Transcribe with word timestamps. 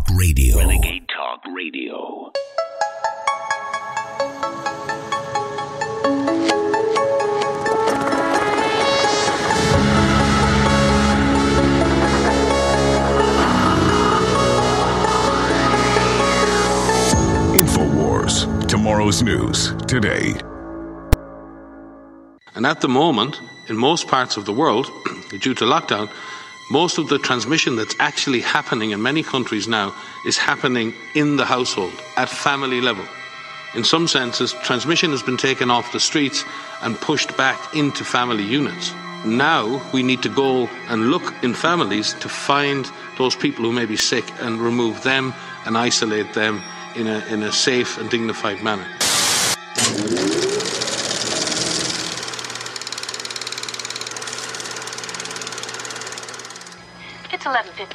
Talk 0.00 0.16
Radio. 0.18 0.56
Renegade 0.56 1.08
Talk 1.08 1.44
Radio. 1.54 2.32
InfoWars. 17.56 18.66
Tomorrow's 18.68 19.22
news 19.22 19.74
today. 19.86 20.34
And 22.54 22.66
at 22.66 22.80
the 22.80 22.88
moment, 22.88 23.40
in 23.68 23.76
most 23.76 24.08
parts 24.08 24.36
of 24.36 24.44
the 24.44 24.52
world, 24.52 24.86
due 25.40 25.54
to 25.54 25.64
lockdown, 25.64 26.08
most 26.70 26.98
of 26.98 27.08
the 27.08 27.18
transmission 27.18 27.74
that's 27.74 27.96
actually 27.98 28.40
happening 28.40 28.92
in 28.92 29.02
many 29.02 29.24
countries 29.24 29.66
now 29.66 29.92
is 30.24 30.38
happening 30.38 30.94
in 31.16 31.36
the 31.36 31.44
household, 31.44 31.92
at 32.16 32.28
family 32.28 32.80
level. 32.80 33.04
In 33.74 33.82
some 33.82 34.06
senses, 34.06 34.52
transmission 34.62 35.10
has 35.10 35.22
been 35.22 35.36
taken 35.36 35.70
off 35.70 35.92
the 35.92 36.00
streets 36.00 36.44
and 36.82 36.96
pushed 37.00 37.36
back 37.36 37.74
into 37.74 38.04
family 38.04 38.44
units. 38.44 38.92
Now 39.24 39.82
we 39.92 40.02
need 40.02 40.22
to 40.22 40.28
go 40.28 40.68
and 40.88 41.10
look 41.10 41.34
in 41.42 41.54
families 41.54 42.14
to 42.14 42.28
find 42.28 42.90
those 43.18 43.34
people 43.34 43.64
who 43.64 43.72
may 43.72 43.84
be 43.84 43.96
sick 43.96 44.24
and 44.40 44.60
remove 44.60 45.02
them 45.02 45.34
and 45.66 45.76
isolate 45.76 46.32
them 46.34 46.62
in 46.96 47.06
a, 47.06 47.18
in 47.26 47.42
a 47.42 47.52
safe 47.52 47.98
and 47.98 48.08
dignified 48.08 48.62
manner. 48.62 48.86
It's 57.32 57.89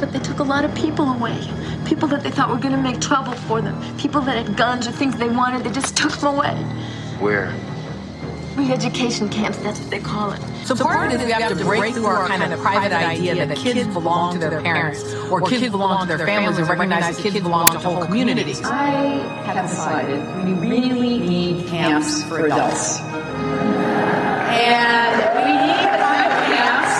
But 0.00 0.12
they 0.12 0.18
took 0.18 0.38
a 0.38 0.42
lot 0.42 0.64
of 0.64 0.74
people 0.74 1.12
away. 1.12 1.38
People 1.84 2.08
that 2.08 2.22
they 2.22 2.30
thought 2.30 2.48
were 2.48 2.56
going 2.56 2.74
to 2.74 2.80
make 2.80 3.00
trouble 3.00 3.32
for 3.32 3.60
them. 3.60 3.76
People 3.98 4.22
that 4.22 4.36
had 4.46 4.56
guns 4.56 4.88
or 4.88 4.92
things 4.92 5.16
they 5.16 5.28
wanted, 5.28 5.62
they 5.62 5.70
just 5.70 5.96
took 5.96 6.12
them 6.12 6.34
away. 6.36 6.54
Where? 7.20 7.54
Re-education 8.56 9.28
camps, 9.28 9.58
that's 9.58 9.78
what 9.78 9.90
they 9.90 10.00
call 10.00 10.32
it. 10.32 10.40
So, 10.64 10.74
part 10.74 11.12
of 11.12 11.20
it 11.20 11.20
is 11.20 11.26
we 11.26 11.32
have 11.32 11.56
to 11.56 11.64
break 11.64 11.94
through 11.94 12.06
our 12.06 12.26
kind 12.28 12.52
of 12.52 12.60
private 12.60 12.92
idea 12.92 13.46
that 13.46 13.56
kids 13.56 13.86
belong 13.92 14.34
to 14.34 14.48
their 14.50 14.60
parents 14.60 15.02
or 15.30 15.40
kids 15.40 15.68
belong 15.70 16.08
to 16.08 16.16
their 16.16 16.26
families 16.26 16.58
and 16.58 16.68
recognize 16.68 17.16
that 17.16 17.22
kids 17.22 17.40
belong 17.40 17.66
to 17.72 17.78
whole 17.78 18.04
communities. 18.04 18.60
I 18.64 19.18
have 19.44 19.68
decided 19.68 20.20
we 20.44 20.52
really 20.68 21.18
need 21.18 21.66
camps 21.68 22.22
for 22.24 22.46
adults. 22.46 23.00
And 24.50 25.16
we 25.36 25.52
need 25.52 25.86
the 25.86 25.98
kind 25.98 26.26
of 26.26 26.32
camps 26.50 26.94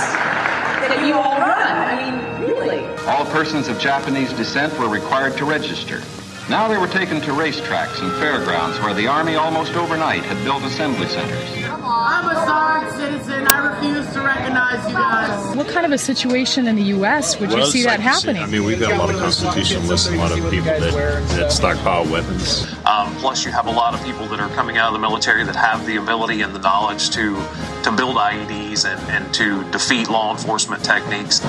that 0.88 1.00
you 1.06 1.14
all 1.14 1.38
run. 1.38 1.74
I 1.76 1.94
mean, 2.00 2.14
really. 2.48 2.80
All 3.10 3.24
persons 3.26 3.66
of 3.66 3.76
Japanese 3.80 4.32
descent 4.34 4.72
were 4.78 4.88
required 4.88 5.36
to 5.38 5.44
register. 5.44 6.00
Now 6.48 6.68
they 6.68 6.78
were 6.78 6.86
taken 6.86 7.20
to 7.22 7.32
racetracks 7.32 8.00
and 8.00 8.12
fairgrounds 8.20 8.78
where 8.78 8.94
the 8.94 9.08
Army 9.08 9.34
almost 9.34 9.74
overnight 9.74 10.22
had 10.22 10.42
built 10.44 10.62
assembly 10.62 11.08
centers. 11.08 11.48
I'm 11.66 12.28
a 12.28 12.34
sorry 12.46 12.88
citizen. 12.92 13.48
I 13.48 13.74
refuse 13.74 14.12
to 14.12 14.20
recognize 14.20 14.88
you 14.88 14.94
guys. 14.94 15.56
What 15.56 15.66
kind 15.66 15.84
of 15.84 15.90
a 15.90 15.98
situation 15.98 16.68
in 16.68 16.76
the 16.76 16.84
U.S. 16.84 17.40
would 17.40 17.50
you 17.50 17.64
see 17.64 17.82
that 17.82 17.98
like 17.98 17.98
you 17.98 18.12
see- 18.14 18.26
happening? 18.28 18.42
I 18.44 18.46
mean, 18.46 18.62
we've 18.62 18.78
got 18.78 18.92
a 18.92 18.96
lot 18.96 19.10
of 19.12 19.20
constitutionalists 19.20 20.06
and 20.06 20.14
a 20.14 20.18
lot 20.20 20.30
of 20.30 20.38
people 20.48 20.66
that, 20.66 20.92
that 21.30 21.50
stockpile 21.50 22.08
weapons. 22.12 22.64
Um, 22.86 23.12
plus, 23.16 23.44
you 23.44 23.50
have 23.50 23.66
a 23.66 23.72
lot 23.72 23.92
of 23.92 24.04
people 24.04 24.26
that 24.26 24.38
are 24.38 24.48
coming 24.50 24.76
out 24.76 24.86
of 24.86 24.92
the 24.92 25.00
military 25.00 25.42
that 25.42 25.56
have 25.56 25.84
the 25.84 25.96
ability 25.96 26.42
and 26.42 26.54
the 26.54 26.60
knowledge 26.60 27.10
to 27.10 27.34
to 27.82 27.90
build 27.90 28.16
IEDs 28.16 28.84
and, 28.84 29.00
and 29.10 29.34
to 29.34 29.68
defeat 29.72 30.08
law 30.08 30.30
enforcement 30.30 30.84
techniques. 30.84 31.40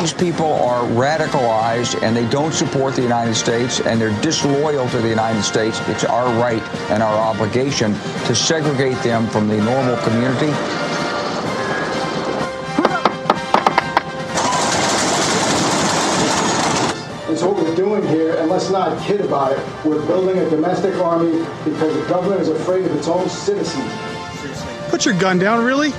These 0.00 0.12
people 0.12 0.52
are 0.54 0.82
radicalized 0.88 2.02
and 2.02 2.16
they 2.16 2.28
don't 2.28 2.52
support 2.52 2.94
the 2.94 3.02
United 3.02 3.34
States 3.36 3.80
and 3.80 4.00
they're 4.00 4.20
disloyal 4.20 4.88
to 4.88 4.98
the 4.98 5.08
United 5.08 5.42
States. 5.42 5.80
It's 5.88 6.04
our 6.04 6.26
right 6.40 6.62
and 6.90 7.02
our 7.02 7.14
obligation 7.14 7.94
to 8.26 8.34
segregate 8.34 8.98
them 9.04 9.28
from 9.28 9.46
the 9.46 9.56
normal 9.56 9.96
community. 9.98 10.52
And 17.28 17.38
so 17.38 17.52
what 17.52 17.64
we're 17.64 17.74
doing 17.76 18.06
here, 18.08 18.36
and 18.36 18.50
let's 18.50 18.70
not 18.70 19.00
kid 19.00 19.20
about 19.20 19.52
it, 19.52 19.86
we're 19.86 20.04
building 20.06 20.38
a 20.38 20.50
domestic 20.50 20.94
army 20.96 21.38
because 21.64 21.94
the 21.94 22.06
government 22.08 22.40
is 22.40 22.48
afraid 22.48 22.84
of 22.84 22.94
its 22.96 23.06
own 23.06 23.28
citizens. 23.28 23.90
Put 24.90 25.04
your 25.04 25.14
gun 25.14 25.38
down, 25.38 25.64
really? 25.64 25.92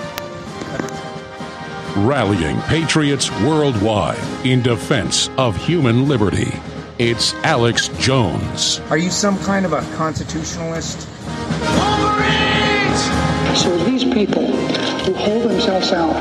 Rallying 1.95 2.59
patriots 2.63 3.31
worldwide 3.41 4.19
in 4.45 4.61
defense 4.61 5.29
of 5.37 5.55
human 5.55 6.09
liberty. 6.09 6.51
It's 6.99 7.33
Alex 7.35 7.87
Jones. 7.99 8.81
Are 8.89 8.97
you 8.97 9.09
some 9.09 9.39
kind 9.39 9.65
of 9.65 9.71
a 9.71 9.79
constitutionalist? 9.95 11.07
So 13.57 13.77
these 13.85 14.03
people 14.03 14.45
who 15.05 15.13
hold 15.13 15.49
themselves 15.49 15.93
out 15.93 16.13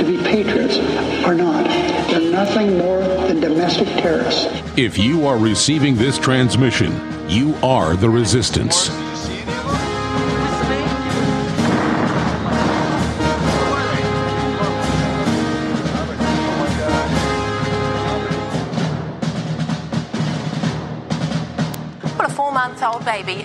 to 0.00 0.04
be 0.04 0.16
patriots 0.24 0.78
are 1.24 1.36
not. 1.36 1.66
They're 2.10 2.32
nothing 2.32 2.76
more 2.76 2.98
than 2.98 3.38
domestic 3.38 3.86
terrorists. 3.86 4.46
If 4.76 4.98
you 4.98 5.24
are 5.24 5.38
receiving 5.38 5.94
this 5.94 6.18
transmission, 6.18 6.92
you 7.30 7.54
are 7.62 7.94
the 7.94 8.10
resistance. 8.10 8.90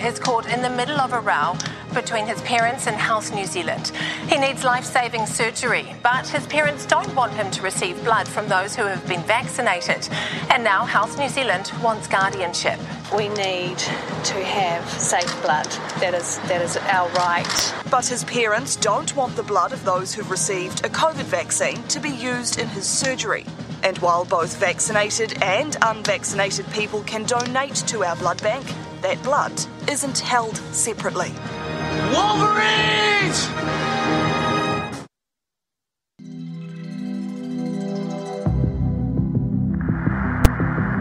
Is 0.06 0.20
caught 0.20 0.46
in 0.46 0.62
the 0.62 0.70
middle 0.70 1.00
of 1.00 1.12
a 1.12 1.18
row 1.18 1.56
between 1.92 2.26
his 2.26 2.40
parents 2.42 2.86
and 2.86 2.94
Health 2.94 3.34
New 3.34 3.44
Zealand. 3.44 3.90
He 4.28 4.38
needs 4.38 4.62
life 4.62 4.84
saving 4.84 5.26
surgery, 5.26 5.94
but 6.02 6.28
his 6.28 6.46
parents 6.46 6.86
don't 6.86 7.12
want 7.16 7.32
him 7.32 7.50
to 7.50 7.62
receive 7.62 8.02
blood 8.04 8.28
from 8.28 8.46
those 8.46 8.76
who 8.76 8.84
have 8.84 9.04
been 9.08 9.22
vaccinated. 9.22 10.08
And 10.50 10.62
now 10.62 10.84
Health 10.84 11.18
New 11.18 11.28
Zealand 11.28 11.72
wants 11.82 12.06
guardianship. 12.06 12.78
We 13.16 13.28
need 13.30 13.78
to 13.78 14.44
have 14.44 14.88
safe 14.88 15.42
blood. 15.42 15.66
That 16.00 16.14
is 16.14 16.38
that 16.48 16.62
is 16.62 16.76
our 16.76 17.08
right. 17.10 17.74
But 17.90 18.06
his 18.06 18.22
parents 18.24 18.76
don't 18.76 19.14
want 19.16 19.34
the 19.34 19.42
blood 19.42 19.72
of 19.72 19.84
those 19.84 20.14
who've 20.14 20.30
received 20.30 20.84
a 20.84 20.88
COVID 20.88 21.24
vaccine 21.24 21.82
to 21.88 21.98
be 21.98 22.10
used 22.10 22.60
in 22.60 22.68
his 22.68 22.86
surgery. 22.86 23.44
And 23.82 23.98
while 23.98 24.24
both 24.24 24.56
vaccinated 24.56 25.42
and 25.42 25.76
unvaccinated 25.82 26.70
people 26.70 27.02
can 27.02 27.24
donate 27.24 27.76
to 27.88 28.04
our 28.04 28.16
blood 28.16 28.42
bank, 28.42 28.66
that 29.02 29.22
blood 29.22 29.52
isn't 29.88 30.18
held 30.18 30.56
separately. 30.72 31.30
Wolverines! 32.12 33.48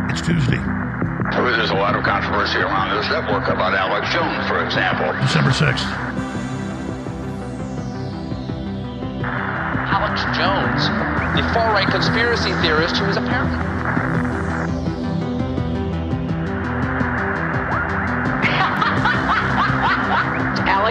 It's 0.09 0.21
Tuesday, 0.21 0.61
There's 1.31 1.71
a 1.71 1.75
lot 1.75 1.95
of 1.95 2.03
controversy 2.03 2.59
around 2.59 2.95
this 2.95 3.09
network 3.09 3.47
about 3.47 3.73
Alex 3.73 4.11
Jones, 4.13 4.47
for 4.47 4.63
example. 4.63 5.11
December 5.21 5.51
6th. 5.51 5.85
Alex 9.87 10.21
Jones, 10.37 10.87
the 11.35 11.53
far 11.53 11.73
right 11.73 11.87
conspiracy 11.89 12.51
theorist 12.61 12.97
who 12.97 13.05
is 13.05 13.17
a 13.17 13.21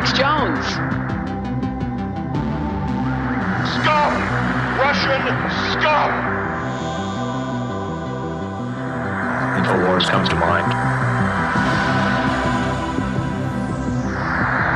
Alex 0.05 0.19
Jones. 0.19 0.67
Scum! 3.73 4.13
Russian 4.77 5.23
scum! 5.73 6.11
InfoWars 9.57 10.11
comes 10.11 10.29
to 10.29 10.35
mind. 10.35 10.73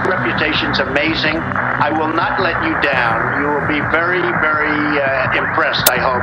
reputation's 0.09 0.79
amazing. 0.79 1.37
I 1.37 1.91
will 1.91 2.15
not 2.15 2.41
let 2.41 2.63
you 2.65 2.73
down. 2.81 3.43
You 3.43 3.49
will 3.49 3.69
be 3.69 3.81
very, 3.91 4.23
very 4.41 5.01
uh, 5.03 5.37
impressed, 5.37 5.91
I 5.91 5.99
hope. 5.99 6.23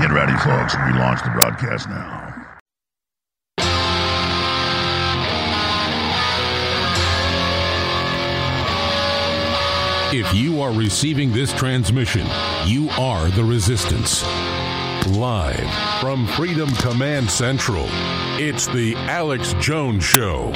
Get 0.00 0.10
ready, 0.10 0.32
folks. 0.38 0.74
We 0.86 0.98
launch 0.98 1.22
the 1.22 1.30
broadcast 1.30 1.90
now. 1.90 2.19
If 10.12 10.34
you 10.34 10.60
are 10.60 10.72
receiving 10.72 11.30
this 11.30 11.52
transmission, 11.52 12.26
you 12.66 12.88
are 12.98 13.30
the 13.30 13.44
resistance. 13.44 14.24
Live 15.06 15.70
from 16.00 16.26
Freedom 16.26 16.68
Command 16.74 17.30
Central, 17.30 17.86
it's 18.36 18.66
the 18.66 18.96
Alex 18.96 19.54
Jones 19.60 20.02
Show. 20.02 20.50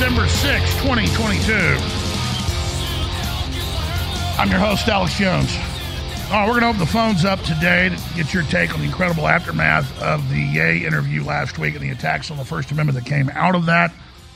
December 0.00 0.28
6, 0.28 0.72
2022. 0.82 1.52
I'm 4.38 4.48
your 4.48 4.58
host, 4.58 4.88
Alex 4.88 5.18
Jones. 5.18 5.54
Right, 6.30 6.46
we're 6.46 6.58
going 6.58 6.62
to 6.62 6.68
open 6.68 6.78
the 6.78 6.86
phones 6.86 7.26
up 7.26 7.38
today 7.40 7.90
to 7.90 8.14
get 8.16 8.32
your 8.32 8.42
take 8.44 8.72
on 8.72 8.80
the 8.80 8.86
incredible 8.86 9.28
aftermath 9.28 10.00
of 10.00 10.26
the 10.30 10.38
Ye 10.38 10.86
interview 10.86 11.22
last 11.22 11.58
week 11.58 11.74
and 11.74 11.84
the 11.84 11.90
attacks 11.90 12.30
on 12.30 12.38
the 12.38 12.46
First 12.46 12.70
Amendment 12.70 12.98
that 12.98 13.04
came 13.04 13.28
out 13.34 13.54
of 13.54 13.66
that. 13.66 13.92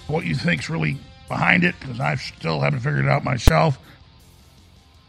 What 0.07 0.27
you 0.27 0.35
think's 0.35 0.69
really 0.69 0.99
behind 1.29 1.65
it, 1.65 1.75
because 1.81 1.99
I 1.99 2.17
still 2.17 2.61
haven't 2.61 2.81
figured 2.81 3.07
it 3.07 3.11
out 3.11 3.25
myself. 3.25 3.79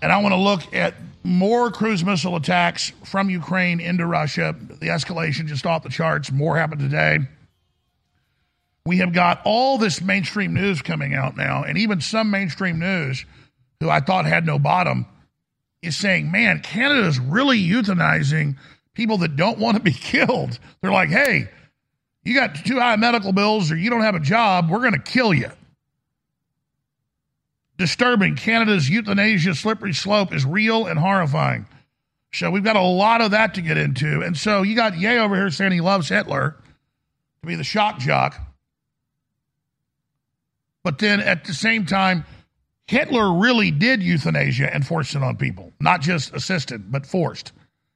And 0.02 0.10
I 0.10 0.22
want 0.22 0.36
to 0.36 0.40
look 0.40 0.74
at 0.74 0.94
more 1.26 1.70
cruise 1.70 2.06
missile 2.06 2.38
attacks 2.38 2.94
from 3.04 3.30
Ukraine 3.30 3.82
into 3.82 4.06
Russia. 4.06 4.56
The 4.58 4.88
escalation 4.88 5.48
just 5.48 5.66
off 5.66 5.84
the 5.84 5.90
charts. 5.90 6.32
More 6.32 6.56
happened 6.58 6.80
today 6.80 7.28
we 8.86 8.98
have 8.98 9.14
got 9.14 9.42
all 9.46 9.78
this 9.78 10.02
mainstream 10.02 10.54
news 10.54 10.82
coming 10.82 11.16
out 11.16 11.36
now, 11.36 11.64
and 11.64 11.78
even 11.78 12.02
some 12.02 12.30
mainstream 12.30 12.80
news 12.80 13.26
who 13.80 13.90
I 13.90 14.00
thought 14.00 14.26
had 14.26 14.46
no 14.46 14.60
bottom 14.60 15.08
is 15.82 15.98
saying, 15.98 16.32
man, 16.32 16.62
Canada 16.62 17.08
is 17.08 17.20
really 17.20 17.60
euthanizing 17.60 18.58
people 18.94 19.18
that 19.20 19.36
don't 19.36 19.60
want 19.60 19.78
to 19.78 19.84
be 19.84 19.92
killed. 19.94 20.60
They're 20.82 20.92
like, 20.92 21.10
hey, 21.10 21.50
you 22.24 22.36
got 22.36 22.56
too 22.56 22.80
high 22.80 22.96
medical 22.96 23.34
bills 23.34 23.72
or 23.72 23.76
you 23.76 23.90
don't 23.90 24.02
have 24.02 24.16
a 24.16 24.20
job, 24.20 24.70
we're 24.70 24.80
going 24.80 24.94
to 24.94 25.00
kill 25.00 25.34
you. 25.34 25.52
Disturbing. 27.78 28.36
Canada's 28.36 28.90
euthanasia 28.90 29.54
slippery 29.54 29.94
slope 29.94 30.34
is 30.34 30.46
real 30.46 30.86
and 30.86 30.98
horrifying. 30.98 31.66
So 32.34 32.50
we've 32.50 32.64
got 32.64 32.76
a 32.76 32.82
lot 32.82 33.22
of 33.22 33.32
that 33.32 33.56
to 33.56 33.62
get 33.62 33.78
into. 33.78 34.22
And 34.22 34.38
so 34.38 34.62
you 34.62 34.76
got 34.76 34.98
Ye 34.98 35.18
over 35.18 35.36
here 35.36 35.50
saying 35.50 35.72
he 35.72 35.82
loves 35.82 36.08
Hitler 36.08 36.56
to 37.42 37.48
be 37.48 37.56
the 37.56 37.64
shock 37.64 38.00
jock. 38.00 38.40
But 40.86 41.00
then 41.00 41.20
at 41.20 41.46
the 41.46 41.54
same 41.56 41.88
time, 41.88 42.26
Hitler 42.86 43.34
really 43.34 43.72
did 43.72 44.04
euthanasia 44.04 44.72
and 44.72 44.86
forced 44.86 45.16
it 45.16 45.24
on 45.24 45.36
people, 45.36 45.74
not 45.80 46.00
just 46.02 46.32
assisted, 46.36 46.92
but 46.92 47.08
forced 47.08 47.54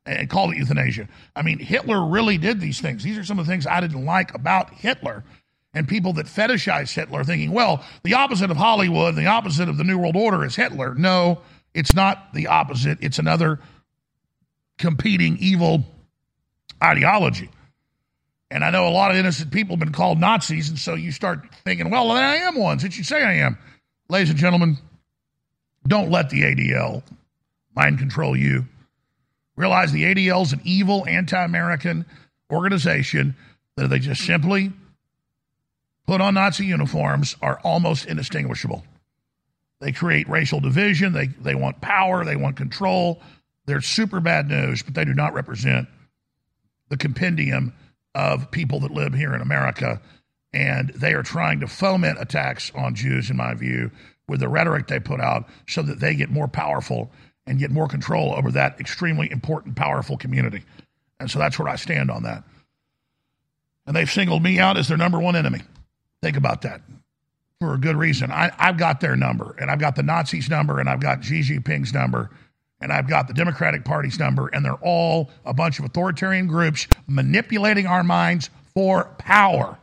and 0.07 0.27
called 0.27 0.53
it 0.53 0.57
euthanasia. 0.57 1.07
I 1.35 1.43
mean, 1.43 1.59
Hitler 1.59 2.03
really 2.03 2.39
did 2.39 2.59
these 2.59 2.81
things. 2.81 3.03
These 3.03 3.19
are 3.19 3.23
some 3.23 3.37
of 3.37 3.45
the 3.45 3.51
things 3.51 3.67
I 3.67 3.79
didn't 3.79 4.05
like 4.05 4.33
about 4.33 4.71
Hitler 4.71 5.23
and 5.71 5.87
people 5.87 6.13
that 6.13 6.25
fetishize 6.25 6.91
Hitler, 6.91 7.23
thinking, 7.23 7.51
well, 7.51 7.85
the 8.01 8.15
opposite 8.15 8.49
of 8.49 8.57
Hollywood, 8.57 9.15
the 9.15 9.27
opposite 9.27 9.69
of 9.69 9.77
the 9.77 9.83
New 9.83 9.99
World 9.99 10.15
Order 10.15 10.43
is 10.43 10.55
Hitler. 10.55 10.95
No, 10.95 11.41
it's 11.75 11.93
not 11.93 12.33
the 12.33 12.47
opposite, 12.47 12.97
it's 13.01 13.19
another 13.19 13.59
competing 14.79 15.37
evil 15.37 15.83
ideology. 16.83 17.51
And 18.51 18.63
I 18.63 18.71
know 18.71 18.87
a 18.87 18.89
lot 18.89 19.11
of 19.11 19.17
innocent 19.17 19.51
people 19.51 19.75
have 19.75 19.79
been 19.79 19.91
called 19.91 20.19
Nazis, 20.19 20.69
and 20.69 20.79
so 20.79 20.95
you 20.95 21.11
start 21.11 21.41
thinking, 21.63 21.89
well, 21.89 22.11
I 22.11 22.37
am 22.37 22.55
one, 22.55 22.79
since 22.79 22.97
you 22.97 23.03
say 23.03 23.23
I 23.23 23.33
am. 23.35 23.57
Ladies 24.09 24.31
and 24.31 24.39
gentlemen, 24.39 24.77
don't 25.87 26.09
let 26.09 26.29
the 26.29 26.41
ADL 26.41 27.03
mind 27.75 27.99
control 27.99 28.35
you. 28.35 28.65
Realize 29.55 29.91
the 29.91 30.03
ADL 30.03 30.43
is 30.43 30.53
an 30.53 30.61
evil, 30.63 31.05
anti 31.07 31.43
American 31.43 32.05
organization 32.51 33.35
that 33.75 33.89
they 33.89 33.99
just 33.99 34.25
simply 34.25 34.71
put 36.07 36.21
on 36.21 36.33
Nazi 36.33 36.65
uniforms 36.65 37.35
are 37.41 37.59
almost 37.63 38.05
indistinguishable. 38.05 38.83
They 39.79 39.91
create 39.91 40.27
racial 40.27 40.59
division, 40.59 41.13
they, 41.13 41.27
they 41.27 41.55
want 41.55 41.81
power, 41.81 42.25
they 42.25 42.35
want 42.35 42.57
control. 42.57 43.21
They're 43.65 43.81
super 43.81 44.19
bad 44.19 44.47
news, 44.47 44.81
but 44.81 44.95
they 44.95 45.05
do 45.05 45.13
not 45.13 45.33
represent 45.33 45.87
the 46.89 46.97
compendium 46.97 47.73
of 48.15 48.51
people 48.51 48.79
that 48.81 48.91
live 48.91 49.13
here 49.13 49.33
in 49.33 49.41
America. 49.41 50.01
And 50.51 50.89
they 50.89 51.13
are 51.13 51.23
trying 51.23 51.59
to 51.59 51.67
foment 51.67 52.19
attacks 52.19 52.71
on 52.73 52.95
Jews, 52.95 53.29
in 53.29 53.37
my 53.37 53.53
view, 53.53 53.91
with 54.27 54.39
the 54.39 54.49
rhetoric 54.49 54.87
they 54.87 54.99
put 54.99 55.19
out 55.19 55.47
so 55.67 55.81
that 55.83 55.99
they 55.99 56.15
get 56.15 56.29
more 56.29 56.47
powerful 56.47 57.11
and 57.45 57.59
get 57.59 57.71
more 57.71 57.87
control 57.87 58.33
over 58.35 58.51
that 58.51 58.79
extremely 58.79 59.31
important, 59.31 59.75
powerful 59.75 60.17
community. 60.17 60.63
And 61.19 61.29
so 61.29 61.39
that's 61.39 61.57
where 61.59 61.67
I 61.67 61.75
stand 61.75 62.09
on 62.09 62.23
that. 62.23 62.43
And 63.85 63.95
they've 63.95 64.09
singled 64.09 64.43
me 64.43 64.59
out 64.59 64.77
as 64.77 64.87
their 64.87 64.97
number 64.97 65.19
one 65.19 65.35
enemy. 65.35 65.61
Think 66.21 66.37
about 66.37 66.61
that 66.61 66.81
for 67.59 67.73
a 67.73 67.77
good 67.77 67.95
reason. 67.95 68.31
I, 68.31 68.51
have 68.57 68.77
got 68.77 69.01
their 69.01 69.15
number, 69.15 69.55
and 69.59 69.69
I've 69.69 69.79
got 69.79 69.95
the 69.95 70.03
Nazis' 70.03 70.49
number, 70.49 70.79
and 70.79 70.89
I've 70.89 70.99
got 70.99 71.23
Xi 71.23 71.41
Jinping's 71.41 71.93
number, 71.93 72.29
and 72.81 72.91
I've 72.91 73.07
got 73.07 73.27
the 73.27 73.33
Democratic 73.33 73.83
Party's 73.83 74.19
number, 74.19 74.47
and 74.47 74.63
they're 74.63 74.73
all 74.75 75.29
a 75.45 75.53
bunch 75.53 75.79
of 75.79 75.85
authoritarian 75.85 76.47
groups 76.47 76.87
manipulating 77.07 77.85
our 77.85 78.03
minds 78.03 78.49
for 78.73 79.05
power. 79.17 79.77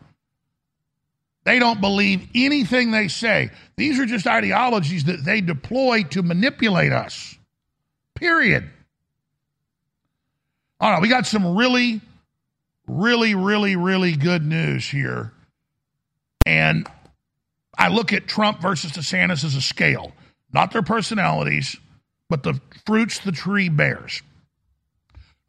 They 1.44 1.58
don't 1.58 1.80
believe 1.80 2.28
anything 2.34 2.90
they 2.90 3.08
say. 3.08 3.50
These 3.76 4.00
are 4.00 4.06
just 4.06 4.26
ideologies 4.26 5.04
that 5.04 5.24
they 5.24 5.40
deploy 5.40 6.02
to 6.04 6.22
manipulate 6.22 6.92
us. 6.92 7.36
Period. 8.14 8.68
All 10.80 10.90
right, 10.90 11.00
we 11.00 11.08
got 11.08 11.26
some 11.26 11.56
really, 11.56 12.00
really, 12.88 13.34
really, 13.34 13.76
really 13.76 14.16
good 14.16 14.44
news 14.44 14.88
here. 14.88 15.32
And 16.44 16.88
I 17.78 17.88
look 17.88 18.12
at 18.12 18.26
Trump 18.26 18.60
versus 18.60 18.92
DeSantis 18.92 19.44
as 19.44 19.54
a 19.54 19.60
scale, 19.60 20.12
not 20.52 20.72
their 20.72 20.82
personalities, 20.82 21.76
but 22.28 22.42
the 22.42 22.60
fruits 22.84 23.18
the 23.18 23.32
tree 23.32 23.68
bears. 23.68 24.22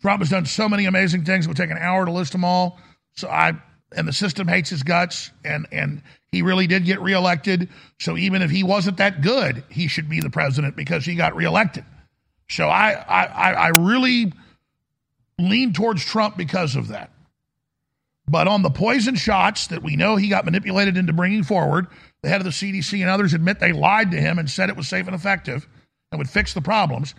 Trump 0.01 0.21
has 0.21 0.29
done 0.29 0.45
so 0.45 0.69
many 0.69 0.85
amazing 0.85 1.25
things. 1.25 1.45
It 1.45 1.47
would 1.49 1.57
take 1.57 1.71
an 1.71 1.77
hour 1.77 2.05
to 2.05 2.11
list 2.11 2.31
them 2.31 2.45
all. 2.45 2.79
So 3.15 3.27
I 3.27 3.53
and 3.95 4.07
the 4.07 4.13
system 4.13 4.47
hates 4.47 4.69
his 4.69 4.83
guts, 4.83 5.31
and 5.43 5.67
and 5.71 6.03
he 6.31 6.41
really 6.41 6.67
did 6.67 6.85
get 6.85 7.01
reelected. 7.01 7.69
So 7.99 8.17
even 8.17 8.41
if 8.41 8.51
he 8.51 8.63
wasn't 8.63 8.97
that 8.97 9.21
good, 9.21 9.63
he 9.69 9.87
should 9.87 10.09
be 10.09 10.19
the 10.19 10.29
president 10.29 10.75
because 10.75 11.05
he 11.05 11.15
got 11.15 11.35
reelected. 11.35 11.85
So 12.49 12.67
I 12.67 12.91
I, 12.91 13.53
I 13.53 13.67
really 13.79 14.33
lean 15.39 15.73
towards 15.73 16.03
Trump 16.03 16.37
because 16.37 16.75
of 16.75 16.89
that. 16.89 17.11
But 18.29 18.47
on 18.47 18.61
the 18.61 18.69
poison 18.69 19.15
shots 19.15 19.67
that 19.67 19.83
we 19.83 19.95
know 19.95 20.17
he 20.17 20.27
got 20.27 20.43
manipulated 20.43 20.97
into 20.97 21.13
bringing 21.13 21.43
forward, 21.43 21.87
the 22.21 22.29
head 22.29 22.41
of 22.41 22.45
the 22.45 22.51
CDC 22.51 22.99
and 22.99 23.09
others 23.09 23.33
admit 23.33 23.59
they 23.59 23.71
lied 23.71 24.11
to 24.11 24.19
him 24.19 24.37
and 24.37 24.49
said 24.49 24.69
it 24.69 24.75
was 24.75 24.87
safe 24.87 25.07
and 25.07 25.15
effective 25.15 25.65
and 26.11 26.19
would 26.19 26.29
fix 26.29 26.53
the 26.53 26.61
problems. 26.61 27.15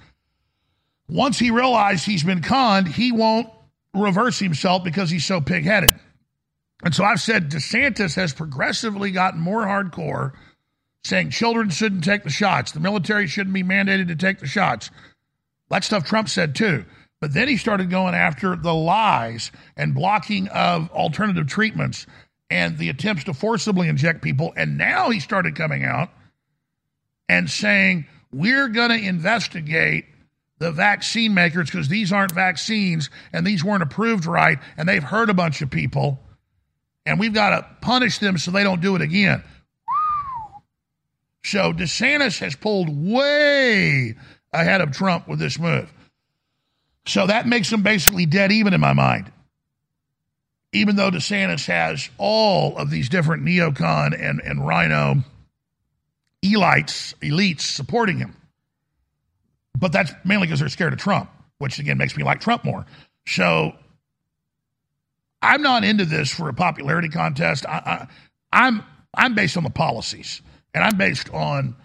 Once 1.08 1.38
he 1.38 1.50
realized 1.50 2.04
he's 2.04 2.24
been 2.24 2.42
conned, 2.42 2.88
he 2.88 3.12
won't 3.12 3.48
reverse 3.94 4.38
himself 4.38 4.84
because 4.84 5.10
he's 5.10 5.24
so 5.24 5.40
pig-headed. 5.40 5.94
And 6.84 6.94
so 6.94 7.04
I've 7.04 7.20
said 7.20 7.50
DeSantis 7.50 8.14
has 8.16 8.32
progressively 8.32 9.10
gotten 9.10 9.40
more 9.40 9.64
hardcore, 9.64 10.32
saying 11.04 11.30
children 11.30 11.70
shouldn't 11.70 12.04
take 12.04 12.24
the 12.24 12.30
shots, 12.30 12.72
the 12.72 12.80
military 12.80 13.26
shouldn't 13.26 13.54
be 13.54 13.62
mandated 13.62 14.08
to 14.08 14.16
take 14.16 14.38
the 14.38 14.46
shots. 14.46 14.90
That 15.70 15.84
stuff 15.84 16.04
Trump 16.04 16.28
said 16.28 16.54
too. 16.54 16.84
But 17.20 17.34
then 17.34 17.48
he 17.48 17.56
started 17.56 17.90
going 17.90 18.14
after 18.14 18.54
the 18.54 18.74
lies 18.74 19.50
and 19.76 19.94
blocking 19.94 20.46
of 20.48 20.90
alternative 20.90 21.48
treatments 21.48 22.06
and 22.48 22.78
the 22.78 22.88
attempts 22.90 23.24
to 23.24 23.34
forcibly 23.34 23.88
inject 23.88 24.22
people. 24.22 24.52
And 24.56 24.78
now 24.78 25.10
he 25.10 25.18
started 25.18 25.56
coming 25.56 25.84
out 25.84 26.10
and 27.28 27.50
saying, 27.50 28.06
we're 28.32 28.68
going 28.68 28.90
to 28.90 28.98
investigate 28.98 30.06
the 30.58 30.72
vaccine 30.72 31.34
makers 31.34 31.70
because 31.70 31.88
these 31.88 32.12
aren't 32.12 32.32
vaccines 32.32 33.10
and 33.32 33.46
these 33.46 33.64
weren't 33.64 33.82
approved 33.82 34.26
right 34.26 34.58
and 34.76 34.88
they've 34.88 35.02
hurt 35.02 35.30
a 35.30 35.34
bunch 35.34 35.62
of 35.62 35.70
people 35.70 36.18
and 37.06 37.18
we've 37.18 37.32
got 37.32 37.50
to 37.50 37.66
punish 37.80 38.18
them 38.18 38.36
so 38.36 38.50
they 38.50 38.62
don't 38.62 38.82
do 38.82 38.94
it 38.96 39.02
again. 39.02 39.42
So 41.42 41.72
DeSantis 41.72 42.38
has 42.40 42.54
pulled 42.54 42.88
way 42.90 44.14
ahead 44.52 44.80
of 44.82 44.92
Trump 44.92 45.26
with 45.26 45.38
this 45.38 45.58
move. 45.58 45.90
So 47.06 47.26
that 47.26 47.46
makes 47.46 47.72
him 47.72 47.82
basically 47.82 48.26
dead 48.26 48.52
even 48.52 48.74
in 48.74 48.80
my 48.80 48.92
mind. 48.92 49.32
Even 50.74 50.96
though 50.96 51.10
DeSantis 51.10 51.66
has 51.66 52.10
all 52.18 52.76
of 52.76 52.90
these 52.90 53.08
different 53.08 53.42
neocon 53.42 54.14
and, 54.20 54.42
and 54.44 54.66
RINO 54.66 55.24
elites, 56.44 57.14
elites 57.16 57.62
supporting 57.62 58.18
him. 58.18 58.36
But 59.78 59.92
that's 59.92 60.12
mainly 60.24 60.46
because 60.46 60.60
they're 60.60 60.68
scared 60.68 60.92
of 60.92 60.98
Trump, 60.98 61.30
which 61.58 61.78
again 61.78 61.98
makes 61.98 62.16
me 62.16 62.24
like 62.24 62.40
Trump 62.40 62.64
more. 62.64 62.84
So 63.26 63.72
I'm 65.40 65.62
not 65.62 65.84
into 65.84 66.04
this 66.04 66.30
for 66.30 66.48
a 66.48 66.54
popularity 66.54 67.08
contest. 67.08 67.66
I, 67.66 67.78
I, 67.78 68.06
I'm 68.52 68.82
I'm 69.14 69.34
based 69.34 69.56
on 69.56 69.62
the 69.62 69.70
policies, 69.70 70.42
and 70.74 70.82
I'm 70.82 70.96
based 70.96 71.32
on 71.32 71.76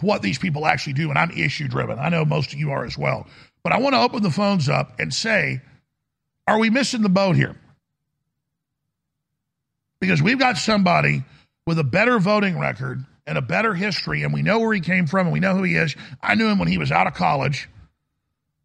what 0.00 0.22
these 0.22 0.38
people 0.38 0.66
actually 0.66 0.92
do, 0.92 1.08
and 1.08 1.18
I'm 1.18 1.30
issue 1.30 1.68
driven. 1.68 1.98
I 1.98 2.08
know 2.08 2.24
most 2.24 2.52
of 2.52 2.58
you 2.58 2.70
are 2.70 2.84
as 2.84 2.96
well. 2.96 3.26
But 3.62 3.72
I 3.72 3.78
want 3.80 3.94
to 3.94 4.00
open 4.00 4.22
the 4.22 4.30
phones 4.30 4.68
up 4.68 4.98
and 5.00 5.12
say, 5.12 5.60
are 6.46 6.58
we 6.58 6.70
missing 6.70 7.02
the 7.02 7.08
boat 7.08 7.36
here? 7.36 7.56
Because 10.00 10.22
we've 10.22 10.38
got 10.38 10.56
somebody 10.56 11.24
with 11.66 11.78
a 11.78 11.84
better 11.84 12.18
voting 12.18 12.58
record 12.58 13.04
and 13.28 13.36
a 13.36 13.42
better 13.42 13.74
history, 13.74 14.22
and 14.22 14.32
we 14.32 14.40
know 14.40 14.58
where 14.58 14.72
he 14.72 14.80
came 14.80 15.06
from 15.06 15.26
and 15.26 15.32
we 15.32 15.38
know 15.38 15.54
who 15.54 15.62
he 15.62 15.76
is. 15.76 15.94
I 16.22 16.34
knew 16.34 16.48
him 16.48 16.58
when 16.58 16.66
he 16.66 16.78
was 16.78 16.90
out 16.90 17.06
of 17.06 17.12
college, 17.12 17.68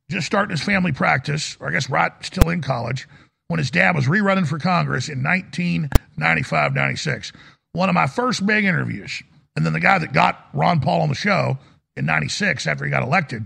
just 0.10 0.26
starting 0.26 0.52
his 0.52 0.64
family 0.64 0.94
practice, 0.94 1.58
or 1.60 1.68
I 1.68 1.72
guess 1.72 1.90
right 1.90 2.12
still 2.22 2.50
in 2.50 2.62
college, 2.62 3.06
when 3.50 3.58
his 3.58 3.70
dad 3.70 3.94
was 3.94 4.06
rerunning 4.06 4.48
for 4.48 4.58
Congress 4.58 5.10
in 5.10 5.22
1995 5.22 6.74
96. 6.74 7.34
One 7.74 7.90
of 7.90 7.96
my 7.96 8.08
first 8.08 8.46
big 8.46 8.64
interviews. 8.64 9.22
And 9.56 9.66
then 9.66 9.74
the 9.74 9.80
guy 9.80 10.00
that 10.00 10.14
got 10.14 10.48
Ron 10.54 10.80
Paul 10.80 11.02
on 11.02 11.10
the 11.10 11.16
show 11.16 11.60
in 11.98 12.06
96 12.06 12.66
after 12.66 12.86
he 12.86 12.90
got 12.90 13.04
elected 13.04 13.46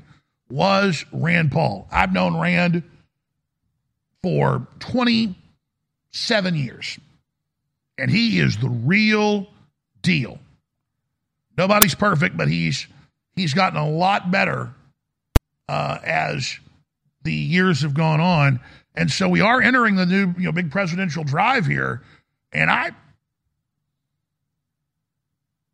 was 0.50 1.04
Rand 1.12 1.52
Paul. 1.52 1.88
I've 1.92 2.14
known 2.14 2.40
Rand 2.40 2.84
for 4.22 4.68
27 4.80 6.56
years, 6.56 7.00
and 7.98 8.12
he 8.12 8.40
is 8.40 8.58
the 8.58 8.70
real 8.70 9.48
deal. 10.02 10.40
Nobody's 11.58 11.96
perfect, 11.96 12.38
but 12.38 12.48
he's 12.48 12.88
he's 13.36 13.54
gotten 13.54 13.80
a 13.80 13.90
lot 13.90 14.30
better 14.30 14.74
uh, 15.68 15.98
as 16.04 16.60
the 17.24 17.34
years 17.34 17.82
have 17.82 17.94
gone 17.94 18.20
on, 18.20 18.60
and 18.96 19.10
so 19.12 19.28
we 19.28 19.42
are 19.42 19.62
entering 19.62 19.96
the 19.96 20.06
new 20.06 20.34
you 20.38 20.46
know 20.46 20.52
big 20.52 20.72
presidential 20.72 21.24
drive 21.24 21.66
here, 21.66 22.04
and 22.52 22.70
I. 22.70 22.92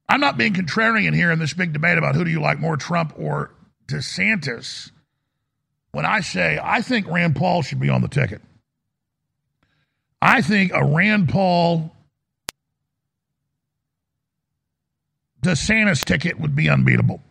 I'm 0.10 0.20
not 0.20 0.38
being 0.38 0.54
contrarian 0.54 1.16
here 1.16 1.32
in 1.32 1.40
this 1.40 1.54
big 1.54 1.74
debate 1.74 1.98
about 1.98 2.14
who 2.14 2.24
do 2.24 2.30
you 2.30 2.40
like 2.42 2.60
more, 2.60 2.78
Trump 2.78 3.14
or 3.18 3.52
DeSantis, 3.88 4.92
when 5.92 6.06
I 6.06 6.20
say 6.20 6.60
I 6.62 6.82
think 6.82 7.08
Rand 7.08 7.36
Paul 7.36 7.62
should 7.62 7.80
be 7.80 7.90
on 7.90 8.02
the 8.02 8.08
ticket. 8.08 8.42
I 10.22 10.42
think 10.42 10.72
a 10.74 10.86
Rand 10.86 11.30
Paul 11.30 11.93
DeSantis 15.44 16.04
ticket 16.04 16.40
would 16.40 16.56
be 16.56 16.70
unbeatable. 16.70 17.22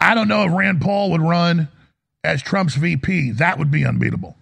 I 0.00 0.14
don't 0.14 0.28
know 0.28 0.44
if 0.44 0.52
Rand 0.52 0.80
Paul 0.80 1.10
would 1.10 1.22
run 1.22 1.68
as 2.22 2.42
Trump's 2.42 2.74
VP. 2.74 3.32
That 3.32 3.58
would 3.58 3.70
be 3.70 3.84
unbeatable. 3.84 4.36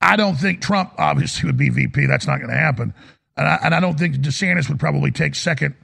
I 0.00 0.16
don't 0.16 0.36
think 0.36 0.60
Trump 0.60 0.92
obviously 0.98 1.46
would 1.46 1.56
be 1.56 1.70
VP. 1.70 2.06
That's 2.06 2.26
not 2.26 2.38
going 2.38 2.50
to 2.50 2.56
happen. 2.56 2.94
And 3.36 3.48
I, 3.48 3.58
and 3.64 3.74
I, 3.74 3.80
don't 3.80 3.98
think 3.98 4.16
DeSantis 4.16 4.68
would 4.68 4.78
probably 4.78 5.10
take 5.10 5.34
second 5.34 5.74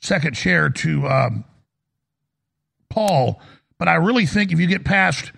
second 0.00 0.34
chair 0.34 0.70
to 0.70 1.08
um, 1.08 1.44
Paul. 2.88 3.40
But 3.78 3.88
I 3.88 3.94
really 3.94 4.26
think 4.26 4.52
if 4.52 4.60
you 4.60 4.66
get 4.66 4.84
past 4.84 5.32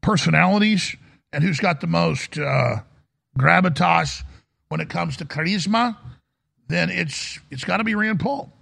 personalities 0.00 0.94
and 1.32 1.42
who's 1.42 1.60
got 1.60 1.80
the 1.80 1.86
most 1.86 2.38
uh, 2.38 2.80
gravitas 3.38 4.22
when 4.68 4.80
it 4.80 4.90
comes 4.90 5.16
to 5.18 5.24
charisma, 5.24 5.96
then 6.72 6.90
it's 6.90 7.38
it's 7.50 7.64
got 7.64 7.78
to 7.78 7.84
be 7.84 7.94
Rand 7.94 8.20
Paul. 8.20 8.52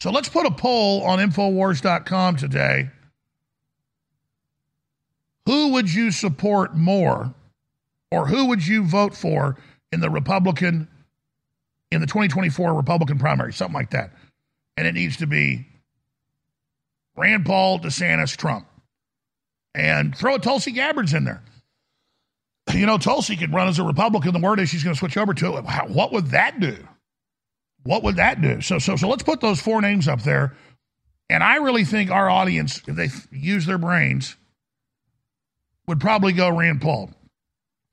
So 0.00 0.10
let's 0.10 0.28
put 0.28 0.46
a 0.46 0.50
poll 0.50 1.02
on 1.02 1.18
Infowars.com 1.18 2.36
today. 2.36 2.90
Who 5.46 5.72
would 5.72 5.92
you 5.92 6.10
support 6.10 6.74
more, 6.74 7.34
or 8.10 8.26
who 8.26 8.46
would 8.46 8.66
you 8.66 8.84
vote 8.84 9.14
for 9.14 9.56
in 9.92 10.00
the 10.00 10.10
Republican, 10.10 10.88
in 11.90 12.00
the 12.00 12.06
2024 12.06 12.72
Republican 12.72 13.18
primary, 13.18 13.52
something 13.52 13.74
like 13.74 13.90
that? 13.90 14.12
And 14.76 14.86
it 14.86 14.94
needs 14.94 15.18
to 15.18 15.26
be 15.26 15.66
Rand 17.16 17.44
Paul, 17.44 17.80
DeSantis, 17.80 18.36
Trump. 18.36 18.66
And 19.74 20.16
throw 20.16 20.34
a 20.34 20.38
Tulsi 20.38 20.72
Gabbard's 20.72 21.14
in 21.14 21.24
there. 21.24 21.42
You 22.72 22.86
know, 22.86 22.98
Tulsi 22.98 23.36
could 23.36 23.52
run 23.52 23.68
as 23.68 23.78
a 23.78 23.84
Republican. 23.84 24.32
The 24.32 24.40
word 24.40 24.60
is 24.60 24.68
she's 24.68 24.82
going 24.82 24.94
to 24.94 24.98
switch 24.98 25.16
over 25.16 25.34
to 25.34 25.56
it. 25.56 25.64
What 25.88 26.12
would 26.12 26.28
that 26.28 26.60
do? 26.60 26.76
What 27.82 28.02
would 28.02 28.16
that 28.16 28.40
do? 28.40 28.60
So, 28.60 28.78
so, 28.78 28.96
so 28.96 29.08
let's 29.08 29.22
put 29.22 29.40
those 29.40 29.60
four 29.60 29.80
names 29.80 30.06
up 30.08 30.22
there. 30.22 30.56
And 31.28 31.42
I 31.42 31.56
really 31.56 31.84
think 31.84 32.10
our 32.10 32.28
audience, 32.28 32.82
if 32.86 32.96
they 32.96 33.08
use 33.30 33.64
their 33.66 33.78
brains, 33.78 34.36
would 35.86 36.00
probably 36.00 36.32
go 36.32 36.50
Rand 36.50 36.82
Paul 36.82 37.10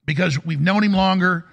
because 0.06 0.44
we've 0.44 0.60
known 0.60 0.84
him 0.84 0.94
longer. 0.94 1.46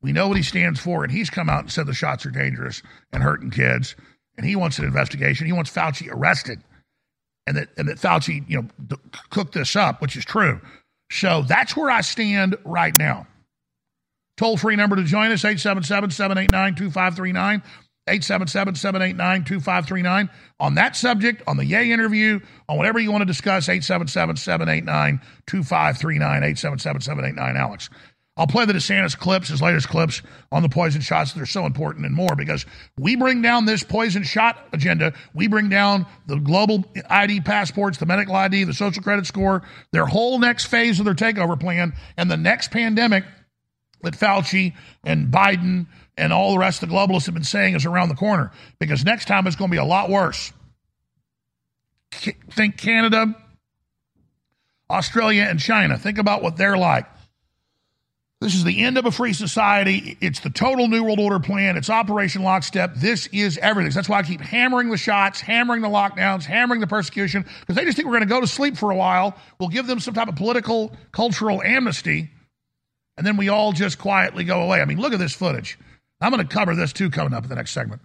We 0.00 0.12
know 0.12 0.28
what 0.28 0.36
he 0.36 0.42
stands 0.42 0.80
for. 0.80 1.04
And 1.04 1.12
he's 1.12 1.30
come 1.30 1.50
out 1.50 1.60
and 1.60 1.72
said 1.72 1.86
the 1.86 1.94
shots 1.94 2.24
are 2.26 2.30
dangerous 2.30 2.82
and 3.12 3.22
hurting 3.22 3.50
kids. 3.50 3.96
And 4.36 4.46
he 4.46 4.56
wants 4.56 4.78
an 4.78 4.84
investigation. 4.84 5.46
He 5.46 5.52
wants 5.52 5.70
Fauci 5.70 6.08
arrested. 6.10 6.62
And 7.46 7.56
that, 7.56 7.68
and 7.76 7.88
that 7.88 7.98
Fauci, 7.98 8.48
you 8.48 8.62
know, 8.62 8.96
cooked 9.30 9.54
this 9.54 9.76
up, 9.76 10.00
which 10.00 10.16
is 10.16 10.24
true. 10.24 10.60
So 11.10 11.42
that's 11.42 11.76
where 11.76 11.90
I 11.90 12.00
stand 12.00 12.56
right 12.64 12.96
now. 12.96 13.26
Toll 14.36 14.56
free 14.56 14.76
number 14.76 14.96
to 14.96 15.04
join 15.04 15.30
us 15.30 15.44
877 15.44 16.10
789 16.10 16.74
2539. 16.74 17.62
877 18.08 18.74
789 18.74 19.44
2539. 19.44 20.30
On 20.58 20.74
that 20.74 20.96
subject, 20.96 21.42
on 21.46 21.56
the 21.56 21.64
Ye 21.64 21.92
interview, 21.92 22.40
on 22.68 22.76
whatever 22.76 22.98
you 22.98 23.12
want 23.12 23.22
to 23.22 23.26
discuss, 23.26 23.68
877 23.68 24.36
789 24.38 25.20
2539. 25.46 26.36
877 26.42 27.00
789 27.00 27.56
Alex. 27.56 27.90
I'll 28.36 28.46
play 28.46 28.64
the 28.64 28.72
DeSantis 28.72 29.16
clips, 29.16 29.48
his 29.48 29.60
latest 29.60 29.88
clips 29.88 30.22
on 30.50 30.62
the 30.62 30.68
poison 30.68 31.02
shots 31.02 31.34
that 31.34 31.42
are 31.42 31.46
so 31.46 31.66
important 31.66 32.06
and 32.06 32.14
more 32.14 32.34
because 32.34 32.64
we 32.98 33.14
bring 33.14 33.42
down 33.42 33.66
this 33.66 33.84
poison 33.84 34.22
shot 34.22 34.68
agenda. 34.72 35.12
We 35.34 35.48
bring 35.48 35.68
down 35.68 36.06
the 36.26 36.36
global 36.36 36.82
ID 37.10 37.42
passports, 37.42 37.98
the 37.98 38.06
medical 38.06 38.34
ID, 38.34 38.64
the 38.64 38.72
social 38.72 39.02
credit 39.02 39.26
score, 39.26 39.62
their 39.92 40.06
whole 40.06 40.38
next 40.38 40.64
phase 40.64 40.98
of 40.98 41.04
their 41.04 41.14
takeover 41.14 41.60
plan, 41.60 41.92
and 42.16 42.30
the 42.30 42.38
next 42.38 42.70
pandemic 42.70 43.24
that 44.02 44.14
Fauci 44.14 44.74
and 45.04 45.28
Biden 45.28 45.86
and 46.16 46.32
all 46.32 46.52
the 46.52 46.58
rest 46.58 46.82
of 46.82 46.88
the 46.88 46.94
globalists 46.94 47.26
have 47.26 47.34
been 47.34 47.44
saying 47.44 47.74
is 47.74 47.86
around 47.86 48.08
the 48.08 48.14
corner 48.14 48.50
because 48.78 49.04
next 49.04 49.26
time 49.26 49.46
it's 49.46 49.56
going 49.56 49.70
to 49.70 49.74
be 49.74 49.78
a 49.78 49.84
lot 49.84 50.10
worse. 50.10 50.52
Think 52.12 52.76
Canada, 52.76 53.34
Australia, 54.90 55.44
and 55.44 55.58
China. 55.58 55.96
Think 55.96 56.18
about 56.18 56.42
what 56.42 56.56
they're 56.56 56.76
like. 56.76 57.06
This 58.42 58.56
is 58.56 58.64
the 58.64 58.82
end 58.82 58.98
of 58.98 59.06
a 59.06 59.12
free 59.12 59.34
society. 59.34 60.18
It's 60.20 60.40
the 60.40 60.50
total 60.50 60.88
New 60.88 61.04
World 61.04 61.20
Order 61.20 61.38
plan. 61.38 61.76
It's 61.76 61.88
Operation 61.88 62.42
Lockstep. 62.42 62.96
This 62.96 63.28
is 63.28 63.56
everything. 63.58 63.92
That's 63.92 64.08
why 64.08 64.18
I 64.18 64.24
keep 64.24 64.40
hammering 64.40 64.90
the 64.90 64.96
shots, 64.96 65.40
hammering 65.40 65.80
the 65.80 65.88
lockdowns, 65.88 66.44
hammering 66.44 66.80
the 66.80 66.88
persecution, 66.88 67.46
because 67.60 67.76
they 67.76 67.84
just 67.84 67.96
think 67.96 68.06
we're 68.06 68.14
going 68.14 68.28
to 68.28 68.34
go 68.34 68.40
to 68.40 68.48
sleep 68.48 68.76
for 68.76 68.90
a 68.90 68.96
while. 68.96 69.36
We'll 69.60 69.68
give 69.68 69.86
them 69.86 70.00
some 70.00 70.12
type 70.12 70.26
of 70.26 70.34
political, 70.34 70.92
cultural 71.12 71.62
amnesty 71.62 72.30
and 73.16 73.26
then 73.26 73.36
we 73.36 73.48
all 73.48 73.72
just 73.72 73.98
quietly 73.98 74.44
go 74.44 74.62
away. 74.62 74.80
I 74.80 74.84
mean, 74.84 74.98
look 74.98 75.12
at 75.12 75.18
this 75.18 75.34
footage. 75.34 75.78
I'm 76.20 76.30
going 76.30 76.46
to 76.46 76.54
cover 76.54 76.74
this 76.74 76.92
too 76.92 77.10
coming 77.10 77.34
up 77.34 77.42
in 77.44 77.48
the 77.48 77.56
next 77.56 77.72
segment. 77.72 78.00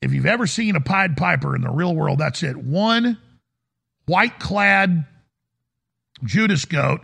If 0.00 0.12
you've 0.12 0.26
ever 0.26 0.46
seen 0.46 0.76
a 0.76 0.80
Pied 0.80 1.16
Piper 1.16 1.54
in 1.54 1.62
the 1.62 1.70
real 1.70 1.94
world, 1.94 2.18
that's 2.18 2.42
it. 2.42 2.56
One 2.56 3.18
white 4.06 4.38
clad 4.38 5.04
Judas 6.24 6.64
goat 6.64 7.00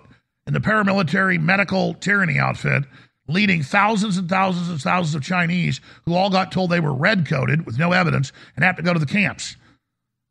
in 0.47 0.55
the 0.55 0.61
paramilitary 0.61 1.41
medical 1.41 1.95
tyranny 1.95 2.39
outfit 2.39 2.85
leading 3.29 3.63
thousands 3.63 4.17
and 4.17 4.29
thousands 4.29 4.69
and 4.69 4.81
thousands 4.81 5.15
of 5.15 5.23
Chinese 5.23 5.81
who 6.05 6.15
all 6.15 6.31
got 6.31 6.53
told 6.53 6.71
they 6.71 6.81
were 6.81 6.95
red 6.95 7.27
coded 7.27 7.67
with 7.67 7.79
no 7.79 7.93
evidence 7.93 8.33
and 8.55 8.65
have 8.65 8.77
to 8.77 8.83
go 8.83 8.93
to 8.93 9.01
the 9.01 9.07
camps. 9.07 9.57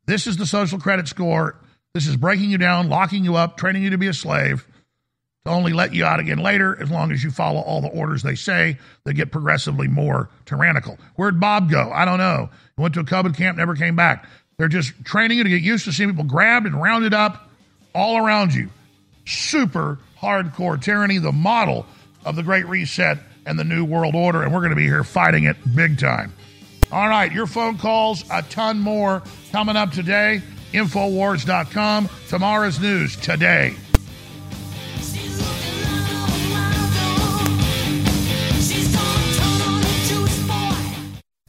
This 0.06 0.28
is 0.28 0.38
the 0.38 0.46
social 0.46 0.80
credit 0.80 1.08
score. 1.08 1.60
This 1.94 2.08
is 2.08 2.16
breaking 2.16 2.50
you 2.50 2.58
down, 2.58 2.90
locking 2.90 3.26
you 3.26 3.36
up, 3.36 3.58
training 3.58 3.84
you 3.84 3.90
to 3.90 3.98
be 3.98 4.08
a 4.08 4.14
slave 4.14 4.66
to 5.46 5.52
only 5.52 5.74
let 5.74 5.94
you 5.94 6.04
out 6.06 6.20
again 6.20 6.40
later 6.40 6.76
as 6.82 6.90
long 6.90 7.12
as 7.12 7.24
you 7.24 7.30
follow 7.30 7.62
all 7.62 7.80
the 7.80 7.88
orders 7.90 8.24
they 8.24 8.36
say. 8.36 8.78
They 9.04 9.14
get 9.14 9.32
progressively 9.32 9.88
more 9.88 10.30
tyrannical. 10.46 10.98
Where'd 11.16 11.40
Bob 11.40 11.70
go? 11.70 11.92
I 11.92 12.04
don't 12.04 12.18
know. 12.18 12.50
He 12.76 12.82
went 12.82 12.96
to 12.96 13.02
a 13.02 13.04
COVID 13.04 13.38
camp, 13.38 13.58
never 13.58 13.76
came 13.76 13.96
back. 13.96 14.28
They're 14.58 14.68
just 14.68 14.94
training 15.06 15.38
you 15.38 15.44
to 15.44 15.50
get 15.50 15.62
used 15.62 15.86
to 15.86 15.92
seeing 15.92 16.10
people 16.10 16.24
grabbed 16.24 16.66
and 16.66 16.82
rounded 16.82 17.14
up 17.14 17.50
all 17.94 18.18
around 18.18 18.54
you. 18.54 18.70
Super 19.26 20.00
hardcore 20.20 20.82
tyranny, 20.82 21.20
the 21.20 21.32
model 21.32 21.86
of 22.26 22.36
the 22.36 22.44
Great 22.44 22.68
Reset 22.68 23.20
and 23.46 23.60
the 23.60 23.64
New 23.64 23.86
World 23.86 24.16
Order, 24.16 24.42
and 24.42 24.52
we're 24.52 24.62
going 24.62 24.72
to 24.72 24.76
be 24.76 24.86
here 24.86 25.04
fighting 25.04 25.44
it 25.44 25.58
big 25.76 26.00
time. 26.00 26.34
All 26.92 27.08
right, 27.08 27.32
your 27.32 27.46
phone 27.46 27.78
calls, 27.78 28.24
a 28.32 28.42
ton 28.44 28.80
more 28.80 29.22
coming 29.52 29.76
up 29.76 29.92
today. 29.92 30.42
Infowars.com. 30.74 32.10
Tomorrow's 32.28 32.80
news 32.80 33.16
today. 33.16 33.76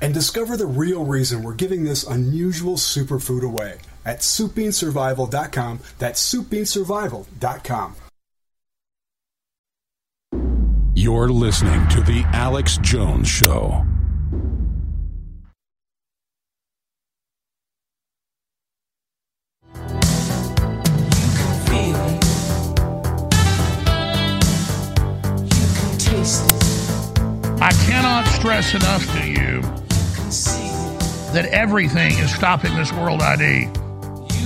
and 0.00 0.14
discover 0.14 0.56
the 0.56 0.66
real 0.66 1.04
reason 1.04 1.42
we're 1.42 1.54
giving 1.54 1.84
this 1.84 2.04
unusual 2.06 2.74
superfood 2.76 3.42
away 3.42 3.78
at 4.04 4.20
soupbeansurvival.com. 4.20 5.80
That's 5.98 6.34
soupbeansurvival.com. 6.34 7.94
You're 10.94 11.28
listening 11.28 11.86
to 11.90 12.00
The 12.00 12.24
Alex 12.32 12.78
Jones 12.78 13.28
Show. 13.28 13.84
You 19.74 20.00
can 21.36 21.66
feel 21.66 21.98
You 25.44 25.66
can 25.76 25.98
taste. 25.98 26.52
I 27.62 27.70
cannot 27.86 28.26
stress 28.26 28.74
enough 28.74 29.06
to 29.12 29.26
you 29.28 29.87
that 30.28 31.46
everything 31.52 32.12
is 32.18 32.34
stopping 32.34 32.74
this 32.76 32.92
world 32.92 33.22
ID. 33.22 33.66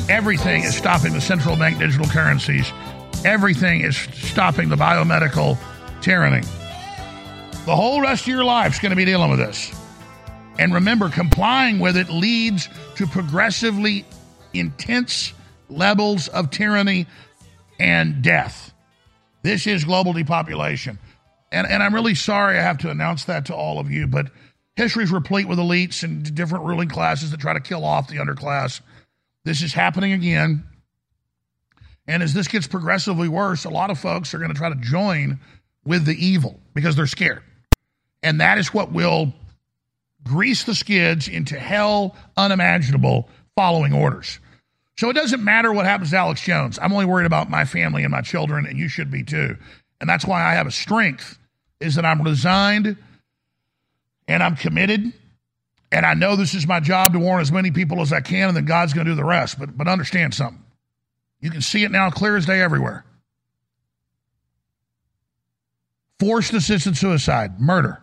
Everything 0.09 0.63
is 0.63 0.77
stopping 0.77 1.13
the 1.13 1.21
central 1.21 1.57
bank 1.57 1.79
digital 1.79 2.07
currencies. 2.07 2.73
Everything 3.25 3.81
is 3.81 3.97
stopping 3.97 4.69
the 4.69 4.77
biomedical 4.77 5.59
tyranny. 6.01 6.47
The 7.67 7.75
whole 7.75 8.01
rest 8.01 8.23
of 8.23 8.29
your 8.29 8.45
life's 8.45 8.79
going 8.79 8.91
to 8.91 8.97
be 8.97 9.05
dealing 9.05 9.29
with 9.29 9.41
this. 9.41 9.73
And 10.59 10.73
remember, 10.73 11.09
complying 11.09 11.81
with 11.81 11.97
it 11.97 12.11
leads 12.11 12.69
to 12.97 13.07
progressively 13.09 14.05
intense 14.55 15.33
levels 15.69 16.29
of 16.29 16.51
tyranny 16.51 17.07
and 17.81 18.23
death. 18.23 18.73
This 19.43 19.67
is 19.67 19.85
global 19.85 20.13
depopulation. 20.13 21.01
And, 21.51 21.67
and 21.67 21.83
I'm 21.83 21.95
really 21.95 22.15
sorry 22.15 22.57
I 22.57 22.63
have 22.63 22.79
to 22.79 22.91
announce 22.91 23.25
that 23.25 23.47
to 23.47 23.55
all 23.55 23.81
of 23.81 23.91
you, 23.91 24.07
but 24.07 24.31
history 24.77 25.05
is 25.05 25.13
replete 25.13 25.49
with 25.49 25.59
elites 25.59 26.03
and 26.03 26.35
different 26.35 26.65
ruling 26.65 26.89
classes 26.89 27.31
that 27.31 27.41
try 27.41 27.53
to 27.53 27.61
kill 27.61 27.85
off 27.85 28.09
the 28.09 28.17
underclass. 28.17 28.81
This 29.45 29.63
is 29.63 29.73
happening 29.73 30.13
again. 30.13 30.65
And 32.07 32.23
as 32.23 32.35
this 32.35 32.49
gets 32.49 32.67
progressively 32.67 33.29
worse, 33.29 33.65
a 33.65 33.71
lot 33.71 33.91
of 33.91 33.99
folks 33.99 34.35
are 34.35 34.39
going 34.39 34.51
to 34.51 34.57
try 34.57 34.69
to 34.69 34.81
join 34.81 35.41
with 35.85 36.05
the 36.05 36.15
evil 36.15 36.59
because 36.75 36.97
they're 36.97 37.07
scared. 37.07 37.43
And 38.23 38.41
that 38.41 38.59
is 38.59 38.73
what 38.73 38.93
will 38.93 39.33
grease 40.25 40.65
the 40.65 40.75
skids 40.75 41.29
into 41.29 41.59
hell 41.59 42.17
unimaginable 42.37 43.29
following 43.57 43.93
orders. 43.93 44.39
So 44.99 45.11
it 45.11 45.15
doesn't 45.15 45.43
matter 45.43 45.73
what 45.73 45.87
happens 45.87 46.11
to 46.11 46.17
Alex 46.17 46.43
Jones. 46.43 46.79
I'm 46.81 46.93
only 46.93 47.07
worried 47.07 47.27
about 47.27 47.51
my 47.51 47.65
family 47.65 48.05
and 48.05 48.13
my 48.13 48.21
children, 48.21 48.67
and 48.67 48.79
you 48.79 48.89
should 48.89 49.11
be 49.11 49.25
too. 49.25 49.57
And 50.01 50.09
that's 50.09 50.25
why 50.25 50.45
I 50.45 50.55
have 50.55 50.67
a 50.67 50.73
strength 50.73 51.39
is 51.81 51.97
that 51.97 52.05
I'm 52.05 52.23
resigned 52.23 52.97
and 54.33 54.43
I'm 54.43 54.57
committed. 54.57 55.13
And 55.93 56.07
I 56.07 56.15
know 56.15 56.37
this 56.37 56.55
is 56.55 56.67
my 56.67 56.81
job 56.81 57.13
to 57.13 57.19
warn 57.19 57.43
as 57.43 57.53
many 57.53 57.71
people 57.71 58.01
as 58.01 58.15
I 58.15 58.23
can, 58.23 58.49
and 58.49 58.57
then 58.57 58.65
God's 58.65 58.95
going 58.95 59.07
to 59.07 59.13
do 59.13 59.17
the 59.17 59.25
rest. 59.25 59.59
But, 59.59 59.77
but 59.77 59.89
understand 59.89 60.33
something. 60.33 60.65
You 61.41 61.51
can 61.51 61.61
see 61.61 61.85
it 61.85 61.91
now 61.91 62.09
clear 62.11 62.37
as 62.37 62.47
day 62.47 62.63
everywhere. 62.63 63.05
Forced 66.19 66.55
assisted 66.55 66.97
suicide, 66.97 67.61
murder, 67.61 68.01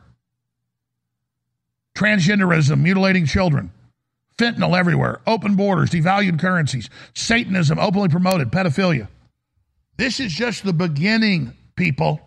transgenderism, 1.96 2.80
mutilating 2.80 3.26
children, 3.26 3.72
fentanyl 4.38 4.78
everywhere, 4.78 5.22
open 5.26 5.56
borders, 5.56 5.90
devalued 5.90 6.40
currencies, 6.40 6.92
Satanism 7.16 7.80
openly 7.80 8.10
promoted, 8.10 8.52
pedophilia. 8.52 9.08
This 9.98 10.20
is 10.20 10.32
just 10.32 10.64
the 10.64 10.74
beginning, 10.74 11.54
people. 11.76 12.22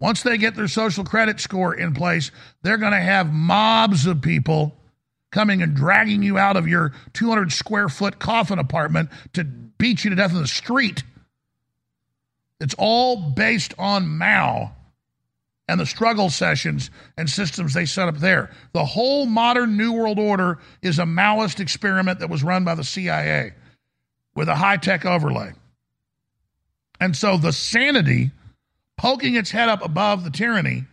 Once 0.00 0.22
they 0.22 0.36
get 0.36 0.54
their 0.54 0.68
social 0.68 1.04
credit 1.04 1.40
score 1.40 1.74
in 1.74 1.94
place, 1.94 2.30
they're 2.62 2.78
going 2.78 2.92
to 2.92 2.98
have 2.98 3.32
mobs 3.32 4.06
of 4.06 4.20
people 4.20 4.76
coming 5.30 5.62
and 5.62 5.74
dragging 5.74 6.22
you 6.22 6.38
out 6.38 6.56
of 6.56 6.68
your 6.68 6.92
200 7.12 7.52
square 7.52 7.88
foot 7.88 8.18
coffin 8.18 8.58
apartment 8.58 9.10
to 9.32 9.44
beat 9.44 10.04
you 10.04 10.10
to 10.10 10.16
death 10.16 10.32
in 10.32 10.40
the 10.40 10.46
street. 10.46 11.02
It's 12.60 12.74
all 12.78 13.30
based 13.30 13.74
on 13.78 14.16
Mao 14.16 14.72
and 15.66 15.80
the 15.80 15.86
struggle 15.86 16.30
sessions 16.30 16.90
and 17.16 17.28
systems 17.28 17.74
they 17.74 17.86
set 17.86 18.08
up 18.08 18.18
there. 18.18 18.50
The 18.72 18.84
whole 18.84 19.26
modern 19.26 19.76
New 19.76 19.92
World 19.92 20.18
Order 20.18 20.58
is 20.82 20.98
a 20.98 21.04
Maoist 21.04 21.60
experiment 21.60 22.20
that 22.20 22.30
was 22.30 22.44
run 22.44 22.64
by 22.64 22.74
the 22.74 22.84
CIA 22.84 23.54
with 24.34 24.48
a 24.48 24.54
high 24.54 24.76
tech 24.76 25.04
overlay. 25.04 25.52
And 27.00 27.16
so 27.16 27.36
the 27.36 27.52
sanity 27.52 28.30
poking 28.96 29.34
its 29.34 29.50
head 29.50 29.68
up 29.68 29.84
above 29.84 30.24
the 30.24 30.30
tyranny 30.30 30.84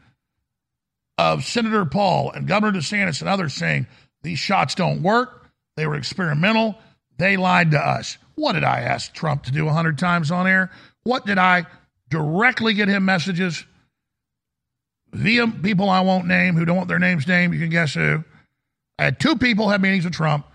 of 1.18 1.44
Senator 1.44 1.86
Paul 1.86 2.32
and 2.32 2.48
Governor 2.48 2.78
DeSantis 2.80 3.22
and 3.22 3.30
others 3.30 3.54
saying 3.54 3.88
these 4.24 4.40
shots 4.40 4.76
don't 4.76 5.04
work, 5.04 5.50
they 5.76 5.86
were 5.86 5.96
experimental, 5.96 6.76
they 7.18 7.38
lied 7.38 7.72
to 7.72 7.80
us. 7.80 8.18
What 8.36 8.54
did 8.54 8.64
I 8.64 8.82
ask 8.82 9.14
Trump 9.14 9.44
to 9.44 9.52
do 9.52 9.66
100 9.66 9.98
times 9.98 10.32
on 10.32 10.48
air? 10.48 10.72
What 11.04 11.26
did 11.26 11.38
I 11.38 11.66
directly 12.10 12.74
get 12.74 12.88
him 12.88 13.06
messages 13.06 13.66
via 15.12 15.48
people 15.48 15.90
I 15.90 16.02
won't 16.02 16.28
name 16.28 16.56
who 16.56 16.66
don't 16.66 16.78
want 16.78 16.88
their 16.88 17.00
names 17.00 17.28
named? 17.28 17.54
You 17.54 17.60
can 17.60 17.70
guess 17.70 17.94
who. 17.94 18.24
I 18.98 19.06
had 19.06 19.20
two 19.20 19.36
people 19.36 19.70
have 19.70 19.82
meetings 19.82 20.06
with 20.06 20.14
Trump. 20.14 20.46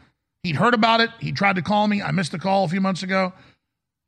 He'd 0.42 0.56
heard 0.56 0.74
about 0.74 1.00
it. 1.00 1.10
He 1.20 1.32
tried 1.32 1.56
to 1.56 1.62
call 1.62 1.88
me. 1.88 2.02
I 2.02 2.12
missed 2.12 2.32
the 2.32 2.38
call 2.38 2.64
a 2.64 2.68
few 2.68 2.80
months 2.80 3.02
ago. 3.02 3.32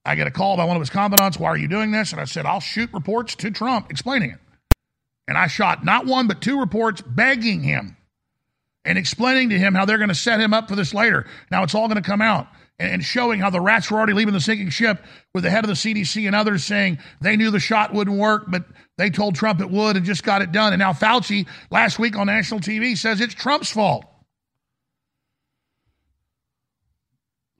I 0.08 0.14
get 0.14 0.26
a 0.26 0.30
call 0.30 0.56
by 0.56 0.64
one 0.64 0.74
of 0.74 0.80
his 0.80 0.88
confidants. 0.88 1.38
Why 1.38 1.50
are 1.50 1.56
you 1.58 1.68
doing 1.68 1.90
this? 1.90 2.12
And 2.12 2.20
I 2.20 2.24
said, 2.24 2.46
I'll 2.46 2.60
shoot 2.60 2.88
reports 2.94 3.34
to 3.36 3.50
Trump 3.50 3.90
explaining 3.90 4.30
it. 4.30 4.38
And 5.28 5.36
I 5.36 5.48
shot 5.48 5.84
not 5.84 6.06
one, 6.06 6.26
but 6.26 6.40
two 6.40 6.58
reports 6.58 7.02
begging 7.02 7.62
him 7.62 7.94
and 8.86 8.96
explaining 8.96 9.50
to 9.50 9.58
him 9.58 9.74
how 9.74 9.84
they're 9.84 9.98
going 9.98 10.08
to 10.08 10.14
set 10.14 10.40
him 10.40 10.54
up 10.54 10.66
for 10.66 10.76
this 10.76 10.94
later. 10.94 11.26
Now 11.50 11.62
it's 11.62 11.74
all 11.74 11.88
going 11.88 12.02
to 12.02 12.08
come 12.08 12.22
out. 12.22 12.48
and 12.78 13.04
showing 13.04 13.40
how 13.40 13.50
the 13.50 13.60
rats 13.60 13.90
were 13.90 13.98
already 13.98 14.14
leaving 14.14 14.32
the 14.32 14.40
sinking 14.40 14.70
ship 14.70 15.04
with 15.34 15.44
the 15.44 15.50
head 15.50 15.64
of 15.64 15.68
the 15.68 15.74
CDC 15.74 16.26
and 16.26 16.34
others 16.34 16.64
saying 16.64 16.98
they 17.20 17.36
knew 17.36 17.50
the 17.50 17.60
shot 17.60 17.92
wouldn't 17.92 18.16
work, 18.16 18.44
but 18.48 18.64
they 18.96 19.10
told 19.10 19.34
Trump 19.34 19.60
it 19.60 19.68
would 19.68 19.96
and 19.96 20.06
just 20.06 20.22
got 20.22 20.40
it 20.40 20.52
done. 20.52 20.72
And 20.72 20.80
now 20.80 20.92
Fauci 20.92 21.46
last 21.70 21.98
week 21.98 22.16
on 22.16 22.28
national 22.28 22.60
TV 22.60 22.96
says 22.96 23.20
it's 23.20 23.34
Trump's 23.34 23.70
fault. 23.70 24.06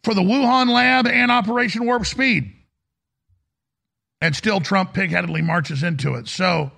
For 0.05 0.15
the 0.15 0.23
Wuhan 0.23 0.69
lab 0.69 1.07
and 1.07 1.31
Operation 1.31 1.85
Warp 1.85 2.07
Speed. 2.07 2.53
And 4.21 4.35
still 4.35 4.61
Trump 4.61 4.95
pigheadedly 4.95 5.45
marches 5.45 5.83
into 5.83 6.15
it. 6.15 6.29
So 6.29 6.73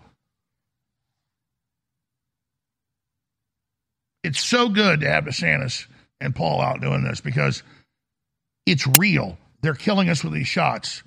it's 4.23 4.41
so 4.41 4.69
good 4.69 5.01
to 5.01 5.09
have 5.09 5.25
DeSantis 5.25 5.87
and 6.21 6.35
Paul 6.35 6.61
out 6.61 6.81
doing 6.81 7.03
this 7.03 7.21
because 7.21 7.63
it's 8.67 8.87
real. 8.99 9.39
They're 9.63 9.75
killing 9.75 10.09
us 10.09 10.23
with 10.23 10.33
these 10.33 10.49
shots, 10.49 11.03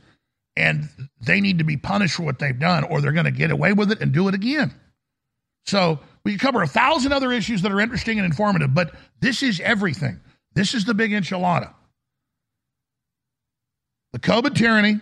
and 0.55 0.89
they 1.21 1.41
need 1.41 1.59
to 1.59 1.63
be 1.63 1.77
punished 1.77 2.15
for 2.15 2.23
what 2.23 2.39
they've 2.39 2.57
done, 2.57 2.83
or 2.83 3.01
they're 3.01 3.11
going 3.11 3.25
to 3.25 3.31
get 3.31 3.51
away 3.51 3.73
with 3.73 3.91
it 3.91 4.01
and 4.01 4.11
do 4.11 4.27
it 4.27 4.35
again. 4.35 4.73
So 5.65 5.99
we 6.23 6.37
cover 6.37 6.61
a 6.61 6.67
thousand 6.67 7.13
other 7.13 7.31
issues 7.31 7.61
that 7.61 7.71
are 7.71 7.79
interesting 7.79 8.19
and 8.19 8.25
informative, 8.25 8.73
but 8.73 8.93
this 9.21 9.43
is 9.43 9.59
everything. 9.59 10.19
This 10.55 10.73
is 10.73 10.85
the 10.85 10.93
big 10.93 11.11
enchilada. 11.11 11.73
The 14.13 14.19
COVID 14.19 14.55
tyranny 14.55 14.99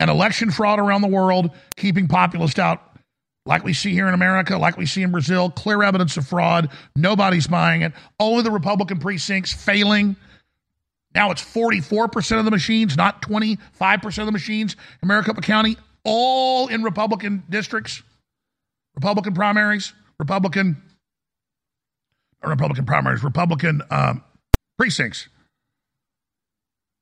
and 0.00 0.10
election 0.10 0.50
fraud 0.50 0.78
around 0.78 1.02
the 1.02 1.08
world, 1.08 1.50
keeping 1.76 2.08
populists 2.08 2.58
out 2.58 2.82
like 3.46 3.62
we 3.62 3.74
see 3.74 3.92
here 3.92 4.08
in 4.08 4.14
America, 4.14 4.56
like 4.56 4.76
we 4.76 4.86
see 4.86 5.02
in 5.02 5.12
Brazil, 5.12 5.50
clear 5.50 5.82
evidence 5.82 6.16
of 6.16 6.26
fraud. 6.26 6.70
Nobody's 6.96 7.46
buying 7.46 7.82
it. 7.82 7.92
Only 8.18 8.42
the 8.42 8.50
Republican 8.50 8.98
precincts 8.98 9.52
failing. 9.52 10.16
Now 11.14 11.30
it's 11.30 11.42
44% 11.42 12.38
of 12.38 12.44
the 12.44 12.50
machines, 12.50 12.96
not 12.96 13.22
25% 13.22 14.18
of 14.18 14.26
the 14.26 14.32
machines 14.32 14.76
in 15.02 15.08
Maricopa 15.08 15.42
County, 15.42 15.76
all 16.04 16.68
in 16.68 16.82
Republican 16.82 17.44
districts, 17.48 18.02
Republican 18.94 19.34
primaries, 19.34 19.92
Republican, 20.18 20.82
Republican 22.42 22.86
primaries, 22.86 23.22
Republican 23.22 23.82
um, 23.90 24.24
precincts. 24.78 25.28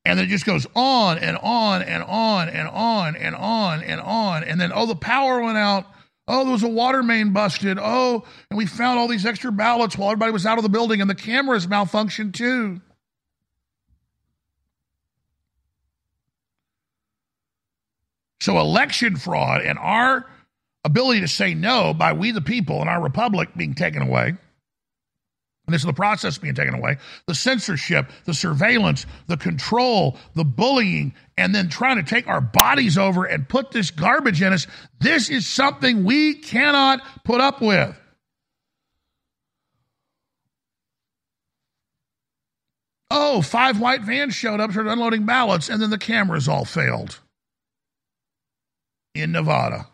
And 0.05 0.19
then 0.19 0.27
it 0.27 0.31
just 0.31 0.45
goes 0.45 0.67
on 0.75 1.19
and 1.19 1.37
on 1.37 1.83
and 1.83 2.03
on 2.03 2.49
and 2.49 2.69
on 2.69 3.15
and 3.17 3.37
on 3.37 3.83
and 3.83 4.01
on. 4.01 4.45
And 4.45 4.61
then, 4.61 4.73
oh, 4.75 4.87
the 4.87 4.97
power 4.97 5.41
went 5.41 5.59
out 5.59 5.87
Oh, 6.29 6.45
there 6.45 6.53
was 6.53 6.62
a 6.62 6.69
water 6.69 7.03
main 7.03 7.33
busted. 7.33 7.79
Oh, 7.81 8.25
and 8.51 8.57
we 8.57 8.67
found 8.67 8.99
all 8.99 9.09
these 9.09 9.27
extra 9.27 9.51
ballots 9.51 9.99
while 9.99 10.11
everybody 10.11 10.33
was 10.33 10.47
out 10.47 10.57
of 10.57 10.62
the 10.62 10.69
building, 10.69 11.01
and 11.01 11.11
the 11.11 11.15
cameras 11.15 11.67
malfunctioned 11.67 12.35
too. 12.35 12.81
So, 18.41 18.59
election 18.59 19.17
fraud 19.17 19.62
and 19.62 19.79
our 19.79 20.27
ability 20.85 21.21
to 21.21 21.29
say 21.29 21.55
no 21.55 21.93
by 21.95 22.12
we 22.12 22.31
the 22.31 22.41
people 22.41 22.81
and 22.81 22.88
our 22.88 23.01
republic 23.01 23.51
being 23.57 23.75
taken 23.75 24.03
away 24.03 24.37
and 25.73 25.75
this 25.75 25.83
is 25.83 25.87
the 25.87 25.95
process 25.95 26.37
being 26.37 26.55
taken 26.55 26.75
away 26.75 26.99
the 27.27 27.35
censorship, 27.35 28.11
the 28.27 28.35
surveillance, 28.35 29.07
the 29.27 29.39
control, 29.39 30.19
the 30.35 30.45
bullying, 30.45 31.15
and 31.39 31.55
then 31.55 31.71
trying 31.71 31.97
to 31.97 32.03
take 32.03 32.29
our 32.29 32.43
bodies 32.43 32.99
over 32.99 33.25
and 33.25 33.49
put 33.49 33.71
this 33.71 33.91
garbage 33.91 34.43
in 34.43 34.53
us. 34.53 34.67
This 35.01 35.31
is 35.31 35.47
something 35.47 36.05
we 36.05 36.35
cannot 36.35 37.01
put 37.25 37.41
up 37.41 37.63
with. 37.63 37.99
Oh, 43.11 43.41
five 43.41 43.81
white 43.81 44.03
vans 44.03 44.35
showed 44.35 44.61
up, 44.61 44.73
started 44.73 44.93
unloading 44.93 45.25
ballots, 45.25 45.71
and 45.71 45.81
then 45.81 45.89
the 45.89 45.97
cameras 45.97 46.49
all 46.49 46.67
failed. 46.67 47.19
In 49.15 49.33
Nevada, 49.33 49.87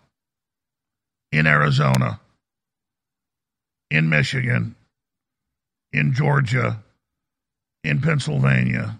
in 1.30 1.46
Arizona, 1.46 2.18
in 3.92 4.08
Michigan, 4.08 4.74
in 5.92 6.12
Georgia, 6.12 6.82
in 7.84 8.00
Pennsylvania. 8.00 8.98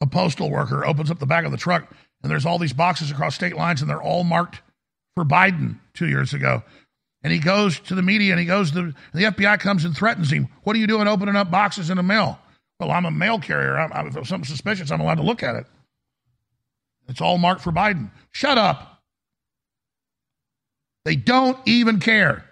A 0.00 0.06
postal 0.06 0.50
worker 0.50 0.84
opens 0.84 1.10
up 1.10 1.18
the 1.18 1.26
back 1.26 1.44
of 1.44 1.50
the 1.52 1.58
truck 1.58 1.92
and 2.22 2.30
there's 2.30 2.46
all 2.46 2.58
these 2.58 2.72
boxes 2.72 3.10
across 3.10 3.34
state 3.34 3.56
lines 3.56 3.80
and 3.80 3.90
they're 3.90 4.02
all 4.02 4.24
marked 4.24 4.62
for 5.14 5.24
Biden 5.24 5.78
two 5.94 6.08
years 6.08 6.32
ago. 6.32 6.62
And 7.22 7.32
he 7.32 7.38
goes 7.38 7.78
to 7.80 7.94
the 7.94 8.02
media 8.02 8.32
and 8.32 8.40
he 8.40 8.46
goes 8.46 8.70
to 8.72 8.94
the 9.12 9.24
FBI 9.24 9.60
comes 9.60 9.84
and 9.84 9.94
threatens 9.94 10.30
him. 10.30 10.48
What 10.62 10.74
are 10.74 10.78
you 10.78 10.86
doing 10.86 11.06
opening 11.06 11.36
up 11.36 11.50
boxes 11.50 11.90
in 11.90 11.98
the 11.98 12.02
mail? 12.02 12.38
Well, 12.78 12.90
I'm 12.90 13.04
a 13.04 13.10
mail 13.10 13.38
carrier. 13.38 13.78
I'm, 13.78 13.92
I'm, 13.92 14.06
if 14.16 14.26
something 14.26 14.48
suspicious, 14.48 14.90
I'm 14.90 15.00
allowed 15.00 15.16
to 15.16 15.22
look 15.22 15.42
at 15.42 15.54
it. 15.54 15.66
It's 17.08 17.20
all 17.20 17.36
marked 17.36 17.60
for 17.60 17.72
Biden. 17.72 18.10
Shut 18.30 18.56
up. 18.56 19.02
They 21.04 21.16
don't 21.16 21.58
even 21.66 22.00
care. 22.00 22.44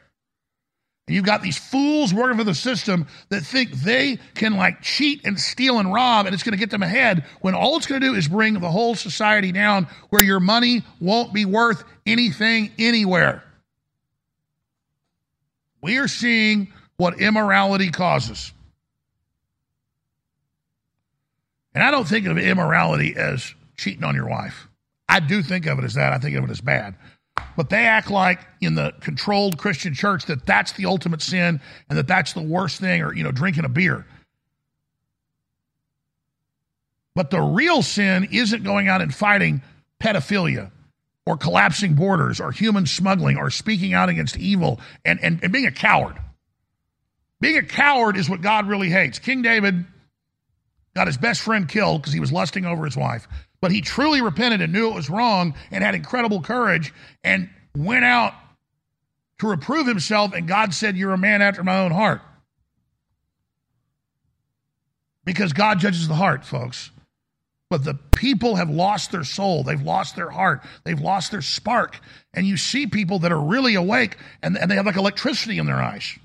You've 1.09 1.25
got 1.25 1.43
these 1.43 1.57
fools 1.57 2.13
working 2.13 2.37
for 2.39 2.45
the 2.45 2.55
system 2.55 3.07
that 3.31 3.43
think 3.43 3.73
they 3.73 4.19
can 4.35 4.57
like 4.57 4.83
cheat 4.83 5.25
and 5.25 5.39
steal 5.39 5.79
and 5.79 5.93
rob 5.93 6.27
and 6.27 6.35
it's 6.35 6.43
going 6.43 6.53
to 6.53 6.59
get 6.59 6.71
them 6.71 6.83
ahead 6.83 7.25
when 7.41 7.55
all 7.55 7.77
it's 7.77 7.87
going 7.87 8.01
to 8.01 8.07
do 8.07 8.15
is 8.15 8.29
bring 8.29 8.55
the 8.55 8.71
whole 8.71 8.95
society 8.95 9.53
down 9.53 9.87
where 10.11 10.23
your 10.23 10.41
money 10.41 10.83
won't 11.01 11.33
be 11.33 11.45
worth 11.45 11.85
anything 12.07 12.71
anywhere. 12.79 13.43
We 15.81 15.99
are 15.99 16.09
seeing 16.09 16.73
what 16.97 17.21
immorality 17.21 17.91
causes. 17.91 18.53
And 21.75 21.85
I 21.85 21.91
don't 21.91 22.09
think 22.09 22.27
of 22.27 22.37
immorality 22.37 23.15
as 23.17 23.55
cheating 23.77 24.05
on 24.05 24.15
your 24.15 24.29
wife. 24.29 24.69
I 25.09 25.21
do 25.21 25.43
think 25.43 25.67
of 25.67 25.79
it 25.79 25.85
as 25.85 25.95
that. 25.95 26.13
I 26.13 26.19
think 26.19 26.37
of 26.37 26.45
it 26.45 26.51
as 26.51 26.61
bad. 26.61 26.97
But 27.57 27.71
they 27.71 27.87
act 27.87 28.11
like 28.11 28.41
in 28.61 28.75
the 28.75 28.93
controlled 29.01 29.59
Christian 29.59 29.95
church 29.95 30.27
that 30.27 30.47
that's 30.47 30.73
the 30.73 30.87
ultimate 30.87 31.23
sin 31.23 31.61
and 31.89 31.99
that 31.99 32.07
that's 32.07 32.33
the 32.33 32.43
worst 32.43 32.81
thing, 32.81 33.03
or, 33.03 33.15
you 33.15 33.25
know, 33.25 33.33
drinking 33.33 33.65
a 33.65 33.69
beer. 33.69 34.07
But 37.15 37.31
the 37.31 37.41
real 37.41 37.83
sin 37.83 38.29
isn't 38.31 38.63
going 38.63 38.89
out 38.89 39.03
and 39.03 39.13
fighting 39.13 39.63
pedophilia 40.01 40.71
or 41.27 41.37
collapsing 41.37 41.95
borders 41.95 42.41
or 42.41 42.53
human 42.53 42.87
smuggling 42.87 43.37
or 43.37 43.51
speaking 43.51 43.93
out 43.93 44.09
against 44.09 44.39
evil 44.39 44.81
and, 45.05 45.19
and, 45.23 45.41
and 45.43 45.53
being 45.53 45.67
a 45.67 45.73
coward. 45.73 46.17
Being 47.41 47.59
a 47.59 47.63
coward 47.63 48.17
is 48.17 48.31
what 48.31 48.41
God 48.41 48.67
really 48.67 48.89
hates. 48.89 49.19
King 49.19 49.43
David 49.43 49.85
got 50.95 51.07
his 51.07 51.17
best 51.17 51.41
friend 51.41 51.69
killed 51.69 52.03
because 52.03 52.13
he 52.13 52.21
was 52.21 52.33
lusting 52.33 52.65
over 52.65 52.85
his 52.85 52.97
wife. 52.97 53.29
But 53.61 53.73
he 53.73 53.81
truly 53.81 54.23
repented 54.23 54.61
and 54.61 54.73
knew 54.73 54.89
it 54.89 54.95
was 54.95 55.11
wrong 55.11 55.55
and 55.71 55.83
had 55.83 55.95
incredible 55.95 56.41
courage 56.41 56.95
and 57.25 57.51
went 57.77 58.05
out 58.05 58.35
to 59.39 59.49
reprove 59.49 59.87
himself. 59.87 60.33
And 60.33 60.47
God 60.47 60.75
said, 60.75 60.97
You're 60.97 61.13
a 61.13 61.19
man 61.19 61.43
after 61.43 61.65
my 61.65 61.81
own 61.81 61.91
heart. 61.91 62.21
Because 65.25 65.53
God 65.53 65.81
judges 65.81 66.09
the 66.09 66.15
heart, 66.15 66.45
folks. 66.45 66.91
But 67.71 67.85
the 67.85 67.95
people 67.95 68.57
have 68.57 68.71
lost 68.71 69.13
their 69.13 69.25
soul. 69.25 69.63
They've 69.63 69.83
lost 69.83 70.17
their 70.17 70.31
heart. 70.31 70.63
They've 70.85 71.01
lost 71.01 71.31
their 71.31 71.43
spark. 71.43 72.01
And 72.33 72.47
you 72.47 72.57
see 72.57 72.87
people 72.87 73.19
that 73.21 73.33
are 73.33 73.41
really 73.41 73.75
awake 73.75 74.17
and, 74.43 74.57
and 74.57 74.71
they 74.71 74.77
have 74.77 74.87
like 74.87 74.97
electricity 74.97 75.59
in 75.59 75.67
their 75.67 75.77
eyes. 75.77 76.19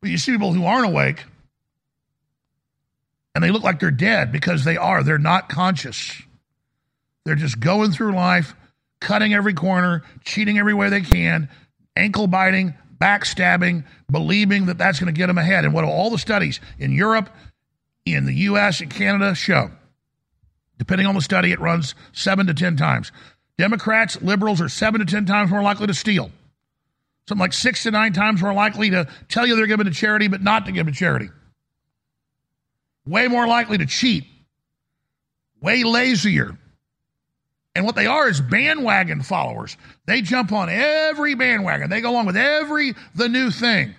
But 0.00 0.10
you 0.10 0.18
see 0.18 0.32
people 0.32 0.52
who 0.52 0.64
aren't 0.64 0.86
awake 0.86 1.24
and 3.34 3.42
they 3.42 3.50
look 3.50 3.62
like 3.62 3.80
they're 3.80 3.90
dead 3.90 4.30
because 4.30 4.64
they 4.64 4.76
are. 4.76 5.02
They're 5.02 5.18
not 5.18 5.48
conscious. 5.48 6.22
They're 7.24 7.34
just 7.34 7.58
going 7.58 7.90
through 7.90 8.14
life, 8.14 8.54
cutting 9.00 9.34
every 9.34 9.54
corner, 9.54 10.02
cheating 10.24 10.58
every 10.58 10.74
way 10.74 10.88
they 10.88 11.00
can, 11.00 11.48
ankle 11.96 12.26
biting, 12.26 12.74
backstabbing, 13.00 13.84
believing 14.10 14.66
that 14.66 14.78
that's 14.78 15.00
going 15.00 15.12
to 15.12 15.18
get 15.18 15.26
them 15.26 15.38
ahead. 15.38 15.64
And 15.64 15.74
what 15.74 15.84
all 15.84 16.10
the 16.10 16.18
studies 16.18 16.60
in 16.78 16.92
Europe, 16.92 17.28
in 18.04 18.26
the 18.26 18.34
US, 18.34 18.80
and 18.80 18.90
Canada 18.90 19.34
show, 19.34 19.70
depending 20.78 21.06
on 21.06 21.14
the 21.14 21.22
study, 21.22 21.50
it 21.50 21.60
runs 21.60 21.94
seven 22.12 22.46
to 22.46 22.54
10 22.54 22.76
times. 22.76 23.10
Democrats, 23.58 24.20
liberals 24.22 24.60
are 24.60 24.68
seven 24.68 25.00
to 25.00 25.06
10 25.06 25.26
times 25.26 25.50
more 25.50 25.62
likely 25.62 25.86
to 25.86 25.94
steal. 25.94 26.30
Something 27.26 27.40
like 27.40 27.52
six 27.52 27.84
to 27.84 27.90
nine 27.90 28.12
times 28.12 28.42
more 28.42 28.52
likely 28.52 28.90
to 28.90 29.08
tell 29.28 29.46
you 29.46 29.56
they're 29.56 29.66
giving 29.66 29.86
to 29.86 29.92
charity, 29.92 30.28
but 30.28 30.42
not 30.42 30.66
to 30.66 30.72
give 30.72 30.86
to 30.86 30.92
charity 30.92 31.30
way 33.06 33.28
more 33.28 33.46
likely 33.46 33.78
to 33.78 33.86
cheat, 33.86 34.24
way 35.60 35.84
lazier. 35.84 36.56
And 37.76 37.84
what 37.84 37.96
they 37.96 38.06
are 38.06 38.28
is 38.28 38.40
bandwagon 38.40 39.22
followers. 39.22 39.76
They 40.06 40.22
jump 40.22 40.52
on 40.52 40.68
every 40.68 41.34
bandwagon. 41.34 41.90
They 41.90 42.00
go 42.00 42.10
along 42.10 42.26
with 42.26 42.36
every 42.36 42.94
the 43.14 43.28
new 43.28 43.50
thing. 43.50 43.94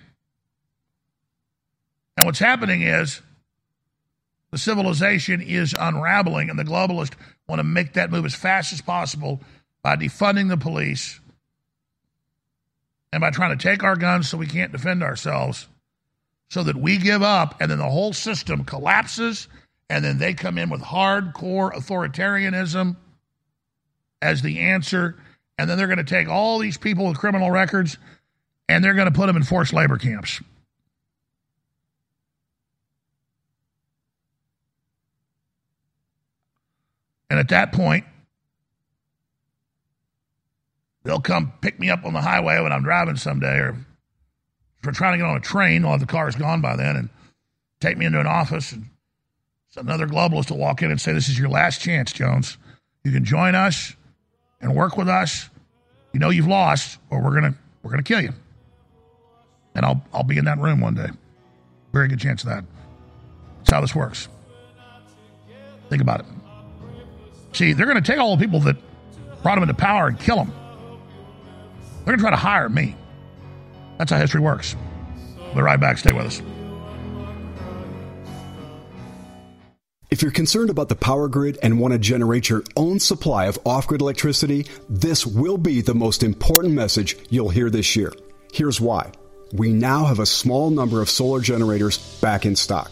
And 2.16 2.24
what's 2.24 2.38
happening 2.38 2.82
is 2.82 3.20
the 4.50 4.58
civilization 4.58 5.42
is 5.42 5.74
unraveling, 5.78 6.48
and 6.48 6.58
the 6.58 6.64
globalists 6.64 7.14
want 7.46 7.58
to 7.58 7.64
make 7.64 7.92
that 7.92 8.10
move 8.10 8.24
as 8.24 8.34
fast 8.34 8.72
as 8.72 8.80
possible 8.80 9.40
by 9.82 9.96
defunding 9.96 10.48
the 10.48 10.56
police 10.56 11.20
and 13.12 13.20
by 13.20 13.30
trying 13.30 13.56
to 13.56 13.62
take 13.62 13.82
our 13.82 13.96
guns 13.96 14.28
so 14.28 14.38
we 14.38 14.46
can't 14.46 14.72
defend 14.72 15.02
ourselves 15.02 15.68
so 16.48 16.62
that 16.62 16.76
we 16.76 16.98
give 16.98 17.22
up 17.22 17.56
and 17.60 17.70
then 17.70 17.78
the 17.78 17.90
whole 17.90 18.12
system 18.12 18.64
collapses 18.64 19.48
and 19.90 20.04
then 20.04 20.18
they 20.18 20.34
come 20.34 20.58
in 20.58 20.70
with 20.70 20.80
hardcore 20.80 21.72
authoritarianism 21.72 22.96
as 24.22 24.42
the 24.42 24.58
answer 24.58 25.16
and 25.58 25.68
then 25.68 25.78
they're 25.78 25.86
going 25.86 25.98
to 25.98 26.04
take 26.04 26.28
all 26.28 26.58
these 26.58 26.76
people 26.76 27.06
with 27.06 27.18
criminal 27.18 27.50
records 27.50 27.98
and 28.68 28.84
they're 28.84 28.94
going 28.94 29.10
to 29.10 29.16
put 29.16 29.26
them 29.26 29.36
in 29.36 29.42
forced 29.42 29.72
labor 29.72 29.96
camps. 29.96 30.40
And 37.28 37.40
at 37.40 37.48
that 37.48 37.72
point, 37.72 38.04
they'll 41.02 41.20
come 41.20 41.52
pick 41.60 41.78
me 41.80 41.90
up 41.90 42.04
on 42.04 42.12
the 42.12 42.20
highway 42.20 42.60
when 42.60 42.72
I'm 42.72 42.82
driving 42.82 43.16
someday, 43.16 43.58
or 43.58 43.76
trying 44.82 45.14
to 45.14 45.18
get 45.18 45.26
on 45.26 45.36
a 45.36 45.40
train, 45.40 45.86
while 45.86 45.98
the 45.98 46.06
car's 46.06 46.36
gone 46.36 46.60
by 46.60 46.76
then, 46.76 46.96
and 46.96 47.08
take 47.80 47.96
me 47.96 48.06
into 48.06 48.20
an 48.20 48.26
office. 48.26 48.72
And 48.72 48.86
another 49.76 50.06
globalist 50.06 50.50
will 50.50 50.58
walk 50.58 50.82
in 50.82 50.90
and 50.90 51.00
say, 51.00 51.12
This 51.12 51.28
is 51.28 51.38
your 51.38 51.48
last 51.48 51.80
chance, 51.80 52.12
Jones. 52.12 52.56
You 53.04 53.12
can 53.12 53.24
join 53.24 53.54
us 53.54 53.94
and 54.60 54.74
work 54.74 54.96
with 54.96 55.08
us. 55.08 55.48
You 56.12 56.20
know 56.20 56.30
you've 56.30 56.46
lost, 56.46 56.98
or 57.10 57.22
we're 57.22 57.34
gonna 57.34 57.54
we're 57.82 57.90
gonna 57.90 58.02
kill 58.02 58.20
you. 58.20 58.32
And 59.74 59.84
I'll 59.84 60.02
I'll 60.12 60.24
be 60.24 60.38
in 60.38 60.46
that 60.46 60.58
room 60.58 60.80
one 60.80 60.94
day. 60.94 61.08
Very 61.92 62.08
good 62.08 62.20
chance 62.20 62.42
of 62.42 62.48
that. 62.48 62.64
That's 63.58 63.70
how 63.70 63.80
this 63.80 63.94
works. 63.94 64.28
Think 65.88 66.02
about 66.02 66.20
it. 66.20 66.26
See, 67.52 67.72
they're 67.72 67.92
to 67.92 68.00
take 68.00 68.18
all 68.18 68.36
the 68.36 68.44
people 68.44 68.60
that 68.60 68.76
brought 69.42 69.54
them 69.54 69.62
into 69.62 69.74
power 69.74 70.08
and 70.08 70.18
kill 70.18 70.36
them. 70.36 70.52
They're 72.04 72.16
to 72.16 72.20
try 72.20 72.30
to 72.30 72.36
hire 72.36 72.68
me. 72.68 72.96
That's 73.98 74.10
how 74.10 74.18
history 74.18 74.40
works. 74.40 74.76
We'll 75.38 75.54
be 75.54 75.60
right 75.62 75.80
back. 75.80 75.98
Stay 75.98 76.12
with 76.12 76.26
us. 76.26 76.42
If 80.08 80.22
you're 80.22 80.30
concerned 80.30 80.70
about 80.70 80.88
the 80.88 80.94
power 80.94 81.28
grid 81.28 81.58
and 81.62 81.80
want 81.80 81.92
to 81.92 81.98
generate 81.98 82.48
your 82.48 82.62
own 82.76 83.00
supply 83.00 83.46
of 83.46 83.58
off 83.66 83.88
grid 83.88 84.00
electricity, 84.00 84.66
this 84.88 85.26
will 85.26 85.58
be 85.58 85.80
the 85.80 85.94
most 85.94 86.22
important 86.22 86.74
message 86.74 87.16
you'll 87.28 87.50
hear 87.50 87.70
this 87.70 87.96
year. 87.96 88.12
Here's 88.52 88.80
why. 88.80 89.10
We 89.52 89.72
now 89.72 90.04
have 90.04 90.20
a 90.20 90.26
small 90.26 90.70
number 90.70 91.02
of 91.02 91.10
solar 91.10 91.40
generators 91.40 91.98
back 92.20 92.46
in 92.46 92.56
stock. 92.56 92.90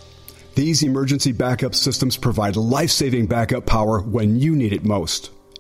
These 0.55 0.83
emergency 0.83 1.33
backup 1.33 1.75
systems 1.75 2.17
provide 2.17 2.57
life 2.57 2.91
saving 2.91 3.27
backup 3.27 3.65
power 3.65 4.01
when 4.01 4.39
you 4.39 4.55
need 4.55 4.73
it 4.73 4.85
most. 4.85 5.31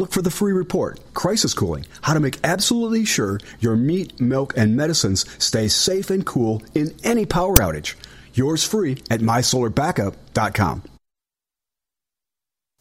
Look 0.00 0.12
for 0.12 0.22
the 0.22 0.30
free 0.30 0.54
report, 0.54 0.98
Crisis 1.12 1.52
Cooling, 1.52 1.84
how 2.00 2.14
to 2.14 2.20
make 2.20 2.38
absolutely 2.42 3.04
sure 3.04 3.38
your 3.58 3.76
meat, 3.76 4.18
milk, 4.18 4.56
and 4.56 4.74
medicines 4.74 5.26
stay 5.38 5.68
safe 5.68 6.08
and 6.08 6.24
cool 6.24 6.62
in 6.74 6.94
any 7.04 7.26
power 7.26 7.58
outage. 7.58 7.96
Yours 8.32 8.64
free 8.64 8.92
at 9.10 9.20
mysolarbackup.com. 9.20 10.84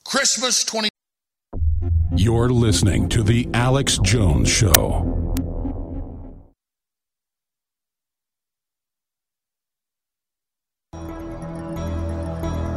Christmas 0.05 0.63
20. 0.63 0.87
You're 2.15 2.51
listening 2.51 3.09
to 3.09 3.21
The 3.21 3.49
Alex 3.53 3.97
Jones 3.97 4.49
Show. 4.49 5.18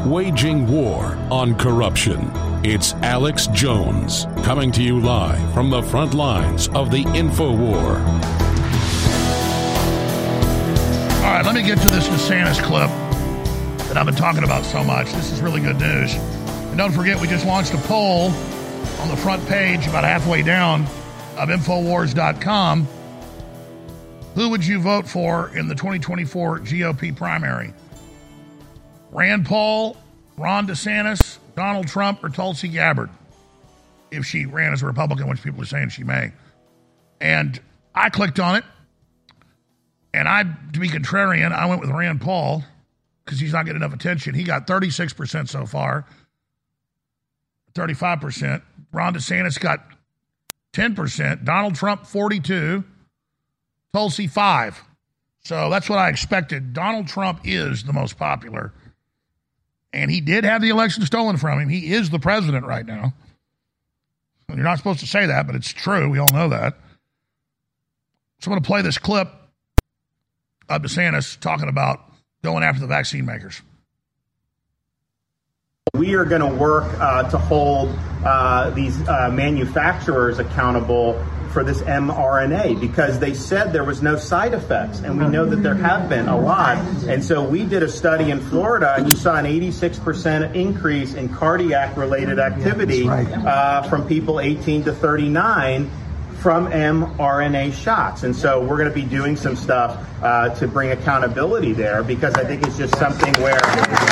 Waging 0.07 0.67
war 0.67 1.17
on 1.31 1.55
corruption. 1.55 2.29
It's 2.65 2.95
Alex 3.03 3.47
Jones 3.47 4.27
coming 4.43 4.73
to 4.73 4.83
you 4.83 4.99
live 4.99 5.55
from 5.55 5.71
the 5.71 5.81
front 5.81 6.13
lines 6.13 6.67
of 6.71 6.91
the 6.91 7.03
info 7.15 7.55
war. 7.55 7.99
All 11.19 11.31
right, 11.31 11.43
let 11.45 11.55
me 11.55 11.63
get 11.63 11.79
to 11.83 11.89
this 11.89 12.09
DeSantis 12.09 12.61
clip 12.65 12.91
that 13.87 13.97
I've 13.97 14.07
been 14.07 14.17
talking 14.17 14.43
about 14.43 14.65
so 14.65 14.83
much. 14.83 15.13
This 15.13 15.31
is 15.31 15.41
really 15.41 15.61
good 15.61 15.79
news. 15.79 16.15
And 16.15 16.77
don't 16.77 16.93
forget, 16.93 17.21
we 17.21 17.29
just 17.29 17.47
launched 17.47 17.73
a 17.73 17.79
poll 17.79 18.31
on 18.99 19.09
the 19.09 19.17
front 19.17 19.47
page, 19.47 19.87
about 19.87 20.03
halfway 20.03 20.43
down, 20.43 20.83
of 21.39 21.49
Infowars.com. 21.49 22.89
Who 24.35 24.49
would 24.49 24.67
you 24.67 24.81
vote 24.81 25.07
for 25.07 25.57
in 25.57 25.69
the 25.69 25.77
2024 25.77 26.59
GOP 26.59 27.15
primary? 27.15 27.73
Rand 29.13 29.47
Paul, 29.47 29.97
Ron 30.37 30.67
DeSantis, 30.67 31.39
Donald 31.55 31.87
Trump, 31.87 32.25
or 32.25 32.31
Tulsi 32.31 32.69
Gabbard? 32.69 33.11
If 34.11 34.27
she 34.27 34.47
ran 34.47 34.73
as 34.73 34.83
a 34.83 34.87
Republican, 34.87 35.29
which 35.29 35.43
people 35.43 35.63
are 35.63 35.67
saying 35.67 35.91
she 35.91 36.05
may. 36.05 36.33
And 37.21 37.61
I 37.95 38.11
clicked 38.11 38.41
on 38.41 38.57
it. 38.57 38.65
And 40.15 40.29
I, 40.29 40.43
to 40.43 40.81
be 40.81 40.89
contrarian, 40.89 41.53
I 41.53 41.67
went 41.67 41.81
with 41.81 41.91
Rand 41.91 42.21
Paul 42.21 42.65
because 43.25 43.39
he's 43.41 43.53
not 43.53 43.65
getting 43.65 43.81
enough 43.81 43.95
attention. 43.95 44.35
He 44.35 44.45
got 44.45 44.67
36% 44.67 45.49
so 45.49 45.65
far, 45.65 46.05
35%. 47.75 48.63
Ron 48.93 49.15
DeSantis 49.15 49.59
got 49.59 49.87
10%. 50.75 51.45
Donald 51.45 51.75
Trump, 51.75 52.07
42. 52.07 52.85
Tulsi, 53.95 54.27
5. 54.27 54.83
So 55.45 55.71
that's 55.71 55.89
what 55.89 55.99
I 55.99 56.09
expected. 56.09 56.73
Donald 56.73 57.09
Trump 57.09 57.41
is 57.45 57.85
the 57.85 57.93
most 57.93 58.19
popular. 58.19 58.73
And 59.93 60.11
he 60.11 60.21
did 60.21 60.45
have 60.45 60.63
the 60.63 60.71
election 60.71 61.05
stolen 61.05 61.37
from 61.37 61.61
him. 61.61 61.69
He 61.69 61.93
is 61.93 62.11
the 62.11 62.19
president 62.19 62.67
right 62.67 62.87
now. 62.87 63.13
You're 64.49 64.65
not 64.65 64.79
supposed 64.79 65.01
to 65.01 65.07
say 65.07 65.27
that, 65.27 65.47
but 65.47 65.57
it's 65.57 65.73
true. 65.73 66.11
We 66.11 66.19
all 66.19 66.33
know 66.33 66.49
that. 66.51 66.75
So 68.41 68.51
I'm 68.51 68.53
going 68.53 68.63
to 68.63 68.67
play 68.67 68.83
this 68.83 68.99
clip 68.99 69.29
of 70.69 70.83
DeSantis 70.83 71.39
talking 71.39 71.69
about 71.69 72.01
going 72.43 72.63
after 72.63 72.81
the 72.81 72.87
vaccine 72.87 73.25
makers. 73.25 73.63
We 75.95 76.15
are 76.15 76.25
going 76.25 76.41
to 76.41 76.59
work 76.59 76.85
uh, 76.99 77.31
to 77.31 77.39
hold 77.39 77.97
uh, 78.25 78.71
these 78.71 78.97
uh, 79.09 79.31
manufacturers 79.31 80.39
accountable 80.39 81.23
for 81.53 81.63
this 81.63 81.81
mRNA 81.83 82.81
because 82.81 83.19
they 83.19 83.35
said 83.35 83.73
there 83.73 83.85
was 83.85 84.03
no 84.03 84.17
side 84.17 84.55
effects, 84.55 85.01
and 85.01 85.19
we 85.19 85.27
know 85.29 85.45
that 85.45 85.57
there 85.57 85.75
have 85.75 86.09
been 86.09 86.29
a 86.29 86.39
lot. 86.39 86.79
And 87.07 87.23
so 87.25 87.45
we 87.45 87.65
did 87.65 87.83
a 87.83 87.89
study 87.89 88.31
in 88.31 88.41
Florida, 88.41 88.95
and 88.97 89.13
you 89.13 89.17
saw 89.17 89.37
an 89.37 89.45
86% 89.45 90.55
increase 90.55 91.15
in 91.15 91.29
cardiac 91.29 91.97
related 91.97 92.39
activity 92.39 93.09
uh, 93.09 93.83
from 93.83 94.07
people 94.07 94.41
18 94.41 94.85
to 94.85 94.93
39 94.93 95.91
from 96.43 96.67
mRNA 96.67 97.73
shots. 97.73 98.25
And 98.25 98.35
so 98.35 98.61
we're 98.61 98.77
going 98.77 98.89
to 98.89 98.95
be 98.95 99.05
doing 99.05 99.37
some 99.37 99.55
stuff 99.55 100.05
uh, 100.23 100.49
to 100.57 100.67
bring 100.67 100.91
accountability 100.91 101.73
there 101.73 102.03
because 102.03 102.35
I 102.35 102.45
think 102.45 102.67
it's 102.67 102.77
just 102.77 102.97
something 102.97 103.33
where. 103.35 104.12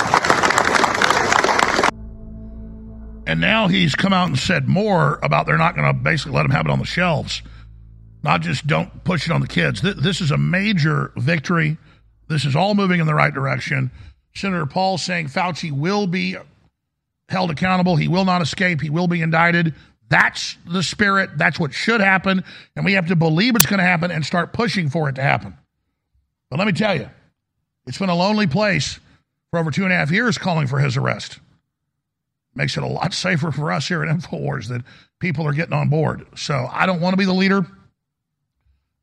And 3.31 3.40
now 3.40 3.69
he's 3.69 3.95
come 3.95 4.12
out 4.12 4.27
and 4.27 4.37
said 4.37 4.66
more 4.66 5.21
about 5.23 5.47
they're 5.47 5.57
not 5.57 5.77
going 5.77 5.87
to 5.87 5.93
basically 5.93 6.33
let 6.33 6.43
them 6.43 6.51
have 6.51 6.66
it 6.66 6.73
on 6.73 6.81
the 6.81 6.85
shelves. 6.85 7.43
Not 8.25 8.40
just 8.40 8.66
don't 8.66 9.05
push 9.05 9.25
it 9.25 9.31
on 9.31 9.40
the 9.40 9.47
kids. 9.47 9.83
Th- 9.83 9.95
this 9.95 10.21
is 10.21 10.33
a 10.33 10.37
major 10.37 11.12
victory. 11.16 11.79
This 12.27 12.45
is 12.45 12.57
all 12.57 12.75
moving 12.75 12.99
in 12.99 13.07
the 13.07 13.14
right 13.14 13.33
direction. 13.33 13.93
Senator 14.35 14.66
Paul 14.66 14.99
saying 14.99 15.29
Fauci 15.29 15.71
will 15.71 16.09
be 16.09 16.38
held 17.29 17.53
accountable. 17.53 17.95
He 17.95 18.09
will 18.09 18.25
not 18.25 18.43
escape. 18.43 18.81
He 18.81 18.90
will 18.90 19.07
be 19.07 19.23
indicted. 19.23 19.77
That's 20.09 20.59
the 20.66 20.83
spirit. 20.83 21.38
That's 21.38 21.61
what 21.61 21.73
should 21.73 22.01
happen. 22.01 22.43
And 22.75 22.85
we 22.85 22.95
have 22.95 23.07
to 23.07 23.16
believe 23.16 23.55
it's 23.55 23.64
going 23.64 23.79
to 23.79 23.87
happen 23.87 24.11
and 24.11 24.27
start 24.27 24.53
pushing 24.53 24.90
for 24.90 25.09
it 25.09 25.14
to 25.14 25.23
happen. 25.23 25.57
But 26.51 26.59
let 26.59 26.66
me 26.66 26.73
tell 26.73 26.97
you, 26.97 27.09
it's 27.87 27.99
been 27.99 28.09
a 28.09 28.16
lonely 28.16 28.49
place 28.49 28.99
for 29.53 29.61
over 29.61 29.71
two 29.71 29.85
and 29.85 29.93
a 29.93 29.97
half 29.97 30.11
years 30.11 30.37
calling 30.37 30.66
for 30.66 30.81
his 30.81 30.97
arrest. 30.97 31.38
Makes 32.54 32.76
it 32.76 32.82
a 32.82 32.86
lot 32.86 33.14
safer 33.14 33.52
for 33.52 33.70
us 33.70 33.86
here 33.88 34.02
at 34.02 34.08
InfoWars 34.08 34.68
that 34.68 34.82
people 35.20 35.46
are 35.46 35.52
getting 35.52 35.72
on 35.72 35.88
board. 35.88 36.26
So 36.36 36.68
I 36.70 36.86
don't 36.86 37.00
want 37.00 37.12
to 37.12 37.16
be 37.16 37.24
the 37.24 37.32
leader. 37.32 37.66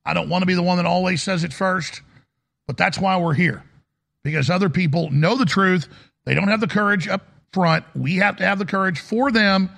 I 0.05 0.13
don't 0.13 0.29
want 0.29 0.41
to 0.41 0.45
be 0.45 0.53
the 0.53 0.63
one 0.63 0.77
that 0.77 0.85
always 0.85 1.21
says 1.21 1.43
it 1.43 1.53
first. 1.53 2.01
But 2.65 2.77
that's 2.77 2.99
why 2.99 3.17
we're 3.17 3.33
here. 3.33 3.63
Because 4.23 4.49
other 4.49 4.69
people 4.69 5.09
know 5.11 5.37
the 5.37 5.45
truth. 5.45 5.87
They 6.25 6.33
don't 6.33 6.49
have 6.49 6.59
the 6.59 6.67
courage 6.67 7.07
up 7.07 7.25
front. 7.53 7.85
We 7.95 8.17
have 8.17 8.37
to 8.37 8.45
have 8.45 8.59
the 8.59 8.65
courage 8.65 8.99
for 8.99 9.31
them 9.31 9.69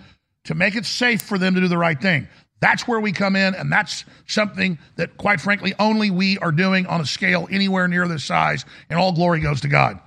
to 0.45 0.55
make 0.55 0.75
it 0.75 0.85
safe 0.85 1.21
for 1.21 1.37
them 1.37 1.53
to 1.53 1.61
do 1.61 1.67
the 1.67 1.77
right 1.77 1.99
thing. 2.01 2.27
That's 2.61 2.87
where 2.87 2.99
we 2.99 3.11
come 3.11 3.35
in, 3.35 3.55
and 3.55 3.71
that's 3.71 4.03
something 4.25 4.79
that, 4.97 5.17
quite 5.17 5.39
frankly, 5.39 5.73
only 5.79 6.11
we 6.11 6.37
are 6.39 6.51
doing 6.51 6.87
on 6.87 6.99
a 6.99 7.05
scale 7.05 7.47
anywhere 7.49 7.87
near 7.87 8.07
this 8.07 8.25
size, 8.25 8.65
and 8.89 8.99
all 8.99 9.13
glory 9.13 9.39
goes 9.39 9.61
to 9.61 9.69
God. 9.69 9.99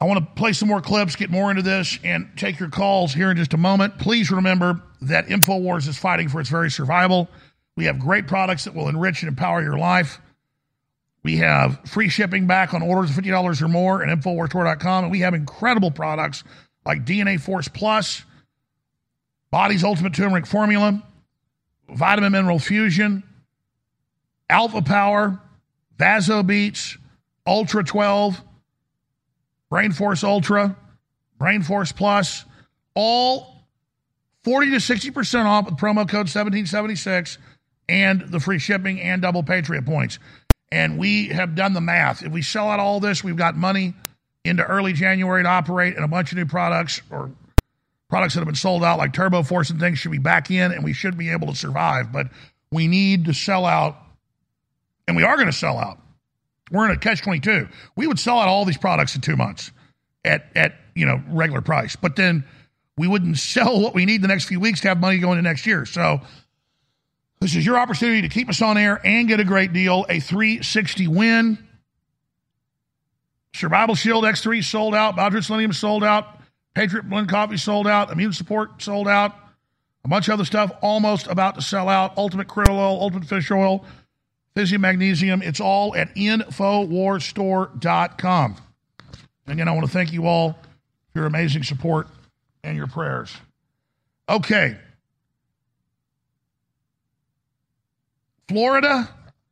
I 0.00 0.04
want 0.04 0.20
to 0.20 0.40
play 0.40 0.52
some 0.52 0.68
more 0.68 0.80
clips, 0.80 1.16
get 1.16 1.28
more 1.28 1.50
into 1.50 1.62
this, 1.62 1.98
and 2.04 2.30
take 2.36 2.60
your 2.60 2.68
calls 2.68 3.12
here 3.12 3.30
in 3.30 3.36
just 3.36 3.52
a 3.52 3.56
moment. 3.56 3.98
Please 3.98 4.30
remember 4.30 4.80
that 5.02 5.26
InfoWars 5.26 5.88
is 5.88 5.98
fighting 5.98 6.28
for 6.28 6.40
its 6.40 6.48
very 6.48 6.70
survival. 6.70 7.28
We 7.76 7.86
have 7.86 7.98
great 7.98 8.28
products 8.28 8.64
that 8.64 8.74
will 8.74 8.88
enrich 8.88 9.22
and 9.22 9.28
empower 9.28 9.60
your 9.62 9.76
life. 9.76 10.20
We 11.24 11.38
have 11.38 11.80
free 11.84 12.08
shipping 12.08 12.46
back 12.46 12.74
on 12.74 12.82
orders 12.82 13.10
of 13.10 13.22
$50 13.22 13.60
or 13.60 13.68
more 13.68 14.04
at 14.04 14.08
InfoWarsStore.com, 14.08 15.04
and 15.04 15.10
we 15.10 15.20
have 15.20 15.34
incredible 15.34 15.90
products 15.90 16.44
like 16.86 17.04
DNA 17.04 17.40
Force 17.40 17.66
Plus, 17.68 18.24
Body's 19.50 19.82
Ultimate 19.82 20.14
Turmeric 20.14 20.46
Formula, 20.46 21.02
Vitamin 21.88 22.32
Mineral 22.32 22.58
Fusion, 22.60 23.24
Alpha 24.48 24.80
Power, 24.80 25.40
Vaso 25.98 26.42
Beats, 26.42 26.96
Ultra 27.46 27.82
12, 27.82 28.40
Brain 29.70 29.92
Force 29.92 30.24
Ultra, 30.24 30.76
Brain 31.38 31.62
Force 31.62 31.92
Plus, 31.92 32.44
all 32.94 33.64
40 34.44 34.70
to 34.70 34.76
60% 34.76 35.44
off 35.44 35.66
with 35.66 35.74
promo 35.74 36.08
code 36.08 36.26
1776 36.26 37.38
and 37.88 38.22
the 38.28 38.40
free 38.40 38.58
shipping 38.58 39.00
and 39.00 39.22
double 39.22 39.42
Patriot 39.42 39.84
points. 39.84 40.18
And 40.70 40.98
we 40.98 41.28
have 41.28 41.54
done 41.54 41.72
the 41.72 41.80
math. 41.80 42.22
If 42.22 42.32
we 42.32 42.42
sell 42.42 42.68
out 42.68 42.80
all 42.80 43.00
this, 43.00 43.24
we've 43.24 43.36
got 43.36 43.56
money 43.56 43.94
into 44.44 44.64
early 44.64 44.92
January 44.92 45.42
to 45.42 45.48
operate, 45.48 45.96
and 45.96 46.04
a 46.04 46.08
bunch 46.08 46.32
of 46.32 46.38
new 46.38 46.46
products 46.46 47.00
or 47.10 47.30
products 48.08 48.34
that 48.34 48.40
have 48.40 48.46
been 48.46 48.54
sold 48.54 48.82
out, 48.84 48.98
like 48.98 49.12
Turbo 49.12 49.42
Force 49.42 49.70
and 49.70 49.80
things, 49.80 49.98
should 49.98 50.12
be 50.12 50.18
back 50.18 50.50
in, 50.50 50.72
and 50.72 50.82
we 50.82 50.92
should 50.92 51.18
be 51.18 51.30
able 51.30 51.48
to 51.48 51.54
survive. 51.54 52.12
But 52.12 52.28
we 52.70 52.86
need 52.86 53.26
to 53.26 53.34
sell 53.34 53.66
out, 53.66 53.96
and 55.06 55.16
we 55.16 55.22
are 55.22 55.36
going 55.36 55.46
to 55.46 55.52
sell 55.52 55.78
out. 55.78 55.98
We're 56.70 56.86
in 56.86 56.90
a 56.90 56.98
catch 56.98 57.22
22. 57.22 57.68
We 57.96 58.06
would 58.06 58.18
sell 58.18 58.38
out 58.38 58.48
all 58.48 58.64
these 58.64 58.78
products 58.78 59.14
in 59.14 59.20
two 59.20 59.36
months 59.36 59.70
at, 60.24 60.46
at 60.54 60.74
you 60.94 61.06
know 61.06 61.22
regular 61.28 61.60
price, 61.60 61.96
but 61.96 62.16
then 62.16 62.44
we 62.96 63.08
wouldn't 63.08 63.38
sell 63.38 63.80
what 63.80 63.94
we 63.94 64.04
need 64.04 64.22
the 64.22 64.28
next 64.28 64.44
few 64.44 64.60
weeks 64.60 64.80
to 64.82 64.88
have 64.88 64.98
money 64.98 65.18
going 65.18 65.38
into 65.38 65.48
next 65.48 65.66
year. 65.66 65.86
So 65.86 66.20
this 67.40 67.54
is 67.54 67.64
your 67.64 67.78
opportunity 67.78 68.22
to 68.22 68.28
keep 68.28 68.48
us 68.48 68.60
on 68.60 68.76
air 68.76 69.00
and 69.04 69.28
get 69.28 69.40
a 69.40 69.44
great 69.44 69.72
deal, 69.72 70.04
a 70.08 70.20
360 70.20 71.06
win. 71.08 71.58
Survival 73.54 73.94
Shield 73.94 74.24
X3 74.24 74.62
sold 74.62 74.94
out. 74.94 75.16
Baldrige 75.16 75.44
Selenium 75.44 75.72
sold 75.72 76.04
out. 76.04 76.40
Patriot 76.74 77.08
Blend 77.08 77.28
Coffee 77.28 77.56
sold 77.56 77.86
out. 77.86 78.10
Immune 78.12 78.32
Support 78.32 78.82
sold 78.82 79.08
out. 79.08 79.34
A 80.04 80.08
bunch 80.08 80.28
of 80.28 80.34
other 80.34 80.44
stuff 80.44 80.70
almost 80.80 81.26
about 81.26 81.56
to 81.56 81.62
sell 81.62 81.88
out. 81.88 82.16
Ultimate 82.16 82.48
Krill 82.48 82.70
Oil, 82.70 83.00
Ultimate 83.00 83.26
Fish 83.26 83.50
Oil, 83.50 83.84
Physium 84.58 84.80
Magnesium. 84.80 85.40
It's 85.40 85.60
all 85.60 85.94
at 85.94 86.12
InfoWarsStore.com. 86.16 88.56
Again, 89.46 89.68
I 89.68 89.70
want 89.70 89.86
to 89.86 89.92
thank 89.92 90.12
you 90.12 90.26
all 90.26 90.58
for 91.12 91.20
your 91.20 91.26
amazing 91.26 91.62
support 91.62 92.08
and 92.64 92.76
your 92.76 92.88
prayers. 92.88 93.32
Okay. 94.28 94.76
Florida 98.48 99.08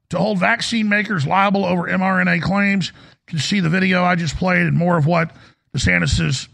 to 0.08 0.18
hold 0.18 0.40
vaccine 0.40 0.88
makers 0.88 1.24
liable 1.24 1.64
over 1.64 1.84
mRNA 1.84 2.42
claims. 2.42 2.88
You 2.88 2.94
can 3.28 3.38
see 3.38 3.60
the 3.60 3.70
video 3.70 4.02
I 4.02 4.16
just 4.16 4.36
played 4.36 4.66
and 4.66 4.76
more 4.76 4.98
of 4.98 5.06
what 5.06 5.30
DeSantis' 5.72 6.48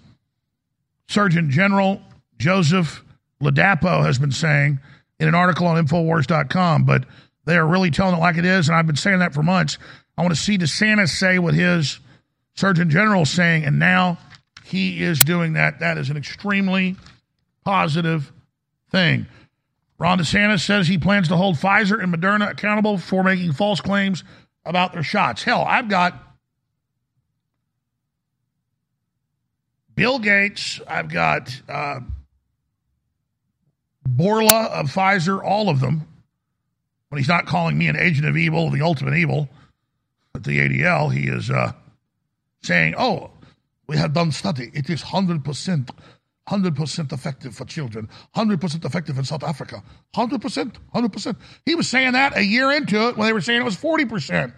Surgeon 1.08 1.50
General 1.50 2.02
Joseph 2.36 3.02
Ladapo 3.42 4.04
has 4.04 4.18
been 4.18 4.30
saying 4.30 4.78
in 5.18 5.28
an 5.28 5.34
article 5.34 5.66
on 5.66 5.82
Infowars.com. 5.82 6.84
But 6.84 7.06
they 7.44 7.56
are 7.56 7.66
really 7.66 7.90
telling 7.90 8.14
it 8.14 8.20
like 8.20 8.36
it 8.36 8.44
is, 8.44 8.68
and 8.68 8.76
I've 8.76 8.86
been 8.86 8.96
saying 8.96 9.18
that 9.18 9.34
for 9.34 9.42
months. 9.42 9.78
I 10.16 10.22
want 10.22 10.34
to 10.34 10.40
see 10.40 10.58
DeSantis 10.58 11.08
say 11.08 11.38
what 11.38 11.54
his 11.54 11.98
Surgeon 12.54 12.90
General 12.90 13.22
is 13.22 13.30
saying, 13.30 13.64
and 13.64 13.78
now 13.78 14.18
he 14.64 15.02
is 15.02 15.20
doing 15.20 15.54
that. 15.54 15.80
That 15.80 15.98
is 15.98 16.10
an 16.10 16.16
extremely 16.16 16.96
positive 17.64 18.30
thing. 18.90 19.26
Ron 19.98 20.18
DeSantis 20.18 20.60
says 20.60 20.88
he 20.88 20.98
plans 20.98 21.28
to 21.28 21.36
hold 21.36 21.56
Pfizer 21.56 22.02
and 22.02 22.12
Moderna 22.12 22.50
accountable 22.50 22.98
for 22.98 23.22
making 23.22 23.52
false 23.52 23.80
claims 23.80 24.24
about 24.64 24.92
their 24.92 25.02
shots. 25.02 25.42
Hell, 25.42 25.64
I've 25.66 25.88
got 25.88 26.20
Bill 29.94 30.18
Gates, 30.18 30.80
I've 30.88 31.08
got 31.08 31.60
uh, 31.68 32.00
Bourla 34.08 34.70
of 34.70 34.92
Pfizer, 34.92 35.42
all 35.42 35.68
of 35.68 35.80
them. 35.80 36.06
When 37.12 37.18
he's 37.18 37.28
not 37.28 37.44
calling 37.44 37.76
me 37.76 37.88
an 37.88 37.96
agent 37.96 38.26
of 38.26 38.38
evil, 38.38 38.70
the 38.70 38.80
ultimate 38.80 39.12
evil, 39.12 39.50
at 40.34 40.44
the 40.44 40.58
ADL, 40.58 41.12
he 41.12 41.28
is 41.28 41.50
uh, 41.50 41.72
saying, 42.62 42.94
"Oh, 42.96 43.32
we 43.86 43.98
have 43.98 44.14
done 44.14 44.32
study. 44.32 44.70
It 44.72 44.88
is 44.88 45.02
hundred 45.02 45.44
percent 45.44 45.90
100% 46.48 47.12
effective 47.12 47.54
for 47.54 47.66
children, 47.66 48.08
100% 48.34 48.84
effective 48.86 49.18
in 49.18 49.24
South 49.24 49.44
Africa. 49.44 49.82
100%, 50.16 50.72
100%. 50.94 51.36
He 51.66 51.74
was 51.74 51.86
saying 51.86 52.12
that 52.12 52.34
a 52.34 52.42
year 52.42 52.70
into 52.72 53.08
it 53.08 53.18
when 53.18 53.26
they 53.26 53.34
were 53.34 53.42
saying 53.42 53.60
it 53.60 53.64
was 53.64 53.76
40% 53.76 54.54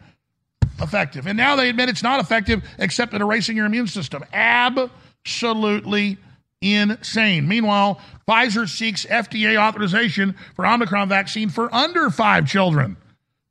effective. 0.80 1.26
And 1.26 1.36
now 1.36 1.56
they 1.56 1.68
admit 1.68 1.88
it's 1.88 2.04
not 2.04 2.20
effective 2.20 2.62
except 2.78 3.14
at 3.14 3.20
erasing 3.20 3.56
your 3.56 3.66
immune 3.66 3.88
system. 3.88 4.24
Absolutely 4.32 6.18
insane. 6.64 7.46
Meanwhile, 7.46 8.00
Pfizer 8.27 8.68
seeks 8.68 9.05
FDA 9.05 9.57
authorization 9.61 10.35
for 10.57 10.66
Omicron 10.66 11.09
vaccine 11.09 11.50
for 11.50 11.72
under 11.74 12.11
five 12.11 12.46
children. 12.46 12.96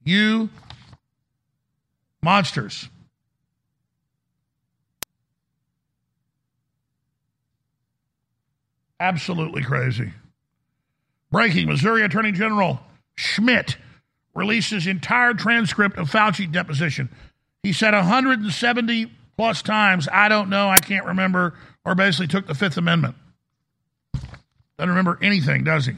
You 0.04 0.50
monsters. 2.22 2.90
Absolutely 9.00 9.64
crazy. 9.64 10.14
Breaking 11.32 11.68
Missouri 11.68 12.04
Attorney 12.04 12.32
General 12.32 12.80
Schmitt 13.16 13.78
releases 14.34 14.88
entire 14.88 15.34
transcript 15.34 15.98
of 15.98 16.10
Fauci 16.10 16.52
deposition. 16.52 17.10
He 17.64 17.74
said 17.74 17.94
170 17.94 19.12
plus 19.36 19.62
times, 19.62 20.08
I 20.12 20.30
don't 20.30 20.50
know, 20.50 20.70
I 20.70 20.80
can't 20.80 21.06
remember, 21.06 21.54
or 21.86 21.96
basically 21.96 22.28
took 22.28 22.48
the 22.48 22.56
Fifth 22.56 22.78
Amendment. 22.78 23.16
Doesn't 24.78 24.90
remember 24.90 25.20
anything, 25.22 25.64
does 25.64 25.86
he? 25.86 25.94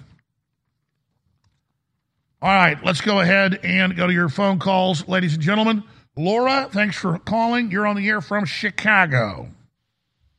All 2.42 2.52
right, 2.54 2.78
let's 2.84 3.02
go 3.02 3.20
ahead 3.20 3.60
and 3.64 3.96
go 3.96 4.08
to 4.08 4.14
your 4.14 4.30
phone 4.30 4.60
calls, 4.60 5.08
ladies 5.08 5.34
and 5.34 5.42
gentlemen. 5.42 5.84
Laura, 6.18 6.70
thanks 6.72 6.96
for 6.96 7.18
calling. 7.20 7.72
You're 7.72 7.88
on 7.88 7.96
the 7.96 8.08
air 8.08 8.22
from 8.22 8.46
Chicago. 8.46 9.50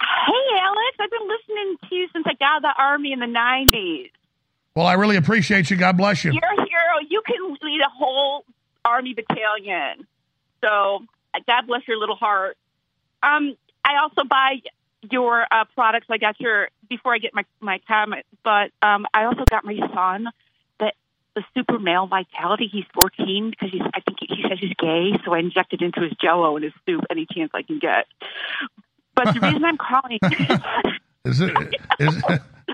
Hey, 0.00 0.58
Alex, 0.60 0.96
I've 1.00 1.10
been 1.10 1.28
listening 1.28 1.76
to 1.88 1.94
you 1.94 2.08
since 2.12 2.24
I 2.26 2.34
got 2.34 2.46
out 2.46 2.56
of 2.58 2.62
the 2.62 2.74
Army 2.78 3.12
in 3.12 3.18
the 3.18 3.26
90s. 3.26 4.10
Well, 4.74 4.86
I 4.86 4.94
really 4.94 5.16
appreciate 5.16 5.70
you. 5.70 5.76
God 5.76 5.96
bless 5.96 6.24
you. 6.24 6.32
You're 6.32 6.42
a 6.44 6.68
hero. 6.68 7.08
You 7.08 7.22
can 7.26 7.56
lead 7.62 7.80
a 7.80 7.90
whole 7.90 8.44
Army 8.84 9.14
battalion. 9.14 10.06
So, 10.62 11.00
God 11.46 11.66
bless 11.66 11.88
your 11.88 11.98
little 11.98 12.16
heart. 12.16 12.56
Um, 13.22 13.56
I 13.84 13.96
also 14.02 14.22
buy 14.28 14.60
your 15.10 15.46
uh, 15.50 15.64
products. 15.74 16.06
I 16.10 16.18
got 16.18 16.40
your 16.40 16.68
before 16.88 17.14
I 17.14 17.18
get 17.18 17.34
my 17.34 17.44
my 17.60 17.80
comment, 17.88 18.24
but 18.44 18.70
um, 18.82 19.06
I 19.14 19.24
also 19.24 19.44
got 19.50 19.64
my 19.64 19.76
son 19.94 20.26
that 20.80 20.94
the 21.34 21.42
super 21.54 21.78
male 21.78 22.06
vitality. 22.06 22.68
He's 22.70 22.84
14 22.94 23.50
because 23.50 23.70
he's 23.72 23.82
I 23.94 24.00
think 24.00 24.18
he, 24.20 24.26
he 24.34 24.42
says 24.48 24.58
he's 24.60 24.74
gay, 24.78 25.12
so 25.24 25.34
I 25.34 25.38
injected 25.40 25.82
into 25.82 26.00
his 26.00 26.12
Jello 26.20 26.56
and 26.56 26.64
his 26.64 26.72
soup 26.86 27.04
any 27.10 27.26
chance 27.32 27.50
I 27.54 27.62
can 27.62 27.78
get. 27.78 28.06
But 29.14 29.32
the 29.34 29.40
reason 29.40 29.64
I'm 29.64 29.78
calling 29.78 30.18
is 31.24 31.40
it 31.40 31.74
is 31.98 32.22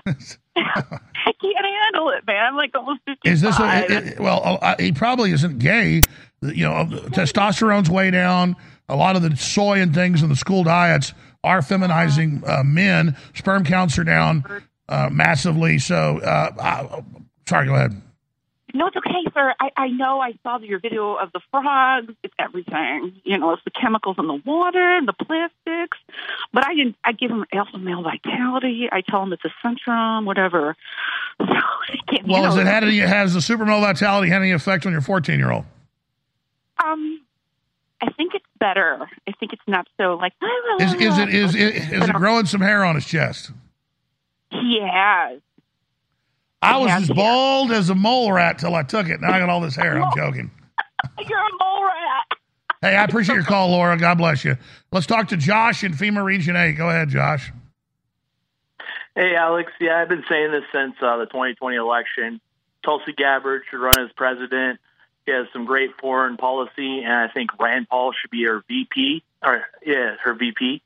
I 0.55 1.31
can't 1.41 1.65
handle 1.65 2.09
it, 2.09 2.25
man. 2.27 2.45
I'm 2.45 2.55
like 2.55 2.71
almost 2.75 3.01
55. 3.05 3.31
Is 3.33 3.41
this 3.41 3.59
a, 3.59 3.85
it- 4.13 4.19
well? 4.19 4.59
uh, 4.61 4.75
He 4.79 4.91
probably 4.91 5.31
isn't 5.31 5.59
gay. 5.59 6.01
You 6.41 6.65
know, 6.65 6.85
testosterone's 7.11 7.89
way 7.89 8.11
down. 8.11 8.55
A 8.89 8.95
lot 8.97 9.15
of 9.15 9.21
the 9.21 9.35
soy 9.37 9.79
and 9.81 9.93
things 9.93 10.21
in 10.21 10.27
the 10.29 10.35
school 10.35 10.63
diets 10.65 11.13
are 11.43 11.59
feminizing 11.59 12.47
uh, 12.47 12.63
men. 12.63 13.15
Sperm 13.33 13.63
counts 13.63 13.97
are 13.97 14.03
down 14.03 14.43
uh, 14.89 15.09
massively. 15.11 15.79
So, 15.79 16.19
uh, 16.19 16.51
I, 16.59 17.03
sorry, 17.47 17.67
go 17.67 17.75
ahead. 17.75 18.01
No, 18.75 18.87
it's 18.87 18.97
okay, 18.97 19.23
sir. 19.35 19.53
I, 19.59 19.69
I 19.77 19.87
know 19.89 20.19
I 20.19 20.33
saw 20.41 20.57
your 20.57 20.79
video 20.79 21.13
of 21.13 21.31
the 21.31 21.41
frogs. 21.51 22.11
It's 22.23 22.33
everything. 22.39 23.13
You 23.23 23.37
know, 23.37 23.51
it's 23.51 23.63
the 23.63 23.71
chemicals 23.71 24.15
in 24.17 24.25
the 24.25 24.41
water, 24.43 24.97
and 24.97 25.07
the 25.07 25.13
plastics. 25.13 25.99
But 26.51 26.65
I 26.65 26.73
didn't. 26.73 26.95
I 27.03 27.11
give 27.11 27.29
them 27.29 27.45
alpha 27.53 27.77
male 27.77 28.01
vitality. 28.01 28.89
I 28.91 29.01
tell 29.01 29.19
them 29.19 29.31
it's 29.33 29.43
a 29.45 29.53
centrum, 29.65 30.25
whatever. 30.25 30.75
So 31.39 32.19
Well, 32.25 32.43
has 32.43 32.55
it 32.57 32.67
had 32.67 32.83
any? 32.83 32.97
Has 32.97 33.33
the 33.33 33.41
super 33.41 33.65
male 33.65 33.81
vitality 33.81 34.29
had 34.29 34.41
any 34.41 34.51
effect 34.51 34.85
on 34.85 34.91
your 34.91 35.01
14 35.01 35.37
year 35.37 35.51
old? 35.51 35.65
Um, 36.83 37.21
I 38.05 38.11
think 38.11 38.35
it's 38.35 38.45
better. 38.59 38.99
I 39.27 39.31
think 39.39 39.53
it's 39.53 39.61
not 39.65 39.87
so 39.97 40.15
like. 40.15 40.33
Is, 40.81 40.93
is 40.95 41.17
it 41.17 41.29
is 41.29 41.55
it 41.55 41.75
is 41.93 42.09
it 42.09 42.13
growing 42.15 42.45
some 42.45 42.59
hair 42.59 42.83
on 42.83 42.95
his 42.95 43.05
chest? 43.05 43.51
He 44.51 44.79
has. 44.81 45.39
I 46.61 46.77
was 46.77 46.87
Yeah, 46.87 46.97
as 46.97 47.09
yeah. 47.09 47.15
bald 47.15 47.71
as 47.71 47.89
a 47.89 47.95
mole 47.95 48.31
rat 48.33 48.59
till 48.59 48.75
I 48.75 48.83
took 48.83 49.07
it. 49.07 49.21
Now 49.21 49.31
I 49.31 49.39
got 49.39 49.49
all 49.49 49.61
this 49.61 49.75
hair. 49.75 50.01
I'm 50.01 50.11
joking. 50.17 50.51
You're 51.19 51.39
a 51.39 51.63
mole 51.63 51.83
rat. 51.85 52.37
Hey, 52.81 52.95
I 52.97 53.05
appreciate 53.05 53.35
your 53.35 53.43
call, 53.45 53.69
Laura. 53.71 53.97
God 53.97 54.17
bless 54.17 54.43
you. 54.43 54.57
Let's 54.91 55.05
talk 55.05 55.29
to 55.29 55.37
Josh 55.37 55.85
in 55.85 55.93
FEMA 55.93 56.21
Region 56.23 56.57
8. 56.57 56.73
Go 56.73 56.89
ahead, 56.89 57.07
Josh. 57.07 57.51
Hey, 59.15 59.35
Alex. 59.37 59.71
Yeah, 59.79 60.01
I've 60.01 60.09
been 60.09 60.23
saying 60.29 60.51
this 60.51 60.63
since 60.73 60.95
uh, 61.01 61.17
the 61.17 61.25
2020 61.27 61.77
election. 61.77 62.41
Tulsi 62.83 63.13
Gabbard 63.13 63.61
should 63.69 63.79
run 63.79 63.93
as 63.99 64.11
president. 64.17 64.79
She 65.25 65.31
has 65.31 65.47
some 65.53 65.65
great 65.65 65.91
foreign 66.01 66.37
policy, 66.37 67.03
and 67.03 67.13
I 67.13 67.27
think 67.33 67.51
Rand 67.59 67.87
Paul 67.89 68.11
should 68.11 68.31
be 68.31 68.43
her 68.45 68.63
VP, 68.67 69.23
or 69.41 69.63
yeah, 69.85 70.15
her 70.23 70.33
VP. 70.33 70.81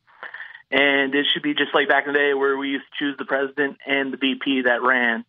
And 0.69 1.15
it 1.15 1.25
should 1.33 1.43
be 1.43 1.53
just 1.53 1.73
like 1.73 1.87
back 1.87 2.05
in 2.07 2.13
the 2.13 2.19
day 2.19 2.33
where 2.33 2.57
we 2.57 2.69
used 2.69 2.85
to 2.85 3.05
choose 3.05 3.17
the 3.17 3.25
president 3.25 3.77
and 3.85 4.11
the 4.11 4.17
VP 4.17 4.63
that 4.63 4.81
ran. 4.83 5.25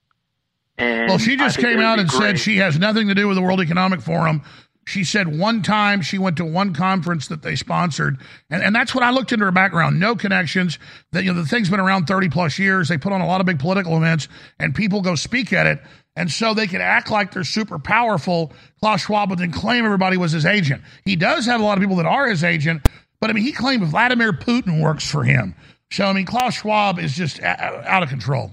And 0.76 1.08
Well, 1.08 1.18
she 1.18 1.36
just 1.36 1.58
came 1.58 1.80
out 1.80 1.98
and 1.98 2.10
said 2.10 2.38
she 2.38 2.58
has 2.58 2.78
nothing 2.78 3.08
to 3.08 3.14
do 3.14 3.28
with 3.28 3.36
the 3.36 3.42
World 3.42 3.60
Economic 3.60 4.00
Forum. 4.00 4.42
She 4.84 5.04
said 5.04 5.38
one 5.38 5.62
time 5.62 6.00
she 6.00 6.16
went 6.16 6.38
to 6.38 6.46
one 6.46 6.72
conference 6.72 7.28
that 7.28 7.42
they 7.42 7.56
sponsored, 7.56 8.18
and, 8.48 8.62
and 8.62 8.74
that's 8.74 8.94
what 8.94 9.04
I 9.04 9.10
looked 9.10 9.32
into 9.32 9.44
her 9.44 9.50
background. 9.50 10.00
No 10.00 10.16
connections. 10.16 10.78
That 11.12 11.24
you 11.24 11.32
know 11.32 11.42
the 11.42 11.46
thing's 11.46 11.68
been 11.68 11.80
around 11.80 12.06
thirty 12.06 12.30
plus 12.30 12.58
years. 12.58 12.88
They 12.88 12.96
put 12.96 13.12
on 13.12 13.20
a 13.20 13.26
lot 13.26 13.40
of 13.40 13.46
big 13.46 13.58
political 13.58 13.98
events, 13.98 14.28
and 14.58 14.74
people 14.74 15.02
go 15.02 15.14
speak 15.14 15.52
at 15.52 15.66
it, 15.66 15.80
and 16.18 16.30
so 16.30 16.52
they 16.52 16.66
can 16.66 16.80
act 16.80 17.10
like 17.10 17.32
they're 17.32 17.44
super 17.44 17.78
powerful. 17.78 18.52
Klaus 18.80 19.02
Schwab 19.02 19.30
would 19.30 19.38
then 19.38 19.52
claim 19.52 19.84
everybody 19.84 20.16
was 20.16 20.32
his 20.32 20.44
agent. 20.44 20.82
He 21.04 21.14
does 21.16 21.46
have 21.46 21.60
a 21.60 21.64
lot 21.64 21.78
of 21.78 21.80
people 21.82 21.96
that 21.96 22.06
are 22.06 22.26
his 22.26 22.42
agent, 22.42 22.86
but 23.20 23.30
I 23.30 23.32
mean 23.32 23.44
he 23.44 23.52
claimed 23.52 23.84
Vladimir 23.84 24.32
Putin 24.32 24.82
works 24.82 25.08
for 25.08 25.22
him. 25.22 25.54
So 25.92 26.04
I 26.04 26.12
mean 26.12 26.26
Klaus 26.26 26.54
Schwab 26.54 26.98
is 26.98 27.14
just 27.14 27.40
out 27.42 28.02
of 28.02 28.08
control. 28.08 28.50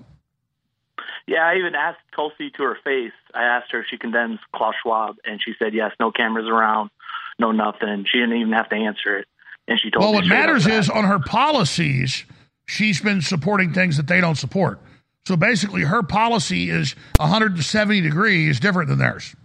Yeah, 1.27 1.43
I 1.43 1.55
even 1.55 1.73
asked 1.73 2.01
Tulsi 2.15 2.51
to 2.51 2.63
her 2.63 2.77
face. 2.83 3.11
I 3.33 3.43
asked 3.43 3.71
her 3.71 3.79
if 3.79 3.87
she 3.89 3.97
condemns 3.97 4.39
Klaus 4.55 4.75
Schwab, 4.83 5.15
and 5.25 5.41
she 5.43 5.53
said 5.57 5.73
yes. 5.73 5.91
No 5.99 6.11
cameras 6.11 6.47
around, 6.47 6.91
no 7.39 7.51
nothing. 7.51 8.05
She 8.07 8.19
didn't 8.19 8.37
even 8.37 8.53
have 8.53 8.69
to 8.69 8.75
answer 8.75 9.17
it, 9.17 9.27
and 9.67 9.79
she 9.79 9.89
told 9.89 10.03
Well, 10.03 10.11
me. 10.11 10.17
Well, 10.17 10.21
what 10.21 10.29
matters 10.29 10.67
is 10.67 10.87
on 10.87 11.03
her 11.05 11.17
policies, 11.17 12.25
she's 12.67 13.01
been 13.01 13.21
supporting 13.21 13.73
things 13.73 13.97
that 13.97 14.05
they 14.05 14.21
don't 14.21 14.35
support. 14.35 14.79
So 15.25 15.35
basically, 15.35 15.81
her 15.81 16.03
policy 16.03 16.69
is 16.69 16.95
170 17.17 18.01
degrees 18.01 18.59
different 18.59 18.89
than 18.89 18.99
theirs. 18.99 19.35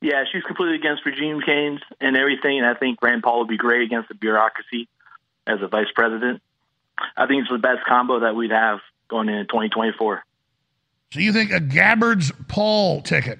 Yeah, 0.00 0.24
she's 0.32 0.42
completely 0.44 0.76
against 0.76 1.04
regime 1.04 1.42
change 1.46 1.80
and 2.00 2.16
everything, 2.16 2.58
and 2.58 2.66
I 2.66 2.74
think 2.74 3.02
Rand 3.02 3.22
Paul 3.22 3.40
would 3.40 3.48
be 3.48 3.58
great 3.58 3.82
against 3.82 4.08
the 4.08 4.14
bureaucracy 4.14 4.88
as 5.46 5.60
a 5.60 5.68
vice 5.68 5.90
president. 5.94 6.40
I 7.16 7.26
think 7.26 7.42
it's 7.42 7.50
the 7.50 7.58
best 7.58 7.84
combo 7.86 8.20
that 8.20 8.34
we'd 8.34 8.50
have 8.50 8.80
going 9.08 9.28
into 9.28 9.44
2024. 9.44 10.22
So 11.12 11.20
you 11.20 11.32
think 11.32 11.50
a 11.50 11.60
Gabbard's 11.60 12.32
Paul 12.48 13.02
ticket? 13.02 13.38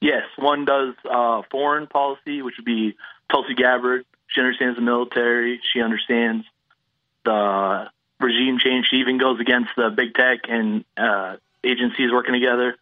Yes, 0.00 0.24
one 0.36 0.64
does 0.64 0.94
uh, 1.10 1.42
foreign 1.50 1.86
policy, 1.86 2.42
which 2.42 2.54
would 2.58 2.66
be 2.66 2.96
Tulsi 3.30 3.54
Gabbard. 3.54 4.04
She 4.28 4.40
understands 4.40 4.76
the 4.76 4.82
military. 4.82 5.60
She 5.72 5.80
understands 5.80 6.44
the 7.24 7.88
regime 8.20 8.58
change. 8.58 8.86
She 8.90 8.96
even 8.96 9.18
goes 9.18 9.40
against 9.40 9.70
the 9.76 9.90
big 9.90 10.14
tech 10.14 10.40
and 10.48 10.84
uh, 10.96 11.36
agencies 11.64 12.10
working 12.12 12.34
together. 12.34 12.76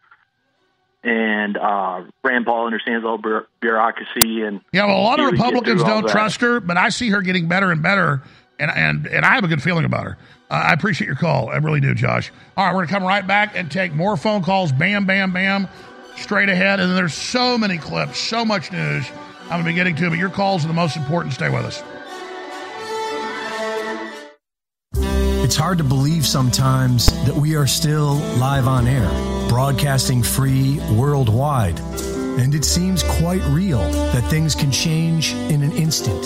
And 1.03 1.59
uh, 1.59 2.05
Rand 2.23 2.47
Paul 2.47 2.65
understands 2.67 3.05
all 3.05 3.19
bu- 3.19 3.45
bureaucracy 3.61 4.43
and 4.43 4.63
Yeah, 4.73 4.87
well, 4.87 4.99
a 4.99 5.03
lot 5.03 5.21
of 5.21 5.31
Republicans 5.31 5.83
don't 5.83 6.09
trust 6.09 6.41
her, 6.41 6.61
but 6.61 6.79
I 6.79 6.89
see 6.89 7.11
her 7.11 7.21
getting 7.21 7.47
better 7.47 7.71
and 7.71 7.83
better, 7.83 8.23
and 8.59 8.71
and 8.71 9.07
and 9.07 9.27
I 9.27 9.35
have 9.35 9.45
a 9.45 9.49
good 9.49 9.63
feeling 9.63 9.85
about 9.85 10.05
her. 10.05 10.17
Uh, 10.51 10.55
I 10.55 10.73
appreciate 10.73 11.07
your 11.07 11.17
call. 11.17 11.51
I 11.51 11.57
really 11.57 11.81
do, 11.81 11.95
Josh. 11.95 12.33
All 12.57 12.65
right, 12.65 12.75
we're 12.75 12.87
gonna 12.87 12.99
come 13.01 13.07
right 13.07 13.27
back 13.27 13.55
and 13.55 13.71
take 13.71 13.93
more 13.93 14.17
phone 14.17 14.43
calls. 14.43 14.73
Bam, 14.73 15.05
bam, 15.05 15.31
bam, 15.35 15.69
straight 16.17 16.49
ahead. 16.49 16.81
And 16.81 16.89
then 16.89 16.97
there's 16.97 17.13
so 17.15 17.59
many 17.59 17.77
clips, 17.77 18.19
so 18.19 18.43
much 18.43 18.73
news. 18.73 19.07
I'm 19.45 19.61
gonna 19.61 19.65
be 19.65 19.75
getting 19.75 19.97
to, 19.97 20.09
but 20.09 20.19
your 20.19 20.31
calls 20.31 20.65
are 20.65 20.69
the 20.69 20.75
most 20.75 20.97
important. 20.97 21.35
Stay 21.35 21.51
with 21.51 21.67
us. 21.67 21.83
It's 25.55 25.63
hard 25.63 25.79
to 25.79 25.85
believe 25.85 26.27
sometimes 26.27 27.07
that 27.27 27.37
we 27.37 27.55
are 27.55 27.69
still 27.69 28.15
live 28.41 28.67
on 28.67 28.89
air, 28.89 29.09
broadcasting 29.49 30.21
free 30.21 30.81
worldwide. 30.91 31.79
And 31.79 32.57
it 32.57 32.65
seems 32.65 33.05
quite 33.05 33.41
real 33.45 33.79
that 33.79 34.29
things 34.29 34.57
can 34.57 34.73
change 34.73 35.33
in 35.33 35.63
an 35.63 35.71
instant. 35.71 36.25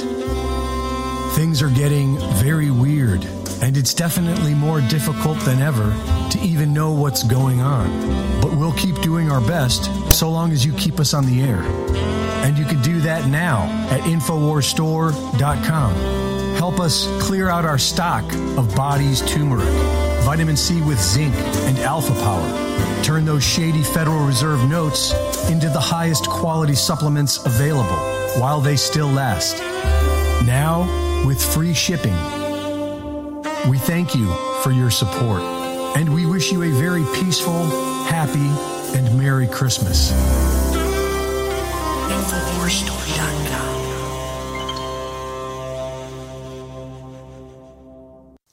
Things 1.35 1.61
are 1.61 1.69
getting 1.69 2.17
very 2.37 2.71
weird, 2.71 3.27
and 3.61 3.77
it's 3.77 3.93
definitely 3.93 4.55
more 4.55 4.81
difficult 4.81 5.39
than 5.41 5.61
ever 5.61 5.95
to 6.31 6.41
even 6.41 6.73
know 6.73 6.93
what's 6.93 7.23
going 7.23 7.61
on. 7.61 8.41
But 8.41 8.55
we'll 8.55 8.73
keep 8.73 8.99
doing 9.03 9.31
our 9.31 9.43
best 9.43 9.91
so 10.11 10.31
long 10.31 10.53
as 10.53 10.65
you 10.65 10.73
keep 10.73 10.99
us 10.99 11.13
on 11.13 11.27
the 11.27 11.43
air. 11.43 11.61
And 12.47 12.57
you 12.57 12.65
can 12.65 12.81
do 12.81 13.03
that 13.03 13.29
now 13.29 13.65
at 13.91 14.01
InfoWarsStore.com. 14.05 16.38
Help 16.59 16.81
us 16.81 17.07
clear 17.23 17.49
out 17.49 17.65
our 17.65 17.79
stock 17.79 18.25
of 18.59 18.75
body's 18.75 19.21
turmeric, 19.31 19.73
vitamin 20.25 20.57
C 20.57 20.83
with 20.83 21.01
zinc, 21.01 21.33
and 21.69 21.79
alpha 21.79 22.13
power. 22.15 23.03
Turn 23.05 23.25
those 23.25 23.45
shady 23.45 23.85
Federal 23.85 24.27
Reserve 24.27 24.69
notes 24.69 25.13
into 25.49 25.69
the 25.69 25.79
highest 25.79 26.29
quality 26.29 26.75
supplements 26.75 27.47
available 27.47 27.97
while 28.41 28.61
they 28.61 28.75
still 28.75 29.07
last. 29.07 29.57
Now, 30.45 30.83
with 31.25 31.41
free 31.41 31.75
shipping. 31.75 32.17
We 33.71 33.79
thank 33.79 34.17
you 34.17 34.27
for 34.65 34.73
your 34.73 34.91
support, 34.91 35.43
and 35.97 36.13
we 36.13 36.27
wish 36.27 36.51
you 36.51 36.65
a 36.65 36.71
very 36.71 37.05
peaceful, 37.15 37.67
happy, 38.07 38.51
and 38.99 39.17
Merry 39.17 39.47
Christmas. 39.47 40.13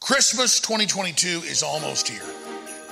Christmas 0.06 0.60
2022 0.60 1.42
is 1.48 1.64
almost 1.64 2.08
here. 2.08 2.22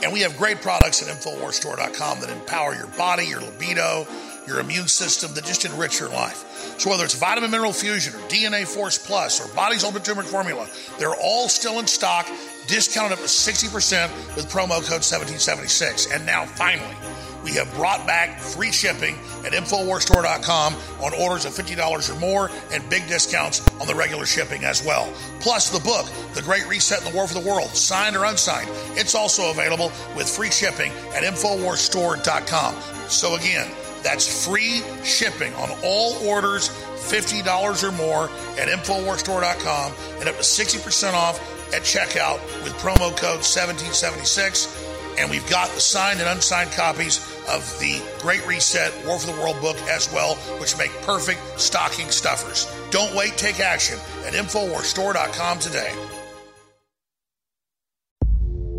And 0.02 0.12
we 0.12 0.22
have 0.22 0.36
great 0.36 0.64
products 0.64 1.08
at 1.08 1.16
InfoWarsStore.com 1.16 2.22
that 2.22 2.32
empower 2.32 2.74
your 2.74 2.88
body, 2.88 3.28
your 3.28 3.40
libido, 3.40 4.08
your 4.48 4.60
immune 4.60 4.88
system, 4.88 5.32
that 5.36 5.46
just 5.46 5.64
enrich 5.64 6.00
your 6.00 6.10
life. 6.10 6.80
So 6.80 6.90
whether 6.90 7.04
it's 7.04 7.14
Vitamin 7.14 7.52
Mineral 7.52 7.72
Fusion 7.72 8.16
or 8.16 8.24
DNA 8.30 8.66
Force 8.66 8.98
Plus 8.98 9.40
or 9.40 9.56
Body's 9.56 9.84
Ultimate 9.84 10.06
Turmeric 10.06 10.28
Formula, 10.28 10.68
they're 10.98 11.14
all 11.14 11.48
still 11.50 11.78
in 11.78 11.86
stock, 11.86 12.28
discounted 12.66 13.12
up 13.12 13.20
to 13.20 13.26
60% 13.26 14.36
with 14.36 14.50
promo 14.50 14.82
code 14.82 15.06
1776. 15.06 16.12
And 16.12 16.26
now 16.26 16.46
finally, 16.46 16.96
we 17.44 17.52
have 17.54 17.74
brought 17.76 18.06
back 18.08 18.40
free 18.40 18.72
shipping 18.72 19.16
at 19.46 19.52
InfoWarsStore.com 19.52 20.76
on 21.02 21.14
orders 21.14 21.46
of 21.46 21.54
$50 21.54 22.16
or 22.16 22.20
more 22.20 22.50
and 22.72 22.88
big 22.90 23.08
discounts 23.08 23.68
on 23.80 23.88
the 23.88 23.96
regular 23.96 24.26
shipping 24.26 24.64
as 24.64 24.84
well. 24.86 25.12
Plus 25.40 25.70
the 25.70 25.80
book, 25.80 26.06
The 26.34 26.42
Great 26.42 26.68
Reset 26.68 27.04
and 27.04 27.12
the 27.12 27.16
War 27.16 27.28
for 27.28 27.34
the 27.34 27.48
World, 27.48 27.70
signed 27.70 28.16
or 28.16 28.26
unsigned. 28.26 28.70
It's 28.98 29.16
also 29.16 29.52
available 29.52 29.92
with 30.16 30.28
free 30.30 30.52
shipping 30.52 30.92
at 31.14 31.24
InfoWarsStore.com. 31.24 32.76
So 33.10 33.36
again, 33.36 33.70
that's 34.04 34.46
free 34.46 34.82
shipping 35.04 35.54
on 35.56 35.70
all 35.84 36.16
orders 36.28 36.70
$50 36.70 37.84
or 37.84 37.92
more 37.92 38.26
at 38.60 38.68
InfoWarsStore.com 38.68 39.94
and 40.20 40.30
up 40.30 40.36
to 40.36 40.42
60% 40.42 41.14
off 41.14 41.40
at 41.74 41.82
checkout 41.82 42.42
with 42.64 42.74
promo 42.74 43.16
code 43.16 43.44
1776. 43.44 44.82
And 45.18 45.30
we've 45.30 45.48
got 45.50 45.70
the 45.70 45.80
signed 45.80 46.20
and 46.20 46.30
unsigned 46.30 46.72
copies 46.72 47.18
of 47.50 47.64
the 47.80 48.02
Great 48.20 48.46
Reset 48.48 48.94
War 49.06 49.20
for 49.20 49.32
the 49.32 49.40
World 49.40 49.60
book 49.62 49.78
as 49.90 50.12
well, 50.12 50.36
which 50.60 50.78
make 50.78 50.92
perfect 51.02 51.40
stocking 51.60 52.10
stuffers. 52.10 52.68
Don't 52.92 53.16
wait, 53.16 53.38
take 53.38 53.60
action 53.60 53.98
at 54.26 54.34
InfoWarsStore.com 54.34 55.60
today. 55.60 55.94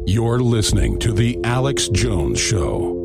You're 0.07 0.41
listening 0.41 0.99
to 0.99 1.12
The 1.12 1.39
Alex 1.45 1.89
Jones 1.89 2.39
Show. 2.39 3.01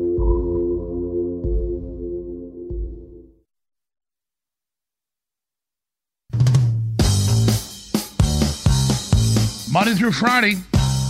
Monday 9.72 9.94
through 9.94 10.12
Friday, 10.12 10.56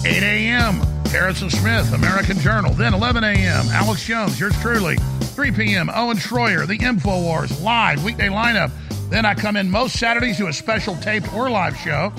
8 0.04 0.22
a.m. 0.22 0.99
Harrison 1.10 1.50
Smith, 1.50 1.92
American 1.92 2.38
Journal. 2.38 2.72
Then 2.72 2.94
11 2.94 3.24
a.m. 3.24 3.66
Alex 3.70 4.04
Jones, 4.04 4.38
yours 4.38 4.56
truly. 4.60 4.96
3 4.96 5.50
p.m. 5.50 5.90
Owen 5.92 6.16
Schroyer, 6.16 6.68
The 6.68 6.78
InfoWars, 6.78 7.60
live 7.62 8.04
weekday 8.04 8.28
lineup. 8.28 8.70
Then 9.10 9.24
I 9.24 9.34
come 9.34 9.56
in 9.56 9.68
most 9.68 9.98
Saturdays 9.98 10.36
to 10.36 10.46
a 10.46 10.52
special 10.52 10.94
taped 10.96 11.32
or 11.34 11.50
live 11.50 11.76
show. 11.76 12.12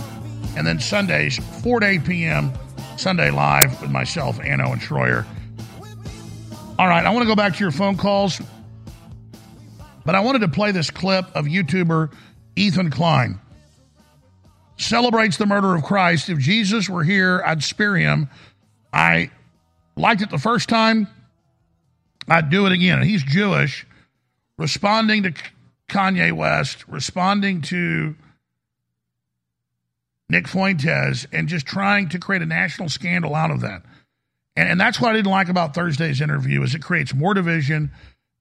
And 0.58 0.68
then 0.68 0.82
Sundays, 0.82 1.40
4 1.64 1.80
to 1.80 1.86
8 1.86 2.04
p.m. 2.04 2.52
Sunday 2.98 3.32
live 3.32 3.80
with 3.82 3.92
myself 3.92 4.40
and 4.44 4.62
Owen 4.62 4.80
Schroyer. 4.80 5.26
All 6.78 6.88
right, 6.88 7.06
I 7.06 7.10
want 7.12 7.24
to 7.24 7.28
go 7.28 7.36
back 7.36 7.54
to 7.54 7.60
your 7.60 7.72
phone 7.72 7.96
calls, 7.96 8.42
but 10.04 10.16
I 10.16 10.20
wanted 10.20 10.40
to 10.40 10.50
play 10.50 10.72
this 10.72 10.90
clip 10.90 11.26
of 11.34 11.46
YouTuber 11.46 12.12
Ethan 12.58 12.90
Klein 12.90 13.40
celebrates 14.82 15.38
the 15.38 15.46
murder 15.46 15.76
of 15.76 15.84
Christ. 15.84 16.30
If 16.30 16.40
Jesus 16.40 16.90
were 16.90 17.04
here, 17.04 17.42
I'd 17.46 17.64
spear 17.64 17.96
him. 17.96 18.30
I 18.94 19.32
liked 19.96 20.22
it 20.22 20.30
the 20.30 20.38
first 20.38 20.70
time, 20.70 21.08
I'd 22.28 22.50
do 22.50 22.66
it 22.66 22.72
again. 22.72 23.00
And 23.00 23.10
he's 23.10 23.24
Jewish, 23.24 23.86
responding 24.58 25.24
to 25.24 25.34
Kanye 25.90 26.32
West, 26.32 26.88
responding 26.88 27.62
to 27.64 28.16
Nick 30.30 30.48
Fuentes, 30.48 31.28
and 31.32 31.48
just 31.48 31.66
trying 31.66 32.10
to 32.10 32.20
create 32.20 32.42
a 32.42 32.46
national 32.46 32.90
scandal 32.90 33.36
out 33.36 33.52
of 33.52 33.62
that. 33.62 33.84
And, 34.56 34.70
and 34.70 34.80
that's 34.80 35.00
what 35.00 35.12
I 35.12 35.14
didn't 35.14 35.32
like 35.32 35.50
about 35.50 35.74
Thursday's 35.74 36.22
interview 36.22 36.64
is 36.64 36.76
it 36.76 36.82
creates 36.82 37.14
more 37.14 37.34
division 37.34 37.92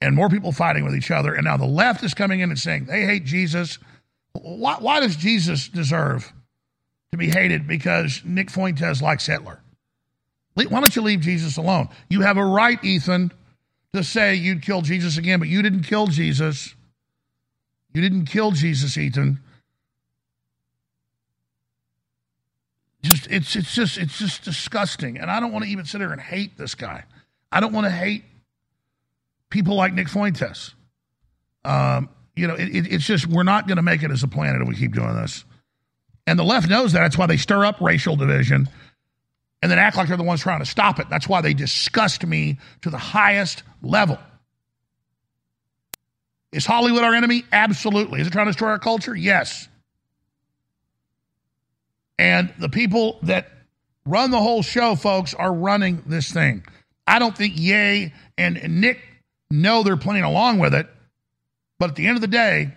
and 0.00 0.14
more 0.14 0.28
people 0.28 0.52
fighting 0.52 0.84
with 0.84 0.94
each 0.94 1.10
other. 1.10 1.34
And 1.34 1.44
now 1.44 1.56
the 1.56 1.66
left 1.66 2.02
is 2.04 2.14
coming 2.14 2.40
in 2.40 2.50
and 2.50 2.58
saying 2.58 2.86
they 2.86 3.04
hate 3.04 3.24
Jesus. 3.24 3.78
Why, 4.32 4.76
why 4.78 5.00
does 5.00 5.16
Jesus 5.16 5.68
deserve 5.68 6.32
to 7.12 7.18
be 7.18 7.28
hated 7.28 7.66
because 7.66 8.22
Nick 8.24 8.50
Fuentes 8.50 9.02
likes 9.02 9.26
Hitler? 9.26 9.60
Why 10.54 10.64
don't 10.64 10.94
you 10.94 11.02
leave 11.02 11.20
Jesus 11.20 11.56
alone? 11.56 11.88
You 12.08 12.22
have 12.22 12.36
a 12.36 12.44
right, 12.44 12.82
Ethan, 12.84 13.32
to 13.92 14.04
say 14.04 14.34
you'd 14.34 14.62
kill 14.62 14.82
Jesus 14.82 15.16
again, 15.16 15.38
but 15.38 15.48
you 15.48 15.62
didn't 15.62 15.84
kill 15.84 16.06
Jesus. 16.06 16.74
You 17.94 18.02
didn't 18.02 18.26
kill 18.26 18.50
Jesus, 18.50 18.96
Ethan. 18.96 19.40
Just 23.02 23.28
it's 23.30 23.56
it's 23.56 23.74
just 23.74 23.96
it's 23.96 24.18
just 24.18 24.44
disgusting. 24.44 25.18
And 25.18 25.30
I 25.30 25.40
don't 25.40 25.52
want 25.52 25.64
to 25.64 25.70
even 25.70 25.86
sit 25.86 26.00
here 26.00 26.12
and 26.12 26.20
hate 26.20 26.58
this 26.58 26.74
guy. 26.74 27.04
I 27.50 27.60
don't 27.60 27.72
want 27.72 27.86
to 27.86 27.90
hate 27.90 28.24
people 29.48 29.74
like 29.74 29.94
Nick 29.94 30.08
Fuentes. 30.08 30.74
Um, 31.64 32.10
you 32.36 32.46
know, 32.46 32.54
it, 32.54 32.68
it, 32.68 32.92
it's 32.92 33.04
just 33.06 33.26
we're 33.26 33.42
not 33.42 33.66
going 33.66 33.76
to 33.76 33.82
make 33.82 34.02
it 34.02 34.10
as 34.10 34.22
a 34.22 34.28
planet 34.28 34.60
if 34.60 34.68
we 34.68 34.76
keep 34.76 34.94
doing 34.94 35.14
this. 35.14 35.44
And 36.26 36.38
the 36.38 36.44
left 36.44 36.68
knows 36.68 36.92
that. 36.92 37.00
That's 37.00 37.18
why 37.18 37.26
they 37.26 37.38
stir 37.38 37.64
up 37.64 37.80
racial 37.80 38.16
division 38.16 38.68
and 39.62 39.70
then 39.70 39.78
act 39.78 39.96
like 39.96 40.08
they're 40.08 40.16
the 40.16 40.22
ones 40.22 40.40
trying 40.40 40.60
to 40.60 40.66
stop 40.66 40.98
it. 40.98 41.08
That's 41.10 41.28
why 41.28 41.40
they 41.40 41.54
disgust 41.54 42.24
me 42.24 42.58
to 42.82 42.90
the 42.90 42.98
highest 42.98 43.62
level. 43.82 44.18
Is 46.52 46.66
Hollywood 46.66 47.04
our 47.04 47.14
enemy? 47.14 47.44
Absolutely. 47.52 48.20
Is 48.20 48.26
it 48.26 48.30
trying 48.30 48.46
to 48.46 48.52
destroy 48.52 48.70
our 48.70 48.78
culture? 48.78 49.14
Yes. 49.14 49.68
And 52.18 52.52
the 52.58 52.68
people 52.68 53.18
that 53.22 53.50
run 54.04 54.30
the 54.30 54.40
whole 54.40 54.62
show, 54.62 54.94
folks, 54.94 55.34
are 55.34 55.52
running 55.52 56.02
this 56.06 56.32
thing. 56.32 56.64
I 57.06 57.18
don't 57.18 57.36
think 57.36 57.54
Ye 57.56 58.12
and 58.36 58.80
Nick 58.80 59.00
know 59.50 59.82
they're 59.82 59.96
playing 59.96 60.24
along 60.24 60.58
with 60.58 60.74
it. 60.74 60.88
But 61.78 61.90
at 61.90 61.96
the 61.96 62.06
end 62.06 62.16
of 62.16 62.20
the 62.20 62.28
day, 62.28 62.72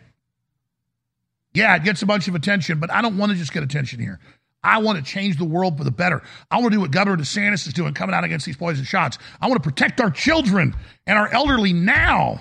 yeah, 1.54 1.76
it 1.76 1.84
gets 1.84 2.02
a 2.02 2.06
bunch 2.06 2.28
of 2.28 2.36
attention, 2.36 2.80
but 2.80 2.92
I 2.92 3.02
don't 3.02 3.18
want 3.18 3.32
to 3.32 3.38
just 3.38 3.54
get 3.54 3.64
attention 3.64 4.00
here. 4.00 4.20
I 4.64 4.78
want 4.80 4.98
to 4.98 5.04
change 5.04 5.38
the 5.38 5.46
world 5.46 5.78
for 5.78 5.84
the 5.84 5.92
better. 5.92 6.22
I 6.50 6.58
want 6.58 6.72
to 6.72 6.78
do 6.78 6.82
what 6.82 6.92
Governor 6.92 7.18
DeSantis 7.22 7.68
is 7.68 7.74
doing, 7.74 7.94
coming 7.94 8.16
out 8.16 8.24
against 8.24 8.46
these 8.46 8.58
poison 8.58 8.86
shots. 8.86 9.18
I 9.42 9.48
want 9.48 9.62
to 9.62 9.70
protect 9.70 10.00
our 10.00 10.10
children 10.10 10.76
and 11.06 11.18
our 11.18 11.28
elderly 11.34 11.74
now 11.74 12.40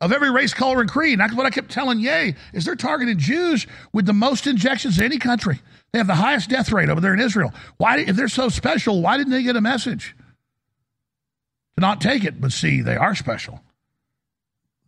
of 0.00 0.12
every 0.12 0.30
race, 0.30 0.54
color, 0.54 0.80
and 0.80 0.90
creed. 0.90 1.14
And 1.14 1.20
that's 1.20 1.34
what 1.34 1.46
I 1.46 1.50
kept 1.50 1.70
telling 1.70 1.98
Ye 2.00 2.34
is 2.52 2.64
they're 2.64 2.76
targeting 2.76 3.18
Jews 3.18 3.66
with 3.92 4.06
the 4.06 4.12
most 4.12 4.46
injections 4.46 4.98
in 4.98 5.04
any 5.04 5.18
country. 5.18 5.60
They 5.92 5.98
have 5.98 6.06
the 6.06 6.14
highest 6.14 6.50
death 6.50 6.70
rate 6.72 6.88
over 6.88 7.00
there 7.00 7.14
in 7.14 7.20
Israel. 7.20 7.52
Why, 7.78 7.98
if 7.98 8.16
they're 8.16 8.28
so 8.28 8.48
special, 8.48 9.00
why 9.00 9.16
didn't 9.16 9.32
they 9.32 9.42
get 9.42 9.56
a 9.56 9.60
message 9.60 10.14
to 11.76 11.80
not 11.80 12.00
take 12.00 12.24
it? 12.24 12.40
But 12.40 12.52
see, 12.52 12.80
they 12.80 12.96
are 12.96 13.14
special. 13.14 13.60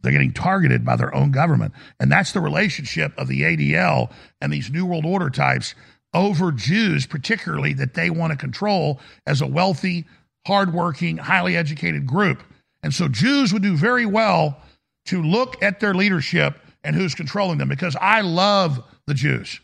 They're 0.02 0.12
getting 0.12 0.32
targeted 0.32 0.84
by 0.84 0.96
their 0.96 1.14
own 1.14 1.30
government. 1.30 1.74
And 1.98 2.10
that's 2.10 2.32
the 2.32 2.40
relationship 2.40 3.12
of 3.18 3.28
the 3.28 3.42
ADL 3.42 4.10
and 4.40 4.52
these 4.52 4.70
New 4.70 4.86
World 4.86 5.04
Order 5.04 5.30
types 5.30 5.74
over 6.14 6.52
Jews, 6.52 7.06
particularly 7.06 7.72
that 7.74 7.94
they 7.94 8.10
want 8.10 8.32
to 8.32 8.36
control 8.36 9.00
as 9.26 9.40
a 9.40 9.46
wealthy, 9.46 10.06
hardworking, 10.46 11.16
highly 11.16 11.56
educated 11.56 12.06
group. 12.06 12.42
And 12.82 12.92
so 12.92 13.08
Jews 13.08 13.52
would 13.52 13.62
do 13.62 13.76
very 13.76 14.06
well 14.06 14.60
to 15.06 15.22
look 15.22 15.62
at 15.62 15.80
their 15.80 15.94
leadership 15.94 16.58
and 16.82 16.96
who's 16.96 17.14
controlling 17.14 17.58
them 17.58 17.68
because 17.68 17.96
I 18.00 18.22
love 18.22 18.82
the 19.06 19.14
Jews 19.14 19.60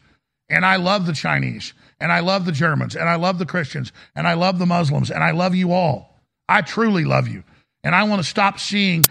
and 0.48 0.64
I 0.64 0.76
love 0.76 1.06
the 1.06 1.12
Chinese 1.12 1.72
and 1.98 2.12
I 2.12 2.20
love 2.20 2.44
the 2.44 2.52
Germans 2.52 2.94
and 2.94 3.08
I 3.08 3.16
love 3.16 3.38
the 3.38 3.46
Christians 3.46 3.92
and 4.14 4.26
I 4.26 4.34
love 4.34 4.58
the 4.58 4.66
Muslims 4.66 5.10
and 5.10 5.24
I 5.24 5.30
love 5.30 5.54
you 5.54 5.72
all. 5.72 6.20
I 6.48 6.62
truly 6.62 7.04
love 7.04 7.28
you. 7.28 7.42
And 7.82 7.94
I 7.94 8.04
want 8.04 8.22
to 8.22 8.28
stop 8.28 8.58
seeing 8.58 9.04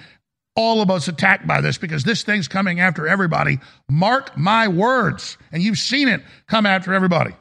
all 0.55 0.81
of 0.81 0.89
us 0.89 1.07
attacked 1.07 1.45
by 1.47 1.61
this 1.61 1.77
because 1.77 2.03
this 2.03 2.23
thing's 2.23 2.47
coming 2.47 2.79
after 2.79 3.07
everybody. 3.07 3.59
Mark 3.89 4.37
my 4.37 4.67
words. 4.67 5.37
And 5.51 5.61
you've 5.61 5.77
seen 5.79 6.07
it 6.07 6.21
come 6.47 6.65
after 6.65 6.93
everybody. 6.93 7.35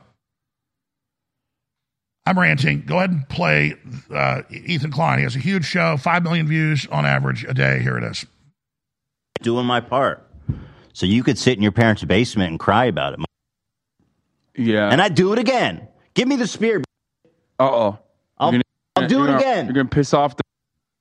I'm 2.27 2.39
ranting. 2.39 2.83
Go 2.87 2.97
ahead 2.99 3.11
and 3.11 3.29
play 3.29 3.75
uh, 4.11 4.43
Ethan 4.51 4.91
Klein. 4.91 5.19
He 5.19 5.25
has 5.25 5.37
a 5.37 5.41
huge 5.41 5.65
show, 5.67 5.97
5 5.97 6.23
million 6.23 6.47
views 6.47 6.87
on 6.91 7.05
average 7.05 7.45
a 7.45 7.53
day. 7.53 7.81
Here 7.81 7.99
it 7.99 8.05
is. 8.05 8.25
Doing 9.43 9.67
my 9.67 9.81
part. 9.81 10.27
So 10.95 11.05
you 11.07 11.23
could 11.23 11.39
sit 11.39 11.57
in 11.57 11.63
your 11.63 11.73
parents' 11.73 12.03
basement 12.05 12.51
and 12.51 12.59
cry 12.59 12.87
about 12.87 13.15
it. 13.15 13.21
Yeah. 14.57 14.89
And 14.91 15.03
I'd 15.03 15.15
do 15.15 15.33
it 15.33 15.39
again. 15.39 15.87
Give 16.15 16.27
me 16.29 16.37
the 16.37 16.47
spear. 16.47 16.83
Uh 17.59 17.65
oh. 17.71 17.99
I'll, 18.39 18.53
You're 18.55 18.63
I'll 18.97 19.07
do 19.09 19.25
it 19.25 19.27
gonna- 19.27 19.37
again. 19.39 19.67
You're 19.67 19.75
gonna 19.75 19.89
piss 19.89 20.15
off 20.15 20.37
the 20.37 20.43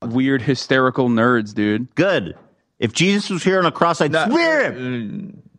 weird 0.10 0.42
hysterical 0.42 1.10
nerds, 1.10 1.54
dude. 1.54 1.94
Good. 1.96 2.36
If 2.80 2.94
Jesus 2.94 3.30
was 3.30 3.44
here 3.44 3.60
on 3.60 3.66
a 3.66 3.72
cross, 3.72 4.02
I'd 4.02 4.14
spear 4.14 4.72
him. 4.72 5.42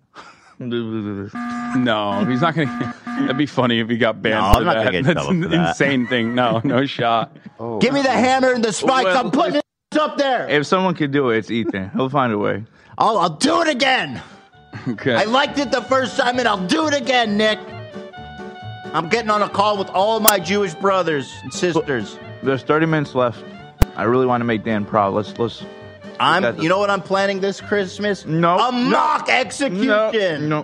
No, 0.61 2.25
he's 2.29 2.41
not 2.41 2.55
gonna. 2.55 2.95
That'd 3.07 3.37
be 3.37 3.45
funny 3.47 3.81
if 3.81 3.89
he 3.89 3.97
got 3.99 4.23
banned 4.23 4.37
No, 4.37 4.53
for 4.53 4.59
I'm 4.61 4.65
not 4.65 4.75
that. 4.77 4.85
gonna 4.85 5.03
get 5.03 5.15
That's 5.15 5.27
an 5.29 5.41
that. 5.41 5.69
insane 5.71 6.07
thing. 6.07 6.35
No, 6.37 6.61
no 6.63 6.87
shot. 6.87 7.37
Oh, 7.59 7.79
Give 7.81 7.93
me 7.93 8.03
the 8.03 8.11
hammer 8.11 8.53
and 8.53 8.65
the 8.65 8.73
spikes. 8.73 9.05
Well, 9.07 9.19
I'm 9.27 9.31
putting 9.33 9.57
it 9.57 9.99
up 9.99 10.17
there. 10.17 10.49
If 10.49 10.67
someone 10.67 10.95
could 10.95 11.11
do 11.11 11.31
it, 11.31 11.39
it's 11.39 11.51
Ethan. 11.51 11.91
He'll 11.91 12.09
find 12.09 12.33
a 12.33 12.39
way. 12.39 12.65
I'll, 12.97 13.19
I'll 13.19 13.31
do 13.37 13.63
it 13.63 13.69
again. 13.69 14.23
Okay. 14.87 15.15
I 15.15 15.25
liked 15.25 15.59
it 15.59 15.73
the 15.73 15.83
first 15.83 16.17
time, 16.17 16.39
and 16.39 16.47
I'll 16.47 16.67
do 16.67 16.87
it 16.87 16.95
again, 16.95 17.37
Nick. 17.37 17.59
I'm 18.93 19.09
getting 19.09 19.31
on 19.31 19.43
a 19.43 19.49
call 19.49 19.77
with 19.77 19.91
all 19.91 20.21
my 20.21 20.39
Jewish 20.39 20.75
brothers 20.75 21.33
and 21.43 21.53
sisters. 21.53 22.17
There's 22.45 22.63
30 22.63 22.87
minutes 22.87 23.15
left. 23.17 23.43
I 23.97 24.03
really 24.05 24.27
want 24.27 24.41
to 24.41 24.45
make 24.45 24.65
Dan 24.65 24.85
proud. 24.85 25.15
Let's 25.15 25.37
let's. 25.39 25.65
I'm. 26.21 26.61
You 26.61 26.69
know 26.69 26.79
what 26.79 26.91
I'm 26.91 27.03
planning 27.03 27.41
this 27.41 27.61
Christmas? 27.61 28.25
No. 28.25 28.57
A 28.59 28.71
mock 28.73 29.29
execution 29.29 30.49
No. 30.49 30.63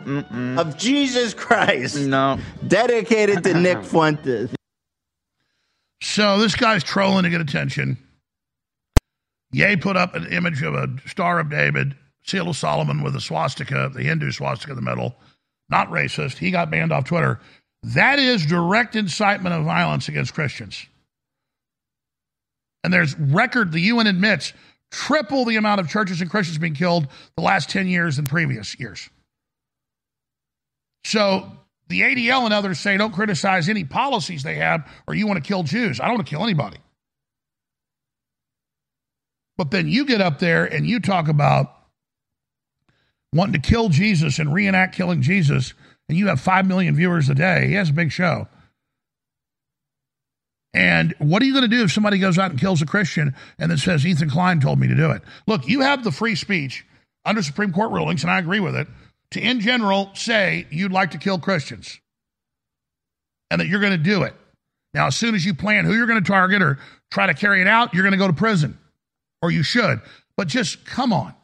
of 0.58 0.76
Jesus 0.76 1.34
Christ, 1.34 1.96
No. 1.98 2.38
dedicated 2.68 3.42
to 3.44 3.54
Nick 3.54 3.82
Fuentes. 3.84 4.50
So 6.02 6.38
this 6.38 6.54
guy's 6.54 6.82
trolling 6.84 7.24
to 7.24 7.30
get 7.30 7.40
attention. 7.40 7.98
Ye 9.52 9.76
put 9.76 9.96
up 9.96 10.14
an 10.14 10.26
image 10.26 10.62
of 10.62 10.74
a 10.74 10.88
Star 11.06 11.40
of 11.40 11.50
David, 11.50 11.96
Seal 12.24 12.48
of 12.50 12.56
Solomon 12.56 13.02
with 13.02 13.16
a 13.16 13.20
swastika, 13.20 13.90
the 13.92 14.02
Hindu 14.02 14.30
swastika 14.30 14.70
in 14.72 14.76
the 14.76 14.82
middle. 14.82 15.16
Not 15.68 15.90
racist. 15.90 16.38
He 16.38 16.50
got 16.50 16.70
banned 16.70 16.92
off 16.92 17.04
Twitter. 17.04 17.40
That 17.82 18.18
is 18.18 18.46
direct 18.46 18.94
incitement 18.94 19.54
of 19.54 19.64
violence 19.64 20.08
against 20.08 20.34
Christians. 20.34 20.86
And 22.82 22.92
there's 22.92 23.18
record, 23.18 23.72
the 23.72 23.80
UN 23.80 24.06
admits, 24.06 24.52
triple 24.90 25.44
the 25.44 25.56
amount 25.56 25.80
of 25.80 25.88
churches 25.88 26.20
and 26.20 26.30
Christians 26.30 26.58
being 26.58 26.74
killed 26.74 27.06
the 27.36 27.42
last 27.42 27.70
10 27.70 27.88
years 27.88 28.16
than 28.16 28.26
previous 28.26 28.78
years. 28.78 29.08
So 31.04 31.50
the 31.88 32.00
ADL 32.00 32.44
and 32.44 32.54
others 32.54 32.78
say 32.78 32.96
don't 32.96 33.12
criticize 33.12 33.68
any 33.68 33.84
policies 33.84 34.42
they 34.42 34.56
have 34.56 34.88
or 35.06 35.14
you 35.14 35.26
want 35.26 35.42
to 35.42 35.46
kill 35.46 35.62
Jews. 35.62 36.00
I 36.00 36.06
don't 36.06 36.16
want 36.16 36.26
to 36.26 36.30
kill 36.30 36.42
anybody. 36.42 36.78
But 39.56 39.70
then 39.70 39.88
you 39.88 40.06
get 40.06 40.20
up 40.20 40.38
there 40.38 40.64
and 40.64 40.86
you 40.86 41.00
talk 41.00 41.28
about 41.28 41.76
wanting 43.32 43.60
to 43.60 43.68
kill 43.68 43.88
Jesus 43.88 44.38
and 44.38 44.52
reenact 44.52 44.94
killing 44.94 45.22
Jesus, 45.22 45.74
and 46.08 46.18
you 46.18 46.28
have 46.28 46.40
5 46.40 46.66
million 46.66 46.96
viewers 46.96 47.28
a 47.28 47.34
day. 47.34 47.68
He 47.68 47.74
has 47.74 47.90
a 47.90 47.92
big 47.92 48.10
show. 48.10 48.48
And 50.72 51.14
what 51.18 51.42
are 51.42 51.46
you 51.46 51.52
going 51.52 51.68
to 51.68 51.76
do 51.76 51.82
if 51.82 51.92
somebody 51.92 52.18
goes 52.18 52.38
out 52.38 52.50
and 52.50 52.60
kills 52.60 52.80
a 52.80 52.86
Christian 52.86 53.34
and 53.58 53.70
then 53.70 53.78
says, 53.78 54.06
Ethan 54.06 54.30
Klein 54.30 54.60
told 54.60 54.78
me 54.78 54.86
to 54.86 54.94
do 54.94 55.10
it? 55.10 55.22
Look, 55.46 55.66
you 55.66 55.80
have 55.80 56.04
the 56.04 56.12
free 56.12 56.36
speech 56.36 56.86
under 57.24 57.42
Supreme 57.42 57.72
Court 57.72 57.90
rulings, 57.90 58.22
and 58.22 58.30
I 58.30 58.38
agree 58.38 58.60
with 58.60 58.76
it, 58.76 58.86
to 59.32 59.40
in 59.40 59.60
general 59.60 60.10
say 60.14 60.66
you'd 60.70 60.92
like 60.92 61.10
to 61.12 61.18
kill 61.18 61.38
Christians 61.38 62.00
and 63.50 63.60
that 63.60 63.66
you're 63.66 63.80
going 63.80 63.92
to 63.92 63.98
do 63.98 64.22
it. 64.22 64.34
Now, 64.94 65.06
as 65.06 65.16
soon 65.16 65.34
as 65.34 65.44
you 65.44 65.54
plan 65.54 65.84
who 65.84 65.94
you're 65.94 66.06
going 66.06 66.22
to 66.22 66.28
target 66.28 66.62
or 66.62 66.78
try 67.10 67.26
to 67.26 67.34
carry 67.34 67.60
it 67.60 67.66
out, 67.66 67.94
you're 67.94 68.02
going 68.02 68.12
to 68.12 68.18
go 68.18 68.26
to 68.26 68.32
prison, 68.32 68.78
or 69.42 69.50
you 69.50 69.62
should. 69.62 70.00
But 70.36 70.48
just 70.48 70.84
come 70.84 71.12
on. 71.12 71.34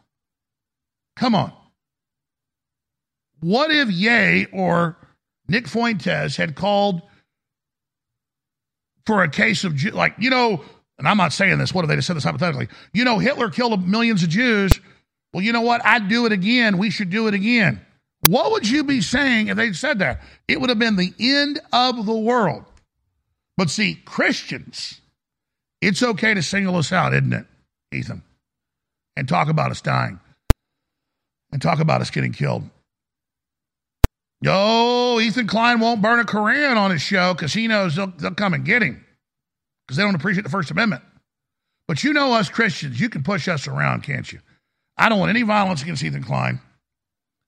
Come 1.17 1.35
on. 1.35 1.53
What 3.41 3.71
if 3.71 3.91
Ye 3.91 4.47
or 4.53 4.97
Nick 5.49 5.69
Fuentes 5.69 6.37
had 6.37 6.55
called 6.55 7.03
for 9.07 9.23
a 9.23 9.29
case 9.31 9.65
of, 9.65 9.83
like, 9.95 10.15
you 10.19 10.29
know, 10.31 10.63
and 10.99 11.07
I'm 11.07 11.17
not 11.17 11.33
saying 11.33 11.59
this, 11.59 11.73
what 11.73 11.85
if 11.85 11.89
they 11.89 11.97
just 11.97 12.07
said 12.07 12.17
this 12.17 12.25
hypothetically? 12.25 12.69
You 12.93 13.05
know, 13.05 13.19
Hitler 13.19 13.51
killed 13.51 13.87
millions 13.87 14.23
of 14.23 14.29
Jews. 14.29 14.73
Well, 15.33 15.45
you 15.45 15.53
know 15.53 15.61
what? 15.61 15.85
I'd 15.85 16.09
do 16.09 16.27
it 16.27 16.33
again. 16.33 16.79
We 16.79 16.91
should 16.91 17.11
do 17.11 17.29
it 17.29 17.35
again. 17.35 17.81
What 18.23 18.51
would 18.53 18.69
you 18.69 18.83
be 18.83 19.03
saying 19.03 19.49
if 19.49 19.57
they 19.57 19.73
said 19.73 19.99
that? 19.99 20.23
It 20.49 20.61
would 20.61 20.71
have 20.71 20.79
been 20.79 20.97
the 20.97 21.13
end 21.21 21.61
of 21.73 22.07
the 22.07 22.17
world. 22.17 22.65
But 23.57 23.71
see, 23.71 23.95
Christians, 24.05 25.01
It's 25.81 26.03
okay 26.03 26.35
to 26.35 26.43
single 26.43 26.77
us 26.77 26.93
out, 26.93 27.15
isn't 27.15 27.33
it, 27.33 27.47
Ethan? 27.93 28.23
And 29.17 29.29
talk 29.29 29.49
about 29.49 29.71
us 29.71 29.81
dying. 29.81 30.21
And 31.53 31.63
talk 31.63 31.79
about 31.79 32.01
us 32.01 32.11
getting 32.11 32.33
killed. 32.33 32.69
Yo, 34.47 35.19
Ethan 35.19 35.49
Klein 35.49 35.81
won't 35.81 36.01
burn 36.01 36.21
a 36.21 36.25
Koran 36.25 36.79
on 36.79 36.93
his 36.93 37.03
show 37.03 37.35
because 37.35 37.53
he 37.53 37.67
knows 37.67 37.97
they'll, 37.97 38.13
they'll 38.17 38.31
come 38.33 38.55
and 38.55 38.65
get 38.65 38.81
him 38.81 39.05
because 39.85 39.97
they 39.97 40.05
don't 40.05 40.15
appreciate 40.15 40.45
the 40.45 40.49
First 40.49 40.71
Amendment. 40.71 41.03
But 41.89 42.05
you 42.05 42.13
know 42.13 42.33
us 42.33 42.49
Christians, 42.49 43.01
you 43.01 43.09
can 43.09 43.25
push 43.25 43.49
us 43.49 43.67
around, 43.67 44.05
can't 44.05 44.31
you? 44.31 44.39
I 44.97 45.09
don't 45.09 45.19
want 45.19 45.31
any 45.31 45.43
violence 45.43 45.83
against 45.83 46.05
Ethan 46.05 46.23
Klein. 46.23 46.61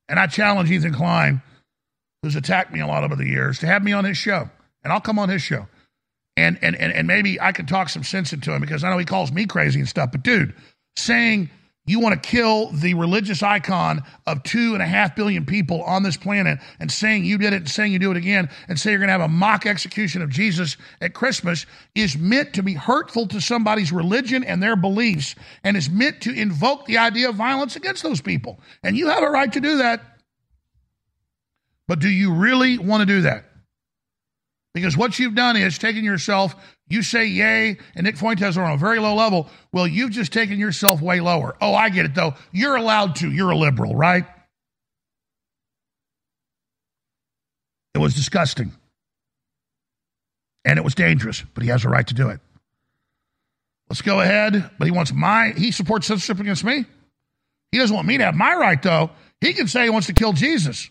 And 0.09 0.19
I 0.19 0.27
challenge 0.27 0.73
Ethan 0.73 0.93
Klein, 0.93 1.41
who's 2.25 2.35
attacked 2.35 2.73
me 2.73 2.81
a 2.81 2.87
lot 2.89 3.05
over 3.05 3.15
the 3.15 3.29
years, 3.29 3.61
to 3.61 3.69
have 3.69 3.85
me 3.85 3.93
on 3.93 4.05
his 4.05 4.17
show. 4.17 4.51
And 4.83 4.93
I'll 4.93 5.01
come 5.01 5.21
on 5.21 5.29
his 5.29 5.41
show. 5.41 5.69
And 6.37 6.59
and 6.63 6.75
and, 6.75 6.93
and 6.93 7.07
maybe 7.07 7.41
I 7.41 7.53
can 7.53 7.67
talk 7.67 7.91
some 7.91 8.03
sense 8.03 8.33
into 8.33 8.53
him 8.53 8.61
because 8.61 8.83
I 8.83 8.91
know 8.91 8.99
he 8.99 9.05
calls 9.05 9.31
me 9.31 9.47
crazy 9.47 9.79
and 9.79 9.89
stuff. 9.89 10.11
But 10.11 10.25
dude, 10.25 10.53
saying 10.97 11.49
you 11.89 12.01
want 12.01 12.21
to 12.21 12.29
kill 12.29 12.71
the 12.73 12.95
religious 12.95 13.43
icon 13.43 14.03
of 14.27 14.43
two 14.43 14.75
and 14.75 14.83
a 14.83 14.87
half 14.87 15.17
billion 15.17 15.47
people 15.47 15.83
on 15.83 16.03
this 16.03 16.17
planet 16.17 16.59
and 16.79 16.91
saying 16.91 17.25
you 17.25 17.39
did 17.39 17.53
it 17.53 17.57
and 17.57 17.69
saying 17.69 17.93
you 17.93 17.99
do 17.99 18.11
it 18.11 18.17
again 18.17 18.49
and 18.69 18.79
say 18.79 18.91
you're 18.91 18.99
going 18.99 19.09
to 19.09 19.13
have 19.13 19.21
a 19.21 19.29
mock 19.29 19.67
execution 19.67 20.23
of 20.23 20.31
Jesus 20.31 20.77
at 21.01 21.15
Christmas 21.15 21.67
is 21.95 22.17
meant 22.17 22.55
to 22.55 22.63
be 22.63 22.75
hurtful 22.75 23.27
to 23.29 23.41
somebody's 23.41 23.93
religion 23.93 24.45
and 24.45 24.63
their 24.63 24.77
beliefs 24.77 25.35
and 25.65 25.77
is 25.77 25.91
meant 25.91 26.21
to 26.23 26.33
invoke 26.33 26.87
the 26.87 26.99
idea 26.99 27.29
of 27.29 27.35
violence 27.35 27.77
against 27.77 28.03
those 28.03 28.21
people. 28.21 28.61
And 28.83 28.97
you 28.97 29.09
have 29.09 29.23
a 29.23 29.31
right 29.31 29.53
to 29.53 29.61
do 29.61 29.79
that. 29.79 30.03
But 31.87 32.01
do 32.01 32.09
you 32.09 32.35
really 32.35 32.79
want 32.79 33.01
to 33.01 33.07
do 33.07 33.23
that? 33.23 33.48
Because 34.79 34.97
what 34.97 35.19
you've 35.19 35.35
done 35.35 35.57
is 35.57 35.77
taken 35.77 36.05
yourself, 36.05 36.55
you 36.89 37.03
say 37.03 37.27
Ye, 37.27 37.79
and 37.97 38.05
Nick 38.05 38.17
Fuentes 38.17 38.57
are 38.57 38.63
on 38.63 38.75
a 38.75 38.77
very 38.77 39.01
low 39.01 39.17
level. 39.17 39.49
Well, 39.73 39.89
you've 39.89 40.13
just 40.13 40.33
taken 40.33 40.57
yourself 40.57 41.03
way 41.03 41.19
lower. 41.19 41.57
Oh, 41.61 41.75
I 41.75 41.89
get 41.89 42.05
it 42.05 42.15
though. 42.15 42.35
You're 42.53 42.77
allowed 42.77 43.17
to. 43.17 43.31
You're 43.31 43.51
a 43.51 43.57
liberal, 43.57 43.97
right? 43.97 44.25
It 47.95 47.99
was 47.99 48.15
disgusting. 48.15 48.71
And 50.65 50.79
it 50.79 50.83
was 50.85 50.95
dangerous, 50.95 51.43
but 51.55 51.65
he 51.65 51.71
has 51.71 51.85
a 51.85 51.89
right 51.89 52.07
to 52.07 52.15
do 52.15 52.29
it. 52.29 52.39
Let's 53.91 54.03
go 54.03 54.21
ahead. 54.21 54.71
But 54.79 54.85
he 54.85 54.93
wants 54.93 55.13
my, 55.13 55.55
he 55.57 55.73
supports 55.73 56.07
censorship 56.07 56.39
against 56.39 56.63
me. 56.63 56.85
He 57.73 57.79
doesn't 57.79 57.97
want 57.97 58.07
me 58.07 58.19
to 58.19 58.25
have 58.25 58.37
my 58.37 58.55
right, 58.55 58.81
though. 58.81 59.11
He 59.41 59.55
can 59.55 59.67
say 59.67 59.83
he 59.83 59.91
wants 59.91 60.07
to 60.07 60.13
kill 60.13 60.35
Jesus. 60.35 60.89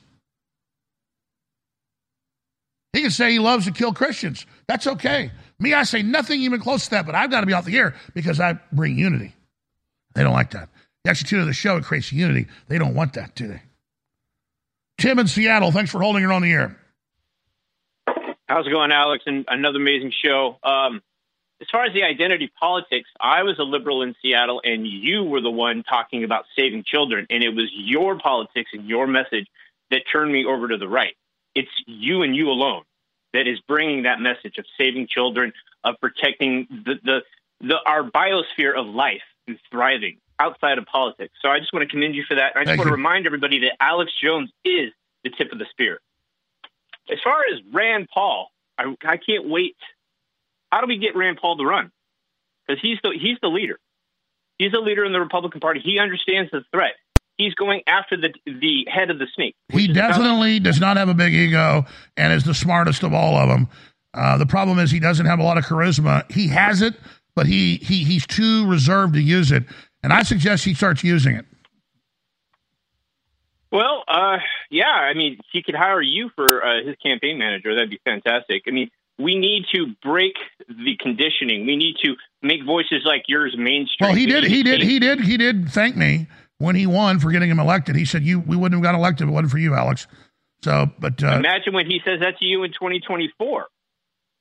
He 2.97 3.03
can 3.03 3.11
say 3.11 3.31
he 3.31 3.37
loves 3.37 3.65
to 3.65 3.71
kill 3.71 3.93
Christians. 3.93 4.47
That's 4.65 4.87
okay. 4.87 5.29
Me, 5.59 5.71
I 5.71 5.83
say 5.83 6.01
nothing 6.01 6.41
even 6.41 6.59
close 6.59 6.85
to 6.85 6.89
that, 6.89 7.05
but 7.05 7.13
I've 7.13 7.29
got 7.29 7.41
to 7.41 7.45
be 7.45 7.53
off 7.53 7.65
the 7.65 7.77
air 7.77 7.93
because 8.15 8.39
I 8.39 8.57
bring 8.71 8.97
unity. 8.97 9.35
They 10.15 10.23
don't 10.23 10.33
like 10.33 10.49
that. 10.51 10.69
The 11.03 11.11
actually 11.11 11.41
of 11.41 11.45
the 11.45 11.53
show, 11.53 11.77
it 11.77 11.83
creates 11.83 12.11
unity. 12.11 12.47
They 12.69 12.79
don't 12.79 12.95
want 12.95 13.13
that, 13.13 13.35
do 13.35 13.49
they? 13.49 13.61
Tim 14.97 15.19
in 15.19 15.27
Seattle, 15.27 15.71
thanks 15.71 15.91
for 15.91 16.01
holding 16.01 16.23
it 16.23 16.31
on 16.31 16.41
the 16.41 16.51
air. 16.51 16.75
How's 18.47 18.65
it 18.65 18.71
going, 18.71 18.91
Alex? 18.91 19.25
And 19.27 19.45
another 19.47 19.77
amazing 19.77 20.11
show. 20.25 20.57
Um, 20.63 21.03
as 21.61 21.67
far 21.71 21.85
as 21.85 21.93
the 21.93 22.01
identity 22.01 22.51
politics, 22.59 23.09
I 23.21 23.43
was 23.43 23.59
a 23.59 23.63
liberal 23.63 24.01
in 24.01 24.15
Seattle, 24.23 24.59
and 24.63 24.87
you 24.87 25.23
were 25.23 25.41
the 25.41 25.51
one 25.51 25.83
talking 25.83 26.23
about 26.23 26.45
saving 26.57 26.83
children, 26.83 27.27
and 27.29 27.43
it 27.43 27.49
was 27.49 27.69
your 27.75 28.17
politics 28.17 28.71
and 28.73 28.89
your 28.89 29.05
message 29.05 29.45
that 29.91 30.01
turned 30.11 30.31
me 30.31 30.45
over 30.45 30.69
to 30.69 30.77
the 30.77 30.87
right. 30.87 31.13
It's 31.53 31.69
you 31.85 32.23
and 32.23 32.35
you 32.35 32.49
alone 32.49 32.81
that 33.38 33.47
is 33.47 33.59
bringing 33.67 34.03
that 34.03 34.19
message 34.19 34.57
of 34.57 34.65
saving 34.79 35.07
children, 35.07 35.53
of 35.83 35.95
protecting 36.01 36.67
the, 36.69 36.95
the, 37.03 37.21
the 37.61 37.75
our 37.85 38.03
biosphere 38.03 38.75
of 38.75 38.88
life 38.88 39.21
and 39.47 39.59
thriving 39.69 40.17
outside 40.39 40.79
of 40.79 40.85
politics. 40.85 41.33
So 41.41 41.49
I 41.49 41.59
just 41.59 41.71
want 41.71 41.88
to 41.88 41.91
commend 41.91 42.15
you 42.15 42.23
for 42.27 42.35
that. 42.35 42.55
And 42.55 42.61
I 42.61 42.63
just 42.63 42.69
Thank 42.69 42.79
want 42.79 42.88
to 42.88 42.91
you. 42.91 42.97
remind 42.97 43.27
everybody 43.27 43.59
that 43.59 43.73
Alex 43.79 44.11
Jones 44.21 44.49
is 44.65 44.91
the 45.23 45.29
tip 45.29 45.51
of 45.51 45.59
the 45.59 45.65
spear. 45.69 45.99
As 47.11 47.19
far 47.23 47.41
as 47.53 47.61
Rand 47.71 48.09
Paul, 48.11 48.49
I, 48.77 48.95
I 49.05 49.17
can't 49.17 49.47
wait. 49.47 49.77
How 50.71 50.81
do 50.81 50.88
we 50.88 50.97
get 50.97 51.15
Rand 51.15 51.38
Paul 51.39 51.57
to 51.57 51.63
run? 51.65 51.91
Because 52.67 52.81
he's 52.81 52.97
the 53.03 53.11
he's 53.11 53.38
the 53.41 53.49
leader. 53.49 53.79
He's 54.57 54.71
the 54.71 54.79
leader 54.79 55.05
in 55.05 55.13
the 55.13 55.19
Republican 55.19 55.61
Party. 55.61 55.79
He 55.79 55.99
understands 55.99 56.49
the 56.51 56.63
threat. 56.71 56.93
He's 57.38 57.53
going 57.53 57.81
after 57.85 58.17
the 58.17 58.33
the 58.45 58.88
head 58.91 59.09
of 59.11 59.19
the 59.19 59.27
snake. 59.35 59.55
He 59.69 59.88
definitely 59.88 60.59
does 60.59 60.79
not 60.79 60.97
have 60.97 61.07
a 61.07 61.13
big 61.13 61.33
ego 61.33 61.85
and 62.15 62.33
is 62.33 62.43
the 62.43 62.55
smartest 62.55 63.03
of 63.03 63.13
all 63.13 63.35
of 63.35 63.47
them. 63.47 63.67
Uh, 64.13 64.38
the 64.38 64.47
problem 64.47 64.79
is 64.79 64.89
he 64.89 64.99
doesn't 64.99 65.27
have 65.27 65.39
a 65.39 65.43
lot 65.43 65.57
of 65.57 65.65
charisma. 65.65 66.29
He 66.31 66.47
has 66.47 66.81
it, 66.81 66.95
but 67.35 67.45
he, 67.45 67.75
he 67.77 68.03
he's 68.03 68.25
too 68.25 68.67
reserved 68.67 69.13
to 69.13 69.21
use 69.21 69.51
it. 69.51 69.63
And 70.01 70.11
I 70.11 70.23
suggest 70.23 70.65
he 70.65 70.73
starts 70.73 71.03
using 71.03 71.35
it. 71.35 71.45
Well, 73.71 74.03
uh, 74.07 74.38
yeah, 74.71 74.85
I 74.85 75.13
mean, 75.13 75.38
he 75.51 75.61
could 75.61 75.75
hire 75.75 76.01
you 76.01 76.31
for 76.35 76.45
uh, 76.45 76.83
his 76.85 76.95
campaign 77.03 77.38
manager. 77.38 77.75
That'd 77.75 77.89
be 77.89 77.99
fantastic. 78.03 78.63
I 78.67 78.71
mean, 78.71 78.89
we 79.19 79.35
need 79.35 79.65
to 79.75 79.93
break 80.01 80.33
the 80.67 80.95
conditioning. 80.99 81.65
We 81.67 81.75
need 81.75 81.97
to 82.03 82.15
make 82.41 82.65
voices 82.65 83.01
like 83.03 83.23
yours 83.27 83.55
mainstream. 83.57 84.09
Well, 84.09 84.15
he 84.15 84.25
did. 84.25 84.45
He 84.45 84.63
did. 84.63 84.81
He 84.81 84.99
did. 84.99 85.19
He 85.19 85.38
did 85.38 85.69
thank 85.69 85.95
me 85.95 86.27
when 86.60 86.76
he 86.76 86.86
won 86.88 87.20
for 87.20 87.32
getting 87.32 87.49
him 87.49 87.60
elected. 87.60 87.95
He 87.95 88.05
said, 88.05 88.24
"You, 88.24 88.39
we 88.39 88.55
wouldn't 88.55 88.74
have 88.74 88.84
got 88.84 88.95
elected 88.97 89.28
if 89.28 89.30
it 89.30 89.34
wasn't 89.34 89.51
for 89.51 89.58
you, 89.60 89.74
Alex." 89.74 90.08
So, 90.64 90.88
but 90.99 91.24
uh, 91.24 91.34
Imagine 91.38 91.74
when 91.74 91.86
he 91.86 91.99
says 92.03 92.20
that 92.22 92.39
to 92.39 92.45
you 92.45 92.64
in 92.64 92.72
2024, 92.72 93.66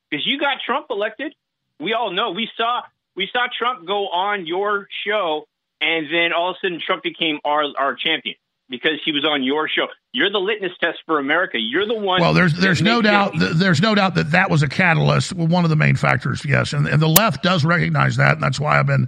because 0.09 0.25
you 0.25 0.39
got 0.39 0.57
Trump 0.65 0.87
elected. 0.89 1.33
We 1.79 1.93
all 1.93 2.11
know. 2.11 2.31
We 2.31 2.49
saw 2.57 2.81
we 3.15 3.29
saw 3.31 3.47
Trump 3.57 3.85
go 3.87 4.07
on 4.07 4.47
your 4.47 4.87
show, 5.05 5.47
and 5.79 6.07
then 6.11 6.33
all 6.33 6.51
of 6.51 6.55
a 6.55 6.65
sudden 6.65 6.81
Trump 6.85 7.03
became 7.03 7.39
our 7.45 7.65
our 7.77 7.95
champion 7.95 8.35
because 8.69 8.99
he 9.05 9.11
was 9.11 9.23
on 9.25 9.43
your 9.43 9.69
show. 9.69 9.85
You're 10.11 10.31
the 10.31 10.39
litmus 10.39 10.71
test 10.81 10.97
for 11.05 11.19
America. 11.19 11.57
You're 11.59 11.85
the 11.85 11.93
one. 11.95 12.19
well, 12.19 12.33
there's 12.33 12.53
there's 12.55 12.81
no 12.81 13.01
doubt. 13.03 13.33
th- 13.33 13.51
There's 13.53 13.79
no 13.81 13.93
doubt 13.93 14.15
that 14.15 14.31
that 14.31 14.49
was 14.49 14.63
a 14.63 14.67
catalyst. 14.67 15.33
well, 15.33 15.45
One 15.47 15.63
of 15.65 15.69
the 15.69 15.75
main 15.75 15.95
factors, 15.95 16.43
yes, 16.43 16.73
and, 16.73 16.87
and 16.87 16.99
the 16.99 17.07
left 17.07 17.43
does 17.43 17.63
recognize 17.63 18.17
that, 18.17 18.33
and 18.33 18.41
that's 18.43 18.59
why 18.59 18.79
I've 18.79 18.87
been 18.87 19.07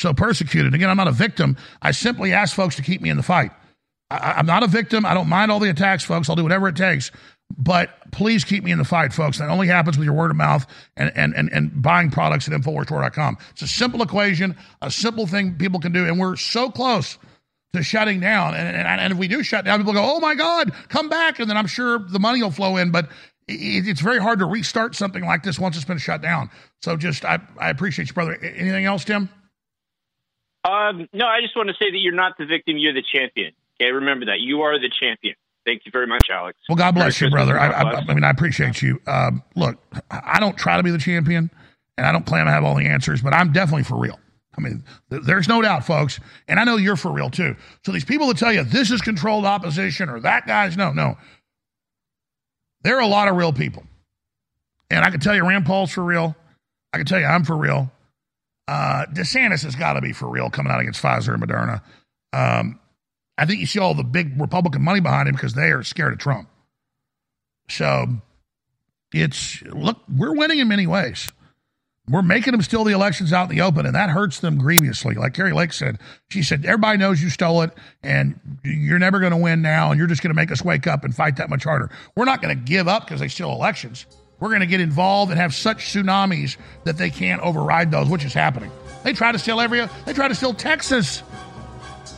so 0.00 0.14
persecuted. 0.14 0.74
Again, 0.74 0.90
I'm 0.90 0.96
not 0.96 1.08
a 1.08 1.12
victim. 1.12 1.56
I 1.82 1.92
simply 1.92 2.32
ask 2.32 2.54
folks 2.54 2.76
to 2.76 2.82
keep 2.82 3.00
me 3.00 3.10
in 3.10 3.16
the 3.16 3.22
fight. 3.22 3.52
I, 4.10 4.34
I'm 4.38 4.46
not 4.46 4.62
a 4.62 4.66
victim. 4.66 5.06
I 5.06 5.14
don't 5.14 5.28
mind 5.28 5.50
all 5.50 5.60
the 5.60 5.70
attacks, 5.70 6.04
folks. 6.04 6.28
I'll 6.28 6.36
do 6.36 6.42
whatever 6.42 6.68
it 6.68 6.76
takes. 6.76 7.10
But 7.56 7.90
please 8.12 8.44
keep 8.44 8.62
me 8.62 8.70
in 8.70 8.78
the 8.78 8.84
fight, 8.84 9.12
folks. 9.12 9.38
That 9.38 9.50
only 9.50 9.66
happens 9.66 9.98
with 9.98 10.04
your 10.04 10.14
word 10.14 10.30
of 10.30 10.36
mouth 10.36 10.66
and, 10.96 11.12
and, 11.16 11.34
and, 11.34 11.50
and 11.52 11.82
buying 11.82 12.10
products 12.10 12.46
at 12.46 12.54
InfoWarsStore.com. 12.54 13.38
It's 13.50 13.62
a 13.62 13.68
simple 13.68 14.02
equation, 14.02 14.56
a 14.82 14.90
simple 14.90 15.26
thing 15.26 15.56
people 15.56 15.80
can 15.80 15.92
do. 15.92 16.06
And 16.06 16.18
we're 16.18 16.36
so 16.36 16.70
close 16.70 17.18
to 17.72 17.82
shutting 17.82 18.20
down. 18.20 18.54
And, 18.54 18.76
and, 18.76 19.00
and 19.00 19.12
if 19.12 19.18
we 19.18 19.26
do 19.28 19.42
shut 19.42 19.64
down, 19.64 19.78
people 19.78 19.92
go, 19.92 20.16
oh 20.16 20.20
my 20.20 20.34
God, 20.34 20.72
come 20.88 21.08
back. 21.08 21.40
And 21.40 21.50
then 21.50 21.56
I'm 21.56 21.66
sure 21.66 21.98
the 21.98 22.20
money 22.20 22.42
will 22.42 22.50
flow 22.52 22.76
in. 22.76 22.92
But 22.92 23.08
it, 23.48 23.88
it's 23.88 24.00
very 24.00 24.20
hard 24.20 24.38
to 24.38 24.46
restart 24.46 24.94
something 24.94 25.24
like 25.24 25.42
this 25.42 25.58
once 25.58 25.76
it's 25.76 25.84
been 25.84 25.98
shut 25.98 26.22
down. 26.22 26.50
So 26.82 26.96
just, 26.96 27.24
I, 27.24 27.40
I 27.58 27.70
appreciate 27.70 28.08
you, 28.08 28.14
brother. 28.14 28.36
Anything 28.36 28.84
else, 28.84 29.04
Tim? 29.04 29.28
Um, 30.64 31.08
no, 31.12 31.26
I 31.26 31.40
just 31.40 31.56
want 31.56 31.68
to 31.68 31.74
say 31.74 31.90
that 31.90 31.98
you're 31.98 32.14
not 32.14 32.36
the 32.38 32.46
victim. 32.46 32.76
You're 32.76 32.92
the 32.92 33.02
champion. 33.02 33.52
Okay, 33.80 33.90
remember 33.92 34.26
that. 34.26 34.40
You 34.40 34.62
are 34.62 34.78
the 34.78 34.90
champion. 34.90 35.34
Thank 35.64 35.82
you 35.84 35.92
very 35.92 36.06
much, 36.06 36.28
Alex. 36.30 36.58
Well, 36.68 36.76
God 36.76 36.94
bless 36.94 37.20
Merry 37.20 37.30
you, 37.30 37.34
brother. 37.34 37.58
I, 37.58 37.68
I. 37.68 38.00
I 38.00 38.14
mean, 38.14 38.24
I 38.24 38.30
appreciate 38.30 38.82
you. 38.82 39.00
Um, 39.06 39.42
look, 39.56 39.78
I 40.10 40.40
don't 40.40 40.56
try 40.56 40.76
to 40.76 40.82
be 40.82 40.90
the 40.90 40.98
champion, 40.98 41.50
and 41.96 42.06
I 42.06 42.12
don't 42.12 42.26
claim 42.26 42.46
to 42.46 42.50
have 42.50 42.64
all 42.64 42.74
the 42.74 42.86
answers, 42.86 43.22
but 43.22 43.34
I'm 43.34 43.52
definitely 43.52 43.84
for 43.84 43.98
real. 43.98 44.18
I 44.56 44.60
mean, 44.60 44.84
th- 45.10 45.22
there's 45.24 45.48
no 45.48 45.62
doubt, 45.62 45.86
folks, 45.86 46.18
and 46.48 46.58
I 46.58 46.64
know 46.64 46.76
you're 46.76 46.96
for 46.96 47.12
real 47.12 47.30
too. 47.30 47.56
So 47.84 47.92
these 47.92 48.04
people 48.04 48.26
that 48.28 48.36
tell 48.36 48.52
you 48.52 48.64
this 48.64 48.90
is 48.90 49.00
controlled 49.00 49.44
opposition 49.44 50.08
or 50.08 50.20
that 50.20 50.46
guy's 50.46 50.76
no, 50.76 50.92
no. 50.92 51.16
There 52.82 52.96
are 52.96 53.02
a 53.02 53.06
lot 53.06 53.28
of 53.28 53.36
real 53.36 53.52
people, 53.52 53.84
and 54.90 55.04
I 55.04 55.10
can 55.10 55.20
tell 55.20 55.34
you 55.34 55.46
Rand 55.46 55.66
Paul's 55.66 55.92
for 55.92 56.02
real. 56.02 56.34
I 56.92 56.96
can 56.96 57.06
tell 57.06 57.20
you 57.20 57.26
I'm 57.26 57.44
for 57.44 57.56
real. 57.56 57.92
Uh, 58.68 59.06
DeSantis 59.06 59.64
has 59.64 59.74
got 59.74 59.94
to 59.94 60.00
be 60.00 60.12
for 60.12 60.28
real 60.28 60.50
coming 60.50 60.72
out 60.72 60.80
against 60.80 61.02
Pfizer 61.02 61.34
and 61.34 61.42
Moderna. 61.42 61.82
Um, 62.32 62.78
I 63.36 63.46
think 63.46 63.60
you 63.60 63.66
see 63.66 63.80
all 63.80 63.94
the 63.94 64.04
big 64.04 64.40
Republican 64.40 64.82
money 64.82 65.00
behind 65.00 65.28
him 65.28 65.34
because 65.34 65.54
they 65.54 65.72
are 65.72 65.82
scared 65.82 66.12
of 66.12 66.18
Trump. 66.18 66.48
So 67.68 68.06
it's 69.12 69.62
look, 69.62 69.98
we're 70.08 70.34
winning 70.34 70.58
in 70.58 70.68
many 70.68 70.86
ways. 70.86 71.28
We're 72.08 72.22
making 72.22 72.52
them 72.52 72.62
steal 72.62 72.82
the 72.82 72.92
elections 72.92 73.32
out 73.32 73.48
in 73.48 73.56
the 73.56 73.62
open, 73.62 73.86
and 73.86 73.94
that 73.94 74.10
hurts 74.10 74.40
them 74.40 74.58
grievously. 74.58 75.14
Like 75.14 75.34
Kari 75.34 75.52
Lake 75.52 75.72
said, 75.72 75.98
she 76.28 76.42
said, 76.42 76.64
Everybody 76.64 76.98
knows 76.98 77.22
you 77.22 77.30
stole 77.30 77.62
it, 77.62 77.70
and 78.02 78.38
you're 78.64 78.98
never 78.98 79.20
going 79.20 79.30
to 79.30 79.38
win 79.38 79.62
now, 79.62 79.90
and 79.90 79.98
you're 79.98 80.08
just 80.08 80.20
going 80.20 80.30
to 80.30 80.34
make 80.34 80.50
us 80.50 80.64
wake 80.64 80.88
up 80.88 81.04
and 81.04 81.14
fight 81.14 81.36
that 81.36 81.48
much 81.48 81.62
harder. 81.62 81.88
We're 82.16 82.24
not 82.24 82.42
going 82.42 82.56
to 82.56 82.60
give 82.60 82.88
up 82.88 83.04
because 83.04 83.20
they 83.20 83.28
steal 83.28 83.52
elections. 83.52 84.06
We're 84.40 84.48
going 84.48 84.60
to 84.60 84.66
get 84.66 84.80
involved 84.80 85.30
and 85.30 85.38
have 85.40 85.54
such 85.54 85.92
tsunamis 85.92 86.56
that 86.84 86.96
they 86.96 87.10
can't 87.10 87.40
override 87.42 87.90
those, 87.90 88.08
which 88.08 88.24
is 88.24 88.32
happening. 88.32 88.70
They 89.04 89.12
try 89.12 89.32
to 89.32 89.38
steal 89.38 89.60
every, 89.60 89.86
they 90.06 90.12
try 90.12 90.28
to 90.28 90.34
steal 90.34 90.54
Texas 90.54 91.22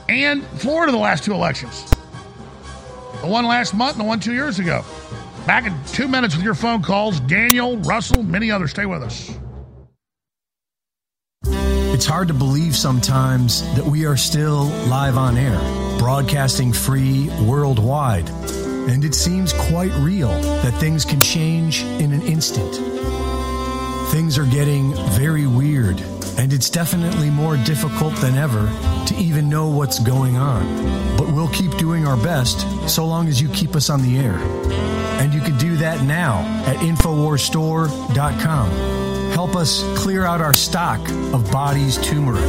and 0.08 0.44
Florida 0.44 0.92
the 0.92 0.98
last 0.98 1.24
two 1.24 1.34
elections. 1.34 1.84
The 3.20 3.28
one 3.28 3.44
last 3.46 3.74
month 3.74 3.92
and 3.92 4.00
the 4.00 4.08
one 4.08 4.20
two 4.20 4.32
years 4.32 4.58
ago. 4.58 4.84
Back 5.46 5.66
in 5.66 5.74
two 5.92 6.08
minutes 6.08 6.36
with 6.36 6.44
your 6.44 6.54
phone 6.54 6.82
calls. 6.82 7.18
Daniel, 7.20 7.76
Russell, 7.78 8.22
many 8.22 8.50
others. 8.50 8.70
Stay 8.70 8.86
with 8.86 9.02
us. 9.02 9.36
It's 11.44 12.06
hard 12.06 12.28
to 12.28 12.34
believe 12.34 12.76
sometimes 12.76 13.62
that 13.76 13.84
we 13.84 14.06
are 14.06 14.16
still 14.16 14.64
live 14.88 15.16
on 15.16 15.36
air, 15.36 15.58
broadcasting 15.98 16.72
free 16.72 17.28
worldwide. 17.46 18.28
And 18.88 19.04
it 19.04 19.14
seems 19.14 19.52
quite 19.52 19.92
real 19.94 20.28
that 20.62 20.74
things 20.80 21.04
can 21.04 21.20
change 21.20 21.82
in 21.82 22.12
an 22.12 22.22
instant. 22.22 22.74
Things 24.10 24.36
are 24.38 24.44
getting 24.44 24.92
very 25.12 25.46
weird, 25.46 26.00
and 26.36 26.52
it's 26.52 26.68
definitely 26.68 27.30
more 27.30 27.56
difficult 27.56 28.14
than 28.16 28.34
ever 28.36 28.66
to 29.06 29.14
even 29.16 29.48
know 29.48 29.68
what's 29.68 29.98
going 30.00 30.36
on. 30.36 31.16
But 31.16 31.32
we'll 31.32 31.48
keep 31.48 31.76
doing 31.78 32.06
our 32.06 32.16
best 32.16 32.66
so 32.88 33.06
long 33.06 33.28
as 33.28 33.40
you 33.40 33.48
keep 33.50 33.74
us 33.74 33.88
on 33.88 34.02
the 34.02 34.18
air. 34.18 34.36
And 35.22 35.32
you 35.32 35.40
can 35.40 35.56
do 35.56 35.76
that 35.76 36.02
now 36.02 36.40
at 36.66 36.76
InfoWarsStore.com. 36.78 38.70
Help 39.32 39.56
us 39.56 39.82
clear 39.96 40.24
out 40.26 40.40
our 40.42 40.52
stock 40.52 41.00
of 41.32 41.50
body's 41.50 41.96
turmeric, 41.98 42.44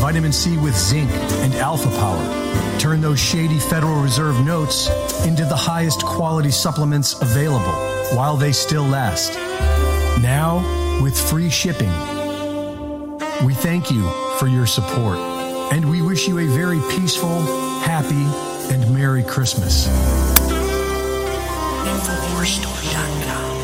vitamin 0.00 0.32
C 0.32 0.56
with 0.56 0.74
zinc, 0.74 1.10
and 1.10 1.54
alpha 1.56 1.90
power. 1.90 2.61
Turn 2.78 3.00
those 3.00 3.20
shady 3.20 3.58
Federal 3.58 4.02
Reserve 4.02 4.44
notes 4.44 4.88
into 5.24 5.44
the 5.44 5.56
highest 5.56 6.02
quality 6.04 6.50
supplements 6.50 7.20
available 7.20 7.72
while 8.16 8.36
they 8.36 8.52
still 8.52 8.84
last. 8.84 9.34
Now, 10.20 10.58
with 11.02 11.18
free 11.18 11.50
shipping. 11.50 11.90
We 13.44 13.54
thank 13.54 13.90
you 13.90 14.08
for 14.38 14.46
your 14.46 14.66
support, 14.66 15.18
and 15.72 15.88
we 15.90 16.02
wish 16.02 16.28
you 16.28 16.38
a 16.38 16.46
very 16.46 16.80
peaceful, 16.90 17.40
happy, 17.80 18.26
and 18.72 18.94
Merry 18.94 19.22
Christmas. 19.24 19.88
InfoWarsStore.com. 21.86 23.61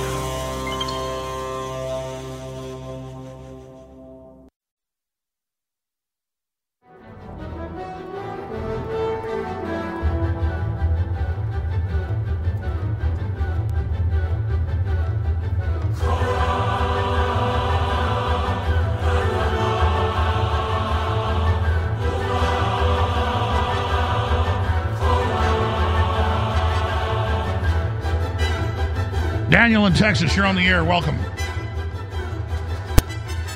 Daniel 29.68 29.84
in 29.84 29.92
Texas, 29.92 30.34
you're 30.34 30.46
on 30.46 30.56
the 30.56 30.66
air. 30.66 30.82
Welcome. 30.82 31.14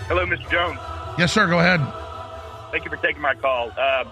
Hello, 0.08 0.26
Mr. 0.26 0.50
Jones. 0.50 0.78
Yes, 1.16 1.32
sir. 1.32 1.48
Go 1.48 1.58
ahead. 1.58 1.80
Thank 2.70 2.84
you 2.84 2.90
for 2.90 2.98
taking 2.98 3.22
my 3.22 3.34
call. 3.34 3.70
Uh, 3.70 4.04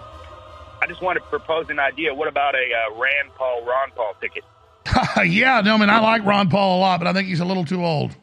I 0.81 0.87
just 0.87 0.99
want 1.03 1.19
to 1.19 1.23
propose 1.25 1.69
an 1.69 1.77
idea. 1.77 2.11
What 2.11 2.27
about 2.27 2.55
a 2.55 2.57
uh, 2.57 2.99
Rand 2.99 3.29
Paul, 3.35 3.63
Ron 3.67 3.91
Paul 3.95 4.15
ticket? 4.19 4.43
yeah, 5.31 5.61
no, 5.61 5.75
I 5.75 5.77
mean, 5.77 5.91
I 5.91 5.99
like 5.99 6.25
Ron 6.25 6.49
Paul 6.49 6.79
a 6.79 6.81
lot, 6.81 6.99
but 6.99 7.05
I 7.05 7.13
think 7.13 7.27
he's 7.27 7.39
a 7.39 7.45
little 7.45 7.65
too 7.65 7.85
old. 7.85 8.15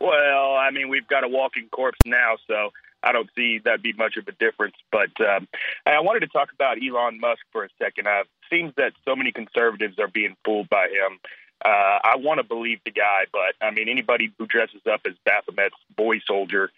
Well, 0.00 0.54
I 0.54 0.70
mean, 0.72 0.88
we've 0.88 1.06
got 1.06 1.22
a 1.22 1.28
walking 1.28 1.68
corpse 1.70 2.00
now, 2.06 2.36
so 2.46 2.70
I 3.02 3.12
don't 3.12 3.28
see 3.36 3.60
that 3.66 3.82
be 3.82 3.92
much 3.92 4.16
of 4.16 4.26
a 4.26 4.32
difference. 4.32 4.76
But 4.90 5.10
um, 5.20 5.46
I 5.84 6.00
wanted 6.00 6.20
to 6.20 6.28
talk 6.28 6.48
about 6.54 6.78
Elon 6.82 7.20
Musk 7.20 7.42
for 7.52 7.62
a 7.62 7.68
second. 7.78 8.06
Uh, 8.06 8.20
it 8.20 8.28
seems 8.48 8.72
that 8.78 8.92
so 9.04 9.14
many 9.14 9.32
conservatives 9.32 9.98
are 9.98 10.08
being 10.08 10.34
fooled 10.46 10.70
by 10.70 10.86
him. 10.86 11.18
Uh, 11.64 11.68
I 12.04 12.16
want 12.16 12.38
to 12.38 12.44
believe 12.44 12.78
the 12.84 12.90
guy, 12.90 13.24
but 13.32 13.54
I 13.60 13.70
mean, 13.70 13.88
anybody 13.88 14.32
who 14.38 14.46
dresses 14.46 14.82
up 14.90 15.00
as 15.06 15.14
Baphomet's 15.26 15.74
boy 15.96 16.20
soldier 16.26 16.70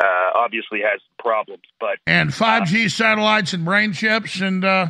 uh, 0.00 0.30
obviously 0.34 0.80
has 0.80 1.00
problems. 1.18 1.62
But 1.78 1.98
And 2.06 2.30
5G 2.30 2.90
satellites 2.90 3.52
and 3.52 3.64
brain 3.64 3.92
chips 3.92 4.40
and 4.40 4.64
uh, 4.64 4.88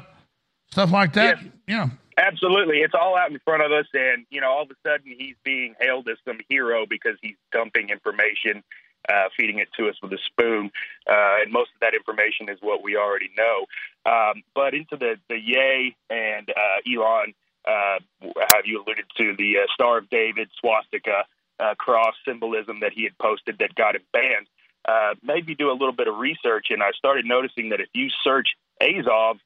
stuff 0.71 0.91
like 0.91 1.15
that. 1.15 1.39
Yeah. 1.69 1.89
Absolutely. 2.17 2.79
It's 2.79 2.95
all 2.95 3.17
out 3.17 3.31
in 3.31 3.39
front 3.41 3.63
of 3.63 3.73
us. 3.73 3.87
And, 3.93 4.25
you 4.31 4.41
know, 4.41 4.49
all 4.49 4.63
of 4.63 4.71
a 4.71 4.89
sudden 4.89 5.15
he's 5.19 5.37
being 5.45 5.75
hailed 5.81 6.09
as 6.09 6.17
some 6.25 6.39
hero 6.49 6.87
because 6.89 7.17
he's 7.21 7.37
dumping 7.53 7.91
information, 7.91 8.63
uh, 9.09 9.29
feeding 9.37 9.59
it 9.59 9.69
to 9.79 9.89
us 9.89 9.97
with 10.03 10.13
a 10.13 10.19
spoon. 10.25 10.71
Uh, 11.11 11.43
and 11.43 11.53
most 11.53 11.71
of 11.75 11.81
that 11.81 11.95
information 11.95 12.49
is 12.49 12.59
what 12.61 12.83
we 12.83 12.97
already 12.97 13.31
know. 13.37 13.67
Um, 14.07 14.43
but 14.55 14.75
into 14.75 14.97
the, 14.97 15.17
the 15.29 15.37
Ye 15.37 15.97
and 16.09 16.49
uh, 16.51 16.81
Elon, 16.87 17.35
uh, 17.67 17.99
have 18.21 18.67
you 18.67 18.83
alluded 18.83 19.07
to 19.17 19.35
the 19.37 19.59
uh, 19.59 19.67
Star 19.73 19.99
of 19.99 20.11
David 20.11 20.49
swastika 20.61 21.25
uh, 21.61 21.75
cross 21.77 22.15
symbolism 22.27 22.81
that 22.81 22.93
he 22.93 23.05
had 23.05 23.17
posted 23.19 23.59
that 23.59 23.75
got 23.75 23.95
him 23.97 24.03
banned? 24.13 24.47
Uh, 24.87 25.15
maybe 25.23 25.55
do 25.55 25.71
a 25.71 25.73
little 25.73 25.93
bit 25.93 26.09
of 26.09 26.19
research, 26.19 26.67
and 26.71 26.83
I 26.83 26.91
started 26.93 27.25
noticing 27.25 27.71
that 27.71 27.81
if 27.81 27.89
you 27.95 28.09
search 28.23 28.49
Azov 28.83 29.39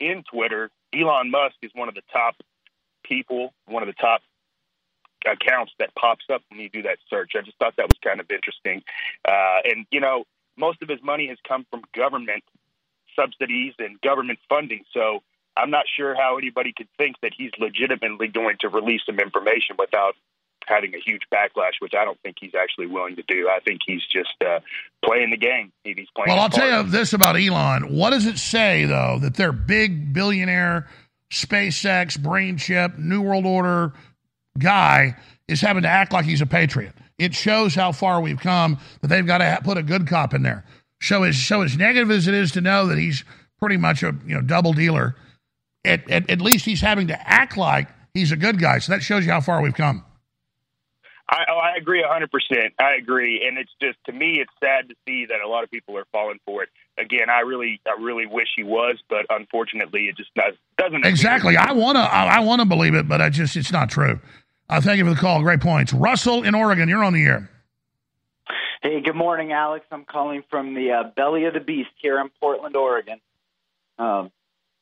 in 0.00 0.24
Twitter, 0.32 0.70
Elon 0.94 1.30
Musk 1.30 1.56
is 1.62 1.70
one 1.74 1.88
of 1.88 1.94
the 1.94 2.02
top 2.12 2.36
people, 3.04 3.52
one 3.66 3.82
of 3.82 3.88
the 3.88 3.94
top 3.94 4.22
accounts 5.26 5.72
that 5.78 5.94
pops 5.94 6.24
up 6.32 6.42
when 6.50 6.60
you 6.60 6.68
do 6.68 6.82
that 6.82 6.98
search. 7.10 7.32
I 7.36 7.42
just 7.42 7.58
thought 7.58 7.74
that 7.76 7.88
was 7.88 7.98
kind 8.02 8.20
of 8.20 8.30
interesting. 8.30 8.82
Uh, 9.26 9.58
and, 9.64 9.86
you 9.90 10.00
know, 10.00 10.24
most 10.56 10.82
of 10.82 10.88
his 10.88 11.02
money 11.02 11.28
has 11.28 11.38
come 11.46 11.66
from 11.70 11.82
government 11.94 12.44
subsidies 13.18 13.74
and 13.78 14.00
government 14.00 14.38
funding. 14.48 14.84
So 14.92 15.22
I'm 15.56 15.70
not 15.70 15.84
sure 15.96 16.14
how 16.14 16.36
anybody 16.38 16.72
could 16.76 16.88
think 16.98 17.16
that 17.22 17.32
he's 17.36 17.50
legitimately 17.58 18.28
going 18.28 18.56
to 18.60 18.68
release 18.68 19.02
some 19.06 19.18
information 19.18 19.76
without 19.78 20.14
having 20.66 20.94
a 20.94 20.98
huge 20.98 21.22
backlash, 21.32 21.80
which 21.80 21.94
I 21.98 22.04
don't 22.04 22.20
think 22.22 22.36
he's 22.40 22.54
actually 22.54 22.86
willing 22.88 23.16
to 23.16 23.22
do. 23.22 23.48
I 23.48 23.60
think 23.60 23.80
he's 23.86 24.02
just 24.12 24.34
uh, 24.44 24.60
playing 25.04 25.30
the 25.30 25.36
game. 25.36 25.72
He's 25.84 26.08
playing. 26.14 26.28
Well, 26.28 26.40
I'll 26.40 26.50
tell 26.50 26.82
you 26.82 26.90
this 26.90 27.12
about 27.12 27.36
Elon. 27.36 27.94
What 27.94 28.10
does 28.10 28.26
it 28.26 28.38
say, 28.38 28.84
though, 28.84 29.18
that 29.20 29.34
their 29.34 29.52
big 29.52 30.12
billionaire 30.12 30.88
SpaceX, 31.32 32.20
brain 32.20 32.58
chip, 32.58 32.98
New 32.98 33.22
World 33.22 33.46
Order 33.46 33.92
guy 34.58 35.16
is 35.48 35.60
having 35.60 35.82
to 35.82 35.88
act 35.88 36.12
like 36.12 36.24
he's 36.24 36.40
a 36.40 36.46
patriot? 36.46 36.92
It 37.18 37.34
shows 37.34 37.74
how 37.74 37.92
far 37.92 38.20
we've 38.20 38.40
come 38.40 38.78
that 39.00 39.08
they've 39.08 39.26
got 39.26 39.38
to 39.38 39.60
put 39.64 39.78
a 39.78 39.82
good 39.82 40.06
cop 40.06 40.34
in 40.34 40.42
there. 40.42 40.64
So 41.00 41.22
as, 41.22 41.42
so 41.42 41.62
as 41.62 41.76
negative 41.76 42.10
as 42.10 42.26
it 42.26 42.34
is 42.34 42.52
to 42.52 42.60
know 42.60 42.86
that 42.88 42.98
he's 42.98 43.24
pretty 43.58 43.76
much 43.76 44.02
a 44.02 44.14
you 44.26 44.34
know 44.34 44.42
double 44.42 44.72
dealer, 44.72 45.14
at, 45.86 46.10
at, 46.10 46.30
at 46.30 46.40
least 46.40 46.64
he's 46.64 46.80
having 46.80 47.06
to 47.08 47.28
act 47.28 47.56
like 47.56 47.88
he's 48.12 48.32
a 48.32 48.36
good 48.36 48.58
guy. 48.58 48.78
So 48.78 48.92
that 48.92 49.02
shows 49.02 49.24
you 49.24 49.32
how 49.32 49.40
far 49.40 49.62
we've 49.62 49.74
come. 49.74 50.04
I, 51.28 51.44
oh, 51.50 51.58
I 51.58 51.76
agree 51.76 52.04
a 52.04 52.08
hundred 52.08 52.30
percent. 52.30 52.74
I 52.78 52.94
agree, 52.94 53.44
and 53.46 53.58
it's 53.58 53.72
just 53.82 53.98
to 54.06 54.12
me, 54.12 54.38
it's 54.40 54.52
sad 54.60 54.88
to 54.88 54.94
see 55.06 55.26
that 55.26 55.40
a 55.44 55.48
lot 55.48 55.64
of 55.64 55.70
people 55.70 55.96
are 55.98 56.06
falling 56.12 56.38
for 56.46 56.62
it. 56.62 56.68
Again, 56.98 57.28
I 57.28 57.40
really, 57.40 57.80
I 57.84 58.00
really 58.00 58.26
wish 58.26 58.46
he 58.56 58.62
was, 58.62 59.02
but 59.08 59.26
unfortunately, 59.28 60.06
it 60.06 60.16
just 60.16 60.32
does, 60.34 60.54
doesn't. 60.78 61.04
Exactly. 61.04 61.56
I 61.56 61.72
want 61.72 61.96
to. 61.96 62.02
I, 62.02 62.36
I 62.36 62.40
want 62.40 62.60
to 62.60 62.64
believe 62.66 62.94
it, 62.94 63.08
but 63.08 63.20
I 63.20 63.28
just 63.28 63.56
it's 63.56 63.72
not 63.72 63.90
true. 63.90 64.20
Uh, 64.68 64.80
thank 64.80 64.98
you 64.98 65.04
for 65.04 65.14
the 65.14 65.20
call. 65.20 65.42
Great 65.42 65.60
points. 65.60 65.92
Russell 65.92 66.44
in 66.44 66.54
Oregon, 66.54 66.88
you're 66.88 67.04
on 67.04 67.12
the 67.12 67.24
air. 67.24 67.50
Hey, 68.82 69.00
good 69.00 69.16
morning, 69.16 69.52
Alex. 69.52 69.84
I'm 69.90 70.04
calling 70.04 70.44
from 70.48 70.74
the 70.74 70.92
uh, 70.92 71.10
belly 71.16 71.44
of 71.46 71.54
the 71.54 71.60
beast 71.60 71.90
here 71.96 72.20
in 72.20 72.30
Portland, 72.40 72.76
Oregon. 72.76 73.20
Um, 73.98 74.30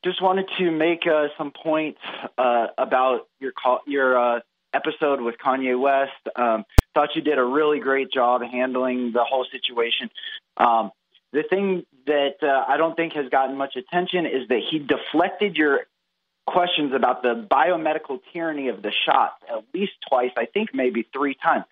just 0.05 0.21
wanted 0.21 0.45
to 0.59 0.69
make 0.69 1.07
uh, 1.07 1.29
some 1.35 1.51
points 1.51 1.99
uh, 2.37 2.67
about 2.77 3.27
your 3.39 3.51
call, 3.51 3.79
your 3.87 4.17
uh, 4.17 4.39
episode 4.71 5.19
with 5.19 5.35
Kanye 5.43 5.79
West. 5.79 6.11
Um, 6.35 6.63
thought 6.93 7.15
you 7.15 7.23
did 7.23 7.39
a 7.39 7.43
really 7.43 7.79
great 7.79 8.11
job 8.11 8.41
handling 8.43 9.11
the 9.13 9.23
whole 9.23 9.45
situation. 9.51 10.11
Um, 10.57 10.91
the 11.33 11.43
thing 11.49 11.85
that 12.05 12.35
uh, 12.43 12.71
I 12.71 12.77
don't 12.77 12.95
think 12.95 13.13
has 13.13 13.29
gotten 13.29 13.57
much 13.57 13.75
attention 13.75 14.27
is 14.27 14.47
that 14.49 14.61
he 14.69 14.77
deflected 14.77 15.57
your 15.57 15.81
questions 16.45 16.93
about 16.93 17.23
the 17.23 17.47
biomedical 17.51 18.19
tyranny 18.31 18.67
of 18.67 18.83
the 18.83 18.91
shots 19.05 19.41
at 19.49 19.63
least 19.73 19.93
twice, 20.07 20.31
I 20.37 20.45
think 20.45 20.69
maybe 20.73 21.07
three 21.11 21.33
times. 21.33 21.65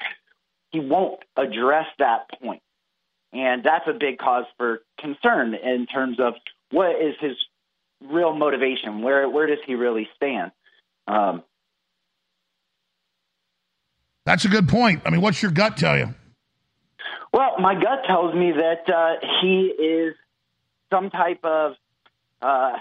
He 0.71 0.79
won't 0.79 1.19
address 1.37 1.85
that 1.99 2.29
point. 2.41 2.63
And 3.31 3.63
that's 3.63 3.87
a 3.87 3.93
big 3.93 4.17
cause 4.17 4.45
for 4.57 4.81
concern 4.99 5.53
in 5.53 5.85
terms 5.85 6.19
of 6.19 6.33
what 6.71 6.99
is 6.99 7.15
his 7.19 7.37
real 8.09 8.33
motivation? 8.35 9.01
Where 9.01 9.29
where 9.29 9.47
does 9.47 9.59
he 9.65 9.75
really 9.75 10.07
stand? 10.15 10.51
Um, 11.07 11.43
That's 14.25 14.45
a 14.45 14.49
good 14.49 14.69
point. 14.69 15.01
I 15.05 15.09
mean, 15.09 15.21
what's 15.21 15.41
your 15.41 15.51
gut 15.51 15.77
tell 15.77 15.97
you? 15.97 16.13
well, 17.33 17.55
my 17.59 17.73
gut 17.73 18.03
tells 18.05 18.33
me 18.35 18.51
that 18.51 18.87
uh, 18.93 19.27
he 19.41 19.65
is 19.65 20.15
some 20.91 21.09
type 21.09 21.43
of 21.43 21.73
uh, 22.41 22.73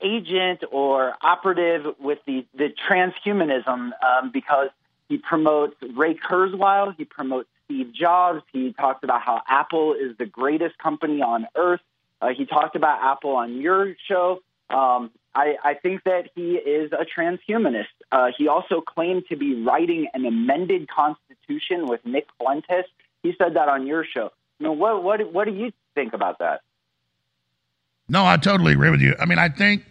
agent 0.00 0.62
or 0.70 1.14
operative 1.20 1.94
with 1.98 2.18
the, 2.26 2.46
the 2.54 2.68
transhumanism 2.88 3.90
um, 4.02 4.30
because 4.32 4.68
he 5.08 5.18
promotes 5.18 5.74
Ray 5.96 6.14
Kurzweil, 6.14 6.94
he 6.96 7.04
promotes 7.04 7.48
Steve 7.64 7.92
Jobs, 7.92 8.42
he 8.52 8.72
talks 8.72 9.02
about 9.02 9.22
how 9.22 9.42
Apple 9.48 9.94
is 9.94 10.16
the 10.18 10.26
greatest 10.26 10.78
company 10.78 11.20
on 11.20 11.48
earth. 11.56 11.80
Uh, 12.20 12.28
he 12.36 12.44
talked 12.44 12.76
about 12.76 13.02
Apple 13.02 13.30
on 13.30 13.60
your 13.60 13.94
show. 14.08 14.40
Um, 14.68 15.10
I, 15.34 15.56
I 15.62 15.74
think 15.74 16.04
that 16.04 16.30
he 16.34 16.52
is 16.52 16.92
a 16.92 17.04
transhumanist. 17.04 17.86
Uh, 18.12 18.28
he 18.36 18.48
also 18.48 18.80
claimed 18.80 19.24
to 19.28 19.36
be 19.36 19.62
writing 19.62 20.08
an 20.14 20.26
amended 20.26 20.88
constitution 20.88 21.86
with 21.86 22.04
Nick 22.04 22.26
Fuentes. 22.38 22.84
He 23.22 23.34
said 23.38 23.54
that 23.54 23.68
on 23.68 23.86
your 23.86 24.04
show. 24.04 24.32
What 24.58 25.02
what 25.02 25.32
what 25.32 25.46
do 25.46 25.54
you 25.54 25.72
think 25.94 26.12
about 26.12 26.38
that? 26.40 26.60
No, 28.08 28.26
I 28.26 28.36
totally 28.36 28.72
agree 28.72 28.90
with 28.90 29.00
you. 29.00 29.14
I 29.18 29.24
mean, 29.24 29.38
I 29.38 29.48
think 29.48 29.84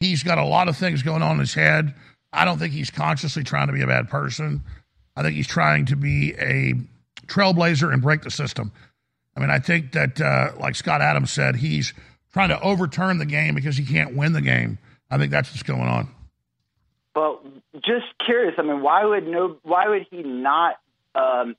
he's 0.00 0.22
got 0.22 0.38
a 0.38 0.44
lot 0.44 0.68
of 0.68 0.76
things 0.76 1.02
going 1.02 1.22
on 1.22 1.32
in 1.32 1.40
his 1.40 1.54
head. 1.54 1.94
I 2.32 2.44
don't 2.44 2.58
think 2.58 2.72
he's 2.72 2.90
consciously 2.90 3.44
trying 3.44 3.66
to 3.66 3.72
be 3.72 3.82
a 3.82 3.86
bad 3.86 4.08
person. 4.08 4.62
I 5.16 5.22
think 5.22 5.34
he's 5.34 5.46
trying 5.46 5.86
to 5.86 5.96
be 5.96 6.34
a 6.38 6.74
trailblazer 7.26 7.92
and 7.92 8.00
break 8.00 8.22
the 8.22 8.30
system. 8.30 8.72
I 9.38 9.40
mean, 9.40 9.50
I 9.50 9.60
think 9.60 9.92
that, 9.92 10.20
uh, 10.20 10.50
like 10.58 10.74
Scott 10.74 11.00
Adams 11.00 11.30
said, 11.30 11.54
he's 11.54 11.94
trying 12.32 12.48
to 12.48 12.60
overturn 12.60 13.18
the 13.18 13.24
game 13.24 13.54
because 13.54 13.76
he 13.76 13.84
can't 13.84 14.16
win 14.16 14.32
the 14.32 14.40
game. 14.40 14.78
I 15.12 15.16
think 15.16 15.30
that's 15.30 15.48
what's 15.52 15.62
going 15.62 15.82
on. 15.82 16.08
Well, 17.14 17.40
just 17.74 18.06
curious, 18.26 18.54
I 18.58 18.62
mean, 18.62 18.82
why 18.82 19.04
would 19.04 19.28
no? 19.28 19.58
Why 19.62 19.88
would 19.88 20.06
he 20.10 20.24
not 20.24 20.80
um, 21.14 21.54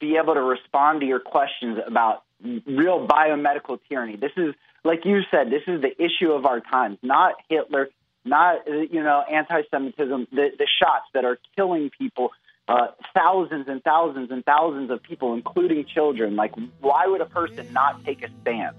be 0.00 0.16
able 0.20 0.34
to 0.34 0.40
respond 0.40 1.02
to 1.02 1.06
your 1.06 1.20
questions 1.20 1.78
about 1.86 2.24
real 2.42 3.06
biomedical 3.06 3.78
tyranny? 3.88 4.16
This 4.16 4.32
is, 4.36 4.54
like 4.82 5.04
you 5.04 5.20
said, 5.30 5.50
this 5.50 5.62
is 5.68 5.82
the 5.82 5.90
issue 6.02 6.32
of 6.32 6.46
our 6.46 6.58
times. 6.58 6.98
Not 7.00 7.34
Hitler, 7.48 7.90
not 8.24 8.66
you 8.66 9.04
know 9.04 9.22
anti-Semitism. 9.30 10.26
The, 10.32 10.48
the 10.58 10.66
shots 10.80 11.06
that 11.14 11.24
are 11.24 11.38
killing 11.54 11.90
people, 11.96 12.30
uh, 12.68 12.88
thousands 13.14 13.66
and 13.68 13.82
thousands 13.82 14.30
and 14.30 14.44
thousands 14.44 14.90
of 14.90 15.02
people, 15.02 15.34
including 15.34 15.84
children. 15.84 16.36
Like, 16.36 16.52
why 16.80 17.06
would 17.06 17.20
a 17.20 17.26
person 17.26 17.72
not 17.72 18.04
take 18.04 18.22
a 18.22 18.28
stand? 18.42 18.74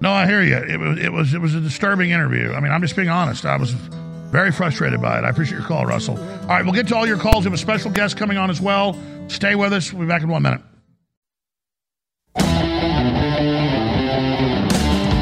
No, 0.00 0.10
I 0.10 0.26
hear 0.26 0.42
you. 0.42 0.56
It 0.56 0.78
was 0.78 0.98
it 0.98 1.12
was 1.12 1.34
it 1.34 1.40
was 1.40 1.54
a 1.54 1.60
disturbing 1.60 2.10
interview. 2.10 2.52
I 2.52 2.60
mean, 2.60 2.72
I'm 2.72 2.82
just 2.82 2.96
being 2.96 3.08
honest. 3.08 3.46
I 3.46 3.56
was 3.56 3.70
very 3.72 4.52
frustrated 4.52 5.00
by 5.00 5.18
it. 5.18 5.24
I 5.24 5.30
appreciate 5.30 5.58
your 5.58 5.66
call, 5.66 5.86
Russell. 5.86 6.18
All 6.18 6.48
right, 6.48 6.64
we'll 6.64 6.74
get 6.74 6.88
to 6.88 6.96
all 6.96 7.06
your 7.06 7.16
calls. 7.16 7.44
We 7.44 7.44
have 7.44 7.54
a 7.54 7.58
special 7.58 7.90
guest 7.90 8.16
coming 8.16 8.36
on 8.36 8.50
as 8.50 8.60
well. 8.60 8.98
Stay 9.28 9.54
with 9.54 9.72
us. 9.72 9.92
We'll 9.92 10.02
be 10.02 10.08
back 10.08 10.22
in 10.22 10.28
one 10.28 10.42
minute. 10.42 10.60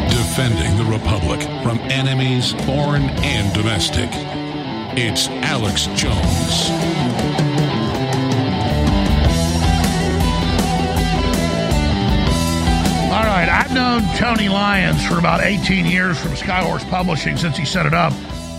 Defending 0.09 0.77
the 0.77 0.87
Republic 0.91 1.41
from 1.63 1.79
enemies, 1.91 2.53
foreign 2.65 3.09
and 3.23 3.55
domestic. 3.55 4.11
It's 4.97 5.27
Alex 5.27 5.87
Jones. 5.97 6.71
All 13.11 13.25
right, 13.25 13.49
I've 13.49 13.75
known 13.75 14.03
Tony 14.17 14.49
Lyons 14.49 15.05
for 15.05 15.19
about 15.19 15.41
18 15.41 15.87
years 15.87 16.21
from 16.21 16.31
Skyhorse 16.35 16.89
Publishing 16.91 17.37
since 17.37 17.57
he 17.57 17.65
set 17.65 17.87
it 17.87 17.93
up. 17.93 18.13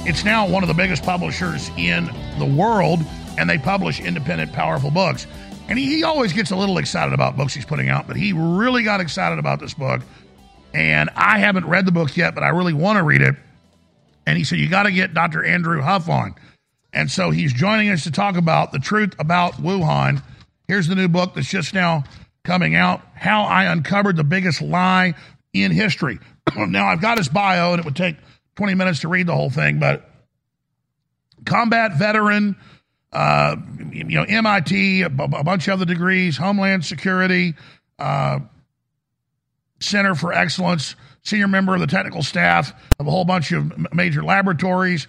It's 0.06 0.26
now 0.26 0.46
one 0.46 0.62
of 0.62 0.68
the 0.68 0.74
biggest 0.74 1.04
publishers 1.04 1.72
in 1.78 2.08
the 2.38 2.46
world, 2.46 3.00
and 3.38 3.50
they 3.50 3.58
publish 3.58 4.02
independent, 4.02 4.52
powerful 4.52 4.92
books. 4.92 5.28
And 5.70 5.80
he, 5.80 5.86
he 5.86 6.04
always 6.04 6.34
gets 6.34 6.52
a 6.52 6.58
little 6.58 6.80
excited 6.80 7.14
about 7.14 7.38
books 7.38 7.54
he's 7.54 7.64
putting 7.64 7.88
out, 7.88 8.08
but 8.08 8.18
he 8.18 8.34
really 8.34 8.84
got 8.84 9.00
excited 9.00 9.40
about 9.40 9.62
this 9.62 9.74
book. 9.74 10.02
And 10.74 11.10
I 11.16 11.40
haven't 11.40 11.66
read 11.66 11.86
the 11.86 11.94
book 11.94 12.18
yet, 12.18 12.36
but 12.36 12.44
I 12.44 12.50
really 12.50 12.74
want 12.74 12.98
to 12.98 13.04
read 13.04 13.22
it. 13.22 13.38
And 14.26 14.38
he 14.38 14.44
said, 14.44 14.60
You 14.60 14.70
got 14.70 14.84
to 14.84 14.92
get 14.92 15.14
Dr. 15.14 15.44
Andrew 15.44 15.82
Huff 15.82 16.10
on. 16.10 16.36
And 16.94 17.12
so 17.12 17.32
he's 17.32 17.54
joining 17.54 17.90
us 17.90 18.04
to 18.04 18.12
talk 18.12 18.38
about 18.38 18.72
the 18.72 18.80
truth 18.80 19.14
about 19.20 19.56
Wuhan. 19.56 20.24
Here's 20.68 20.88
the 20.88 20.96
new 20.96 21.08
book 21.08 21.34
that's 21.36 21.50
just 21.50 21.74
now 21.74 22.06
coming 22.44 22.76
out 22.76 23.02
How 23.16 23.44
I 23.44 23.66
Uncovered 23.66 24.16
the 24.16 24.24
Biggest 24.24 24.62
Lie 24.62 25.14
in 25.54 25.72
History. 25.72 26.20
now, 26.56 26.88
I've 26.88 27.02
got 27.02 27.18
his 27.18 27.28
bio, 27.28 27.72
and 27.72 27.80
it 27.80 27.86
would 27.86 27.96
take 27.96 28.16
20 28.56 28.76
minutes 28.76 29.02
to 29.02 29.10
read 29.10 29.28
the 29.28 29.34
whole 29.34 29.50
thing, 29.50 29.80
but 29.80 30.10
combat 31.46 31.98
veteran, 31.98 32.56
uh, 33.12 33.58
you 33.92 34.04
know, 34.06 34.24
MIT, 34.24 35.02
a 35.02 35.10
bunch 35.10 35.68
of 35.68 35.74
other 35.74 35.86
degrees, 35.86 36.38
Homeland 36.38 36.86
Security, 36.86 37.56
uh, 38.00 38.40
Center 39.80 40.16
for 40.16 40.34
Excellence, 40.34 40.96
senior 41.26 41.48
member 41.48 41.74
of 41.74 41.82
the 41.82 41.88
technical 41.88 42.24
staff 42.24 42.72
of 42.98 43.08
a 43.08 43.12
whole 43.12 43.26
bunch 43.26 43.52
of 43.52 43.94
major 43.94 44.24
laboratories, 44.24 45.08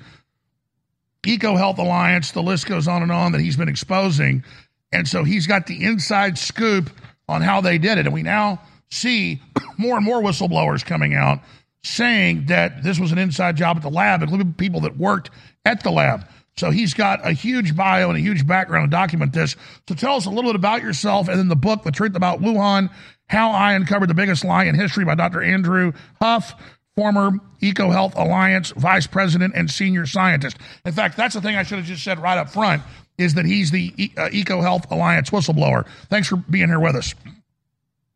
Eco 1.24 1.56
Health 1.56 1.78
Alliance, 1.78 2.32
the 2.32 2.42
list 2.42 2.66
goes 2.66 2.88
on 2.88 3.02
and 3.02 3.12
on 3.12 3.32
that 3.32 3.40
he's 3.40 3.56
been 3.56 3.68
exposing. 3.68 4.44
And 4.92 5.06
so 5.06 5.24
he's 5.24 5.46
got 5.46 5.66
the 5.66 5.84
inside 5.84 6.38
scoop 6.38 6.90
on 7.28 7.42
how 7.42 7.60
they 7.60 7.78
did 7.78 7.98
it. 7.98 8.06
And 8.06 8.14
we 8.14 8.22
now 8.22 8.60
see 8.90 9.40
more 9.78 9.96
and 9.96 10.04
more 10.04 10.20
whistleblowers 10.20 10.84
coming 10.84 11.14
out 11.14 11.40
saying 11.82 12.46
that 12.46 12.82
this 12.82 12.98
was 12.98 13.12
an 13.12 13.18
inside 13.18 13.56
job 13.56 13.76
at 13.76 13.82
the 13.82 13.90
lab, 13.90 14.22
including 14.22 14.54
people 14.54 14.80
that 14.80 14.96
worked 14.96 15.30
at 15.64 15.82
the 15.82 15.90
lab. 15.90 16.26
So 16.56 16.70
he's 16.70 16.94
got 16.94 17.26
a 17.26 17.32
huge 17.32 17.76
bio 17.76 18.08
and 18.08 18.16
a 18.16 18.20
huge 18.20 18.46
background 18.46 18.90
to 18.90 18.96
document 18.96 19.32
this. 19.32 19.56
So 19.88 19.94
tell 19.94 20.16
us 20.16 20.26
a 20.26 20.30
little 20.30 20.50
bit 20.50 20.56
about 20.56 20.82
yourself 20.82 21.28
and 21.28 21.38
then 21.38 21.48
the 21.48 21.56
book, 21.56 21.82
The 21.82 21.92
Truth 21.92 22.16
About 22.16 22.40
Wuhan 22.40 22.90
How 23.28 23.50
I 23.50 23.72
Uncovered 23.72 24.08
the 24.08 24.14
Biggest 24.14 24.44
Lie 24.44 24.64
in 24.64 24.74
History 24.74 25.04
by 25.04 25.14
Dr. 25.14 25.42
Andrew 25.42 25.92
Huff, 26.20 26.54
former 26.94 27.32
Eco 27.60 27.90
Health 27.90 28.14
Alliance 28.16 28.70
vice 28.76 29.06
president 29.06 29.54
and 29.56 29.70
senior 29.70 30.06
scientist. 30.06 30.56
In 30.84 30.92
fact, 30.92 31.16
that's 31.16 31.34
the 31.34 31.40
thing 31.40 31.56
I 31.56 31.62
should 31.62 31.78
have 31.78 31.86
just 31.86 32.04
said 32.04 32.20
right 32.20 32.38
up 32.38 32.50
front 32.50 32.82
is 33.18 33.34
that 33.34 33.44
he's 33.44 33.70
the 33.70 33.92
e- 33.96 34.12
uh, 34.16 34.28
Eco 34.32 34.60
Health 34.60 34.90
Alliance 34.90 35.30
whistleblower. 35.30 35.86
Thanks 36.08 36.28
for 36.28 36.36
being 36.36 36.68
here 36.68 36.80
with 36.80 36.96
us. 36.96 37.14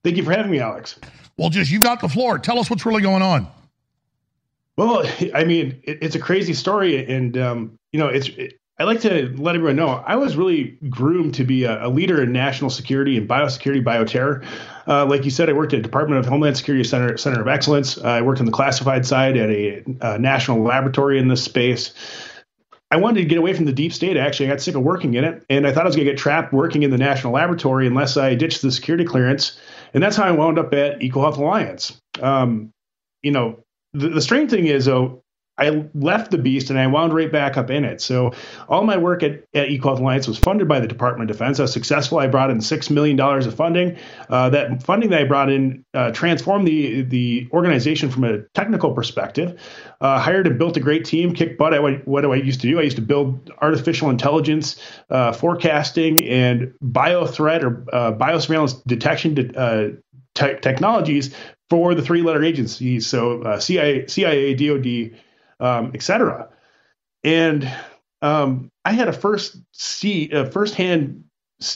Thank 0.05 0.17
you 0.17 0.23
for 0.23 0.33
having 0.33 0.51
me, 0.51 0.61
Alex. 0.61 0.99
Well, 1.37 1.51
just 1.51 1.71
you've 1.71 1.83
got 1.83 2.01
the 2.01 2.09
floor. 2.09 2.39
Tell 2.39 2.59
us 2.59 2.71
what's 2.71 2.87
really 2.87 3.03
going 3.03 3.23
on. 3.23 3.47
Well, 4.77 5.05
I 5.35 5.45
mean, 5.45 5.81
it, 5.85 5.99
it's 6.03 6.15
a 6.15 6.21
crazy 6.21 6.55
story, 6.55 7.05
and 7.05 7.37
um, 7.37 7.79
you 7.93 7.99
know, 7.99 8.09
it's. 8.09 8.29
It, 8.29 8.57
I 8.79 8.85
like 8.85 9.01
to 9.03 9.35
let 9.37 9.57
everyone 9.57 9.77
know 9.77 9.89
I 9.89 10.17
was 10.17 10.39
really 10.39 10.79
groomed 10.89 11.35
to 11.35 11.45
be 11.45 11.65
a, 11.65 11.87
a 11.87 11.89
leader 11.91 12.23
in 12.23 12.33
national 12.33 12.71
security 12.71 13.19
and 13.19 13.29
biosecurity, 13.29 13.85
bioterror. 13.85 14.43
Uh, 14.91 15.07
like 15.07 15.25
you 15.25 15.31
said, 15.31 15.49
I 15.49 15.53
worked 15.53 15.73
at 15.73 15.83
Department 15.83 16.19
of 16.19 16.27
Homeland 16.27 16.57
Security 16.57 16.83
Center 16.83 17.17
Center 17.17 17.41
of 17.41 17.47
Excellence. 17.47 17.97
Uh, 17.97 18.09
I 18.09 18.23
worked 18.23 18.41
on 18.41 18.47
the 18.47 18.53
classified 18.53 19.07
side 19.07 19.37
at 19.37 19.49
a, 19.49 19.85
a 20.01 20.19
national 20.19 20.63
laboratory 20.63 21.17
in 21.21 21.29
this 21.29 21.45
space. 21.45 21.95
I 22.91 22.97
wanted 22.97 23.21
to 23.21 23.27
get 23.27 23.39
away 23.39 23.55
from 23.55 23.67
the 23.67 23.73
deep 23.73 23.93
state. 23.93 24.17
Actually, 24.17 24.47
I 24.47 24.51
got 24.51 24.61
sick 24.61 24.75
of 24.75 24.83
working 24.83 25.15
in 25.15 25.23
it, 25.23 25.45
and 25.49 25.65
I 25.65 25.73
thought 25.73 25.85
I 25.85 25.87
was 25.87 25.95
going 25.95 26.07
to 26.07 26.13
get 26.13 26.19
trapped 26.19 26.53
working 26.53 26.83
in 26.83 26.91
the 26.91 26.99
national 26.99 27.33
laboratory 27.33 27.87
unless 27.87 28.17
I 28.17 28.35
ditched 28.35 28.63
the 28.63 28.73
security 28.73 29.05
clearance. 29.05 29.61
And 29.95 30.03
that's 30.03 30.17
how 30.17 30.25
I 30.25 30.33
wound 30.33 30.59
up 30.59 30.75
at 30.75 31.01
Eco 31.01 31.21
Health 31.21 31.39
Alliance. 31.39 31.97
Um, 32.21 32.73
you 33.23 33.31
know, 33.31 33.61
the, 33.93 34.09
the 34.09 34.21
strange 34.21 34.51
thing 34.51 34.67
is, 34.67 34.87
though, 34.87 35.23
I 35.61 35.85
left 35.95 36.31
the 36.31 36.39
beast 36.39 36.71
and 36.71 36.79
I 36.79 36.87
wound 36.87 37.15
right 37.15 37.31
back 37.31 37.57
up 37.59 37.71
in 37.71 37.85
it. 37.85 38.01
So 38.01 38.33
all 38.69 38.83
my 38.85 38.97
work 38.97 39.23
at, 39.23 39.45
at 39.55 39.71
Health 39.71 40.01
Alliance 40.01 40.27
was 40.27 40.39
funded 40.39 40.67
by 40.67 40.81
the 40.81 40.89
Department 40.89 41.31
of 41.31 41.37
Defense. 41.37 41.61
I 41.61 41.63
was 41.63 41.73
successful. 41.73 42.19
I 42.19 42.27
brought 42.27 42.51
in 42.51 42.61
six 42.61 42.89
million 42.89 43.17
dollars 43.17 43.47
of 43.47 43.55
funding. 43.55 43.97
Uh, 44.29 44.49
that 44.51 44.83
funding 44.83 45.11
that 45.11 45.21
I 45.21 45.25
brought 45.25 45.51
in 45.51 45.85
uh, 45.93 46.13
transformed 46.13 46.67
the 46.67 47.03
the 47.03 47.49
organization 47.53 48.11
from 48.11 48.25
a 48.25 48.43
technical 48.55 48.93
perspective. 48.93 49.61
Uh, 50.01 50.19
hired 50.19 50.47
and 50.47 50.59
built 50.59 50.79
a 50.79 50.81
great 50.81 51.05
team. 51.05 51.35
Kicked 51.35 51.59
butt. 51.59 51.75
I, 51.75 51.79
what 51.79 52.23
do 52.23 52.33
I 52.33 52.37
used 52.37 52.63
to 52.63 52.67
do? 52.67 52.79
I 52.79 52.83
used 52.83 52.97
to 52.97 53.03
build 53.03 53.51
artificial 53.61 54.09
intelligence 54.09 54.81
uh, 55.11 55.33
forecasting 55.33 56.25
and 56.27 56.73
bio 56.81 57.27
threat 57.27 57.63
or 57.63 57.85
uh, 57.93 58.13
biosurveillance 58.13 58.83
detection 58.87 59.35
te- 60.35 60.59
technologies 60.61 61.35
for 61.69 61.95
the 61.95 62.03
three 62.03 62.23
letter 62.23 62.43
agencies. 62.43 63.07
So 63.07 63.43
uh, 63.43 63.61
CIA, 63.61 64.07
CIA, 64.09 64.55
DoD 64.55 65.19
um, 65.61 65.93
etc. 65.95 66.49
And 67.23 67.71
um, 68.23 68.71
I 68.85 68.93
had 68.93 69.09
a 69.09 69.13
first 69.13 69.57
see 69.73 70.31
a 70.31 70.47
firsthand 70.47 71.25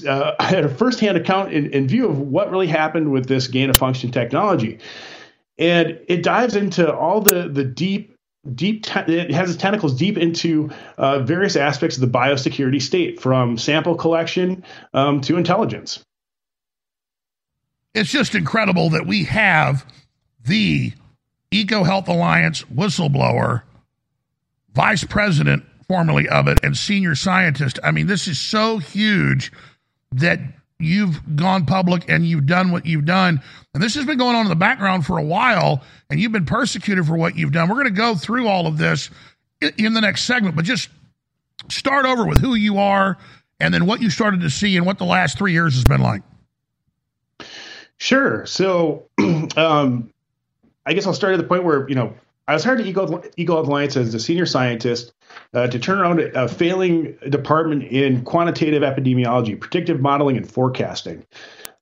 uh, 0.07 0.33
I 0.41 0.45
had 0.45 0.65
a 0.65 0.69
firsthand 0.69 1.17
account 1.17 1.53
in, 1.53 1.71
in, 1.71 1.87
view 1.87 2.09
of 2.09 2.19
what 2.19 2.51
really 2.51 2.67
happened 2.67 3.13
with 3.13 3.27
this 3.27 3.49
gain 3.49 3.71
of 3.71 3.77
function 3.77 4.11
technology, 4.11 4.79
and 5.59 5.99
it 6.09 6.23
dives 6.23 6.57
into 6.57 6.93
all 6.93 7.21
the 7.21 7.49
the 7.49 7.65
deep 7.65 8.15
deep 8.55 8.85
te- 8.85 9.13
it 9.13 9.31
has 9.31 9.51
its 9.51 9.61
tentacles 9.61 9.95
deep 9.95 10.19
into 10.19 10.71
uh, 10.99 11.21
various 11.21 11.57
aspects 11.57 11.97
of 11.97 12.01
the 12.01 12.19
biosecurity 12.19 12.81
state 12.81 13.21
from 13.21 13.57
sample 13.57 13.95
collection 13.95 14.63
um, 14.93 15.21
to 15.23 15.39
intelligence 15.39 16.05
it's 17.95 18.11
just 18.11 18.35
incredible 18.35 18.91
that 18.91 19.07
we 19.07 19.25
have 19.25 19.87
the 20.45 20.93
eco 21.51 21.85
health 21.85 22.07
alliance 22.07 22.63
whistleblower 22.65 23.63
vice 24.75 25.05
president 25.05 25.65
formerly 25.89 26.29
of 26.29 26.49
it 26.49 26.59
and 26.63 26.77
senior 26.77 27.15
scientist. 27.15 27.79
I 27.83 27.91
mean, 27.91 28.07
this 28.07 28.27
is 28.27 28.41
so 28.41 28.79
huge 28.79 29.53
that 30.13 30.41
you've 30.79 31.37
gone 31.37 31.67
public 31.67 32.09
and 32.09 32.27
you've 32.27 32.47
done 32.47 32.71
what 32.71 32.87
you've 32.87 33.05
done. 33.05 33.41
And 33.73 33.83
this 33.83 33.95
has 33.95 34.05
been 34.05 34.19
going 34.19 34.37
on 34.37 34.43
in 34.43 34.49
the 34.49 34.57
background 34.57 35.07
for 35.07 35.19
a 35.19 35.23
while, 35.23 35.83
and 36.11 36.21
you've 36.21 36.33
been 36.33 36.47
persecuted 36.47 37.07
for 37.07 37.17
what 37.17 37.37
you've 37.37 37.53
done. 37.53 37.69
We're 37.69 37.77
going 37.77 37.87
to 37.87 37.91
go 37.91 38.15
through 38.15 38.49
all 38.49 38.67
of 38.67 38.79
this 38.79 39.11
in 39.79 39.95
the 39.95 40.01
next 40.01 40.25
segment, 40.25 40.57
but 40.57 40.65
just 40.65 40.91
start 41.69 42.07
over 42.07 42.27
with 42.27 42.39
who 42.39 42.55
you 42.55 42.79
are 42.79 43.17
and 43.61 43.73
then 43.73 43.87
what 43.87 44.03
you 44.03 44.11
started 44.11 44.41
to 44.41 44.51
see 44.51 44.77
and 44.77 44.85
what 44.85 44.99
the 44.99 45.05
last 45.05 45.39
three 45.39 45.53
years 45.53 45.75
has 45.75 45.85
been 45.85 46.01
like. 46.01 46.23
Sure. 47.97 48.45
So, 48.47 49.09
um, 49.57 50.13
I 50.85 50.93
guess 50.93 51.07
I'll 51.07 51.15
start 51.15 51.33
at 51.35 51.39
the 51.39 51.45
point 51.45 51.65
where, 51.65 51.89
you 51.89 51.95
know, 51.95 52.15
I 52.47 52.53
was 52.53 52.63
hired 52.63 52.81
at 52.81 52.87
Eco, 52.87 53.23
Eco 53.37 53.61
Alliance 53.61 53.97
as 53.97 54.15
a 54.15 54.21
senior 54.21 54.47
scientist 54.47 55.13
uh, 55.55 55.67
to 55.69 55.79
turn 55.79 55.99
around 55.99 56.21
a 56.21 56.49
failing 56.49 57.17
department 57.29 57.85
in 57.85 58.23
quantitative 58.23 58.83
epidemiology, 58.83 59.59
predictive 59.59 60.01
modeling, 60.01 60.37
and 60.37 60.51
forecasting. 60.51 61.25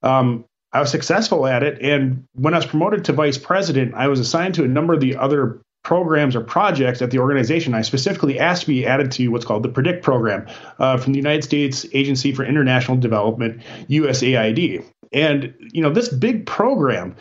Um, 0.03 0.45
I 0.71 0.79
was 0.79 0.89
successful 0.89 1.45
at 1.45 1.63
it. 1.63 1.81
And 1.81 2.25
when 2.33 2.53
I 2.53 2.57
was 2.57 2.65
promoted 2.65 3.05
to 3.05 3.13
vice 3.13 3.37
president, 3.37 3.93
I 3.93 4.07
was 4.07 4.19
assigned 4.19 4.55
to 4.55 4.63
a 4.63 4.67
number 4.67 4.93
of 4.93 5.01
the 5.01 5.17
other 5.17 5.61
programs 5.83 6.35
or 6.35 6.41
projects 6.41 7.01
at 7.01 7.11
the 7.11 7.19
organization. 7.19 7.73
I 7.73 7.81
specifically 7.81 8.39
asked 8.39 8.61
to 8.61 8.67
be 8.67 8.85
added 8.85 9.11
to 9.13 9.27
what's 9.27 9.45
called 9.45 9.63
the 9.63 9.69
PREDICT 9.69 10.01
program 10.01 10.47
uh, 10.79 10.97
from 10.97 11.11
the 11.11 11.19
United 11.19 11.43
States 11.43 11.85
Agency 11.93 12.31
for 12.31 12.45
International 12.45 12.97
Development, 12.97 13.61
USAID. 13.89 14.83
And, 15.11 15.53
you 15.73 15.81
know, 15.81 15.91
this 15.91 16.09
big 16.09 16.45
program 16.45 17.15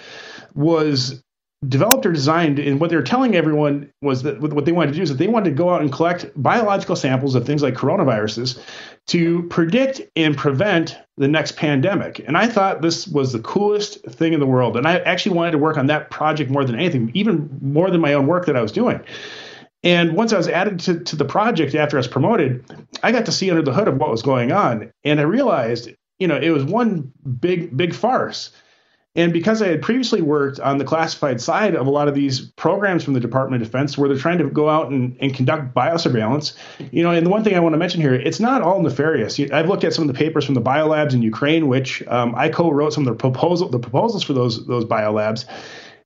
was 0.54 1.22
developed 1.68 2.04
or 2.04 2.12
designed 2.12 2.58
and 2.58 2.80
what 2.80 2.90
they 2.90 2.96
were 2.96 3.02
telling 3.02 3.36
everyone 3.36 3.88
was 4.02 4.24
that 4.24 4.40
what 4.40 4.64
they 4.64 4.72
wanted 4.72 4.90
to 4.90 4.96
do 4.96 5.02
is 5.02 5.10
that 5.10 5.18
they 5.18 5.28
wanted 5.28 5.50
to 5.50 5.54
go 5.54 5.70
out 5.70 5.80
and 5.80 5.92
collect 5.92 6.30
biological 6.34 6.96
samples 6.96 7.36
of 7.36 7.46
things 7.46 7.62
like 7.62 7.74
coronaviruses 7.74 8.60
to 9.06 9.44
predict 9.44 10.00
and 10.16 10.36
prevent 10.36 10.96
the 11.18 11.28
next 11.28 11.56
pandemic. 11.56 12.18
And 12.26 12.36
i 12.36 12.48
thought 12.48 12.82
this 12.82 13.06
was 13.06 13.32
the 13.32 13.38
coolest 13.38 14.04
thing 14.06 14.32
in 14.32 14.40
the 14.40 14.46
world. 14.46 14.76
And 14.76 14.88
i 14.88 14.98
actually 14.98 15.36
wanted 15.36 15.52
to 15.52 15.58
work 15.58 15.78
on 15.78 15.86
that 15.86 16.10
project 16.10 16.50
more 16.50 16.64
than 16.64 16.74
anything 16.74 17.12
even 17.14 17.48
more 17.62 17.90
than 17.90 18.00
my 18.00 18.12
own 18.12 18.26
work 18.26 18.46
that 18.46 18.56
i 18.56 18.62
was 18.62 18.72
doing. 18.72 19.00
And 19.84 20.16
once 20.16 20.32
i 20.32 20.36
was 20.36 20.48
added 20.48 20.80
to, 20.80 20.98
to 20.98 21.14
the 21.14 21.24
project 21.24 21.76
after 21.76 21.96
i 21.96 22.00
was 22.00 22.08
promoted 22.08 22.64
i 23.04 23.12
got 23.12 23.24
to 23.26 23.32
see 23.32 23.50
under 23.50 23.62
the 23.62 23.72
hood 23.72 23.86
of 23.86 23.98
what 23.98 24.10
was 24.10 24.22
going 24.22 24.50
on. 24.50 24.92
And 25.04 25.20
i 25.20 25.22
realized 25.22 25.90
you 26.18 26.26
know 26.26 26.36
it 26.36 26.50
was 26.50 26.64
one 26.64 27.12
big 27.38 27.76
big 27.76 27.94
farce 27.94 28.50
and 29.14 29.30
because 29.32 29.60
I 29.60 29.68
had 29.68 29.82
previously 29.82 30.22
worked 30.22 30.58
on 30.60 30.78
the 30.78 30.84
classified 30.84 31.38
side 31.40 31.74
of 31.74 31.86
a 31.86 31.90
lot 31.90 32.08
of 32.08 32.14
these 32.14 32.40
programs 32.40 33.04
from 33.04 33.12
the 33.12 33.20
Department 33.20 33.62
of 33.62 33.68
Defense 33.68 33.98
where 33.98 34.08
they're 34.08 34.16
trying 34.16 34.38
to 34.38 34.48
go 34.48 34.70
out 34.70 34.90
and, 34.90 35.16
and 35.20 35.34
conduct 35.34 35.74
biosurveillance, 35.74 36.54
you 36.90 37.02
know, 37.02 37.10
and 37.10 37.26
the 37.26 37.30
one 37.30 37.44
thing 37.44 37.54
I 37.54 37.60
want 37.60 37.74
to 37.74 37.78
mention 37.78 38.00
here, 38.00 38.14
it's 38.14 38.40
not 38.40 38.62
all 38.62 38.80
nefarious. 38.80 39.38
I've 39.38 39.68
looked 39.68 39.84
at 39.84 39.92
some 39.92 40.08
of 40.08 40.14
the 40.14 40.18
papers 40.18 40.46
from 40.46 40.54
the 40.54 40.62
biolabs 40.62 41.12
in 41.12 41.20
Ukraine, 41.20 41.68
which 41.68 42.02
um, 42.08 42.34
I 42.34 42.48
co-wrote 42.48 42.94
some 42.94 43.06
of 43.06 43.12
the 43.12 43.18
proposal 43.18 43.68
the 43.68 43.78
proposals 43.78 44.22
for 44.22 44.32
those 44.32 44.66
those 44.66 44.86
biolabs. 44.86 45.44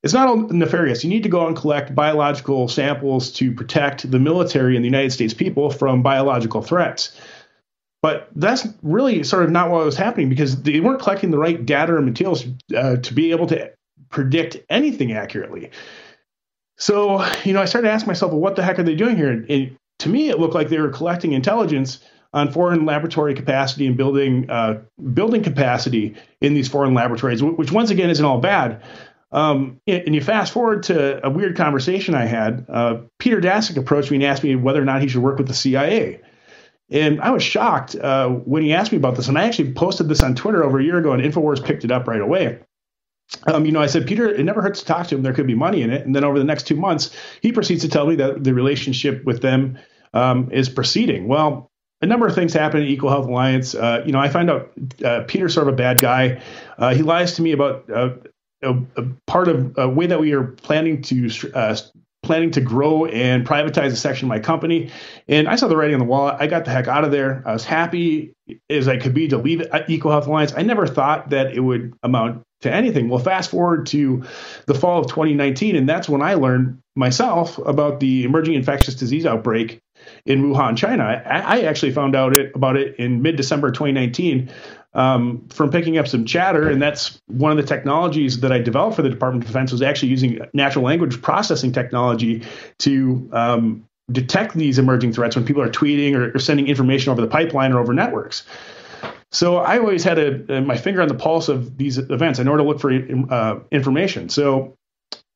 It's 0.02 0.12
not 0.12 0.28
all 0.28 0.36
nefarious. 0.36 1.02
You 1.02 1.10
need 1.10 1.22
to 1.22 1.28
go 1.28 1.42
out 1.42 1.48
and 1.48 1.56
collect 1.56 1.94
biological 1.94 2.68
samples 2.68 3.32
to 3.32 3.52
protect 3.52 4.08
the 4.10 4.18
military 4.18 4.76
and 4.76 4.84
the 4.84 4.88
United 4.88 5.10
States 5.10 5.34
people 5.34 5.70
from 5.70 6.02
biological 6.02 6.62
threats. 6.62 7.12
But 8.02 8.28
that's 8.36 8.66
really 8.82 9.22
sort 9.24 9.44
of 9.44 9.50
not 9.50 9.70
what 9.70 9.84
was 9.84 9.96
happening 9.96 10.28
because 10.28 10.62
they 10.62 10.80
weren't 10.80 11.00
collecting 11.00 11.30
the 11.30 11.38
right 11.38 11.64
data 11.64 11.94
or 11.94 12.02
materials 12.02 12.44
uh, 12.76 12.96
to 12.96 13.14
be 13.14 13.30
able 13.32 13.46
to 13.48 13.72
predict 14.10 14.58
anything 14.68 15.12
accurately. 15.12 15.70
So, 16.76 17.24
you 17.44 17.52
know, 17.52 17.62
I 17.62 17.64
started 17.64 17.88
asking 17.88 18.08
myself, 18.08 18.32
well, 18.32 18.40
what 18.40 18.56
the 18.56 18.62
heck 18.62 18.78
are 18.78 18.82
they 18.82 18.94
doing 18.94 19.16
here? 19.16 19.30
And 19.30 19.76
to 20.00 20.08
me, 20.08 20.28
it 20.28 20.38
looked 20.38 20.54
like 20.54 20.68
they 20.68 20.78
were 20.78 20.90
collecting 20.90 21.32
intelligence 21.32 22.00
on 22.32 22.52
foreign 22.52 22.84
laboratory 22.84 23.34
capacity 23.34 23.86
and 23.86 23.96
building 23.96 24.50
uh, 24.50 24.82
building 25.14 25.42
capacity 25.42 26.14
in 26.40 26.54
these 26.54 26.68
foreign 26.68 26.92
laboratories, 26.92 27.42
which 27.42 27.72
once 27.72 27.90
again 27.90 28.10
isn't 28.10 28.24
all 28.24 28.40
bad. 28.40 28.82
Um, 29.32 29.80
and 29.86 30.14
you 30.14 30.20
fast 30.20 30.52
forward 30.52 30.84
to 30.84 31.24
a 31.26 31.30
weird 31.30 31.56
conversation 31.56 32.14
I 32.14 32.26
had. 32.26 32.66
Uh, 32.68 32.98
Peter 33.18 33.40
Daszak 33.40 33.76
approached 33.76 34.10
me 34.10 34.18
and 34.18 34.24
asked 34.24 34.44
me 34.44 34.54
whether 34.54 34.80
or 34.80 34.84
not 34.84 35.02
he 35.02 35.08
should 35.08 35.22
work 35.22 35.38
with 35.38 35.48
the 35.48 35.54
CIA. 35.54 36.20
And 36.90 37.20
I 37.20 37.30
was 37.30 37.42
shocked 37.42 37.96
uh, 37.96 38.28
when 38.28 38.62
he 38.62 38.72
asked 38.72 38.92
me 38.92 38.98
about 38.98 39.16
this. 39.16 39.28
And 39.28 39.36
I 39.38 39.44
actually 39.44 39.72
posted 39.72 40.08
this 40.08 40.22
on 40.22 40.34
Twitter 40.34 40.62
over 40.62 40.78
a 40.78 40.84
year 40.84 40.98
ago, 40.98 41.12
and 41.12 41.22
InfoWars 41.22 41.64
picked 41.64 41.84
it 41.84 41.90
up 41.90 42.06
right 42.06 42.20
away. 42.20 42.60
Um, 43.48 43.66
you 43.66 43.72
know, 43.72 43.82
I 43.82 43.86
said, 43.86 44.06
Peter, 44.06 44.28
it 44.28 44.44
never 44.44 44.62
hurts 44.62 44.80
to 44.80 44.86
talk 44.86 45.08
to 45.08 45.16
him. 45.16 45.22
There 45.22 45.32
could 45.32 45.48
be 45.48 45.54
money 45.56 45.82
in 45.82 45.90
it. 45.90 46.06
And 46.06 46.14
then 46.14 46.22
over 46.22 46.38
the 46.38 46.44
next 46.44 46.66
two 46.66 46.76
months, 46.76 47.14
he 47.42 47.50
proceeds 47.50 47.82
to 47.82 47.88
tell 47.88 48.06
me 48.06 48.14
that 48.16 48.44
the 48.44 48.54
relationship 48.54 49.24
with 49.24 49.42
them 49.42 49.78
um, 50.14 50.50
is 50.52 50.68
proceeding. 50.68 51.26
Well, 51.26 51.70
a 52.02 52.06
number 52.06 52.26
of 52.26 52.34
things 52.34 52.52
happen 52.52 52.82
at 52.82 52.98
Health 52.98 53.26
Alliance. 53.26 53.74
Uh, 53.74 54.02
you 54.06 54.12
know, 54.12 54.20
I 54.20 54.28
find 54.28 54.50
out 54.50 54.70
uh, 55.04 55.24
Peter's 55.26 55.54
sort 55.54 55.66
of 55.66 55.74
a 55.74 55.76
bad 55.76 56.00
guy. 56.00 56.42
Uh, 56.78 56.94
he 56.94 57.02
lies 57.02 57.34
to 57.34 57.42
me 57.42 57.52
about 57.52 57.90
uh, 57.90 58.10
a, 58.62 58.74
a, 58.96 59.02
part 59.26 59.48
of 59.48 59.76
a 59.78 59.88
way 59.88 60.06
that 60.06 60.20
we 60.20 60.32
are 60.32 60.44
planning 60.44 61.02
to 61.02 61.30
uh, 61.54 61.76
planning 62.26 62.50
to 62.52 62.60
grow 62.60 63.06
and 63.06 63.46
privatize 63.46 63.92
a 63.92 63.96
section 63.96 64.26
of 64.26 64.28
my 64.28 64.38
company. 64.38 64.90
And 65.28 65.48
I 65.48 65.56
saw 65.56 65.68
the 65.68 65.76
writing 65.76 65.94
on 65.94 66.00
the 66.00 66.06
wall. 66.06 66.28
I 66.28 66.46
got 66.46 66.64
the 66.64 66.70
heck 66.70 66.88
out 66.88 67.04
of 67.04 67.10
there. 67.10 67.42
I 67.46 67.52
was 67.52 67.64
happy 67.64 68.34
as 68.68 68.88
I 68.88 68.98
could 68.98 69.14
be 69.14 69.28
to 69.28 69.38
leave 69.38 69.62
uh, 69.62 69.84
EcoHealth 69.88 70.26
Alliance. 70.26 70.52
I 70.56 70.62
never 70.62 70.86
thought 70.86 71.30
that 71.30 71.54
it 71.54 71.60
would 71.60 71.94
amount 72.02 72.42
to 72.62 72.72
anything. 72.72 73.08
Well, 73.08 73.18
fast 73.18 73.50
forward 73.50 73.86
to 73.86 74.24
the 74.66 74.74
fall 74.74 75.00
of 75.00 75.08
2019, 75.08 75.76
and 75.76 75.88
that's 75.88 76.08
when 76.08 76.22
I 76.22 76.34
learned 76.34 76.80
myself 76.94 77.58
about 77.58 78.00
the 78.00 78.24
emerging 78.24 78.54
infectious 78.54 78.94
disease 78.94 79.26
outbreak 79.26 79.80
in 80.24 80.42
Wuhan, 80.42 80.76
China. 80.76 81.04
I, 81.04 81.58
I 81.58 81.60
actually 81.62 81.92
found 81.92 82.16
out 82.16 82.38
it, 82.38 82.52
about 82.54 82.76
it 82.76 82.96
in 82.96 83.22
mid 83.22 83.36
December 83.36 83.70
2019 83.70 84.50
um, 84.96 85.46
from 85.50 85.70
picking 85.70 85.98
up 85.98 86.08
some 86.08 86.24
chatter, 86.24 86.68
and 86.68 86.80
that's 86.80 87.20
one 87.26 87.50
of 87.50 87.58
the 87.58 87.62
technologies 87.62 88.40
that 88.40 88.50
I 88.50 88.58
developed 88.58 88.96
for 88.96 89.02
the 89.02 89.10
Department 89.10 89.44
of 89.44 89.48
Defense 89.48 89.70
was 89.70 89.82
actually 89.82 90.08
using 90.08 90.40
natural 90.54 90.84
language 90.84 91.20
processing 91.20 91.70
technology 91.70 92.42
to 92.78 93.28
um, 93.32 93.84
detect 94.10 94.54
these 94.54 94.78
emerging 94.78 95.12
threats 95.12 95.36
when 95.36 95.44
people 95.44 95.62
are 95.62 95.68
tweeting 95.68 96.14
or, 96.14 96.34
or, 96.34 96.38
sending 96.38 96.66
information 96.66 97.12
over 97.12 97.20
the 97.20 97.26
pipeline 97.26 97.72
or 97.72 97.78
over 97.78 97.92
networks. 97.92 98.44
So 99.32 99.58
I 99.58 99.78
always 99.78 100.02
had 100.02 100.18
a, 100.18 100.56
a, 100.56 100.60
my 100.62 100.78
finger 100.78 101.02
on 101.02 101.08
the 101.08 101.14
pulse 101.14 101.50
of 101.50 101.76
these 101.76 101.98
events 101.98 102.38
in 102.38 102.48
order 102.48 102.62
to 102.62 102.68
look 102.68 102.80
for 102.80 102.90
uh, 103.30 103.60
information. 103.70 104.30
So 104.30 104.76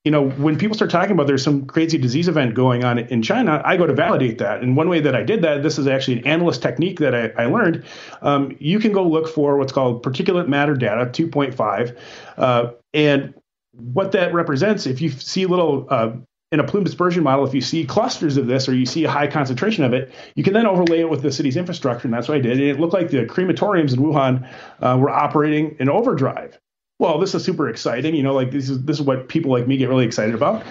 you 0.04 0.10
know, 0.10 0.30
when 0.30 0.56
people 0.56 0.74
start 0.74 0.90
talking 0.90 1.12
about 1.12 1.26
there's 1.26 1.42
some 1.42 1.66
crazy 1.66 1.98
disease 1.98 2.26
event 2.26 2.54
going 2.54 2.84
on 2.84 2.98
in 2.98 3.20
China, 3.22 3.60
I 3.64 3.76
go 3.76 3.86
to 3.86 3.92
validate 3.92 4.38
that. 4.38 4.62
And 4.62 4.74
one 4.74 4.88
way 4.88 5.00
that 5.00 5.14
I 5.14 5.22
did 5.22 5.42
that, 5.42 5.62
this 5.62 5.78
is 5.78 5.86
actually 5.86 6.20
an 6.20 6.26
analyst 6.26 6.62
technique 6.62 6.98
that 7.00 7.14
I, 7.14 7.42
I 7.42 7.46
learned. 7.46 7.84
Um, 8.22 8.56
you 8.58 8.78
can 8.78 8.92
go 8.92 9.06
look 9.06 9.28
for 9.28 9.58
what's 9.58 9.72
called 9.72 10.02
particulate 10.02 10.48
matter 10.48 10.74
data 10.74 11.04
2.5. 11.04 11.98
Uh, 12.38 12.72
and 12.94 13.34
what 13.72 14.12
that 14.12 14.32
represents, 14.32 14.86
if 14.86 15.02
you 15.02 15.10
see 15.10 15.44
little 15.44 15.86
uh, 15.90 16.12
in 16.50 16.60
a 16.60 16.64
plume 16.64 16.84
dispersion 16.84 17.22
model, 17.22 17.46
if 17.46 17.52
you 17.52 17.60
see 17.60 17.84
clusters 17.84 18.38
of 18.38 18.46
this 18.46 18.70
or 18.70 18.74
you 18.74 18.86
see 18.86 19.04
a 19.04 19.10
high 19.10 19.26
concentration 19.26 19.84
of 19.84 19.92
it, 19.92 20.10
you 20.34 20.42
can 20.42 20.54
then 20.54 20.66
overlay 20.66 21.00
it 21.00 21.10
with 21.10 21.20
the 21.20 21.30
city's 21.30 21.58
infrastructure. 21.58 22.08
And 22.08 22.14
that's 22.14 22.26
what 22.26 22.38
I 22.38 22.40
did. 22.40 22.52
And 22.52 22.62
it 22.62 22.80
looked 22.80 22.94
like 22.94 23.10
the 23.10 23.26
crematoriums 23.26 23.92
in 23.92 24.00
Wuhan 24.00 24.48
uh, 24.80 24.96
were 24.98 25.10
operating 25.10 25.76
in 25.78 25.90
overdrive 25.90 26.58
well, 27.00 27.18
this 27.18 27.34
is 27.34 27.42
super 27.42 27.68
exciting. 27.68 28.14
You 28.14 28.22
know, 28.22 28.34
like 28.34 28.52
this 28.52 28.68
is 28.68 28.82
this 28.84 29.00
is 29.00 29.02
what 29.02 29.28
people 29.28 29.50
like 29.50 29.66
me 29.66 29.78
get 29.78 29.88
really 29.88 30.04
excited 30.04 30.34
about. 30.34 30.62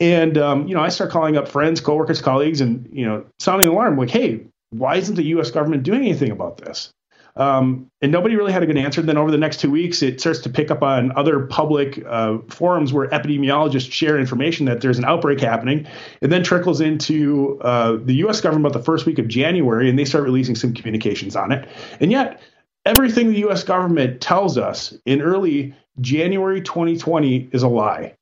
And 0.00 0.38
um, 0.38 0.68
you 0.68 0.74
know, 0.74 0.80
I 0.80 0.88
start 0.88 1.10
calling 1.10 1.36
up 1.36 1.48
friends, 1.48 1.80
coworkers, 1.80 2.22
colleagues, 2.22 2.60
and 2.60 2.88
you 2.92 3.04
know, 3.04 3.26
sounding 3.40 3.68
the 3.68 3.74
alarm 3.74 3.98
like, 3.98 4.10
hey, 4.10 4.46
why 4.70 4.96
isn't 4.96 5.16
the 5.16 5.24
U.S. 5.24 5.50
government 5.50 5.82
doing 5.82 6.00
anything 6.00 6.30
about 6.30 6.58
this? 6.58 6.92
Um, 7.36 7.90
and 8.00 8.12
nobody 8.12 8.36
really 8.36 8.52
had 8.52 8.62
a 8.62 8.66
good 8.66 8.76
answer. 8.76 9.02
Then 9.02 9.16
over 9.16 9.32
the 9.32 9.38
next 9.38 9.58
two 9.58 9.70
weeks, 9.70 10.02
it 10.02 10.20
starts 10.20 10.38
to 10.40 10.48
pick 10.48 10.70
up 10.70 10.82
on 10.82 11.10
other 11.16 11.40
public 11.46 12.00
uh, 12.06 12.38
forums 12.48 12.92
where 12.92 13.08
epidemiologists 13.08 13.90
share 13.90 14.16
information 14.16 14.66
that 14.66 14.80
there's 14.80 14.98
an 14.98 15.04
outbreak 15.04 15.40
happening. 15.40 15.88
It 16.20 16.28
then 16.28 16.44
trickles 16.44 16.80
into 16.80 17.60
uh, 17.62 17.96
the 18.00 18.14
U.S. 18.16 18.40
government 18.40 18.66
about 18.66 18.78
the 18.78 18.84
first 18.84 19.06
week 19.06 19.18
of 19.18 19.26
January, 19.26 19.90
and 19.90 19.98
they 19.98 20.04
start 20.04 20.22
releasing 20.22 20.54
some 20.54 20.72
communications 20.72 21.34
on 21.34 21.50
it. 21.50 21.68
And 21.98 22.12
yet, 22.12 22.40
everything 22.84 23.28
the 23.28 23.48
US 23.48 23.64
government 23.64 24.20
tells 24.20 24.58
us 24.58 24.94
in 25.04 25.22
early 25.22 25.74
January 26.00 26.60
2020 26.60 27.50
is 27.52 27.62
a 27.62 27.68
lie. 27.68 28.16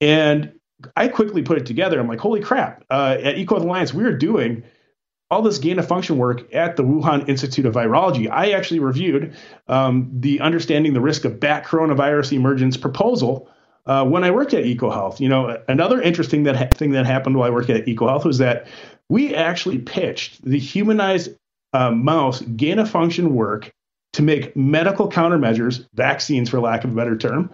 And 0.00 0.52
I 0.96 1.08
quickly 1.08 1.42
put 1.42 1.58
it 1.58 1.66
together. 1.66 1.98
I'm 1.98 2.08
like, 2.08 2.20
holy 2.20 2.40
crap. 2.40 2.84
Uh, 2.90 3.16
at 3.22 3.38
Eco 3.38 3.56
Alliance, 3.56 3.94
we 3.94 4.04
are 4.04 4.16
doing 4.16 4.64
all 5.30 5.42
this 5.42 5.58
gain 5.58 5.78
of 5.78 5.88
function 5.88 6.18
work 6.18 6.52
at 6.54 6.76
the 6.76 6.82
Wuhan 6.82 7.28
Institute 7.28 7.66
of 7.66 7.74
Virology. 7.74 8.30
I 8.30 8.50
actually 8.50 8.80
reviewed 8.80 9.34
um, 9.68 10.10
the 10.12 10.40
Understanding 10.40 10.92
the 10.92 11.00
Risk 11.00 11.24
of 11.24 11.40
Bat 11.40 11.64
Coronavirus 11.64 12.32
Emergence 12.32 12.76
proposal 12.76 13.48
uh, 13.86 14.04
when 14.04 14.24
I 14.24 14.30
worked 14.30 14.54
at 14.54 14.64
EcoHealth. 14.64 15.20
You 15.20 15.28
know, 15.28 15.60
another 15.68 16.00
interesting 16.00 16.44
that 16.44 16.56
ha- 16.56 16.68
thing 16.72 16.92
that 16.92 17.06
happened 17.06 17.36
while 17.36 17.46
I 17.46 17.50
worked 17.50 17.70
at 17.70 17.86
EcoHealth 17.86 18.24
was 18.24 18.38
that 18.38 18.66
we 19.08 19.34
actually 19.34 19.78
pitched 19.78 20.44
the 20.44 20.58
humanized 20.58 21.34
uh, 21.74 21.90
mouse 21.90 22.40
gain 22.40 22.78
of 22.78 22.90
function 22.90 23.34
work 23.34 23.70
to 24.14 24.22
make 24.22 24.56
medical 24.56 25.10
countermeasures, 25.10 25.86
vaccines 25.94 26.48
for 26.48 26.60
lack 26.60 26.84
of 26.84 26.92
a 26.92 26.94
better 26.94 27.16
term, 27.16 27.50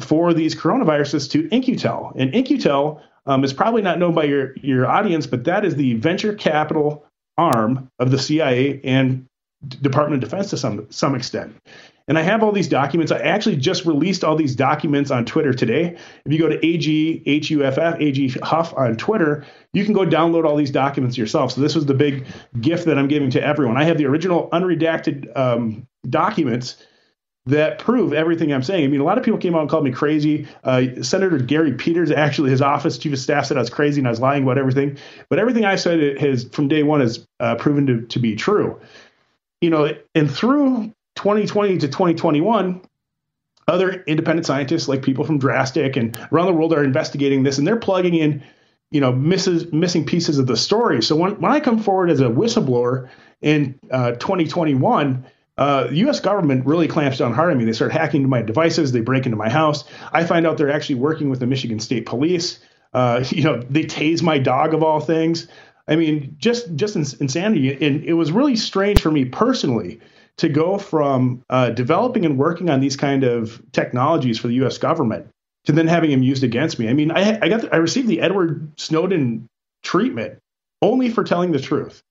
for 0.00 0.32
these 0.32 0.54
coronaviruses 0.54 1.30
to 1.30 1.48
In-Q-Tel. 1.52 2.12
And 2.16 2.32
In-Q-Tel 2.34 3.02
um, 3.26 3.44
is 3.44 3.52
probably 3.52 3.82
not 3.82 3.98
known 3.98 4.14
by 4.14 4.24
your, 4.24 4.54
your 4.56 4.86
audience, 4.86 5.26
but 5.26 5.44
that 5.44 5.64
is 5.64 5.74
the 5.74 5.94
venture 5.94 6.34
capital 6.34 7.04
arm 7.36 7.90
of 7.98 8.10
the 8.10 8.18
CIA 8.18 8.80
and 8.84 9.26
Department 9.68 10.22
of 10.22 10.30
Defense 10.30 10.50
to 10.50 10.56
some 10.56 10.86
some 10.90 11.14
extent. 11.14 11.56
And 12.08 12.18
I 12.18 12.22
have 12.22 12.42
all 12.42 12.52
these 12.52 12.68
documents. 12.68 13.10
I 13.10 13.18
actually 13.18 13.56
just 13.56 13.84
released 13.84 14.22
all 14.22 14.36
these 14.36 14.54
documents 14.54 15.10
on 15.10 15.24
Twitter 15.24 15.52
today. 15.52 15.96
If 16.24 16.32
you 16.32 16.38
go 16.38 16.48
to 16.48 16.58
AGHUFF, 16.58 18.00
AG 18.00 18.28
Huff 18.42 18.72
on 18.76 18.96
Twitter, 18.96 19.44
you 19.72 19.84
can 19.84 19.92
go 19.92 20.06
download 20.06 20.44
all 20.44 20.56
these 20.56 20.70
documents 20.70 21.18
yourself. 21.18 21.52
So 21.52 21.60
this 21.60 21.74
was 21.74 21.86
the 21.86 21.94
big 21.94 22.26
gift 22.60 22.84
that 22.86 22.96
I'm 22.96 23.08
giving 23.08 23.30
to 23.30 23.42
everyone. 23.44 23.76
I 23.76 23.84
have 23.84 23.98
the 23.98 24.06
original 24.06 24.48
unredacted 24.50 25.36
um, 25.36 25.86
documents 26.08 26.76
that 27.46 27.78
prove 27.78 28.12
everything 28.12 28.52
I'm 28.52 28.62
saying. 28.62 28.84
I 28.84 28.88
mean, 28.88 29.00
a 29.00 29.04
lot 29.04 29.18
of 29.18 29.24
people 29.24 29.38
came 29.38 29.54
out 29.54 29.60
and 29.60 29.70
called 29.70 29.84
me 29.84 29.92
crazy. 29.92 30.46
Uh, 30.64 31.02
Senator 31.02 31.38
Gary 31.38 31.72
Peters, 31.72 32.10
actually, 32.10 32.50
his 32.50 32.60
office 32.60 32.98
chief 32.98 33.12
of 33.12 33.18
staff 33.20 33.46
said 33.46 33.56
I 33.56 33.60
was 33.60 33.70
crazy 33.70 34.00
and 34.00 34.08
I 34.08 34.10
was 34.10 34.20
lying 34.20 34.42
about 34.42 34.58
everything. 34.58 34.98
But 35.28 35.38
everything 35.38 35.64
I 35.64 35.76
said 35.76 36.18
has, 36.18 36.44
from 36.44 36.68
day 36.68 36.82
one, 36.82 37.00
has 37.00 37.26
uh, 37.38 37.54
proven 37.54 37.86
to, 37.86 38.02
to 38.02 38.18
be 38.18 38.34
true. 38.34 38.80
You 39.60 39.70
know, 39.70 39.96
and 40.14 40.30
through 40.30 40.92
2020 41.16 41.78
to 41.78 41.88
2021, 41.88 42.80
other 43.68 44.04
independent 44.06 44.46
scientists, 44.46 44.86
like 44.86 45.02
people 45.02 45.24
from 45.24 45.38
Drastic 45.38 45.96
and 45.96 46.16
around 46.30 46.46
the 46.46 46.52
world, 46.52 46.72
are 46.72 46.84
investigating 46.84 47.42
this, 47.42 47.58
and 47.58 47.66
they're 47.66 47.76
plugging 47.76 48.14
in, 48.14 48.44
you 48.90 49.00
know, 49.00 49.12
misses, 49.12 49.72
missing 49.72 50.06
pieces 50.06 50.38
of 50.38 50.46
the 50.46 50.56
story. 50.56 51.02
So 51.02 51.16
when 51.16 51.40
when 51.40 51.50
I 51.50 51.60
come 51.60 51.78
forward 51.82 52.10
as 52.10 52.20
a 52.20 52.24
whistleblower 52.24 53.08
in 53.42 53.78
uh, 53.90 54.12
2021. 54.12 55.26
Uh, 55.58 55.86
the 55.86 55.96
U.S. 55.96 56.20
government 56.20 56.66
really 56.66 56.86
clamps 56.86 57.16
down 57.16 57.32
hard 57.32 57.50
on 57.50 57.56
me. 57.56 57.64
They 57.64 57.72
start 57.72 57.90
hacking 57.90 58.20
into 58.20 58.28
my 58.28 58.42
devices. 58.42 58.92
They 58.92 59.00
break 59.00 59.24
into 59.24 59.38
my 59.38 59.48
house. 59.48 59.84
I 60.12 60.24
find 60.24 60.46
out 60.46 60.58
they're 60.58 60.70
actually 60.70 60.96
working 60.96 61.30
with 61.30 61.40
the 61.40 61.46
Michigan 61.46 61.80
State 61.80 62.04
Police. 62.04 62.60
Uh, 62.92 63.24
you 63.30 63.42
know, 63.42 63.62
they 63.62 63.84
tase 63.84 64.22
my 64.22 64.38
dog 64.38 64.74
of 64.74 64.82
all 64.82 65.00
things. 65.00 65.48
I 65.88 65.96
mean, 65.96 66.36
just 66.38 66.74
just 66.76 66.96
insanity. 66.96 67.72
And 67.72 68.04
it 68.04 68.14
was 68.14 68.32
really 68.32 68.56
strange 68.56 69.00
for 69.00 69.10
me 69.10 69.24
personally 69.24 70.00
to 70.38 70.48
go 70.48 70.78
from 70.78 71.42
uh, 71.48 71.70
developing 71.70 72.24
and 72.24 72.38
working 72.38 72.68
on 72.68 72.80
these 72.80 72.96
kind 72.96 73.24
of 73.24 73.60
technologies 73.72 74.38
for 74.38 74.48
the 74.48 74.54
U.S. 74.54 74.78
government 74.78 75.28
to 75.64 75.72
then 75.72 75.88
having 75.88 76.10
them 76.10 76.22
used 76.22 76.44
against 76.44 76.78
me. 76.78 76.88
I 76.88 76.92
mean, 76.92 77.10
I, 77.10 77.38
I 77.40 77.48
got 77.48 77.62
the, 77.62 77.74
I 77.74 77.78
received 77.78 78.08
the 78.08 78.20
Edward 78.20 78.70
Snowden 78.76 79.48
treatment 79.82 80.38
only 80.82 81.10
for 81.10 81.24
telling 81.24 81.52
the 81.52 81.60
truth. 81.60 82.02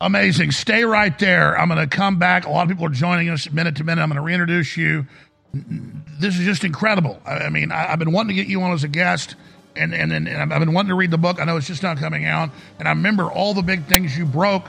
Amazing. 0.00 0.50
Stay 0.52 0.84
right 0.84 1.16
there. 1.18 1.58
I'm 1.58 1.68
going 1.68 1.80
to 1.80 1.86
come 1.86 2.18
back. 2.18 2.46
A 2.46 2.50
lot 2.50 2.62
of 2.62 2.68
people 2.68 2.86
are 2.86 2.90
joining 2.90 3.28
us 3.28 3.50
minute 3.52 3.76
to 3.76 3.84
minute. 3.84 4.02
I'm 4.02 4.08
going 4.08 4.16
to 4.16 4.22
reintroduce 4.22 4.76
you. 4.76 5.06
This 5.52 6.38
is 6.38 6.44
just 6.44 6.64
incredible. 6.64 7.20
I 7.26 7.50
mean, 7.50 7.70
I, 7.70 7.88
have 7.88 7.98
been 7.98 8.12
wanting 8.12 8.34
to 8.34 8.42
get 8.42 8.48
you 8.48 8.62
on 8.62 8.72
as 8.72 8.82
a 8.82 8.88
guest, 8.88 9.34
and, 9.76 9.92
and, 9.94 10.12
and 10.12 10.52
I've 10.52 10.60
been 10.60 10.72
wanting 10.72 10.88
to 10.88 10.94
read 10.94 11.10
the 11.10 11.18
book. 11.18 11.38
I 11.38 11.44
know 11.44 11.58
it's 11.58 11.66
just 11.66 11.82
not 11.82 11.98
coming 11.98 12.24
out. 12.24 12.50
And 12.78 12.88
I 12.88 12.92
remember 12.92 13.30
all 13.30 13.52
the 13.52 13.62
big 13.62 13.84
things 13.84 14.16
you 14.16 14.24
broke 14.24 14.68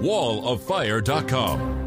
walloffire.com. 0.00 1.86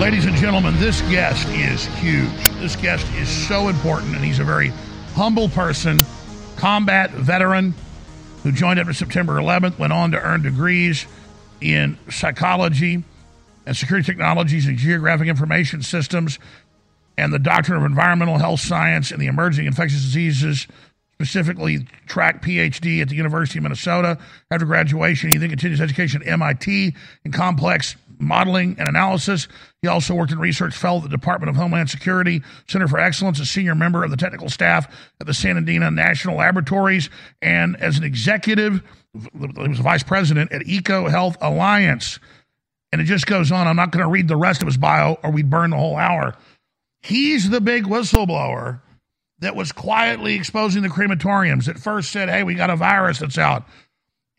Ladies 0.00 0.24
and 0.24 0.34
gentlemen, 0.34 0.74
this 0.78 1.02
guest 1.02 1.46
is 1.50 1.84
huge. 1.98 2.30
This 2.58 2.74
guest 2.74 3.06
is 3.16 3.28
so 3.28 3.68
important, 3.68 4.16
and 4.16 4.24
he's 4.24 4.38
a 4.38 4.44
very 4.44 4.68
humble 5.12 5.50
person, 5.50 6.06
combat 6.56 7.10
veteran 7.10 7.74
who 8.42 8.50
joined 8.50 8.80
after 8.80 8.94
September 8.94 9.34
11th, 9.34 9.78
went 9.78 9.92
on 9.92 10.10
to 10.12 10.18
earn 10.18 10.40
degrees 10.40 11.04
in 11.60 11.98
psychology 12.08 13.04
and 13.66 13.76
security 13.76 14.06
technologies 14.06 14.66
and 14.66 14.78
geographic 14.78 15.28
information 15.28 15.82
systems, 15.82 16.38
and 17.18 17.30
the 17.30 17.38
doctrine 17.38 17.76
of 17.76 17.84
environmental 17.84 18.38
health 18.38 18.60
science 18.60 19.10
and 19.10 19.20
the 19.20 19.26
emerging 19.26 19.66
infectious 19.66 20.00
diseases, 20.00 20.66
specifically 21.16 21.86
track 22.06 22.40
PhD 22.40 23.02
at 23.02 23.10
the 23.10 23.16
University 23.16 23.58
of 23.58 23.64
Minnesota. 23.64 24.16
After 24.50 24.64
graduation, 24.64 25.30
he 25.30 25.36
then 25.36 25.50
continues 25.50 25.78
education 25.78 26.22
at 26.22 26.28
MIT 26.28 26.96
in 27.26 27.32
complex 27.32 27.96
modeling 28.20 28.76
and 28.78 28.88
analysis. 28.88 29.48
He 29.82 29.88
also 29.88 30.14
worked 30.14 30.32
in 30.32 30.38
research 30.38 30.76
fellow 30.76 30.98
at 30.98 31.04
the 31.04 31.08
Department 31.08 31.50
of 31.50 31.56
Homeland 31.56 31.90
Security 31.90 32.42
Center 32.68 32.86
for 32.86 33.00
Excellence, 33.00 33.40
a 33.40 33.46
senior 33.46 33.74
member 33.74 34.04
of 34.04 34.10
the 34.10 34.16
technical 34.16 34.48
staff 34.48 34.86
at 35.20 35.26
the 35.26 35.34
San 35.34 35.56
Sandia 35.56 35.92
National 35.92 36.36
Laboratories, 36.36 37.10
and 37.42 37.76
as 37.76 37.98
an 37.98 38.04
executive, 38.04 38.82
he 39.12 39.68
was 39.68 39.78
vice 39.78 40.02
president 40.02 40.52
at 40.52 40.66
Eco 40.66 41.08
Health 41.08 41.36
Alliance. 41.40 42.18
And 42.92 43.00
it 43.00 43.04
just 43.04 43.26
goes 43.26 43.52
on. 43.52 43.66
I'm 43.66 43.76
not 43.76 43.92
going 43.92 44.04
to 44.04 44.10
read 44.10 44.28
the 44.28 44.36
rest 44.36 44.62
of 44.62 44.66
his 44.66 44.76
bio 44.76 45.18
or 45.22 45.30
we'd 45.30 45.50
burn 45.50 45.70
the 45.70 45.76
whole 45.76 45.96
hour. 45.96 46.34
He's 47.02 47.48
the 47.48 47.60
big 47.60 47.84
whistleblower 47.84 48.80
that 49.38 49.56
was 49.56 49.72
quietly 49.72 50.34
exposing 50.34 50.82
the 50.82 50.88
crematoriums. 50.88 51.68
At 51.68 51.78
first 51.78 52.10
said, 52.10 52.28
hey, 52.28 52.42
we 52.42 52.54
got 52.54 52.70
a 52.70 52.76
virus 52.76 53.20
that's 53.20 53.38
out. 53.38 53.64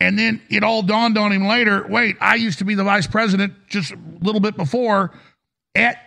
And 0.02 0.18
then 0.18 0.42
it 0.50 0.64
all 0.64 0.82
dawned 0.82 1.16
on 1.16 1.32
him 1.32 1.46
later 1.46 1.86
wait, 1.88 2.18
I 2.20 2.34
used 2.34 2.58
to 2.58 2.66
be 2.66 2.74
the 2.74 2.84
vice 2.84 3.06
president 3.06 3.54
just 3.70 3.92
a 3.92 4.00
little 4.20 4.42
bit 4.42 4.58
before 4.58 5.12
at 5.76 5.98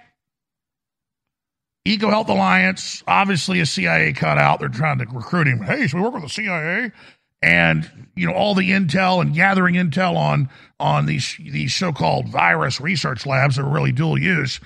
Eco 1.85 2.11
Health 2.11 2.29
Alliance, 2.29 3.05
obviously 3.07 3.61
a 3.61 3.67
CIA 3.67 4.13
cutout. 4.13 4.59
They're 4.59 4.69
trying 4.69 4.99
to 4.99 5.07
recruit 5.07 5.47
him. 5.47 5.63
Hey, 5.63 5.87
so 5.87 5.99
we 5.99 6.03
work 6.03 6.15
with 6.15 6.25
the 6.25 6.29
CIA? 6.29 6.91
And 7.41 8.09
you 8.17 8.27
know 8.27 8.33
all 8.33 8.57
the 8.57 8.73
intel 8.73 9.21
and 9.21 9.33
gathering 9.33 9.77
intel 9.77 10.17
on 10.17 10.51
on 10.81 11.07
these 11.07 11.37
these 11.39 11.73
so-called 11.73 12.29
virus 12.29 12.81
research 12.81 13.25
labs 13.27 13.57
that 13.57 13.63
are 13.63 13.71
really 13.71 13.93
dual 13.93 14.19
use, 14.19 14.59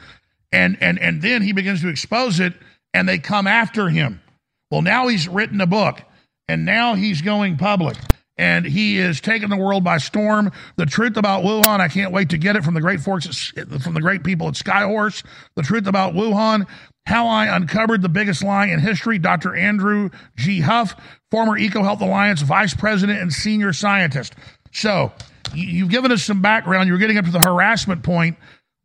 and 0.52 0.78
and 0.80 0.98
and 1.00 1.20
then 1.20 1.42
he 1.42 1.52
begins 1.52 1.82
to 1.82 1.88
expose 1.88 2.40
it, 2.40 2.54
and 2.94 3.06
they 3.06 3.18
come 3.18 3.46
after 3.46 3.90
him. 3.90 4.22
Well, 4.70 4.80
now 4.80 5.08
he's 5.08 5.28
written 5.28 5.60
a 5.60 5.66
book, 5.66 6.00
and 6.48 6.64
now 6.64 6.94
he's 6.94 7.20
going 7.20 7.58
public 7.58 7.96
and 8.38 8.64
he 8.64 8.98
is 8.98 9.20
taking 9.20 9.48
the 9.48 9.56
world 9.56 9.82
by 9.82 9.98
storm. 9.98 10.52
The 10.76 10.86
truth 10.86 11.16
about 11.16 11.42
Wuhan, 11.42 11.80
I 11.80 11.88
can't 11.88 12.12
wait 12.12 12.30
to 12.30 12.38
get 12.38 12.54
it 12.54 12.64
from 12.64 12.74
the 12.74 12.80
great 12.80 13.00
forces, 13.00 13.52
from 13.82 13.94
the 13.94 14.00
great 14.00 14.22
people 14.22 14.46
at 14.46 14.54
Skyhorse. 14.54 15.24
The 15.56 15.62
truth 15.62 15.88
about 15.88 16.14
Wuhan 16.14 16.66
How 17.06 17.26
I 17.26 17.54
Uncovered 17.54 18.00
the 18.00 18.08
Biggest 18.08 18.44
Lie 18.44 18.66
in 18.66 18.78
History, 18.78 19.18
Dr. 19.18 19.56
Andrew 19.56 20.10
G. 20.36 20.60
Huff, 20.60 20.94
former 21.32 21.58
EcoHealth 21.58 22.00
Alliance 22.00 22.42
vice 22.42 22.74
president 22.74 23.20
and 23.20 23.32
senior 23.32 23.72
scientist. 23.72 24.34
So, 24.72 25.12
you've 25.52 25.90
given 25.90 26.12
us 26.12 26.22
some 26.22 26.40
background. 26.40 26.88
You're 26.88 26.98
getting 26.98 27.18
up 27.18 27.24
to 27.24 27.30
the 27.32 27.40
harassment 27.40 28.04
point, 28.04 28.36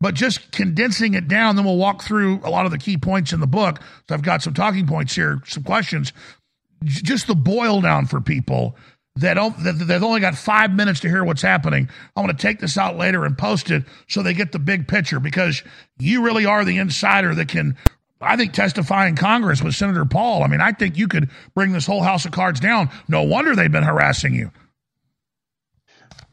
but 0.01 0.15
just 0.15 0.51
condensing 0.51 1.13
it 1.13 1.27
down, 1.27 1.57
then 1.57 1.65
we'll 1.65 1.77
walk 1.77 2.01
through 2.01 2.39
a 2.43 2.49
lot 2.49 2.65
of 2.65 2.71
the 2.71 2.77
key 2.79 2.97
points 2.97 3.33
in 3.33 3.39
the 3.39 3.47
book. 3.47 3.79
So, 4.09 4.15
I've 4.15 4.23
got 4.23 4.41
some 4.41 4.55
talking 4.55 4.87
points 4.87 5.13
here, 5.13 5.41
some 5.45 5.63
questions. 5.63 6.11
Just 6.83 7.27
the 7.27 7.35
boil 7.35 7.79
down 7.79 8.07
for 8.07 8.19
people 8.19 8.75
that 9.15 9.83
they've 9.87 10.03
only 10.03 10.21
got 10.21 10.35
five 10.35 10.71
minutes 10.71 11.01
to 11.01 11.09
hear 11.09 11.23
what's 11.23 11.41
happening. 11.41 11.87
I'm 12.15 12.25
going 12.25 12.35
to 12.35 12.41
take 12.41 12.59
this 12.59 12.77
out 12.77 12.97
later 12.97 13.25
and 13.25 13.37
post 13.37 13.69
it 13.69 13.83
so 14.07 14.23
they 14.23 14.33
get 14.33 14.51
the 14.51 14.59
big 14.59 14.87
picture 14.87 15.19
because 15.19 15.63
you 15.99 16.23
really 16.23 16.45
are 16.45 16.65
the 16.65 16.79
insider 16.79 17.35
that 17.35 17.47
can, 17.47 17.77
I 18.19 18.37
think, 18.37 18.53
testify 18.53 19.07
in 19.07 19.15
Congress 19.15 19.61
with 19.61 19.75
Senator 19.75 20.05
Paul. 20.05 20.43
I 20.43 20.47
mean, 20.47 20.61
I 20.61 20.71
think 20.71 20.97
you 20.97 21.07
could 21.07 21.29
bring 21.53 21.73
this 21.73 21.85
whole 21.85 22.01
house 22.01 22.25
of 22.25 22.31
cards 22.31 22.59
down. 22.59 22.89
No 23.07 23.21
wonder 23.21 23.55
they've 23.55 23.71
been 23.71 23.83
harassing 23.83 24.33
you. 24.33 24.51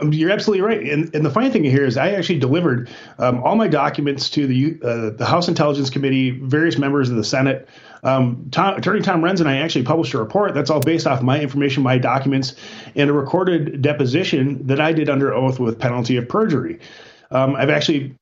Um, 0.00 0.14
you're 0.14 0.30
absolutely 0.30 0.62
right. 0.62 0.80
And, 0.80 1.14
and 1.14 1.24
the 1.24 1.30
funny 1.30 1.50
thing 1.50 1.64
here 1.64 1.84
is, 1.84 1.98
I 1.98 2.12
actually 2.12 2.38
delivered 2.38 2.88
um, 3.18 3.42
all 3.42 3.56
my 3.56 3.68
documents 3.68 4.30
to 4.30 4.46
the 4.46 4.78
uh, 4.82 5.10
the 5.10 5.26
House 5.26 5.48
Intelligence 5.48 5.90
Committee, 5.90 6.30
various 6.30 6.78
members 6.78 7.10
of 7.10 7.16
the 7.16 7.24
Senate. 7.24 7.68
Um, 8.02 8.48
Tom, 8.50 8.76
Attorney 8.76 9.00
Tom 9.00 9.22
Renz 9.22 9.40
and 9.40 9.48
I 9.48 9.58
actually 9.58 9.84
published 9.84 10.14
a 10.14 10.18
report 10.18 10.54
that's 10.54 10.70
all 10.70 10.80
based 10.80 11.06
off 11.06 11.22
my 11.22 11.40
information, 11.40 11.82
my 11.82 11.98
documents, 11.98 12.54
and 12.94 13.10
a 13.10 13.12
recorded 13.12 13.82
deposition 13.82 14.66
that 14.66 14.80
I 14.80 14.92
did 14.92 15.10
under 15.10 15.32
oath 15.34 15.58
with 15.58 15.78
penalty 15.78 16.16
of 16.16 16.28
perjury. 16.28 16.78
Um, 17.32 17.54
I've 17.54 17.70
actually 17.70 18.16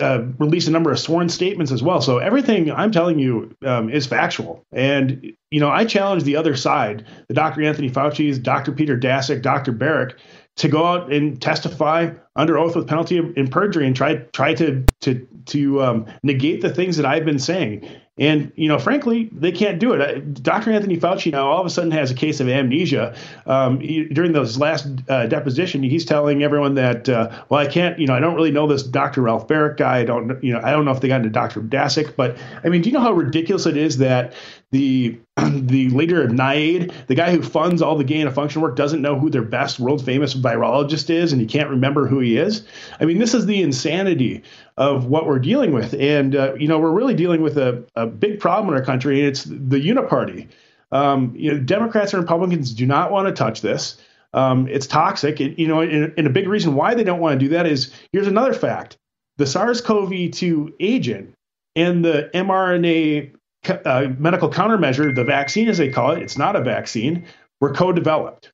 uh, 0.00 0.24
released 0.38 0.66
a 0.66 0.72
number 0.72 0.90
of 0.90 0.98
sworn 0.98 1.28
statements 1.28 1.70
as 1.70 1.82
well. 1.82 2.00
So 2.00 2.18
everything 2.18 2.70
I'm 2.72 2.90
telling 2.90 3.18
you 3.18 3.54
um, 3.64 3.88
is 3.88 4.06
factual. 4.06 4.64
And, 4.72 5.32
you 5.50 5.60
know, 5.60 5.70
I 5.70 5.84
challenge 5.84 6.24
the 6.24 6.34
other 6.34 6.56
side, 6.56 7.06
the 7.28 7.34
Dr. 7.34 7.62
Anthony 7.62 7.88
Fauci's, 7.88 8.38
Dr. 8.38 8.72
Peter 8.72 8.98
Daszak, 8.98 9.42
Dr. 9.42 9.72
Baric, 9.72 10.14
to 10.56 10.68
go 10.68 10.84
out 10.84 11.12
and 11.12 11.40
testify 11.40 12.10
under 12.36 12.58
oath 12.58 12.76
with 12.76 12.86
penalty 12.86 13.18
of 13.18 13.36
in 13.36 13.48
perjury 13.48 13.86
and 13.86 13.96
try 13.96 14.16
try 14.32 14.52
to 14.54 14.84
to 15.00 15.26
to 15.46 15.82
um, 15.82 16.06
negate 16.22 16.60
the 16.60 16.68
things 16.68 16.96
that 16.96 17.06
I've 17.06 17.24
been 17.24 17.38
saying. 17.38 17.88
And 18.20 18.52
you 18.54 18.68
know, 18.68 18.78
frankly, 18.78 19.30
they 19.32 19.50
can't 19.50 19.78
do 19.78 19.94
it. 19.94 20.42
Dr. 20.42 20.70
Anthony 20.70 20.98
Fauci 20.98 21.32
now 21.32 21.48
all 21.48 21.60
of 21.60 21.66
a 21.66 21.70
sudden 21.70 21.90
has 21.90 22.10
a 22.10 22.14
case 22.14 22.38
of 22.38 22.48
amnesia. 22.50 23.16
Um, 23.46 23.80
he, 23.80 24.04
during 24.04 24.32
those 24.32 24.58
last 24.58 24.86
uh, 25.08 25.26
deposition, 25.26 25.82
he's 25.82 26.04
telling 26.04 26.42
everyone 26.42 26.74
that, 26.74 27.08
uh, 27.08 27.44
well, 27.48 27.60
I 27.60 27.66
can't, 27.66 27.98
you 27.98 28.06
know, 28.06 28.14
I 28.14 28.20
don't 28.20 28.34
really 28.34 28.50
know 28.50 28.66
this 28.66 28.82
Dr. 28.82 29.22
Ralph 29.22 29.48
Baric 29.48 29.78
guy. 29.78 30.00
I 30.00 30.04
don't, 30.04 30.42
you 30.44 30.52
know, 30.52 30.60
I 30.62 30.70
don't 30.70 30.84
know 30.84 30.90
if 30.90 31.00
they 31.00 31.08
got 31.08 31.16
into 31.16 31.30
Dr. 31.30 31.62
Daszak, 31.62 32.14
but 32.14 32.36
I 32.62 32.68
mean, 32.68 32.82
do 32.82 32.90
you 32.90 32.92
know 32.92 33.00
how 33.00 33.12
ridiculous 33.12 33.64
it 33.64 33.78
is 33.78 33.96
that 33.98 34.34
the 34.72 35.18
the 35.36 35.88
leader 35.90 36.22
of 36.22 36.30
NIAID, 36.30 36.92
the 37.06 37.14
guy 37.14 37.30
who 37.30 37.42
funds 37.42 37.82
all 37.82 37.96
the 37.96 38.04
gain 38.04 38.26
of 38.26 38.34
function 38.34 38.60
work, 38.60 38.76
doesn't 38.76 39.02
know 39.02 39.18
who 39.18 39.30
their 39.30 39.42
best 39.42 39.80
world 39.80 40.04
famous 40.04 40.34
virologist 40.34 41.10
is, 41.10 41.32
and 41.32 41.40
he 41.40 41.46
can't 41.46 41.70
remember 41.70 42.06
who 42.06 42.20
he 42.20 42.36
is. 42.36 42.66
I 43.00 43.04
mean, 43.04 43.18
this 43.18 43.34
is 43.34 43.46
the 43.46 43.62
insanity 43.62 44.42
of 44.76 45.06
what 45.06 45.26
we're 45.26 45.38
dealing 45.38 45.72
with, 45.72 45.94
and 45.94 46.36
uh, 46.36 46.54
you 46.54 46.68
know, 46.68 46.78
we're 46.78 46.92
really 46.92 47.14
dealing 47.14 47.42
with 47.42 47.58
a, 47.58 47.84
a 47.96 48.06
big 48.06 48.38
problem 48.38 48.72
in 48.72 48.78
our 48.78 48.84
country, 48.84 49.18
and 49.20 49.28
it's 49.28 49.44
the 49.44 49.80
uniparty. 49.80 50.48
Um, 50.92 51.34
you 51.36 51.52
know, 51.52 51.58
Democrats 51.58 52.12
and 52.12 52.22
Republicans 52.22 52.72
do 52.72 52.86
not 52.86 53.10
want 53.10 53.28
to 53.28 53.32
touch 53.32 53.60
this. 53.60 53.96
Um, 54.32 54.68
it's 54.68 54.86
toxic. 54.86 55.40
It, 55.40 55.58
you 55.58 55.66
know, 55.66 55.80
and, 55.80 56.12
and 56.16 56.26
a 56.26 56.30
big 56.30 56.48
reason 56.48 56.74
why 56.74 56.94
they 56.94 57.04
don't 57.04 57.20
want 57.20 57.38
to 57.38 57.44
do 57.44 57.50
that 57.50 57.66
is 57.66 57.92
here's 58.12 58.28
another 58.28 58.52
fact: 58.52 58.96
the 59.36 59.46
SARS-CoV-2 59.46 60.74
agent 60.78 61.34
and 61.76 62.04
the 62.04 62.30
mRNA 62.34 63.32
uh, 63.68 64.08
medical 64.18 64.50
countermeasure, 64.50 65.14
the 65.14 65.24
vaccine 65.24 65.68
as 65.68 65.78
they 65.78 65.90
call 65.90 66.12
it, 66.12 66.22
it's 66.22 66.38
not 66.38 66.56
a 66.56 66.62
vaccine, 66.62 67.26
were 67.60 67.72
co-developed. 67.72 68.52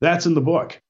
That's 0.00 0.26
in 0.26 0.34
the 0.34 0.40
book. 0.40 0.80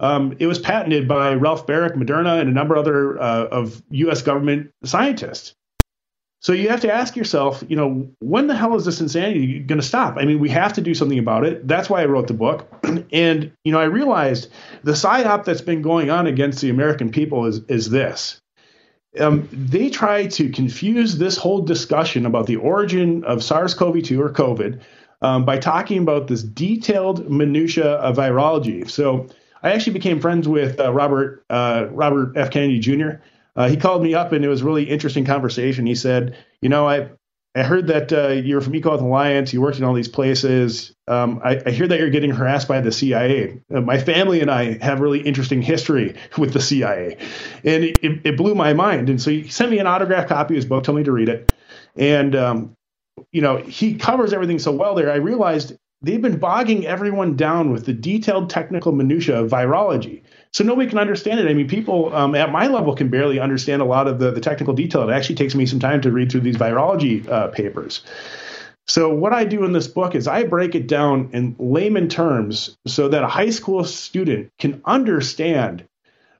Um, 0.00 0.36
it 0.38 0.46
was 0.46 0.58
patented 0.58 1.06
by 1.06 1.34
Ralph 1.34 1.66
Baric, 1.66 1.94
Moderna, 1.94 2.40
and 2.40 2.48
a 2.48 2.52
number 2.52 2.74
of 2.74 2.80
other 2.80 3.20
uh, 3.20 3.46
of 3.46 3.82
U.S. 3.90 4.22
government 4.22 4.72
scientists. 4.84 5.54
So 6.40 6.52
you 6.52 6.68
have 6.68 6.80
to 6.80 6.92
ask 6.92 7.16
yourself, 7.16 7.64
you 7.68 7.76
know, 7.76 8.10
when 8.18 8.48
the 8.48 8.54
hell 8.54 8.74
is 8.76 8.84
this 8.84 9.00
insanity 9.00 9.60
going 9.60 9.80
to 9.80 9.86
stop? 9.86 10.18
I 10.18 10.26
mean, 10.26 10.40
we 10.40 10.50
have 10.50 10.74
to 10.74 10.82
do 10.82 10.92
something 10.92 11.18
about 11.18 11.44
it. 11.44 11.66
That's 11.66 11.88
why 11.88 12.02
I 12.02 12.04
wrote 12.04 12.26
the 12.26 12.34
book. 12.34 12.68
and 13.12 13.50
you 13.64 13.72
know, 13.72 13.80
I 13.80 13.84
realized 13.84 14.50
the 14.82 14.92
psyop 14.92 15.44
that's 15.44 15.62
been 15.62 15.80
going 15.80 16.10
on 16.10 16.26
against 16.26 16.60
the 16.60 16.70
American 16.70 17.10
people 17.10 17.46
is 17.46 17.60
is 17.68 17.88
this 17.90 18.40
um, 19.20 19.48
they 19.52 19.90
try 19.90 20.26
to 20.26 20.48
confuse 20.50 21.18
this 21.18 21.36
whole 21.36 21.60
discussion 21.60 22.26
about 22.26 22.46
the 22.46 22.56
origin 22.56 23.24
of 23.24 23.42
SARS-CoV-2 23.42 24.18
or 24.18 24.30
COVID 24.30 24.80
um, 25.22 25.44
by 25.44 25.58
talking 25.58 25.98
about 25.98 26.26
this 26.26 26.42
detailed 26.42 27.30
minutia 27.30 27.92
of 27.94 28.16
virology. 28.16 28.88
So 28.88 29.28
I 29.62 29.72
actually 29.72 29.94
became 29.94 30.20
friends 30.20 30.46
with 30.46 30.78
uh, 30.78 30.92
Robert 30.92 31.44
uh, 31.48 31.86
Robert 31.90 32.36
F. 32.36 32.50
Kennedy 32.50 32.78
Jr. 32.78 33.22
Uh, 33.56 33.68
he 33.68 33.76
called 33.76 34.02
me 34.02 34.14
up 34.14 34.32
and 34.32 34.44
it 34.44 34.48
was 34.48 34.62
a 34.62 34.64
really 34.64 34.84
interesting 34.84 35.24
conversation. 35.24 35.86
He 35.86 35.94
said, 35.94 36.36
"You 36.60 36.68
know, 36.68 36.86
I 36.88 37.08
I 37.56 37.62
heard 37.62 37.86
that 37.86 38.12
uh, 38.12 38.28
you're 38.28 38.60
from 38.60 38.72
EcoHealth 38.72 39.00
Alliance. 39.00 39.52
You 39.52 39.60
worked 39.60 39.78
in 39.78 39.84
all 39.84 39.94
these 39.94 40.08
places. 40.08 40.92
Um, 41.06 41.40
I, 41.44 41.62
I, 41.64 41.70
hear 41.70 41.86
that 41.86 42.00
you're 42.00 42.10
getting 42.10 42.32
harassed 42.32 42.66
by 42.66 42.80
the 42.80 42.90
CIA. 42.90 43.60
Uh, 43.72 43.80
my 43.80 43.96
family 43.96 44.40
and 44.40 44.50
I 44.50 44.76
have 44.84 44.98
really 44.98 45.20
interesting 45.20 45.62
history 45.62 46.16
with 46.38 46.52
the 46.52 46.60
CIA, 46.60 47.16
and 47.62 47.84
it, 47.84 47.98
it, 48.02 48.36
blew 48.36 48.56
my 48.56 48.72
mind. 48.72 49.08
And 49.08 49.22
so 49.22 49.30
he 49.30 49.48
sent 49.48 49.70
me 49.70 49.78
an 49.78 49.86
autographed 49.86 50.28
copy 50.28 50.54
of 50.54 50.56
his 50.56 50.64
book, 50.64 50.82
told 50.82 50.98
me 50.98 51.04
to 51.04 51.12
read 51.12 51.28
it, 51.28 51.52
and 51.94 52.34
um, 52.34 52.76
you 53.30 53.40
know 53.40 53.58
he 53.58 53.94
covers 53.94 54.32
everything 54.32 54.58
so 54.58 54.72
well 54.72 54.96
there. 54.96 55.12
I 55.12 55.16
realized 55.16 55.76
they've 56.02 56.22
been 56.22 56.38
bogging 56.38 56.86
everyone 56.86 57.36
down 57.36 57.70
with 57.70 57.86
the 57.86 57.92
detailed 57.92 58.50
technical 58.50 58.90
minutia 58.90 59.40
of 59.40 59.50
virology 59.50 60.22
so 60.54 60.62
nobody 60.62 60.88
can 60.88 60.98
understand 60.98 61.40
it. 61.40 61.48
I 61.48 61.52
mean, 61.52 61.66
people 61.66 62.14
um, 62.14 62.36
at 62.36 62.52
my 62.52 62.68
level 62.68 62.94
can 62.94 63.08
barely 63.08 63.40
understand 63.40 63.82
a 63.82 63.84
lot 63.84 64.06
of 64.06 64.20
the, 64.20 64.30
the 64.30 64.40
technical 64.40 64.72
detail. 64.72 65.08
It 65.08 65.12
actually 65.12 65.34
takes 65.34 65.56
me 65.56 65.66
some 65.66 65.80
time 65.80 66.00
to 66.02 66.12
read 66.12 66.30
through 66.30 66.42
these 66.42 66.56
virology 66.56 67.28
uh, 67.28 67.48
papers. 67.48 68.04
So 68.86 69.12
what 69.12 69.32
I 69.32 69.44
do 69.44 69.64
in 69.64 69.72
this 69.72 69.88
book 69.88 70.14
is 70.14 70.28
I 70.28 70.44
break 70.44 70.76
it 70.76 70.86
down 70.86 71.30
in 71.32 71.56
layman 71.58 72.08
terms 72.08 72.76
so 72.86 73.08
that 73.08 73.24
a 73.24 73.28
high 73.28 73.50
school 73.50 73.82
student 73.82 74.52
can 74.60 74.80
understand 74.84 75.88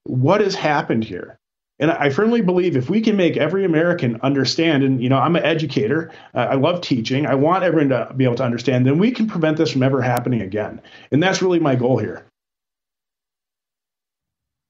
what 0.05 0.41
has 0.43 0.55
happened 0.55 1.03
here. 1.03 1.37
And 1.81 1.91
I 1.91 2.11
firmly 2.11 2.41
believe 2.41 2.77
if 2.77 2.89
we 2.89 3.01
can 3.01 3.17
make 3.17 3.37
every 3.37 3.65
American 3.65 4.21
understand, 4.21 4.85
and 4.85 5.03
you 5.03 5.09
know, 5.09 5.19
I'm 5.19 5.35
an 5.35 5.43
educator, 5.43 6.13
uh, 6.35 6.47
I 6.51 6.55
love 6.55 6.83
teaching, 6.83 7.27
I 7.27 7.35
want 7.35 7.65
everyone 7.65 7.89
to 7.89 8.15
be 8.17 8.23
able 8.23 8.37
to 8.37 8.45
understand, 8.45 8.87
then 8.87 8.99
we 8.99 9.11
can 9.11 9.27
prevent 9.27 9.57
this 9.57 9.73
from 9.73 9.83
ever 9.83 10.01
happening 10.01 10.41
again. 10.41 10.81
And 11.11 11.21
that's 11.21 11.43
really 11.43 11.59
my 11.59 11.75
goal 11.75 11.99
here. 11.99 12.25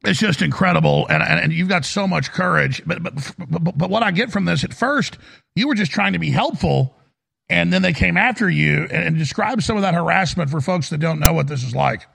It's 0.05 0.21
just 0.21 0.43
incredible, 0.43 1.07
and, 1.09 1.23
and, 1.23 1.41
and 1.41 1.53
you've 1.53 1.69
got 1.69 1.85
so 1.85 2.07
much 2.07 2.31
courage. 2.31 2.83
But, 2.87 3.03
but 3.03 3.15
but 3.39 3.79
but 3.79 3.91
what 3.91 4.03
I 4.03 4.11
get 4.11 4.31
from 4.31 4.45
this 4.45 4.65
at 4.65 4.75
first, 4.75 5.19
you 5.57 5.69
were 5.69 5.75
just 5.75 5.93
trying 5.93 6.13
to 6.13 6.19
be 6.19 6.31
helpful, 6.31 6.95
and 7.49 7.73
then 7.73 7.83
they 7.83 7.93
came 7.93 8.17
after 8.17 8.49
you 8.49 8.83
and, 8.83 9.05
and 9.05 9.19
describe 9.19 9.63
some 9.63 9.77
of 9.77 9.83
that 9.83 9.95
harassment 9.95 10.51
for 10.51 10.61
folks 10.61 10.91
that 10.91 10.99
don't 10.99 11.21
know 11.21 11.33
what 11.33 11.49
this 11.49 11.63
is 11.63 11.75
like. 11.75 12.07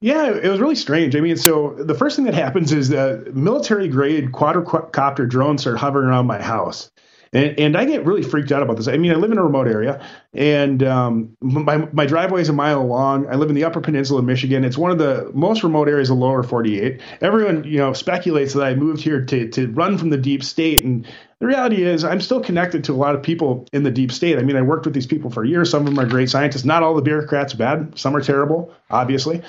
Yeah, 0.00 0.32
it 0.32 0.48
was 0.48 0.60
really 0.60 0.74
strange. 0.74 1.16
I 1.16 1.20
mean, 1.20 1.36
so 1.36 1.74
the 1.78 1.94
first 1.94 2.16
thing 2.16 2.26
that 2.26 2.34
happens 2.34 2.72
is 2.72 2.90
that 2.90 3.34
military 3.34 3.88
grade 3.88 4.32
quadrocopter 4.32 5.26
drones 5.26 5.62
start 5.62 5.78
hovering 5.78 6.08
around 6.08 6.26
my 6.26 6.42
house. 6.42 6.90
And, 7.34 7.58
and 7.58 7.76
I 7.76 7.84
get 7.84 8.06
really 8.06 8.22
freaked 8.22 8.52
out 8.52 8.62
about 8.62 8.76
this. 8.76 8.86
I 8.86 8.96
mean, 8.96 9.10
I 9.10 9.16
live 9.16 9.32
in 9.32 9.38
a 9.38 9.42
remote 9.42 9.66
area, 9.66 10.06
and 10.32 10.82
um, 10.84 11.36
my, 11.40 11.78
my 11.92 12.06
driveway 12.06 12.40
is 12.40 12.48
a 12.48 12.52
mile 12.52 12.86
long. 12.86 13.26
I 13.28 13.34
live 13.34 13.48
in 13.48 13.56
the 13.56 13.64
Upper 13.64 13.80
Peninsula 13.80 14.20
of 14.20 14.24
Michigan. 14.24 14.64
It's 14.64 14.78
one 14.78 14.92
of 14.92 14.98
the 14.98 15.30
most 15.34 15.64
remote 15.64 15.88
areas 15.88 16.10
of 16.10 16.18
lower 16.18 16.44
48. 16.44 17.00
Everyone, 17.20 17.64
you 17.64 17.78
know, 17.78 17.92
speculates 17.92 18.54
that 18.54 18.62
I 18.62 18.74
moved 18.74 19.02
here 19.02 19.24
to, 19.24 19.48
to 19.48 19.66
run 19.72 19.98
from 19.98 20.10
the 20.10 20.16
deep 20.16 20.44
state. 20.44 20.84
And 20.84 21.04
the 21.40 21.46
reality 21.46 21.82
is, 21.82 22.04
I'm 22.04 22.20
still 22.20 22.40
connected 22.40 22.84
to 22.84 22.92
a 22.92 22.96
lot 22.96 23.16
of 23.16 23.22
people 23.22 23.66
in 23.72 23.82
the 23.82 23.90
deep 23.90 24.12
state. 24.12 24.38
I 24.38 24.42
mean, 24.42 24.56
I 24.56 24.62
worked 24.62 24.84
with 24.84 24.94
these 24.94 25.06
people 25.06 25.30
for 25.30 25.44
years. 25.44 25.70
Some 25.70 25.80
of 25.80 25.86
them 25.86 25.98
are 25.98 26.08
great 26.08 26.30
scientists. 26.30 26.64
Not 26.64 26.84
all 26.84 26.94
the 26.94 27.02
bureaucrats 27.02 27.52
bad. 27.52 27.98
Some 27.98 28.14
are 28.14 28.20
terrible, 28.20 28.72
obviously. 28.90 29.42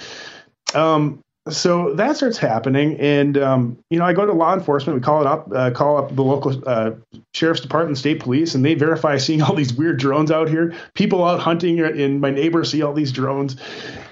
Um, 0.74 1.24
so 1.50 1.94
that 1.94 2.16
starts 2.18 2.40
happening, 2.40 3.00
and 3.00 3.38
um, 3.38 3.78
you 3.92 4.00
know, 4.00 4.06
I 4.06 4.14
go 4.14 4.26
to 4.26 4.34
law 4.34 4.56
enforcement. 4.56 5.00
We 5.00 5.04
call 5.04 5.22
it 5.22 5.28
up, 5.28 5.48
uh, 5.54 5.70
call 5.70 5.98
up 5.98 6.16
the 6.16 6.24
local 6.24 6.60
uh, 6.68 6.92
sheriff's 7.36 7.62
department, 7.62 8.00
state 8.00 8.20
police, 8.20 8.56
and 8.56 8.66
they 8.66 8.74
verify 8.74 9.18
seeing 9.20 9.44
all 9.44 9.54
these 9.54 9.74
weird 9.74 10.00
drones 10.00 10.32
out 10.32 10.50
here. 10.50 10.74
People 10.96 11.24
out 11.24 11.40
hunting, 11.40 11.80
and 11.80 12.20
my 12.20 12.32
neighbors 12.32 12.72
see 12.72 12.82
all 12.82 12.94
these 12.94 13.12
drones, 13.12 13.58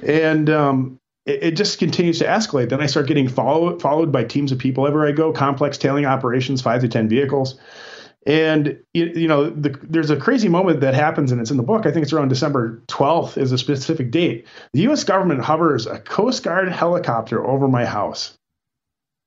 and 0.04 0.48
um, 0.52 1.00
it, 1.26 1.44
it, 1.44 1.52
just 1.52 1.80
continues 1.80 2.20
to 2.20 2.26
escalate. 2.26 2.70
Then 2.70 2.82
I 2.82 2.86
start 2.86 3.08
getting 3.08 3.28
followed 3.28 3.82
followed 3.82 4.12
by 4.12 4.26
teams 4.26 4.52
of 4.52 4.60
people 4.60 4.86
everywhere 4.86 5.08
I 5.08 5.14
go. 5.14 5.34
Complex 5.34 5.80
tailing 5.80 6.06
operations, 6.06 6.62
five 6.62 6.82
to 6.82 6.88
ten 6.88 7.10
vehicles. 7.10 7.60
And 8.26 8.80
you, 8.94 9.06
you 9.08 9.28
know, 9.28 9.50
the, 9.50 9.78
there's 9.84 10.10
a 10.10 10.16
crazy 10.16 10.48
moment 10.48 10.80
that 10.80 10.94
happens, 10.94 11.32
and 11.32 11.42
it's 11.42 11.52
in 11.52 11.58
the 11.58 11.64
book. 11.64 11.86
I 11.86 11.92
think 11.92 12.04
it's 12.04 12.14
around 12.14 12.30
December 12.30 12.82
12th 12.88 13.38
is 13.38 13.52
a 13.52 13.58
specific 13.58 14.12
date. 14.12 14.48
The 14.74 14.82
U.S. 14.84 15.04
government 15.04 15.42
hovers 15.42 15.88
a 15.88 16.00
Coast 16.00 16.44
Guard 16.44 16.70
helicopter 16.70 17.46
over 17.46 17.68
my 17.68 17.86
house. 17.86 18.38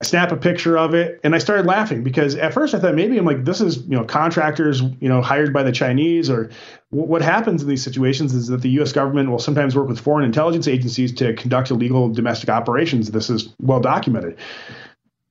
I 0.02 0.05
snap 0.05 0.31
a 0.31 0.36
picture 0.36 0.77
of 0.77 0.93
it 0.94 1.20
and 1.24 1.35
I 1.35 1.39
started 1.39 1.64
laughing 1.64 2.02
because 2.02 2.35
at 2.35 2.52
first 2.52 2.74
I 2.74 2.78
thought 2.78 2.94
maybe 2.94 3.16
I'm 3.16 3.24
like, 3.24 3.47
this 3.47 3.62
is, 3.62 3.78
you 3.86 3.97
know, 3.97 4.05
contractors, 4.05 4.82
you 4.82 5.09
know, 5.09 5.23
hired 5.23 5.55
by 5.55 5.62
the 5.62 5.73
Chinese 5.73 6.28
or 6.28 6.51
w- 6.93 7.09
what 7.09 7.23
happens 7.23 7.62
in 7.62 7.68
these 7.68 7.82
situations 7.82 8.35
is 8.35 8.48
that 8.48 8.60
the 8.60 8.68
U.S. 8.73 8.93
government 8.93 9.31
will 9.31 9.39
sometimes 9.39 9.74
work 9.74 9.89
with 9.89 9.98
foreign 9.98 10.27
intelligence 10.27 10.68
agencies 10.68 11.14
to 11.14 11.32
conduct 11.32 11.70
illegal 11.70 12.10
domestic 12.10 12.51
operations. 12.51 13.10
This 13.10 13.31
is 13.31 13.55
well 13.62 13.81
documented. 13.81 14.36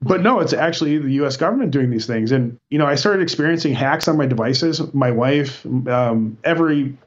But 0.02 0.22
no, 0.22 0.40
it's 0.40 0.54
actually 0.54 0.98
the 0.98 1.14
U.S. 1.14 1.38
government 1.38 1.72
doing 1.72 1.90
these 1.90 2.06
things. 2.06 2.32
And, 2.32 2.60
you 2.70 2.78
know, 2.78 2.86
I 2.86 2.96
started 2.96 3.24
experiencing 3.24 3.74
hacks 3.74 4.08
on 4.08 4.18
my 4.18 4.26
devices. 4.26 4.94
My 4.94 5.12
wife, 5.12 5.66
um, 5.66 6.38
every 6.44 6.98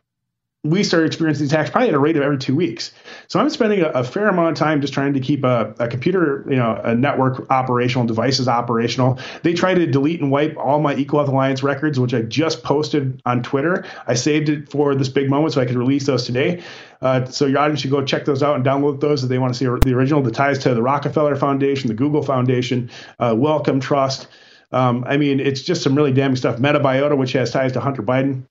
we 0.70 0.84
started 0.84 1.06
experiencing 1.06 1.44
these 1.44 1.52
attacks 1.52 1.70
probably 1.70 1.88
at 1.88 1.94
a 1.94 1.98
rate 1.98 2.16
of 2.16 2.22
every 2.22 2.38
two 2.38 2.54
weeks. 2.54 2.92
So 3.28 3.40
I'm 3.40 3.50
spending 3.50 3.80
a, 3.80 3.88
a 3.88 4.04
fair 4.04 4.28
amount 4.28 4.50
of 4.50 4.56
time 4.56 4.80
just 4.80 4.92
trying 4.92 5.14
to 5.14 5.20
keep 5.20 5.44
a, 5.44 5.74
a, 5.78 5.88
computer, 5.88 6.44
you 6.48 6.56
know, 6.56 6.80
a 6.82 6.94
network 6.94 7.50
operational, 7.50 8.06
devices 8.06 8.48
operational. 8.48 9.18
They 9.42 9.54
try 9.54 9.74
to 9.74 9.86
delete 9.86 10.20
and 10.20 10.30
wipe 10.30 10.56
all 10.56 10.80
my 10.80 10.94
EcoHealth 10.94 11.28
Alliance 11.28 11.62
records, 11.62 11.98
which 11.98 12.14
I 12.14 12.22
just 12.22 12.62
posted 12.62 13.20
on 13.24 13.42
Twitter. 13.42 13.84
I 14.06 14.14
saved 14.14 14.48
it 14.48 14.70
for 14.70 14.94
this 14.94 15.08
big 15.08 15.30
moment 15.30 15.54
so 15.54 15.60
I 15.60 15.66
could 15.66 15.76
release 15.76 16.06
those 16.06 16.24
today. 16.24 16.62
Uh, 17.00 17.24
so 17.26 17.46
your 17.46 17.60
audience 17.60 17.80
should 17.80 17.90
go 17.90 18.04
check 18.04 18.24
those 18.24 18.42
out 18.42 18.56
and 18.56 18.64
download 18.64 19.00
those 19.00 19.22
if 19.22 19.28
they 19.28 19.38
want 19.38 19.52
to 19.54 19.58
see 19.58 19.64
the 19.64 19.94
original. 19.94 20.22
The 20.22 20.30
ties 20.30 20.58
to 20.60 20.74
the 20.74 20.82
Rockefeller 20.82 21.36
Foundation, 21.36 21.88
the 21.88 21.94
Google 21.94 22.22
Foundation, 22.22 22.90
uh, 23.18 23.34
Wellcome 23.36 23.80
Trust. 23.80 24.26
Um, 24.72 25.04
I 25.06 25.16
mean, 25.16 25.40
it's 25.40 25.62
just 25.62 25.82
some 25.82 25.94
really 25.94 26.12
damning 26.12 26.36
stuff. 26.36 26.58
Metabiota, 26.58 27.16
which 27.16 27.32
has 27.32 27.50
ties 27.50 27.72
to 27.72 27.80
Hunter 27.80 28.02
Biden. 28.02 28.44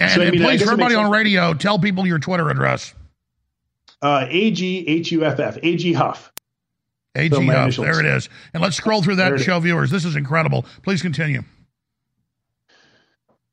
And, 0.00 0.10
so, 0.10 0.20
I 0.20 0.30
mean, 0.30 0.34
and 0.34 0.44
please, 0.44 0.62
for 0.62 0.72
everybody 0.72 0.94
on 0.94 1.10
radio, 1.10 1.54
tell 1.54 1.78
people 1.78 2.06
your 2.06 2.18
Twitter 2.18 2.50
address. 2.50 2.94
Uh, 4.02 4.26
A 4.28 4.50
G 4.50 4.86
H 4.86 5.12
U 5.12 5.24
F 5.24 5.38
F. 5.38 5.58
A 5.62 5.76
G 5.76 5.92
Huff. 5.92 6.32
A 7.14 7.28
G 7.28 7.46
Huff. 7.46 7.76
There 7.76 8.00
it 8.00 8.06
is. 8.06 8.28
And 8.52 8.62
let's 8.62 8.76
scroll 8.76 9.02
through 9.02 9.16
that 9.16 9.32
and 9.32 9.40
show 9.40 9.60
viewers. 9.60 9.90
This 9.90 10.04
is 10.04 10.16
incredible. 10.16 10.64
Please 10.82 11.00
continue. 11.00 11.42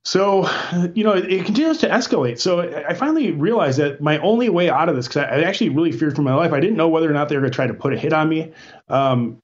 So, 0.04 0.50
you 0.96 1.04
know, 1.04 1.14
it, 1.14 1.32
it, 1.32 1.46
continues 1.46 1.78
to 1.80 1.90
escalate. 1.90 2.40
So 2.40 2.62
I 2.62 2.96
finally 2.96 3.32
realized 3.32 3.78
that 3.78 4.02
my 4.02 4.18
only 4.20 4.50
way 4.50 4.68
out 4.68 4.90
of 4.90 4.96
this, 4.96 5.08
because 5.08 5.26
I, 5.26 5.38
I, 5.38 5.42
actually 5.44 5.70
really 5.70 5.92
feared 5.92 6.16
for 6.16 6.24
my 6.24 6.34
life, 6.34 6.54
I 6.54 6.60
didn't 6.60 6.76
know 6.76 6.90
whether 6.90 7.08
or 7.08 7.14
not 7.14 7.30
they 7.30 7.36
were 7.36 7.42
going 7.42 7.52
to 7.52 7.56
try 7.56 7.68
to 7.68 7.74
put 7.76 7.94
a 7.94 7.98
hit 8.00 8.12
on 8.12 8.28
me. 8.28 8.52
Um, 8.90 9.42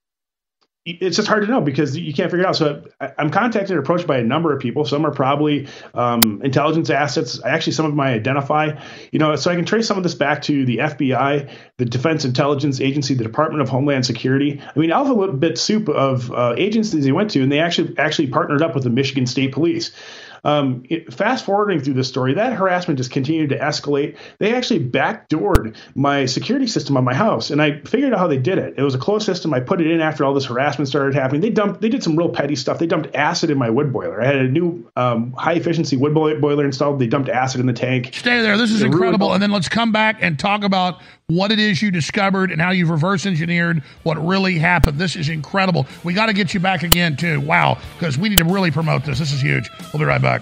it's 0.88 1.18
just 1.18 1.28
hard 1.28 1.44
to 1.44 1.52
know 1.52 1.60
because 1.60 1.98
you 1.98 2.14
can't 2.14 2.32
figure 2.32 2.46
it 2.46 2.48
out. 2.48 2.56
So 2.56 2.84
I'm 3.18 3.30
contacted 3.30 3.72
and 3.72 3.80
approached 3.80 4.08
by 4.08 4.18
a 4.20 4.24
number 4.24 4.54
of 4.54 4.62
people. 4.62 4.86
Some 4.86 5.06
are 5.06 5.12
probably 5.12 5.68
um, 5.94 6.42
intelligence 6.44 6.90
assets. 6.90 7.44
Actually, 7.44 7.74
some 7.74 7.86
of 7.86 7.92
them 7.92 8.00
I 8.00 8.14
identify. 8.14 8.80
You 9.12 9.20
know, 9.20 9.36
so 9.36 9.52
I 9.52 9.56
can 9.56 9.66
trace 9.66 9.86
some 9.86 9.98
of 9.98 10.04
this 10.04 10.16
back 10.16 10.44
to 10.44 10.66
the 10.66 10.78
FBI, 10.78 11.50
the 11.76 11.86
Defense 11.86 12.24
Intelligence 12.24 12.80
Agency, 12.80 13.16
the 13.16 13.24
Department 13.26 13.62
of 13.62 13.68
Homeland 13.68 14.06
Security. 14.06 14.62
I 14.64 14.80
mean, 14.80 14.92
alphabet 14.92 15.58
soup 15.58 15.90
of 15.90 16.32
uh, 16.32 16.56
agencies 16.58 17.04
they 17.04 17.12
went 17.12 17.32
to, 17.32 17.44
and 17.44 17.52
they 17.52 17.60
actually 17.60 17.98
actually 17.98 18.28
partnered 18.28 18.62
up 18.62 18.74
with 18.74 18.86
the 18.86 18.90
Michigan 18.90 19.28
State 19.28 19.52
Police. 19.52 19.92
Um, 20.48 20.84
it, 20.90 21.14
fast 21.14 21.46
forwarding 21.46 21.82
through 21.82 21.96
this 21.96 22.08
story, 22.08 22.34
that 22.36 22.54
harassment 22.54 22.98
just 22.98 23.12
continued 23.12 23.50
to 23.50 23.60
escalate. 23.60 24.16
They 24.40 24.56
actually 24.56 24.80
backdoored 24.80 25.76
my 25.94 26.26
security 26.26 26.68
system 26.68 26.96
on 26.96 27.04
my 27.04 27.14
house, 27.14 27.52
and 27.52 27.62
I 27.62 27.82
figured 27.82 28.14
out 28.14 28.20
how 28.20 28.28
they 28.28 28.38
did 28.38 28.58
it. 28.58 28.74
It 28.78 28.82
was 28.82 28.96
a 28.96 28.98
closed 28.98 29.26
system. 29.26 29.54
I 29.54 29.60
put 29.60 29.82
it 29.82 29.92
in 29.92 30.00
after 30.00 30.24
all 30.24 30.34
this 30.34 30.46
harassment 30.46 30.88
started 30.88 31.14
happening. 31.14 31.42
They 31.42 31.50
dumped, 31.50 31.82
they 31.82 31.90
did 31.90 32.02
some 32.02 32.16
real 32.16 32.30
petty 32.30 32.56
stuff. 32.56 32.80
They 32.80 32.88
dumped 32.88 33.14
acid 33.14 33.50
in 33.50 33.58
my 33.58 33.70
wood 33.70 33.92
boiler. 33.92 34.22
I 34.22 34.26
had 34.26 34.38
a 34.38 34.48
new 34.48 34.90
um, 34.96 35.34
high 35.34 35.54
efficiency 35.54 35.98
wood 35.98 36.14
boiler 36.14 36.66
installed. 36.66 37.00
They 37.00 37.08
dumped 37.08 37.30
acid 37.30 37.60
in 37.60 37.68
the 37.68 37.74
tank. 37.74 38.12
Stay 38.14 38.42
there. 38.42 38.58
This 38.58 38.72
is 38.72 38.82
incredible. 38.82 39.34
And 39.34 39.44
then 39.44 39.52
let's 39.52 39.68
come 39.68 39.92
back 39.92 40.20
and 40.22 40.40
talk 40.40 40.64
about 40.64 41.02
what 41.30 41.52
it 41.52 41.60
is 41.60 41.82
you 41.82 41.92
discovered 41.92 42.52
and 42.52 42.62
how 42.62 42.72
you've 42.72 42.90
reverse 42.90 43.26
engineered 43.26 43.84
what 44.04 44.16
really 44.26 44.58
happened. 44.58 44.98
This 44.98 45.18
is 45.18 45.28
incredible. 45.28 45.86
We 46.06 46.14
got 46.14 46.28
to 46.28 46.34
get 46.34 46.54
you 46.54 46.62
back 46.62 46.84
again, 46.84 47.18
too. 47.18 47.42
Wow, 47.42 47.80
because 48.00 48.18
we 48.18 48.30
need 48.30 48.38
to 48.38 48.46
really 48.46 48.72
promote 48.72 49.04
this. 49.04 49.20
This 49.20 49.34
is 49.34 49.42
huge. 49.42 49.70
We'll 49.92 50.00
be 50.00 50.06
right 50.06 50.22
back. 50.22 50.42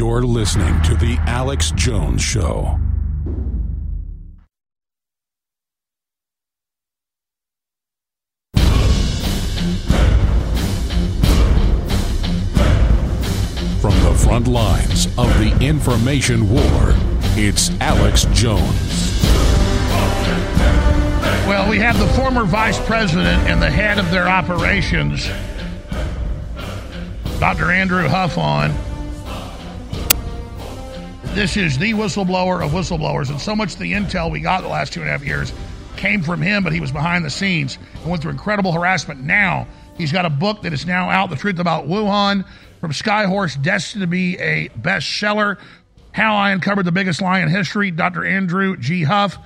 You're 0.00 0.22
listening 0.22 0.80
to 0.84 0.94
The 0.94 1.18
Alex 1.26 1.72
Jones 1.72 2.22
Show. 2.22 2.78
From 13.78 13.92
the 14.00 14.18
front 14.24 14.48
lines 14.48 15.04
of 15.18 15.28
the 15.38 15.54
information 15.60 16.48
war, 16.48 16.94
it's 17.36 17.70
Alex 17.82 18.24
Jones. 18.32 19.22
Well, 21.46 21.68
we 21.68 21.78
have 21.78 21.98
the 21.98 22.08
former 22.14 22.46
vice 22.46 22.80
president 22.86 23.46
and 23.50 23.60
the 23.60 23.70
head 23.70 23.98
of 23.98 24.10
their 24.10 24.28
operations, 24.28 25.28
Dr. 27.38 27.70
Andrew 27.70 28.08
Huff, 28.08 28.38
on 28.38 28.74
this 31.34 31.56
is 31.56 31.78
the 31.78 31.92
whistleblower 31.92 32.64
of 32.64 32.72
whistleblowers, 32.72 33.30
and 33.30 33.40
so 33.40 33.54
much 33.54 33.74
of 33.74 33.78
the 33.78 33.92
intel 33.92 34.30
we 34.30 34.40
got 34.40 34.62
the 34.62 34.68
last 34.68 34.92
two 34.92 35.00
and 35.00 35.08
a 35.08 35.12
half 35.12 35.24
years 35.24 35.52
came 35.96 36.22
from 36.22 36.42
him, 36.42 36.64
but 36.64 36.72
he 36.72 36.80
was 36.80 36.90
behind 36.90 37.24
the 37.24 37.30
scenes 37.30 37.78
and 37.94 38.10
went 38.10 38.22
through 38.22 38.32
incredible 38.32 38.72
harassment. 38.72 39.22
Now 39.22 39.68
he's 39.96 40.10
got 40.12 40.24
a 40.24 40.30
book 40.30 40.62
that 40.62 40.72
is 40.72 40.86
now 40.86 41.08
out, 41.08 41.30
The 41.30 41.36
Truth 41.36 41.58
About 41.58 41.86
Wuhan, 41.86 42.44
from 42.80 42.90
Skyhorse, 42.90 43.62
destined 43.62 44.02
to 44.02 44.06
be 44.08 44.38
a 44.38 44.68
bestseller. 44.70 45.58
How 46.12 46.34
I 46.34 46.50
Uncovered 46.50 46.86
the 46.86 46.92
Biggest 46.92 47.22
Lie 47.22 47.40
in 47.40 47.48
History, 47.48 47.92
Dr. 47.92 48.24
Andrew 48.24 48.76
G. 48.76 49.04
Huff, 49.04 49.38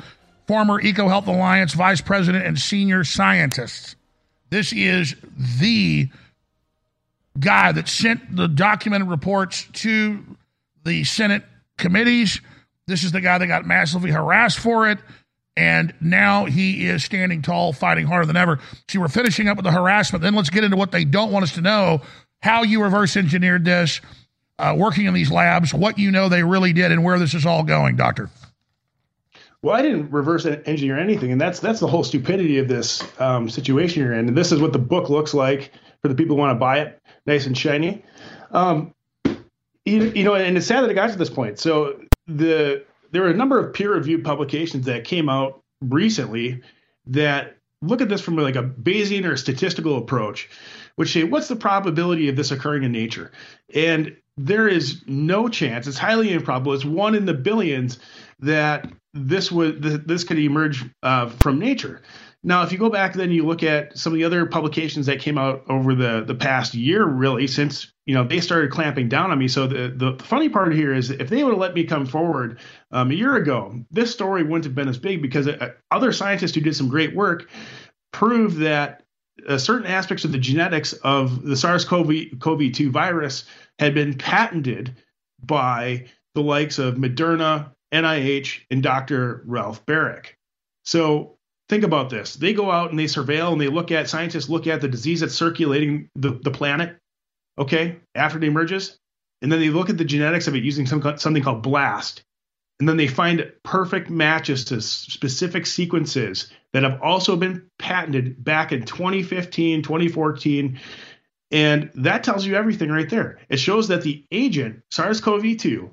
former 0.47 0.81
EcoHealth 0.81 1.27
Alliance 1.27 1.75
Vice 1.75 2.01
President 2.01 2.47
and 2.47 2.59
Senior 2.59 3.05
Scientist. 3.05 3.97
This 4.49 4.73
is 4.73 5.15
the 5.61 6.09
guy 7.39 7.73
that 7.73 7.89
sent 7.89 8.35
the 8.35 8.49
documented 8.49 9.09
reports 9.09 9.67
to 9.75 10.25
the 10.85 11.05
Senate 11.05 11.43
committees. 11.79 12.41
This 12.87 13.05
is 13.05 13.13
the 13.13 13.21
guy 13.21 13.39
that 13.39 13.47
got 13.47 13.67
massively 13.67 14.11
harassed 14.11 14.59
for 14.59 14.89
it. 14.89 14.99
And 15.57 15.95
now 16.01 16.47
he 16.47 16.87
is 16.89 17.05
standing 17.05 17.41
tall, 17.41 17.73
fighting 17.73 18.07
harder 18.07 18.27
than 18.27 18.37
ever. 18.37 18.59
See, 18.89 18.99
we're 18.99 19.09
finishing 19.09 19.49
up 19.49 19.57
with 19.57 19.65
the 19.65 19.73
harassment. 19.73 20.23
Then 20.23 20.35
let's 20.35 20.51
get 20.51 20.65
into 20.65 20.77
what 20.77 20.91
they 20.91 21.05
don't 21.05 21.31
want 21.31 21.45
us 21.45 21.53
to 21.55 21.61
know 21.61 22.03
how 22.43 22.63
you 22.63 22.83
reverse 22.83 23.17
engineered 23.17 23.65
this, 23.65 24.01
uh, 24.59 24.75
working 24.77 25.07
in 25.07 25.15
these 25.15 25.31
labs, 25.31 25.73
what 25.73 25.99
you 25.99 26.11
know 26.11 26.29
they 26.29 26.43
really 26.43 26.73
did, 26.73 26.93
and 26.93 27.03
where 27.03 27.19
this 27.19 27.35
is 27.35 27.47
all 27.47 27.63
going, 27.63 27.97
Doctor. 27.97 28.29
Well, 29.63 29.75
I 29.75 29.81
didn't 29.81 30.11
reverse 30.11 30.45
engineer 30.45 30.99
anything, 30.99 31.33
and 31.33 31.41
that's 31.41 31.59
that's 31.59 31.81
the 31.81 31.87
whole 31.87 32.05
stupidity 32.05 32.59
of 32.59 32.69
this 32.69 33.03
um, 33.19 33.49
situation 33.49 34.03
you're 34.03 34.13
in. 34.13 34.29
And 34.29 34.37
this 34.37 34.53
is 34.53 34.61
what 34.61 34.75
the 34.75 34.79
book 34.79 35.09
looks 35.09 35.33
like 35.33 35.71
for 36.03 36.09
the 36.09 36.15
people 36.15 36.37
who 36.37 36.41
want 36.41 36.55
to 36.55 36.61
buy 36.61 36.81
it, 36.81 37.01
nice 37.25 37.47
and 37.47 37.57
shiny. 37.57 38.05
Um, 38.51 38.95
you, 39.85 40.13
you 40.15 40.25
know, 40.25 40.35
and 40.35 40.57
it's 40.57 40.67
sad 40.67 40.83
that 40.83 40.91
it 40.91 40.95
got 40.95 41.11
to 41.11 41.19
this 41.19 41.31
point. 41.31 41.59
So 41.59 42.01
the 42.27 42.85
there 43.11 43.25
are 43.25 43.31
a 43.31 43.37
number 43.37 43.59
of 43.59 43.73
peer-reviewed 43.73 44.25
publications 44.25 44.87
that 44.87 45.05
came 45.05 45.29
out 45.29 45.61
recently 45.81 46.63
that 47.07 47.57
look 47.83 48.01
at 48.01 48.09
this 48.09 48.21
from 48.21 48.37
like 48.37 48.57
a 48.57 48.63
Bayesian 48.63 49.25
or 49.25 49.37
statistical 49.37 49.99
approach, 49.99 50.49
which 50.97 51.13
say 51.13 51.25
what's 51.25 51.49
the 51.49 51.57
probability 51.57 52.29
of 52.29 52.37
this 52.37 52.51
occurring 52.51 52.83
in 52.83 52.93
nature, 52.93 53.31
and 53.75 54.17
there 54.37 54.67
is 54.67 55.03
no 55.07 55.49
chance. 55.49 55.87
It's 55.87 55.99
highly 55.99 56.33
improbable. 56.33 56.73
It's 56.73 56.85
one 56.85 57.15
in 57.15 57.25
the 57.25 57.35
billions 57.35 57.99
that 58.41 58.91
this 59.13 59.53
would 59.53 59.83
this 59.83 60.25
could 60.25 60.39
emerge 60.39 60.85
uh, 61.03 61.29
from 61.29 61.59
nature. 61.59 62.03
Now, 62.47 62.63
if 62.63 62.71
you 62.73 62.77
go 62.77 62.91
back, 62.91 63.15
then 63.15 63.31
you 63.31 63.47
look 63.47 63.63
at 63.63 63.97
some 63.97 64.13
of 64.13 64.19
the 64.19 64.25
other 64.25 64.45
publications 64.45 65.07
that 65.07 65.19
came 65.19 65.39
out 65.39 65.65
over 65.67 65.95
the 65.95 66.23
the 66.27 66.35
past 66.35 66.75
year, 66.75 67.07
really, 67.07 67.47
since 67.47 67.91
you 68.05 68.15
know 68.15 68.23
they 68.23 68.41
started 68.41 68.71
clamping 68.71 69.09
down 69.09 69.31
on 69.31 69.39
me. 69.39 69.49
So 69.49 69.67
the 69.67 69.89
the 69.89 70.23
funny 70.23 70.51
part 70.51 70.75
here 70.75 70.93
is, 70.93 71.11
if 71.11 71.31
they 71.31 71.43
would 71.43 71.53
have 71.53 71.59
let 71.59 71.75
me 71.75 71.85
come 71.85 72.05
forward 72.05 72.61
um, 72.93 73.11
a 73.11 73.15
year 73.15 73.37
ago, 73.37 73.75
this 73.91 74.13
story 74.13 74.43
wouldn't 74.43 74.65
have 74.65 74.75
been 74.75 74.89
as 74.89 74.99
big 74.99 75.23
because 75.23 75.49
uh, 75.49 75.73
other 75.91 76.13
scientists 76.13 76.55
who 76.55 76.61
did 76.61 76.77
some 76.77 76.91
great 76.91 77.17
work 77.17 77.49
proved 78.13 78.59
that 78.59 79.03
uh, 79.49 79.57
certain 79.57 79.87
aspects 79.87 80.27
of 80.27 80.33
the 80.33 80.39
genetics 80.39 80.93
of 80.93 81.43
the 81.43 81.57
SARS-CoV-2 81.57 82.91
virus 82.91 83.47
had 83.79 83.95
been 83.95 84.17
patented 84.17 84.95
by 85.43 86.07
the 86.35 86.43
likes 86.43 86.79
of 86.79 86.97
Moderna, 86.97 87.73
NIH, 87.93 88.61
and 88.71 88.83
Dr. 88.83 89.43
Ralph 89.47 89.85
Baric. 89.87 90.35
So 90.85 91.34
think 91.69 91.85
about 91.85 92.11
this. 92.11 92.35
They 92.35 92.53
go 92.53 92.71
out 92.71 92.91
and 92.91 92.99
they 92.99 93.05
surveil 93.05 93.53
and 93.53 93.61
they 93.61 93.69
look 93.69 93.91
at, 93.91 94.09
scientists 94.09 94.49
look 94.49 94.67
at 94.67 94.81
the 94.81 94.89
disease 94.89 95.21
that's 95.21 95.35
circulating 95.35 96.09
the, 96.15 96.33
the 96.43 96.51
planet, 96.51 96.99
okay, 97.59 97.97
after 98.15 98.39
it 98.39 98.45
emerges. 98.45 98.99
And 99.43 99.51
then 99.51 99.61
they 99.61 99.71
look 99.71 99.91
at 99.91 99.99
the 99.99 100.05
genetics 100.05 100.47
of 100.47 100.55
it 100.55 100.65
using 100.65 100.87
some, 100.87 101.03
something 101.19 101.43
called 101.43 101.63
BLAST. 101.63 102.23
And 102.81 102.89
then 102.89 102.97
they 102.97 103.07
find 103.07 103.53
perfect 103.63 104.11
matches 104.11 104.65
to 104.67 104.81
specific 104.81 105.65
sequences 105.67 106.51
that 106.73 106.83
have 106.83 107.01
also 107.03 107.37
been 107.37 107.71
patented 107.79 108.43
back 108.43 108.73
in 108.73 108.85
2015, 108.85 109.83
2014. 109.83 110.81
And 111.53 111.91
that 111.95 112.25
tells 112.25 112.45
you 112.45 112.57
everything 112.57 112.91
right 112.91 113.09
there. 113.09 113.39
It 113.49 113.59
shows 113.59 113.89
that 113.89 114.03
the 114.03 114.25
agent, 114.33 114.83
SARS 114.91 115.21
CoV 115.21 115.57
2, 115.57 115.89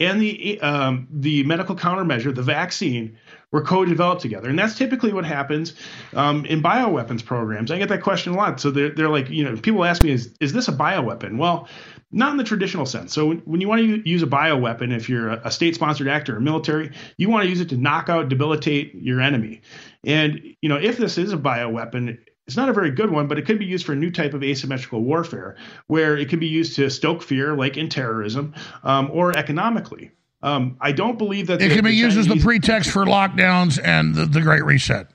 and 0.00 0.20
the 0.20 0.60
um, 0.60 1.06
the 1.10 1.44
medical 1.44 1.76
countermeasure, 1.76 2.34
the 2.34 2.42
vaccine, 2.42 3.16
were 3.52 3.62
co-developed 3.62 4.22
together, 4.22 4.48
and 4.48 4.58
that's 4.58 4.76
typically 4.76 5.12
what 5.12 5.24
happens 5.24 5.74
um, 6.14 6.44
in 6.46 6.62
bioweapons 6.62 7.24
programs. 7.24 7.70
I 7.70 7.78
get 7.78 7.88
that 7.90 8.02
question 8.02 8.32
a 8.32 8.36
lot. 8.36 8.60
So 8.60 8.70
they're, 8.70 8.90
they're 8.90 9.10
like, 9.10 9.28
you 9.30 9.44
know, 9.44 9.56
people 9.56 9.84
ask 9.84 10.02
me, 10.02 10.10
is 10.10 10.34
is 10.40 10.52
this 10.52 10.68
a 10.68 10.72
bioweapon? 10.72 11.38
Well, 11.38 11.68
not 12.10 12.32
in 12.32 12.36
the 12.36 12.44
traditional 12.44 12.86
sense. 12.86 13.12
So 13.12 13.34
when 13.34 13.60
you 13.60 13.68
want 13.68 13.80
to 13.80 14.08
use 14.08 14.22
a 14.22 14.26
bioweapon, 14.26 14.94
if 14.94 15.08
you're 15.08 15.30
a 15.30 15.50
state-sponsored 15.50 16.08
actor 16.08 16.36
or 16.36 16.40
military, 16.40 16.92
you 17.16 17.30
want 17.30 17.44
to 17.44 17.48
use 17.48 17.60
it 17.60 17.68
to 17.70 17.76
knock 17.76 18.08
out, 18.08 18.28
debilitate 18.28 18.94
your 18.94 19.20
enemy. 19.20 19.62
And 20.04 20.42
you 20.60 20.68
know, 20.68 20.76
if 20.76 20.98
this 20.98 21.16
is 21.16 21.32
a 21.32 21.38
bioweapon, 21.38 22.18
it's 22.46 22.56
not 22.56 22.68
a 22.68 22.72
very 22.72 22.90
good 22.90 23.10
one, 23.10 23.28
but 23.28 23.38
it 23.38 23.46
could 23.46 23.58
be 23.58 23.64
used 23.64 23.86
for 23.86 23.92
a 23.92 23.96
new 23.96 24.10
type 24.10 24.34
of 24.34 24.42
asymmetrical 24.42 25.02
warfare, 25.02 25.56
where 25.86 26.16
it 26.16 26.28
can 26.28 26.38
be 26.38 26.48
used 26.48 26.74
to 26.76 26.90
stoke 26.90 27.22
fear, 27.22 27.56
like 27.56 27.76
in 27.76 27.88
terrorism, 27.88 28.54
um, 28.82 29.10
or 29.12 29.36
economically. 29.36 30.10
Um, 30.42 30.76
I 30.80 30.90
don't 30.90 31.18
believe 31.18 31.46
that 31.46 31.62
it 31.62 31.70
can 31.70 31.84
be 31.84 31.94
used 31.94 32.18
as 32.18 32.26
the 32.26 32.40
pretext 32.40 32.90
for 32.90 33.04
lockdowns 33.04 33.80
and 33.82 34.14
the, 34.14 34.26
the 34.26 34.40
Great 34.40 34.64
Reset. 34.64 35.06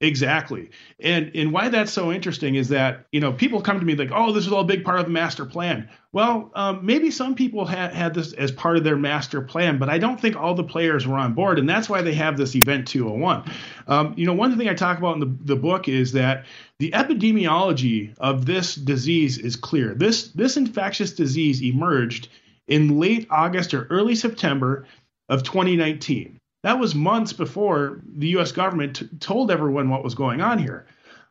Exactly. 0.00 0.70
And 1.00 1.32
and 1.34 1.52
why 1.52 1.70
that's 1.70 1.92
so 1.92 2.12
interesting 2.12 2.54
is 2.54 2.68
that, 2.68 3.06
you 3.10 3.18
know, 3.18 3.32
people 3.32 3.60
come 3.60 3.80
to 3.80 3.84
me 3.84 3.96
like, 3.96 4.12
oh, 4.14 4.32
this 4.32 4.46
is 4.46 4.52
all 4.52 4.60
a 4.60 4.64
big 4.64 4.84
part 4.84 5.00
of 5.00 5.06
the 5.06 5.10
master 5.10 5.44
plan. 5.44 5.88
Well, 6.12 6.52
um, 6.54 6.86
maybe 6.86 7.10
some 7.10 7.34
people 7.34 7.66
had, 7.66 7.92
had 7.92 8.14
this 8.14 8.32
as 8.32 8.52
part 8.52 8.76
of 8.76 8.84
their 8.84 8.96
master 8.96 9.40
plan, 9.40 9.78
but 9.78 9.88
I 9.88 9.98
don't 9.98 10.20
think 10.20 10.36
all 10.36 10.54
the 10.54 10.62
players 10.62 11.04
were 11.04 11.16
on 11.16 11.34
board. 11.34 11.58
And 11.58 11.68
that's 11.68 11.88
why 11.88 12.02
they 12.02 12.14
have 12.14 12.36
this 12.36 12.54
event 12.54 12.86
201. 12.86 13.50
Um, 13.88 14.14
you 14.16 14.24
know, 14.24 14.34
one 14.34 14.56
thing 14.56 14.68
I 14.68 14.74
talk 14.74 14.98
about 14.98 15.14
in 15.14 15.20
the, 15.20 15.36
the 15.54 15.56
book 15.56 15.88
is 15.88 16.12
that 16.12 16.46
the 16.78 16.92
epidemiology 16.92 18.16
of 18.18 18.46
this 18.46 18.76
disease 18.76 19.36
is 19.36 19.56
clear. 19.56 19.94
This 19.94 20.28
this 20.28 20.56
infectious 20.56 21.12
disease 21.12 21.60
emerged 21.60 22.28
in 22.68 23.00
late 23.00 23.26
August 23.30 23.74
or 23.74 23.88
early 23.90 24.14
September 24.14 24.86
of 25.28 25.42
2019. 25.42 26.38
That 26.62 26.78
was 26.78 26.94
months 26.94 27.32
before 27.32 28.00
the 28.04 28.28
U.S. 28.28 28.52
government 28.52 28.96
t- 28.96 29.08
told 29.20 29.50
everyone 29.50 29.90
what 29.90 30.02
was 30.02 30.14
going 30.14 30.40
on 30.40 30.58
here. 30.58 30.86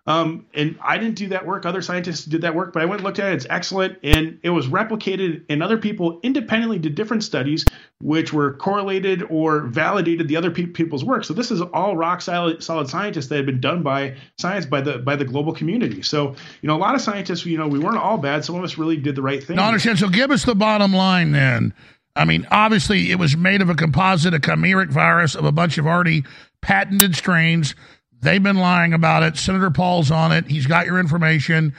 Um, 0.08 0.46
and 0.54 0.80
I 0.82 0.98
didn't 0.98 1.16
do 1.16 1.28
that 1.30 1.46
work. 1.46 1.66
Other 1.66 1.82
scientists 1.82 2.24
did 2.24 2.42
that 2.42 2.56
work, 2.56 2.72
but 2.72 2.82
I 2.82 2.86
went 2.86 3.02
and 3.02 3.04
looked 3.06 3.20
at 3.20 3.34
it. 3.34 3.36
It's 3.36 3.48
excellent. 3.50 4.00
And 4.04 4.40
it 4.42 4.52
was 4.52 4.68
replicated, 4.68 5.44
and 5.50 5.62
other 5.62 5.78
people 5.78 6.22
independently 6.24 6.80
did 6.80 6.96
different 6.96 7.26
studies, 7.26 7.66
which 8.00 8.32
were 8.32 8.54
correlated 8.54 9.22
or 9.30 9.64
validated 9.64 10.30
the 10.30 10.38
other 10.38 10.50
pe- 10.50 10.68
people's 10.68 11.04
work. 11.04 11.26
So 11.26 11.34
this 11.34 11.52
is 11.52 11.60
all 11.62 11.98
rock 11.98 12.22
solid, 12.22 12.64
solid 12.64 12.88
scientists 12.88 13.28
that 13.28 13.36
had 13.36 13.46
been 13.46 13.60
done 13.60 13.84
by 13.84 14.16
science 14.38 14.66
by 14.66 14.80
the 14.80 15.00
by 15.00 15.18
the 15.18 15.26
global 15.26 15.54
community. 15.54 16.02
So 16.02 16.36
you 16.62 16.68
know, 16.68 16.78
a 16.78 16.80
lot 16.80 16.96
of 16.96 17.02
scientists, 17.02 17.46
you 17.46 17.58
know, 17.58 17.68
we 17.68 17.78
weren't 17.78 17.98
all 17.98 18.18
bad. 18.18 18.46
Some 18.46 18.56
of 18.56 18.64
us 18.64 18.78
really 18.78 18.96
did 18.96 19.16
the 19.16 19.22
right 19.22 19.44
thing. 19.44 19.58
No, 19.58 19.64
I 19.64 19.68
understand. 19.68 20.00
So 20.00 20.08
give 20.08 20.32
us 20.32 20.46
the 20.46 20.56
bottom 20.56 20.94
line 20.94 21.34
then. 21.34 21.74
I 22.18 22.26
mean, 22.26 22.48
obviously, 22.50 23.12
it 23.12 23.20
was 23.20 23.38
made 23.38 23.62
of 23.62 23.70
a 23.70 23.76
composite, 23.76 24.34
a 24.34 24.40
chimeric 24.40 24.90
virus 24.90 25.36
of 25.36 25.46
a 25.46 25.52
bunch 25.52 25.78
of 25.78 25.86
already 25.86 26.24
patented 26.62 27.16
strains. 27.16 27.76
They've 28.22 28.42
been 28.42 28.58
lying 28.58 28.94
about 28.94 29.24
it. 29.24 29.38
Senator 29.38 29.70
Paul's 29.70 30.10
on 30.10 30.32
it. 30.32 30.48
He's 30.48 30.66
got 30.66 30.88
your 30.88 31.00
information. 31.00 31.76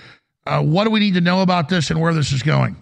Uh, 0.46 0.62
what 0.62 0.84
do 0.84 0.90
we 0.90 1.00
need 1.00 1.14
to 1.14 1.20
know 1.20 1.42
about 1.42 1.68
this 1.68 1.90
and 1.90 2.00
where 2.00 2.14
this 2.14 2.32
is 2.32 2.42
going? 2.42 2.76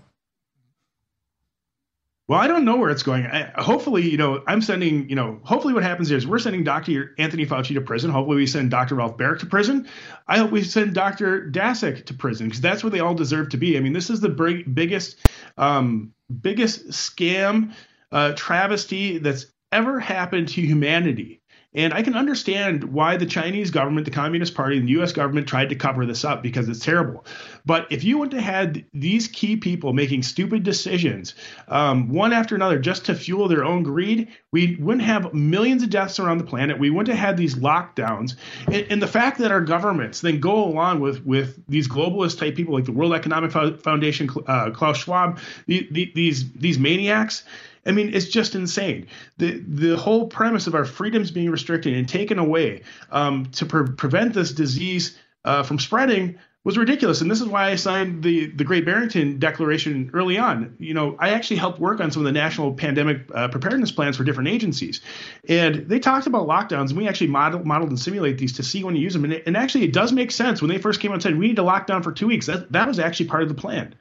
Well, 2.29 2.41
I 2.41 2.49
don't 2.49 2.65
know 2.65 2.75
where 2.75 2.91
it's 2.91 3.05
going. 3.05 3.25
I, 3.25 3.53
hopefully, 3.57 4.11
you 4.11 4.17
know, 4.17 4.43
I'm 4.49 4.61
sending, 4.61 5.09
you 5.09 5.15
know, 5.15 5.39
hopefully 5.45 5.73
what 5.73 5.85
happens 5.85 6.11
is 6.11 6.27
we're 6.27 6.41
sending 6.41 6.65
Dr. 6.65 7.15
Anthony 7.19 7.47
Fauci 7.47 7.73
to 7.75 7.81
prison. 7.81 8.11
Hopefully 8.11 8.39
we 8.39 8.49
send 8.49 8.69
Dr. 8.69 8.97
Ralph 8.97 9.17
Baric 9.17 9.39
to 9.41 9.47
prison. 9.47 9.87
I 10.27 10.39
hope 10.39 10.51
we 10.51 10.65
send 10.65 10.93
Dr. 10.93 11.49
Daszak 11.53 12.05
to 12.07 12.15
prison 12.15 12.49
because 12.49 12.61
that's 12.61 12.83
where 12.83 12.91
they 12.91 12.99
all 12.99 13.15
deserve 13.15 13.51
to 13.51 13.57
be. 13.57 13.77
I 13.77 13.81
mean, 13.81 13.93
this 13.93 14.11
is 14.11 14.19
the 14.21 14.29
big, 14.29 14.75
biggest, 14.75 15.19
um, 15.57 16.13
biggest 16.41 16.89
scam, 16.89 17.73
uh, 18.13 18.33
travesty 18.37 19.19
that's 19.19 19.47
ever 19.73 20.01
happened 20.01 20.49
to 20.49 20.61
humanity. 20.61 21.43
And 21.77 21.93
I 21.93 22.03
can 22.03 22.15
understand 22.15 22.85
why 22.85 23.19
the 23.19 23.27
Chinese 23.27 23.71
government, 23.71 24.07
the 24.07 24.11
Communist 24.11 24.55
Party, 24.55 24.79
and 24.79 24.89
the 24.89 24.93
US 25.03 25.13
government 25.13 25.47
tried 25.47 25.69
to 25.69 25.75
cover 25.75 26.07
this 26.07 26.25
up 26.25 26.43
because 26.43 26.69
it's 26.71 26.81
terrible. 26.81 27.25
But 27.67 27.87
if 27.91 28.03
you 28.03 28.17
wouldn't 28.17 28.41
have 28.41 28.55
had 28.55 28.87
these 28.95 29.29
key 29.29 29.57
people 29.57 29.93
making 29.93 30.23
stupid 30.23 30.63
decisions, 30.63 31.35
um, 31.69 32.09
one 32.09 32.33
after 32.33 32.55
another, 32.55 32.79
just 32.79 33.05
to 33.07 33.15
fuel 33.15 33.47
their 33.47 33.63
own 33.63 33.83
greed, 33.83 34.29
we 34.53 34.77
wouldn't 34.77 35.05
have 35.05 35.35
millions 35.35 35.83
of 35.83 35.91
deaths 35.91 36.19
around 36.19 36.39
the 36.39 36.45
planet. 36.45 36.79
We 36.79 36.89
wouldn't 36.89 37.15
have 37.15 37.27
had 37.27 37.37
these 37.37 37.57
lockdowns. 37.57 38.37
And, 38.67 38.87
and 38.89 39.03
the 39.03 39.07
fact 39.07 39.39
that 39.39 39.53
our 39.53 39.61
governments 39.61 40.23
then 40.23 40.41
go 40.41 40.65
along 40.65 41.01
with, 41.01 41.27
with 41.27 41.63
these 41.69 41.89
globalist 41.89 42.39
type 42.39 42.57
people 42.57 42.73
like 42.73 42.87
the 42.87 42.93
World 42.93 43.13
Economic 43.13 43.53
Foundation, 43.53 44.31
uh, 44.47 44.71
Klaus 44.71 44.97
Schwab, 44.97 45.39
the, 45.67 45.87
the, 45.91 46.11
these, 46.15 46.51
these 46.53 46.79
maniacs, 46.79 47.45
I 47.87 47.93
mean, 47.93 48.15
it's 48.15 48.27
just 48.27 48.55
insane. 48.55 49.07
The 49.39 49.63
the 49.67 49.97
whole 49.97 50.27
premise 50.27 50.67
of 50.67 50.75
our 50.75 50.85
freedoms 50.85 51.31
being 51.31 51.51
restricted 51.51 51.95
and 51.95 52.09
taken 52.09 52.39
away 52.39 52.83
um, 53.11 53.47
to 53.53 53.67
pre- 53.67 53.95
prevent 53.95 54.35
this 54.35 54.53
disease 54.53 55.19
uh, 55.45 55.63
from 55.63 55.79
spreading 55.79 56.39
was 56.65 56.77
ridiculous. 56.77 57.21
And 57.21 57.31
this 57.31 57.41
is 57.41 57.47
why 57.47 57.71
I 57.71 57.77
signed 57.77 58.25
the 58.25 58.47
the 58.47 58.65
Great 58.65 58.85
Barrington 58.85 59.39
Declaration 59.39 60.11
early 60.15 60.37
on. 60.37 60.75
You 60.81 60.95
know, 60.95 61.17
I 61.21 61.31
actually 61.31 61.59
helped 61.59 61.79
work 61.79 62.01
on 62.01 62.11
some 62.11 62.23
of 62.23 62.27
the 62.27 62.33
national 62.33 62.75
pandemic 62.75 63.23
uh, 63.33 63.47
preparedness 63.47 63.93
plans 63.93 64.17
for 64.17 64.25
different 64.25 64.49
agencies, 64.49 65.01
and 65.49 65.89
they 65.89 66.01
talked 66.01 66.27
about 66.27 66.49
lockdowns. 66.49 66.89
And 66.89 66.97
we 66.99 67.07
actually 67.07 67.29
modeled, 67.29 67.65
modeled 67.65 67.91
and 67.91 68.01
simulate 68.01 68.37
these 68.39 68.55
to 68.55 68.65
see 68.65 68.83
when 68.83 68.97
you 68.97 69.03
use 69.03 69.13
them. 69.13 69.23
And, 69.23 69.35
it, 69.35 69.45
and 69.47 69.57
actually, 69.57 69.85
it 69.85 69.93
does 69.93 70.13
make 70.13 70.33
sense 70.33 70.61
when 70.61 70.69
they 70.69 70.79
first 70.79 70.99
came 70.99 71.13
out 71.13 71.15
and 71.15 71.23
said 71.23 71.39
we 71.39 71.47
need 71.47 71.57
to 71.57 71.63
lock 71.63 71.87
down 71.87 72.03
for 72.03 72.11
two 72.11 72.27
weeks. 72.27 72.47
That 72.47 72.73
that 72.73 72.89
was 72.89 72.99
actually 72.99 73.27
part 73.27 73.45
of 73.45 73.49
the 73.49 73.55
plan. 73.55 73.95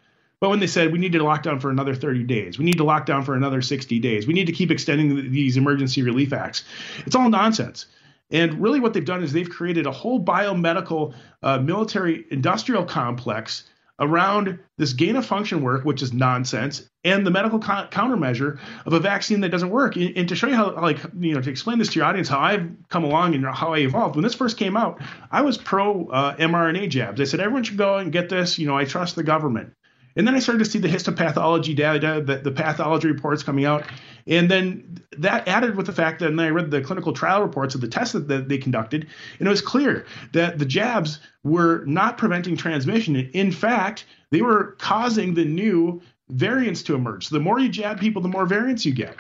But 0.46 0.50
when 0.50 0.60
they 0.60 0.68
said 0.68 0.92
we 0.92 1.00
need 1.00 1.14
to 1.14 1.24
lock 1.24 1.42
down 1.42 1.60
for 1.60 1.72
another 1.72 1.96
30 1.96 2.22
days, 2.26 2.60
we 2.60 2.66
need 2.66 2.78
to 2.78 2.84
lock 2.84 3.08
down 3.08 3.24
for 3.24 3.34
another 3.34 3.64
60 3.64 3.98
days, 3.98 4.28
we 4.28 4.34
need 4.36 4.46
to 4.46 4.54
keep 4.54 4.70
extending 4.70 5.32
these 5.32 5.58
emergency 5.58 6.04
relief 6.04 6.34
acts, 6.34 6.64
it's 7.08 7.16
all 7.16 7.32
nonsense. 7.32 7.88
And 8.30 8.62
really, 8.62 8.80
what 8.80 8.94
they've 8.94 9.04
done 9.04 9.24
is 9.24 9.34
they've 9.34 9.50
created 9.50 9.88
a 9.88 9.92
whole 9.92 10.24
biomedical 10.24 11.16
uh, 11.42 11.58
military 11.58 12.26
industrial 12.30 12.86
complex 12.86 13.64
around 13.98 14.60
this 14.78 14.94
gain 14.94 15.16
of 15.16 15.26
function 15.26 15.64
work, 15.64 15.84
which 15.84 16.04
is 16.04 16.14
nonsense, 16.14 16.88
and 17.04 17.26
the 17.26 17.32
medical 17.32 17.58
co- 17.58 17.88
countermeasure 17.90 18.60
of 18.86 18.94
a 18.94 19.00
vaccine 19.00 19.42
that 19.42 19.50
doesn't 19.50 19.72
work. 19.72 19.96
And, 19.96 20.16
and, 20.16 20.30
to 20.30 20.36
show 20.36 20.46
you 20.46 20.54
how, 20.54 20.80
like, 20.80 21.00
you 21.20 21.34
know, 21.34 21.42
to 21.42 21.50
explain 21.50 21.80
this 21.80 21.88
to 21.94 21.96
your 21.96 22.06
audience, 22.06 22.30
how 22.30 22.40
I've 22.40 22.70
come 22.90 23.04
along 23.04 23.34
and 23.34 23.44
how 23.48 23.74
I 23.74 23.80
evolved. 23.80 24.16
When 24.16 24.22
this 24.22 24.36
first 24.36 24.58
came 24.58 24.78
out, 24.78 25.02
I 25.32 25.42
was 25.42 25.58
pro 25.58 26.08
uh, 26.10 26.36
mRNA 26.36 26.90
jabs. 26.92 27.20
I 27.20 27.24
said 27.24 27.40
everyone 27.40 27.64
should 27.64 27.80
go 27.80 27.98
and 27.98 28.12
get 28.12 28.30
this. 28.30 28.60
You 28.60 28.68
know, 28.68 28.78
I 28.78 28.86
trust 28.86 29.16
the 29.16 29.24
government. 29.24 29.74
And 30.16 30.28
then 30.28 30.36
I 30.36 30.40
started 30.40 30.64
to 30.64 30.70
see 30.70 30.80
the 30.80 30.88
histopathology 30.88 31.76
data, 31.76 32.24
the, 32.26 32.38
the 32.38 32.52
pathology 32.52 33.08
reports 33.08 33.44
coming 33.44 33.66
out. 33.66 33.86
And 34.28 34.50
then 34.50 34.98
that 35.18 35.48
added 35.48 35.76
with 35.76 35.86
the 35.86 35.94
fact 35.94 36.20
that, 36.20 36.28
then 36.28 36.40
I 36.40 36.50
read 36.50 36.72
the 36.72 36.82
clinical 36.82 37.14
trial 37.14 37.42
reports 37.42 37.76
of 37.76 37.82
the 37.82 37.88
tests 37.88 38.14
that, 38.14 38.28
that 38.30 38.48
they 38.48 38.58
conducted, 38.58 39.08
and 39.40 39.48
it 39.48 39.52
was 39.52 39.62
clear 39.62 40.06
that 40.34 40.58
the 40.58 40.66
jabs 40.66 41.20
were 41.44 41.84
not 41.86 42.18
preventing 42.18 42.56
transmission. 42.58 43.16
In 43.16 43.52
fact, 43.52 44.06
they 44.32 44.42
were 44.42 44.76
causing 44.80 45.34
the 45.34 45.46
new 45.46 46.02
variants 46.30 46.82
to 46.84 46.96
emerge. 46.96 47.28
So 47.28 47.36
the 47.36 47.42
more 47.42 47.60
you 47.60 47.70
jab 47.70 48.00
people, 48.00 48.22
the 48.22 48.28
more 48.30 48.46
variants 48.46 48.86
you 48.86 48.94
get 48.94 49.16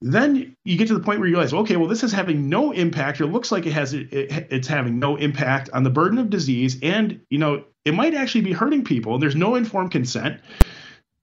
then 0.00 0.54
you 0.64 0.76
get 0.76 0.86
to 0.88 0.94
the 0.94 1.00
point 1.00 1.18
where 1.18 1.26
you 1.26 1.34
realize, 1.34 1.54
okay, 1.54 1.76
well, 1.76 1.88
this 1.88 2.02
is 2.02 2.12
having 2.12 2.50
no 2.50 2.72
impact, 2.72 3.20
or 3.20 3.24
it 3.24 3.28
looks 3.28 3.50
like 3.50 3.64
it 3.64 3.72
has 3.72 3.94
it, 3.94 4.08
it's 4.12 4.68
having 4.68 4.98
no 4.98 5.16
impact 5.16 5.70
on 5.72 5.82
the 5.82 5.88
burden 5.88 6.18
of 6.18 6.28
disease, 6.28 6.76
and 6.82 7.20
you 7.30 7.38
know, 7.38 7.64
it 7.84 7.94
might 7.94 8.14
actually 8.14 8.42
be 8.42 8.52
hurting 8.52 8.84
people. 8.84 9.18
There's 9.18 9.36
no 9.36 9.54
informed 9.54 9.90
consent. 9.90 10.40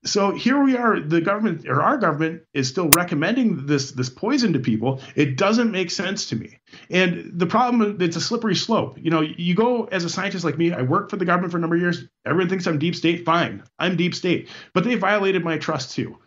so 0.04 0.32
here 0.32 0.62
we 0.62 0.76
are 0.76 0.98
the 1.00 1.20
government 1.20 1.68
or 1.68 1.80
our 1.82 1.96
government 1.96 2.42
is 2.54 2.68
still 2.68 2.88
recommending 2.90 3.66
this 3.66 3.92
this 3.92 4.08
poison 4.08 4.52
to 4.52 4.58
people. 4.58 5.00
It 5.14 5.36
doesn't 5.36 5.70
make 5.70 5.90
sense 5.90 6.28
to 6.30 6.36
me. 6.36 6.58
And 6.90 7.32
the 7.34 7.46
problem 7.46 7.98
it's 8.00 8.16
a 8.16 8.20
slippery 8.20 8.56
slope. 8.56 8.98
You 8.98 9.10
know 9.10 9.20
you 9.20 9.54
go 9.54 9.84
as 9.84 10.04
a 10.04 10.10
scientist 10.10 10.44
like 10.44 10.58
me 10.58 10.72
i 10.72 10.82
work 10.82 11.10
for 11.10 11.16
the 11.16 11.24
government 11.24 11.52
for 11.52 11.58
a 11.58 11.60
number 11.60 11.76
of 11.76 11.82
years. 11.82 12.04
Everyone 12.26 12.48
thinks 12.48 12.66
i'm 12.66 12.78
deep 12.78 12.96
state 12.96 13.24
fine. 13.24 13.62
I'm 13.78 13.96
deep 13.96 14.14
state. 14.14 14.48
But 14.74 14.84
they 14.84 14.94
violated 14.96 15.44
my 15.44 15.58
trust 15.58 15.94
too 15.94 16.18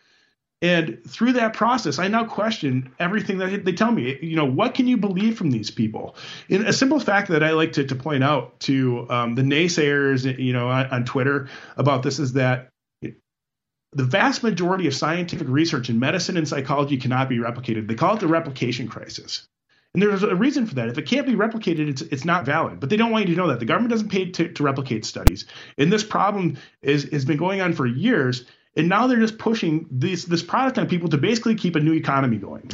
and 0.65 0.99
through 1.07 1.33
that 1.33 1.53
process, 1.53 1.99
I 1.99 2.07
now 2.07 2.25
question 2.25 2.91
everything 2.97 3.37
that 3.37 3.65
they 3.65 3.71
tell 3.71 3.91
me. 3.91 4.17
You 4.19 4.35
know, 4.35 4.45
what 4.45 4.73
can 4.73 4.87
you 4.87 4.97
believe 4.97 5.37
from 5.37 5.51
these 5.51 5.69
people? 5.69 6.15
And 6.49 6.67
a 6.67 6.73
simple 6.73 6.99
fact 6.99 7.27
that 7.29 7.43
I 7.43 7.51
like 7.51 7.73
to, 7.73 7.83
to 7.83 7.95
point 7.95 8.23
out 8.23 8.59
to 8.61 9.05
um, 9.11 9.35
the 9.35 9.43
naysayers, 9.43 10.39
you 10.39 10.53
know, 10.53 10.69
on, 10.69 10.87
on 10.87 11.05
Twitter 11.05 11.49
about 11.77 12.01
this 12.01 12.17
is 12.17 12.33
that 12.33 12.69
the 13.03 14.03
vast 14.03 14.41
majority 14.41 14.87
of 14.87 14.95
scientific 14.95 15.47
research 15.47 15.91
in 15.91 15.99
medicine 15.99 16.35
and 16.35 16.47
psychology 16.47 16.97
cannot 16.97 17.29
be 17.29 17.37
replicated. 17.37 17.87
They 17.87 17.93
call 17.93 18.15
it 18.15 18.19
the 18.19 18.27
replication 18.27 18.87
crisis. 18.87 19.47
And 19.93 20.01
there's 20.01 20.23
a 20.23 20.35
reason 20.35 20.65
for 20.65 20.73
that. 20.75 20.89
If 20.89 20.97
it 20.97 21.05
can't 21.05 21.27
be 21.27 21.35
replicated, 21.35 21.87
it's, 21.87 22.01
it's 22.01 22.25
not 22.25 22.43
valid. 22.43 22.79
But 22.79 22.89
they 22.89 22.97
don't 22.97 23.11
want 23.11 23.27
you 23.29 23.35
to 23.35 23.39
know 23.39 23.47
that. 23.49 23.59
The 23.59 23.65
government 23.65 23.91
doesn't 23.91 24.09
pay 24.09 24.31
to, 24.31 24.51
to 24.51 24.63
replicate 24.63 25.05
studies. 25.05 25.45
And 25.77 25.93
this 25.93 26.03
problem 26.03 26.57
is, 26.81 27.03
has 27.11 27.23
been 27.23 27.37
going 27.37 27.61
on 27.61 27.71
for 27.71 27.85
years. 27.85 28.45
And 28.75 28.89
now 28.89 29.07
they're 29.07 29.19
just 29.19 29.37
pushing 29.37 29.87
this, 29.89 30.25
this 30.25 30.43
product 30.43 30.77
on 30.77 30.87
people 30.87 31.09
to 31.09 31.17
basically 31.17 31.55
keep 31.55 31.75
a 31.75 31.79
new 31.79 31.93
economy 31.93 32.37
going. 32.37 32.69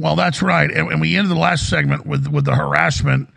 Well, 0.00 0.16
that's 0.16 0.42
right. 0.42 0.70
And, 0.70 0.90
and 0.90 1.00
we 1.00 1.16
ended 1.16 1.30
the 1.30 1.40
last 1.40 1.68
segment 1.68 2.06
with, 2.06 2.26
with 2.28 2.44
the 2.44 2.54
harassment 2.54 3.28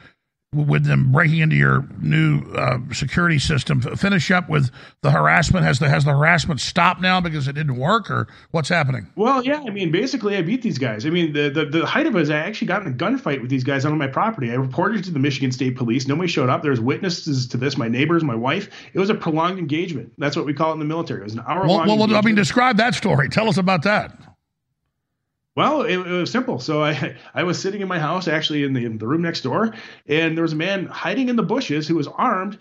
with 0.53 0.85
them 0.85 1.11
breaking 1.11 1.39
into 1.39 1.57
your 1.57 1.85
new 1.99 2.41
uh, 2.53 2.79
security 2.93 3.37
system. 3.37 3.81
Finish 3.81 4.31
up 4.31 4.49
with 4.49 4.71
the 5.01 5.11
harassment. 5.11 5.65
Has 5.65 5.79
the 5.79 5.89
has 5.89 6.05
the 6.05 6.11
harassment 6.11 6.61
stopped 6.61 7.01
now 7.01 7.19
because 7.19 7.47
it 7.47 7.53
didn't 7.53 7.75
work, 7.75 8.09
or 8.09 8.27
what's 8.51 8.69
happening? 8.69 9.11
Well, 9.15 9.43
yeah, 9.43 9.61
I 9.65 9.69
mean, 9.71 9.91
basically, 9.91 10.37
I 10.37 10.41
beat 10.41 10.61
these 10.61 10.77
guys. 10.77 11.05
I 11.05 11.09
mean, 11.09 11.33
the 11.33 11.49
the, 11.49 11.65
the 11.65 11.85
height 11.85 12.07
of 12.07 12.15
it 12.15 12.21
is 12.21 12.29
I 12.29 12.37
actually 12.37 12.67
got 12.67 12.85
in 12.85 12.93
a 12.93 12.95
gunfight 12.95 13.41
with 13.41 13.49
these 13.49 13.65
guys 13.65 13.83
on 13.85 13.97
my 13.97 14.07
property. 14.07 14.49
I 14.51 14.55
reported 14.55 15.03
to 15.03 15.11
the 15.11 15.19
Michigan 15.19 15.51
State 15.51 15.75
Police. 15.75 16.07
Nobody 16.07 16.29
showed 16.29 16.49
up. 16.49 16.61
There 16.61 16.71
was 16.71 16.81
witnesses 16.81 17.47
to 17.49 17.57
this. 17.57 17.77
My 17.77 17.89
neighbors, 17.89 18.23
my 18.23 18.35
wife. 18.35 18.69
It 18.93 18.99
was 18.99 19.09
a 19.09 19.15
prolonged 19.15 19.59
engagement. 19.59 20.13
That's 20.17 20.37
what 20.37 20.45
we 20.45 20.53
call 20.53 20.71
it 20.71 20.73
in 20.73 20.79
the 20.79 20.85
military. 20.85 21.21
It 21.21 21.25
was 21.25 21.33
an 21.33 21.43
hour 21.45 21.67
well, 21.67 21.85
long. 21.85 21.87
Well, 21.87 22.15
I 22.15 22.21
mean, 22.21 22.35
describe 22.35 22.77
that 22.77 22.95
story. 22.95 23.27
Tell 23.27 23.49
us 23.49 23.57
about 23.57 23.83
that. 23.83 24.17
Well, 25.57 25.81
it, 25.81 25.97
it, 25.97 26.05
was 26.05 26.29
simple. 26.29 26.59
So 26.59 26.83
I 26.83 27.15
I 27.33 27.41
was 27.41 27.59
sitting 27.59 27.81
in 27.81 27.87
my 27.87 27.97
house, 27.97 28.27
actually 28.27 28.63
in 28.63 28.73
the 28.73 28.85
in 28.85 28.99
the 28.99 29.07
room 29.07 29.23
next 29.23 29.41
door, 29.41 29.73
and 30.05 30.37
there 30.37 30.43
was 30.43 30.53
a 30.53 30.55
man 30.55 30.85
hiding 30.85 31.29
in 31.29 31.35
the 31.35 31.41
bushes 31.41 31.87
who 31.87 31.95
was 31.95 32.07
armed, 32.07 32.59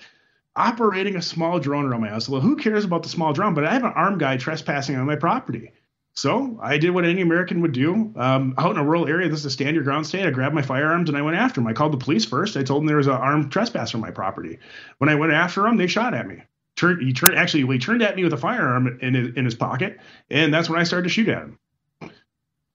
operating 0.57 1.15
a 1.15 1.21
small 1.21 1.61
drone 1.61 1.85
around 1.85 2.01
my 2.01 2.09
house. 2.09 2.27
Well, 2.27 2.41
who 2.41 2.57
cares 2.57 2.87
about 2.87 3.03
the 3.03 3.11
small 3.11 3.35
drone? 3.35 3.53
But 3.53 3.67
I 3.67 3.75
have 3.75 3.85
an 3.85 3.93
armed 3.95 4.19
guy 4.19 4.39
trespassing 4.39 4.97
on 4.97 5.05
my 5.05 5.17
property. 5.17 5.73
So 6.15 6.59
I 6.63 6.79
did 6.79 6.93
what 6.93 7.05
any 7.05 7.21
American 7.21 7.61
would 7.61 7.73
do. 7.73 8.15
Um, 8.17 8.55
out 8.57 8.71
in 8.71 8.79
a 8.79 8.85
rural 8.85 9.07
area, 9.07 9.29
this 9.29 9.41
is 9.41 9.45
a 9.45 9.51
stand 9.51 9.75
your 9.75 9.85
ground 9.85 10.07
state. 10.07 10.25
I 10.25 10.31
grabbed 10.31 10.55
my 10.55 10.63
firearms 10.63 11.11
and 11.11 11.19
I 11.19 11.23
went 11.23 11.37
after 11.37 11.61
him. 11.61 11.67
I 11.67 11.75
called 11.75 11.93
the 11.93 11.99
police 11.99 12.25
first. 12.25 12.57
I 12.57 12.63
told 12.63 12.81
them 12.81 12.87
there 12.87 12.97
was 12.97 13.09
an 13.09 13.13
armed 13.13 13.53
trespasser 13.53 13.99
on 13.99 14.01
my 14.01 14.11
property. 14.11 14.59
When 14.97 15.11
I 15.11 15.17
went 15.17 15.35
after 15.35 15.67
him, 15.67 15.77
they 15.77 15.87
shot 15.87 16.15
at 16.15 16.27
me. 16.27 16.45
Turned, 16.77 17.03
he 17.03 17.13
turned 17.13 17.37
actually 17.37 17.71
he 17.71 17.79
turned 17.79 18.03
at 18.03 18.17
me 18.17 18.25
with 18.25 18.33
a 18.33 18.39
firearm 18.39 18.99
in 19.03 19.13
his, 19.13 19.35
in 19.35 19.45
his 19.45 19.55
pocket, 19.55 19.99
and 20.31 20.55
that's 20.55 20.71
when 20.71 20.81
I 20.81 20.85
started 20.85 21.05
to 21.05 21.13
shoot 21.13 21.29
at 21.29 21.43
him. 21.43 21.59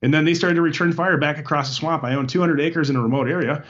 And 0.02 0.14
then 0.14 0.26
they 0.26 0.34
started 0.34 0.56
to 0.56 0.62
return 0.62 0.94
fire 0.94 1.18
back 1.18 1.38
across 1.38 1.70
the 1.70 1.76
swamp. 1.76 2.04
I 2.04 2.16
own 2.16 2.28
200 2.28 2.60
acres 2.60 2.90
in 2.90 2.96
a 2.96 3.02
remote 3.02 3.28
area. 3.28 3.64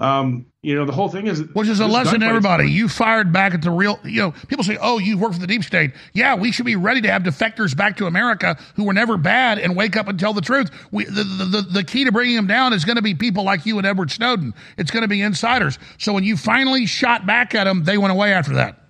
Um, 0.00 0.46
you 0.62 0.74
know, 0.74 0.84
the 0.84 0.92
whole 0.92 1.08
thing 1.08 1.28
is 1.28 1.44
which 1.52 1.68
is 1.68 1.78
a 1.78 1.86
lesson 1.86 2.20
to 2.20 2.26
everybody. 2.26 2.68
You 2.68 2.88
fired 2.88 3.32
back 3.32 3.54
at 3.54 3.62
the 3.62 3.70
real. 3.70 4.00
You 4.02 4.22
know, 4.22 4.30
people 4.48 4.64
say, 4.64 4.76
"Oh, 4.80 4.98
you 4.98 5.16
work 5.16 5.32
for 5.32 5.38
the 5.38 5.46
deep 5.46 5.62
state." 5.62 5.92
Yeah, 6.14 6.34
we 6.34 6.50
should 6.50 6.66
be 6.66 6.74
ready 6.74 7.00
to 7.02 7.10
have 7.10 7.22
defectors 7.22 7.76
back 7.76 7.96
to 7.98 8.06
America 8.06 8.58
who 8.74 8.84
were 8.84 8.92
never 8.92 9.16
bad 9.16 9.60
and 9.60 9.76
wake 9.76 9.96
up 9.96 10.08
and 10.08 10.18
tell 10.18 10.32
the 10.32 10.40
truth. 10.40 10.70
We, 10.90 11.04
the, 11.04 11.22
the, 11.22 11.44
the, 11.44 11.68
the 11.70 11.84
key 11.84 12.04
to 12.04 12.12
bringing 12.12 12.34
them 12.34 12.48
down 12.48 12.72
is 12.72 12.84
going 12.84 12.96
to 12.96 13.02
be 13.02 13.14
people 13.14 13.44
like 13.44 13.66
you 13.66 13.78
and 13.78 13.86
Edward 13.86 14.10
Snowden. 14.10 14.52
It's 14.76 14.90
going 14.90 15.02
to 15.02 15.08
be 15.08 15.22
insiders. 15.22 15.78
So 15.98 16.12
when 16.12 16.24
you 16.24 16.36
finally 16.36 16.86
shot 16.86 17.24
back 17.24 17.54
at 17.54 17.64
them, 17.64 17.84
they 17.84 17.96
went 17.96 18.10
away 18.10 18.32
after 18.32 18.54
that. 18.54 18.80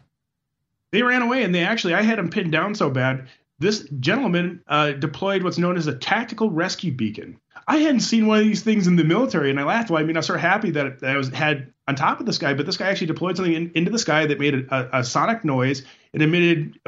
They 0.91 1.03
ran 1.03 1.23
away, 1.23 1.43
and 1.43 1.55
they 1.55 1.65
actually, 1.65 1.95
I 1.95 2.03
had 2.03 2.19
them 2.19 2.31
pinned 2.31 2.53
down 2.53 2.75
so 2.75 2.89
bad 2.89 3.29
this 3.59 3.89
gentleman 4.01 4.63
uh, 4.67 4.93
deployed 4.93 5.43
what's 5.43 5.59
known 5.59 5.77
as 5.77 5.87
a 5.87 5.95
tactical 5.95 6.51
rescue 6.51 6.93
beacon. 6.93 7.39
I 7.67 7.79
hadn't 7.79 8.01
seen 8.01 8.27
one 8.27 8.39
of 8.39 8.45
these 8.45 8.63
things 8.63 8.87
in 8.87 8.97
the 8.97 9.05
military, 9.05 9.51
and 9.51 9.59
I 9.59 9.65
laughed. 9.65 9.91
Well, 9.91 10.03
I 10.03 10.05
mean, 10.05 10.17
I 10.17 10.19
was 10.19 10.27
sort 10.27 10.39
of 10.39 10.43
happy 10.43 10.71
that 10.73 11.03
I 11.03 11.17
was 11.17 11.29
had 11.29 11.73
on 11.87 11.95
top 11.95 12.21
of 12.21 12.27
this 12.27 12.39
guy, 12.39 12.55
but 12.55 12.67
this 12.67 12.77
guy 12.77 12.89
actually 12.89 13.07
deployed 13.07 13.37
something 13.37 13.55
in, 13.55 13.71
into 13.75 13.91
the 13.91 13.99
sky 13.99 14.27
that 14.27 14.39
made 14.39 14.55
a, 14.55 14.99
a, 14.99 15.05
sonic 15.05 15.45
noise. 15.45 15.83
It 16.13 16.23
emitted, 16.23 16.79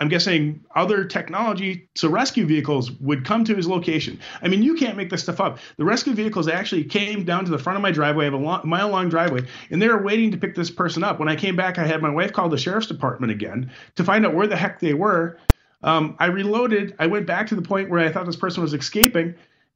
I'm 0.00 0.08
guessing, 0.08 0.64
other 0.74 1.04
technology, 1.04 1.88
so 1.94 2.08
rescue 2.08 2.44
vehicles 2.46 2.90
would 2.92 3.24
come 3.24 3.44
to 3.44 3.54
his 3.54 3.66
location. 3.66 4.20
I 4.42 4.48
mean, 4.48 4.62
you 4.62 4.74
can't 4.74 4.96
make 4.96 5.10
this 5.10 5.22
stuff 5.22 5.40
up. 5.40 5.58
The 5.76 5.84
rescue 5.84 6.14
vehicles 6.14 6.48
actually 6.48 6.84
came 6.84 7.24
down 7.24 7.44
to 7.44 7.50
the 7.50 7.58
front 7.58 7.76
of 7.76 7.82
my 7.82 7.92
driveway. 7.92 8.24
I 8.24 8.26
have 8.26 8.34
a 8.34 8.36
long, 8.36 8.60
mile 8.64 8.88
long 8.88 9.08
driveway, 9.08 9.46
and 9.70 9.80
they 9.80 9.88
were 9.88 10.02
waiting 10.02 10.30
to 10.32 10.36
pick 10.36 10.54
this 10.54 10.70
person 10.70 11.04
up. 11.04 11.18
When 11.18 11.28
I 11.28 11.36
came 11.36 11.56
back, 11.56 11.78
I 11.78 11.86
had 11.86 12.02
my 12.02 12.10
wife 12.10 12.32
call 12.32 12.48
the 12.48 12.58
sheriff's 12.58 12.88
department 12.88 13.32
again 13.32 13.70
to 13.96 14.04
find 14.04 14.26
out 14.26 14.34
where 14.34 14.46
the 14.46 14.56
heck 14.56 14.80
they 14.80 14.94
were 14.94 15.38
um, 15.82 16.16
I 16.18 16.26
reloaded. 16.26 16.94
I 16.98 17.06
went 17.06 17.26
back 17.26 17.48
to 17.48 17.54
the 17.54 17.62
point 17.62 17.90
where 17.90 18.00
I 18.00 18.12
thought 18.12 18.26
this 18.26 18.36
person 18.36 18.62
was 18.62 18.74
escaping, 18.74 19.34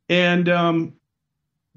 and 0.09 0.49
um, 0.49 0.95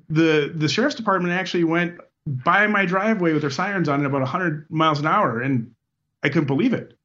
the 0.10 0.52
the 0.54 0.68
sheriff's 0.68 0.96
department 0.96 1.34
actually 1.34 1.64
went 1.64 2.00
by 2.26 2.68
my 2.68 2.86
driveway 2.86 3.34
with 3.34 3.42
their 3.42 3.50
sirens 3.50 3.90
on 3.90 4.02
at 4.02 4.06
about 4.06 4.22
100 4.22 4.70
miles 4.70 5.00
an 5.00 5.08
hour, 5.08 5.42
and 5.42 5.74
I 6.24 6.30
couldn't 6.30 6.48
believe 6.48 6.74
it. 6.74 6.96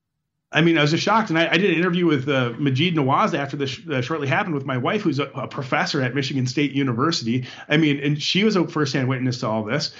I 0.54 0.60
mean, 0.60 0.78
I 0.78 0.82
was 0.82 0.92
just 0.92 1.02
shocked. 1.02 1.30
And 1.30 1.38
I, 1.38 1.48
I 1.50 1.56
did 1.56 1.70
an 1.70 1.76
interview 1.76 2.06
with 2.06 2.28
uh, 2.28 2.52
Maajid 2.52 2.94
Nawaz 2.94 3.36
after 3.36 3.56
this 3.56 3.80
uh, 3.90 4.00
shortly 4.00 4.28
happened 4.28 4.54
with 4.54 4.64
my 4.64 4.78
wife, 4.78 5.02
who's 5.02 5.18
a, 5.18 5.24
a, 5.24 5.48
professor 5.48 6.00
at 6.00 6.14
Michigan 6.14 6.46
State 6.46 6.72
University. 6.72 7.46
I 7.68 7.76
mean, 7.76 7.98
and 7.98 8.22
she 8.22 8.44
was 8.44 8.54
a 8.54 8.66
firsthand 8.68 9.08
witness 9.08 9.40
to 9.40 9.48
all 9.48 9.64
this. 9.64 9.92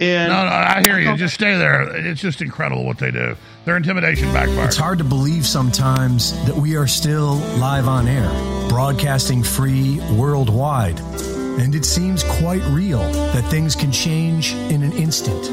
And 0.00 0.32
no, 0.32 0.44
no, 0.44 0.50
I 0.50 0.80
hear 0.80 0.98
you. 0.98 1.16
Just 1.16 1.34
stay 1.34 1.56
there. 1.56 1.82
It's 2.06 2.20
just 2.20 2.42
incredible 2.42 2.84
what 2.84 2.98
they 2.98 3.12
do. 3.12 3.36
Their 3.64 3.76
intimidation 3.76 4.28
backfires. 4.28 4.66
It's 4.66 4.76
hard 4.76 4.98
to 4.98 5.04
believe 5.04 5.46
sometimes 5.46 6.32
that 6.46 6.56
we 6.56 6.76
are 6.76 6.88
still 6.88 7.36
live 7.58 7.86
on 7.86 8.08
air, 8.08 8.28
broadcasting 8.68 9.44
free 9.44 10.00
worldwide. 10.16 10.98
And 10.98 11.76
it 11.76 11.84
seems 11.84 12.24
quite 12.24 12.62
real 12.64 12.98
that 12.98 13.48
things 13.50 13.76
can 13.76 13.92
change 13.92 14.52
in 14.52 14.82
an 14.82 14.92
instant. 14.92 15.44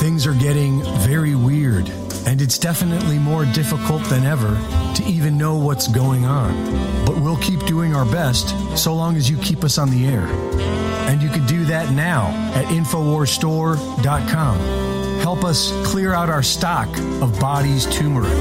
Things 0.00 0.26
are 0.26 0.34
getting 0.34 0.82
very 1.00 1.34
weird, 1.34 1.90
and 2.26 2.40
it's 2.40 2.58
definitely 2.58 3.18
more 3.18 3.44
difficult 3.44 4.02
than 4.04 4.24
ever 4.24 4.48
to 4.94 5.04
even 5.04 5.36
know 5.36 5.56
what's 5.56 5.86
going 5.86 6.24
on. 6.24 7.04
But 7.04 7.18
we'll 7.18 7.36
keep 7.36 7.60
doing 7.66 7.94
our 7.94 8.06
best 8.06 8.48
so 8.78 8.94
long 8.94 9.16
as 9.16 9.28
you 9.28 9.36
keep 9.36 9.62
us 9.62 9.76
on 9.76 9.90
the 9.90 10.06
air. 10.06 10.91
And 11.08 11.22
you 11.22 11.28
can 11.28 11.46
do 11.46 11.64
that 11.66 11.90
now 11.92 12.28
at 12.54 12.64
InfoWarsStore.com. 12.66 14.58
Help 15.20 15.44
us 15.44 15.70
clear 15.86 16.12
out 16.14 16.28
our 16.28 16.42
stock 16.42 16.88
of 17.22 17.38
body's 17.38 17.86
turmeric, 17.94 18.36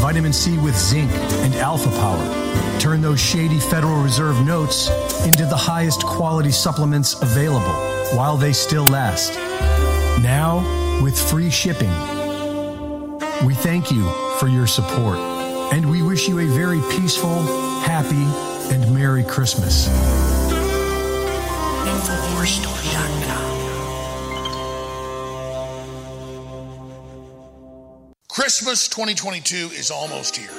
vitamin 0.00 0.32
C 0.32 0.58
with 0.58 0.76
zinc, 0.76 1.10
and 1.12 1.54
alpha 1.54 1.90
power. 1.90 2.80
Turn 2.80 3.00
those 3.00 3.20
shady 3.20 3.60
Federal 3.60 4.02
Reserve 4.02 4.44
notes 4.44 4.88
into 5.24 5.46
the 5.46 5.56
highest 5.56 6.02
quality 6.04 6.50
supplements 6.50 7.14
available 7.22 7.74
while 8.16 8.36
they 8.36 8.52
still 8.52 8.84
last. 8.86 9.32
Now, 10.22 10.62
with 11.02 11.18
free 11.18 11.50
shipping. 11.50 11.90
We 13.44 13.54
thank 13.54 13.90
you 13.90 14.08
for 14.38 14.48
your 14.48 14.66
support, 14.66 15.18
and 15.72 15.90
we 15.90 16.02
wish 16.02 16.28
you 16.28 16.38
a 16.40 16.46
very 16.46 16.80
peaceful, 16.90 17.42
happy, 17.82 18.24
and 18.74 18.94
Merry 18.94 19.24
Christmas. 19.24 19.88
Christmas 28.28 28.88
2022 28.88 29.70
is 29.74 29.90
almost 29.90 30.36
here. 30.36 30.50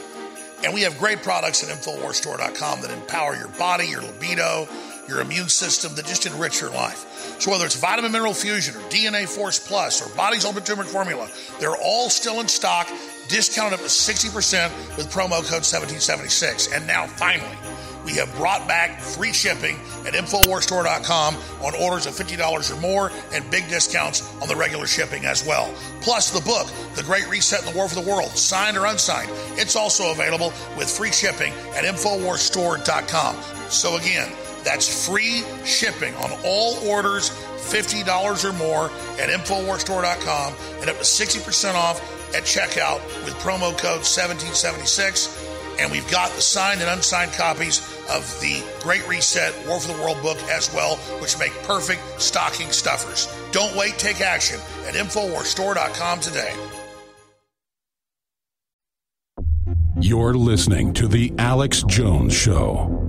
And 0.64 0.74
we 0.74 0.82
have 0.82 0.98
great 0.98 1.22
products 1.24 1.64
at 1.64 1.70
InfoWarsStore.com 1.76 2.82
that 2.82 2.92
empower 2.92 3.36
your 3.36 3.48
body, 3.50 3.88
your 3.88 4.02
libido, 4.02 4.68
your 5.08 5.22
immune 5.22 5.50
system, 5.50 5.94
that 5.96 6.06
just 6.06 6.26
enrich 6.26 6.62
your 6.62 6.72
life. 6.72 7.36
So 7.40 7.52
whether 7.52 7.66
it's 7.66 7.76
Vitamin 7.76 8.12
Mineral 8.12 8.34
Fusion 8.34 8.76
or 8.76 8.80
DNA 8.90 9.28
Force 9.28 9.60
Plus 9.60 10.02
or 10.02 10.16
Body's 10.16 10.46
Ultimate 10.46 10.66
Turmeric 10.66 10.90
Formula, 10.90 11.30
they're 11.60 11.76
all 11.76 12.10
still 12.10 12.40
in 12.40 12.48
stock, 12.48 12.88
discounted 13.30 13.74
up 13.74 13.80
to 13.80 13.86
60% 13.88 14.98
with 14.98 15.12
promo 15.12 15.42
code 15.44 15.66
1776. 15.66 16.72
And 16.74 16.88
now, 16.88 17.08
finally, 17.08 17.58
we 18.06 18.14
have 18.14 18.34
brought 18.36 18.68
back 18.68 19.02
free 19.02 19.34
shipping 19.34 19.78
at 20.06 20.14
InfoWarsStore.com 20.14 21.36
on 21.62 21.76
orders 21.76 22.06
of 22.06 22.14
$50 22.14 22.72
or 22.72 22.80
more 22.80 23.12
and 23.34 23.50
big 23.50 23.68
discounts 23.68 24.32
on 24.42 24.48
the 24.48 24.56
regular 24.56 24.88
shipping 24.88 25.26
as 25.26 25.46
well. 25.46 25.74
Plus, 26.02 26.30
the 26.30 26.42
book, 26.42 26.68
The 26.96 27.04
Great 27.04 27.28
Reset 27.30 27.66
and 27.66 27.74
the 27.74 27.78
War 27.78 27.90
for 27.90 27.96
the 27.96 28.10
World, 28.10 28.30
signed 28.38 28.78
or 28.78 28.86
unsigned, 28.86 29.32
it's 29.58 29.76
also 29.76 30.12
available 30.12 30.54
with 30.78 30.90
free 30.90 31.12
shipping 31.12 31.52
at 31.74 31.84
InfoWarsStore.com. 31.84 33.36
So, 33.70 33.98
again, 33.98 34.32
that's 34.64 35.08
free 35.08 35.44
shipping 35.64 36.14
on 36.16 36.32
all 36.44 36.76
orders 36.88 37.30
$50 37.30 38.46
or 38.46 38.54
more 38.54 38.86
at 39.20 39.30
InfoWarsStore.com 39.30 40.54
and 40.82 40.90
up 40.90 40.98
to 40.98 41.04
60% 41.04 41.74
off 41.74 42.00
at 42.36 42.44
checkout 42.44 43.04
with 43.24 43.34
promo 43.36 43.78
code 43.78 44.06
1776. 44.06 45.44
And 45.80 45.92
we've 45.92 46.10
got 46.10 46.32
the 46.32 46.42
signed 46.42 46.82
and 46.82 46.90
unsigned 46.90 47.34
copies 47.34 47.80
of 48.10 48.24
the 48.42 48.64
Great 48.82 49.08
Reset 49.08 49.54
War 49.68 49.80
for 49.80 49.94
the 49.94 50.02
World 50.02 50.22
book 50.22 50.38
as 50.50 50.74
well, 50.74 50.96
which 51.22 51.38
make 51.40 51.54
perfect 51.64 52.02
stocking 52.22 52.72
stuffers. 52.72 53.28
Don't 53.52 53.76
wait, 53.76 53.98
take 53.98 54.22
action 54.22 54.60
at 54.88 54.94
InfoWarsStore.com 54.94 56.20
today. 56.20 56.54
You're 60.00 60.34
listening 60.34 60.94
to 60.96 61.08
The 61.08 61.34
Alex 61.38 61.84
Jones 61.84 62.34
Show. 62.34 63.05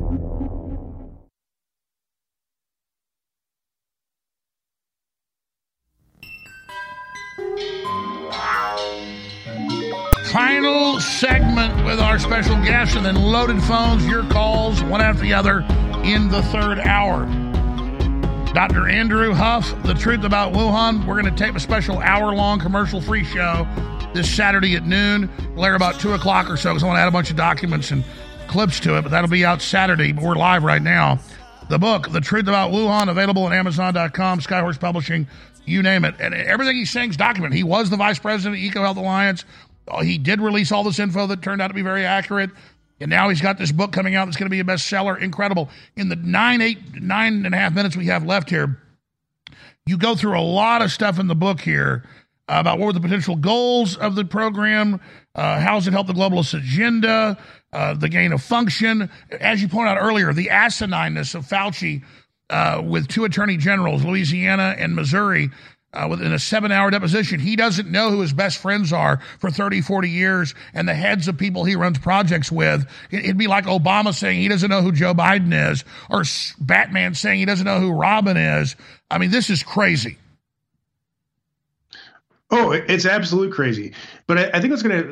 Final 10.36 11.00
segment 11.00 11.86
with 11.86 11.98
our 11.98 12.18
special 12.18 12.56
guest, 12.56 12.94
and 12.94 13.06
then 13.06 13.14
loaded 13.14 13.58
phones, 13.62 14.06
your 14.06 14.22
calls, 14.24 14.82
one 14.82 15.00
after 15.00 15.22
the 15.22 15.32
other, 15.32 15.60
in 16.04 16.28
the 16.28 16.42
third 16.52 16.78
hour. 16.80 17.24
Dr. 18.52 18.86
Andrew 18.86 19.32
Huff, 19.32 19.74
The 19.84 19.94
Truth 19.94 20.24
About 20.24 20.52
Wuhan. 20.52 21.06
We're 21.06 21.18
going 21.18 21.34
to 21.34 21.44
tape 21.44 21.54
a 21.54 21.60
special 21.60 22.00
hour 22.00 22.34
long 22.34 22.60
commercial 22.60 23.00
free 23.00 23.24
show 23.24 23.66
this 24.12 24.30
Saturday 24.30 24.76
at 24.76 24.84
noon. 24.84 25.30
We'll 25.54 25.64
air 25.64 25.74
about 25.74 25.98
2 26.00 26.12
o'clock 26.12 26.50
or 26.50 26.58
so 26.58 26.72
because 26.72 26.82
I 26.82 26.86
want 26.86 26.98
to 26.98 27.00
add 27.00 27.08
a 27.08 27.12
bunch 27.12 27.30
of 27.30 27.36
documents 27.36 27.90
and 27.90 28.04
clips 28.46 28.78
to 28.80 28.98
it, 28.98 29.02
but 29.02 29.12
that'll 29.12 29.30
be 29.30 29.46
out 29.46 29.62
Saturday. 29.62 30.12
But 30.12 30.22
we're 30.22 30.34
live 30.34 30.64
right 30.64 30.82
now. 30.82 31.18
The 31.70 31.78
book, 31.78 32.10
The 32.10 32.20
Truth 32.20 32.46
About 32.46 32.72
Wuhan, 32.72 33.08
available 33.08 33.46
at 33.46 33.54
Amazon.com, 33.54 34.40
Skyhorse 34.40 34.78
Publishing, 34.78 35.28
you 35.64 35.82
name 35.82 36.04
it. 36.04 36.14
And 36.20 36.32
everything 36.32 36.76
he's 36.76 36.90
saying 36.90 37.10
is 37.10 37.16
documented. 37.16 37.56
He 37.56 37.64
was 37.64 37.90
the 37.90 37.96
vice 37.96 38.18
president 38.18 38.62
of 38.62 38.72
EcoHealth 38.72 38.96
Alliance. 38.96 39.44
Oh, 39.88 40.02
he 40.02 40.18
did 40.18 40.40
release 40.40 40.72
all 40.72 40.82
this 40.82 40.98
info 40.98 41.26
that 41.28 41.42
turned 41.42 41.62
out 41.62 41.68
to 41.68 41.74
be 41.74 41.82
very 41.82 42.04
accurate. 42.04 42.50
And 43.00 43.10
now 43.10 43.28
he's 43.28 43.42
got 43.42 43.58
this 43.58 43.72
book 43.72 43.92
coming 43.92 44.14
out 44.14 44.24
that's 44.24 44.36
going 44.36 44.46
to 44.46 44.50
be 44.50 44.60
a 44.60 44.64
bestseller. 44.64 45.20
Incredible. 45.20 45.68
In 45.96 46.08
the 46.08 46.16
nine, 46.16 46.60
eight, 46.60 46.78
nine 46.94 47.44
and 47.44 47.54
a 47.54 47.58
half 47.58 47.74
minutes 47.74 47.96
we 47.96 48.06
have 48.06 48.24
left 48.24 48.48
here, 48.50 48.80
you 49.84 49.98
go 49.98 50.14
through 50.14 50.38
a 50.38 50.40
lot 50.40 50.82
of 50.82 50.90
stuff 50.90 51.18
in 51.18 51.26
the 51.26 51.34
book 51.34 51.60
here 51.60 52.04
about 52.48 52.78
what 52.78 52.86
were 52.86 52.92
the 52.92 53.00
potential 53.00 53.36
goals 53.36 53.96
of 53.96 54.14
the 54.14 54.24
program, 54.24 55.00
uh, 55.34 55.60
how 55.60 55.74
does 55.74 55.86
it 55.86 55.92
help 55.92 56.06
the 56.06 56.12
globalist 56.12 56.56
agenda, 56.56 57.36
uh, 57.72 57.94
the 57.94 58.08
gain 58.08 58.32
of 58.32 58.42
function. 58.42 59.10
As 59.30 59.60
you 59.60 59.68
pointed 59.68 59.90
out 59.90 59.98
earlier, 60.00 60.32
the 60.32 60.46
asinineness 60.46 61.34
of 61.34 61.44
Fauci 61.44 62.02
uh, 62.48 62.80
with 62.84 63.08
two 63.08 63.24
attorney 63.24 63.56
generals, 63.56 64.04
Louisiana 64.04 64.74
and 64.78 64.94
Missouri, 64.94 65.50
uh, 65.96 66.06
within 66.08 66.32
a 66.32 66.38
seven 66.38 66.70
hour 66.70 66.90
deposition. 66.90 67.40
He 67.40 67.56
doesn't 67.56 67.90
know 67.90 68.10
who 68.10 68.20
his 68.20 68.32
best 68.32 68.58
friends 68.58 68.92
are 68.92 69.20
for 69.38 69.50
30, 69.50 69.80
40 69.80 70.10
years 70.10 70.54
and 70.74 70.88
the 70.88 70.94
heads 70.94 71.26
of 71.26 71.38
people 71.38 71.64
he 71.64 71.74
runs 71.74 71.98
projects 71.98 72.52
with. 72.52 72.86
It'd 73.10 73.38
be 73.38 73.46
like 73.46 73.64
Obama 73.64 74.14
saying 74.14 74.40
he 74.40 74.48
doesn't 74.48 74.68
know 74.68 74.82
who 74.82 74.92
Joe 74.92 75.14
Biden 75.14 75.70
is 75.70 75.84
or 76.10 76.24
Batman 76.60 77.14
saying 77.14 77.38
he 77.38 77.44
doesn't 77.46 77.64
know 77.64 77.80
who 77.80 77.90
Robin 77.90 78.36
is. 78.36 78.76
I 79.10 79.18
mean, 79.18 79.30
this 79.30 79.48
is 79.50 79.62
crazy. 79.62 80.18
Oh, 82.48 82.70
it's 82.70 83.06
absolute 83.06 83.52
crazy. 83.52 83.92
But 84.28 84.38
I, 84.38 84.50
I 84.54 84.60
think 84.60 84.70
what's 84.70 84.82
going 84.82 85.02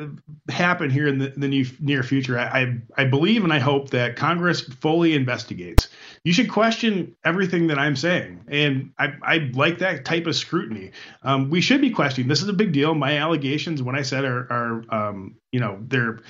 to 0.47 0.53
happen 0.53 0.89
here 0.89 1.05
in 1.05 1.17
the, 1.17 1.33
the 1.35 1.49
new, 1.49 1.65
near 1.81 2.01
future, 2.01 2.39
I, 2.39 2.43
I, 2.43 3.01
I 3.01 3.05
believe 3.05 3.43
and 3.43 3.51
I 3.51 3.59
hope 3.59 3.89
that 3.89 4.15
Congress 4.15 4.61
fully 4.61 5.15
investigates. 5.15 5.89
You 6.25 6.33
should 6.33 6.49
question 6.49 7.15
everything 7.23 7.67
that 7.67 7.77
I'm 7.77 7.95
saying, 7.95 8.45
and 8.47 8.91
I, 8.97 9.13
I 9.21 9.37
like 9.53 9.77
that 9.77 10.05
type 10.05 10.25
of 10.25 10.35
scrutiny. 10.35 10.89
Um, 11.21 11.51
we 11.51 11.61
should 11.61 11.81
be 11.81 11.91
questioning. 11.91 12.27
This 12.27 12.41
is 12.41 12.49
a 12.49 12.53
big 12.53 12.71
deal. 12.71 12.95
My 12.95 13.19
allegations, 13.19 13.83
when 13.83 13.95
I 13.95 14.01
said 14.01 14.25
are, 14.25 14.51
are 14.51 14.85
um, 14.89 15.35
you 15.51 15.59
know, 15.59 15.77
they're 15.87 16.21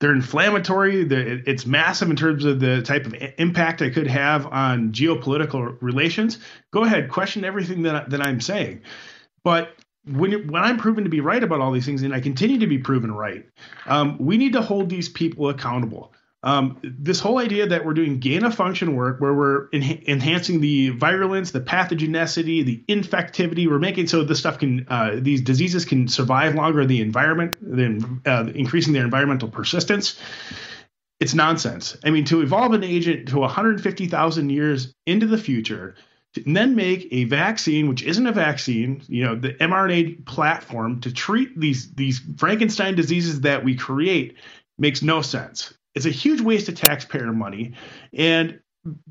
they're 0.00 0.12
inflammatory. 0.12 1.04
They're, 1.04 1.40
It's 1.46 1.66
massive 1.66 2.10
in 2.10 2.16
terms 2.16 2.44
of 2.44 2.58
the 2.58 2.82
type 2.82 3.06
of 3.06 3.14
impact 3.38 3.80
I 3.80 3.90
could 3.90 4.08
have 4.08 4.44
on 4.46 4.90
geopolitical 4.90 5.78
relations. 5.80 6.38
Go 6.72 6.82
ahead, 6.82 7.08
question 7.08 7.44
everything 7.44 7.82
that 7.82 8.10
that 8.10 8.20
I'm 8.20 8.40
saying, 8.40 8.82
but 9.44 9.76
when 10.04 10.48
when 10.48 10.64
I'm 10.64 10.78
proven 10.78 11.04
to 11.04 11.10
be 11.10 11.20
right 11.20 11.44
about 11.44 11.60
all 11.60 11.70
these 11.70 11.86
things, 11.86 12.02
and 12.02 12.12
I 12.12 12.18
continue 12.18 12.58
to 12.58 12.66
be 12.66 12.78
proven 12.78 13.12
right, 13.12 13.46
um, 13.86 14.18
we 14.18 14.36
need 14.36 14.54
to 14.54 14.62
hold 14.62 14.90
these 14.90 15.08
people 15.08 15.48
accountable. 15.48 16.12
Um, 16.44 16.78
this 16.82 17.18
whole 17.18 17.38
idea 17.38 17.66
that 17.66 17.84
we're 17.84 17.94
doing 17.94 18.20
gain 18.20 18.44
of 18.44 18.54
function 18.54 18.94
work, 18.94 19.20
where 19.20 19.34
we're 19.34 19.68
en- 19.72 20.04
enhancing 20.06 20.60
the 20.60 20.90
virulence, 20.90 21.50
the 21.50 21.60
pathogenicity, 21.60 22.64
the 22.64 22.84
infectivity, 22.88 23.68
we're 23.68 23.80
making 23.80 24.06
so 24.06 24.22
this 24.22 24.38
stuff 24.38 24.58
can 24.58 24.86
uh, 24.88 25.16
these 25.16 25.40
diseases 25.40 25.84
can 25.84 26.06
survive 26.06 26.54
longer 26.54 26.82
in 26.82 26.88
the 26.88 27.00
environment, 27.00 27.56
then 27.60 28.22
uh, 28.24 28.48
increasing 28.54 28.92
their 28.92 29.04
environmental 29.04 29.48
persistence. 29.48 30.20
It's 31.18 31.34
nonsense. 31.34 31.96
I 32.04 32.10
mean, 32.10 32.24
to 32.26 32.40
evolve 32.42 32.72
an 32.72 32.84
agent 32.84 33.28
to 33.30 33.38
150,000 33.40 34.50
years 34.50 34.94
into 35.06 35.26
the 35.26 35.38
future 35.38 35.96
and 36.36 36.56
then 36.56 36.76
make 36.76 37.08
a 37.10 37.24
vaccine, 37.24 37.88
which 37.88 38.02
isn't 38.02 38.26
a 38.26 38.32
vaccine, 38.32 39.02
you 39.08 39.24
know, 39.24 39.34
the 39.34 39.54
mRNA 39.54 40.24
platform 40.26 41.00
to 41.00 41.12
treat 41.12 41.58
these 41.58 41.92
these 41.94 42.20
Frankenstein 42.36 42.94
diseases 42.94 43.40
that 43.40 43.64
we 43.64 43.74
create 43.74 44.36
makes 44.78 45.02
no 45.02 45.22
sense. 45.22 45.74
It's 45.98 46.06
a 46.06 46.10
huge 46.10 46.40
waste 46.40 46.68
of 46.68 46.76
taxpayer 46.76 47.32
money, 47.32 47.74
and 48.12 48.60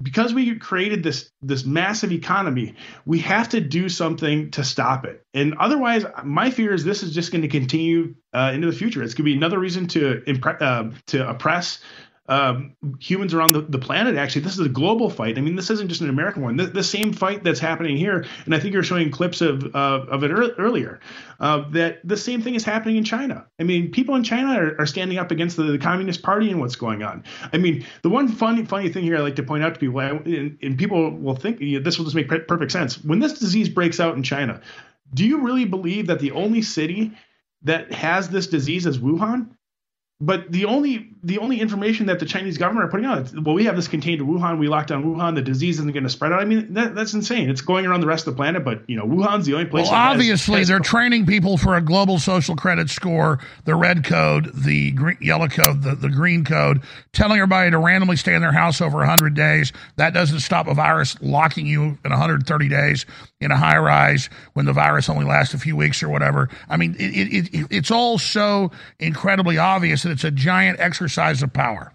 because 0.01 0.33
we 0.33 0.55
created 0.55 1.03
this 1.03 1.29
this 1.41 1.65
massive 1.65 2.13
economy, 2.13 2.75
we 3.05 3.19
have 3.19 3.49
to 3.49 3.59
do 3.59 3.89
something 3.89 4.51
to 4.51 4.63
stop 4.63 5.05
it. 5.05 5.21
And 5.33 5.55
otherwise, 5.59 6.05
my 6.23 6.49
fear 6.49 6.73
is 6.73 6.85
this 6.85 7.03
is 7.03 7.13
just 7.13 7.31
going 7.31 7.41
to 7.41 7.49
continue 7.49 8.15
uh, 8.33 8.51
into 8.53 8.67
the 8.67 8.77
future. 8.77 9.03
It's 9.03 9.13
going 9.13 9.25
to 9.25 9.31
be 9.31 9.35
another 9.35 9.59
reason 9.59 9.87
to 9.89 10.21
impre- 10.27 10.61
uh, 10.61 10.91
to 11.07 11.29
oppress 11.29 11.81
um, 12.29 12.75
humans 12.99 13.33
around 13.33 13.51
the, 13.51 13.61
the, 13.61 13.79
planet. 13.79 14.17
Actually, 14.17 14.41
this 14.41 14.59
is 14.59 14.65
a 14.65 14.69
global 14.69 15.09
fight. 15.09 15.37
I 15.37 15.41
mean, 15.41 15.55
this 15.55 15.69
isn't 15.69 15.87
just 15.87 16.01
an 16.01 16.09
American 16.09 16.43
one. 16.43 16.57
The, 16.57 16.65
the 16.65 16.83
same 16.83 17.13
fight 17.13 17.43
that's 17.43 17.59
happening 17.59 17.95
here, 17.95 18.25
and 18.45 18.53
I 18.53 18.59
think 18.59 18.73
you're 18.73 18.83
showing 18.83 19.11
clips 19.11 19.39
of 19.39 19.63
uh, 19.75 20.05
of 20.09 20.23
it 20.23 20.31
er- 20.31 20.53
earlier. 20.57 20.99
Uh, 21.39 21.69
that 21.69 21.99
the 22.03 22.17
same 22.17 22.41
thing 22.41 22.55
is 22.55 22.65
happening 22.65 22.97
in 22.97 23.03
China. 23.03 23.45
I 23.59 23.63
mean, 23.63 23.91
people 23.91 24.15
in 24.15 24.23
China 24.23 24.59
are, 24.59 24.81
are 24.81 24.85
standing 24.85 25.17
up 25.17 25.31
against 25.31 25.55
the, 25.55 25.63
the, 25.63 25.77
Communist 25.77 26.21
Party 26.21 26.51
and 26.51 26.59
what's 26.59 26.75
going 26.75 27.03
on. 27.03 27.23
I 27.53 27.57
mean, 27.57 27.85
the 28.01 28.09
one 28.09 28.27
funny 28.27 28.65
funny 28.65 28.89
thing 28.89 29.03
here 29.03 29.15
I 29.15 29.21
like 29.21 29.37
to 29.37 29.43
point 29.43 29.63
out 29.63 29.75
to 29.75 29.79
people, 29.79 29.99
and, 29.99 30.57
and 30.61 30.77
people 30.77 31.11
will 31.11 31.35
think 31.35 31.61
you 31.61 31.77
know, 31.77 31.83
this 31.83 31.97
will 31.97 32.05
just 32.05 32.15
make 32.15 32.27
perfect 32.27 32.71
sense. 32.71 33.03
When 33.03 33.19
this 33.19 33.39
disease 33.39 33.69
breaks 33.69 33.99
out 33.99 34.15
in 34.15 34.23
China, 34.23 34.59
do 35.13 35.25
you 35.25 35.41
really 35.41 35.65
believe 35.65 36.07
that 36.07 36.19
the 36.19 36.31
only 36.31 36.61
city 36.61 37.13
that 37.63 37.91
has 37.93 38.29
this 38.29 38.47
disease 38.47 38.85
is 38.85 38.99
Wuhan? 38.99 39.49
But 40.19 40.51
the 40.51 40.65
only 40.65 41.11
the 41.21 41.37
only 41.37 41.59
information 41.59 42.07
that 42.07 42.19
the 42.19 42.25
Chinese 42.25 42.57
government 42.57 42.85
are 42.87 42.89
putting 42.89 43.05
out, 43.05 43.31
well, 43.43 43.53
we 43.53 43.65
have 43.65 43.75
this 43.75 43.87
contained 43.87 44.19
to 44.19 44.25
Wuhan. 44.25 44.57
We 44.57 44.67
locked 44.67 44.89
down 44.89 45.03
Wuhan. 45.03 45.35
The 45.35 45.43
disease 45.43 45.77
isn't 45.77 45.91
going 45.91 46.05
to 46.05 46.09
spread 46.09 46.31
out. 46.31 46.41
I 46.41 46.45
mean, 46.45 46.73
that, 46.73 46.95
that's 46.95 47.13
insane. 47.13 47.51
It's 47.51 47.61
going 47.61 47.85
around 47.85 47.99
the 47.99 48.07
rest 48.07 48.25
of 48.25 48.33
the 48.33 48.37
planet, 48.37 48.65
but 48.65 48.89
you 48.89 48.95
know, 48.95 49.03
Wuhan's 49.03 49.45
the 49.45 49.53
only 49.53 49.65
place. 49.65 49.85
Well, 49.87 49.95
obviously, 49.95 50.53
has, 50.53 50.61
has 50.61 50.67
they're 50.69 50.79
training 50.79 51.27
people 51.27 51.57
for 51.57 51.75
a 51.75 51.81
global 51.81 52.17
social 52.17 52.55
credit 52.55 52.89
score, 52.89 53.39
the 53.65 53.75
red 53.75 54.03
code, 54.05 54.51
the 54.55 54.91
green, 54.91 55.17
yellow 55.21 55.49
code, 55.49 55.83
the, 55.83 55.93
the 55.93 56.09
green 56.09 56.43
code, 56.43 56.81
telling 57.13 57.37
everybody 57.37 57.69
to 57.69 57.77
randomly 57.77 58.15
stay 58.15 58.33
in 58.33 58.41
their 58.41 58.51
house 58.51 58.81
over 58.81 58.97
100 58.97 59.35
days. 59.35 59.71
That 59.97 60.15
doesn't 60.15 60.39
stop 60.39 60.67
a 60.67 60.73
virus 60.73 61.15
locking 61.21 61.67
you 61.67 61.83
in 61.83 62.09
130 62.09 62.69
days 62.69 63.05
in 63.39 63.51
a 63.51 63.57
high 63.57 63.77
rise 63.77 64.31
when 64.53 64.65
the 64.65 64.73
virus 64.73 65.09
only 65.09 65.25
lasts 65.25 65.53
a 65.53 65.59
few 65.59 65.75
weeks 65.75 66.01
or 66.01 66.09
whatever. 66.09 66.49
I 66.69 66.77
mean, 66.77 66.95
it, 66.97 67.11
it, 67.11 67.53
it, 67.53 67.67
it's 67.69 67.91
all 67.91 68.17
so 68.17 68.71
incredibly 68.99 69.59
obvious 69.59 70.06
that 70.07 70.13
it's 70.13 70.23
a 70.23 70.31
giant 70.31 70.79
exercise 70.79 71.43
of 71.43 71.53
power. 71.53 71.91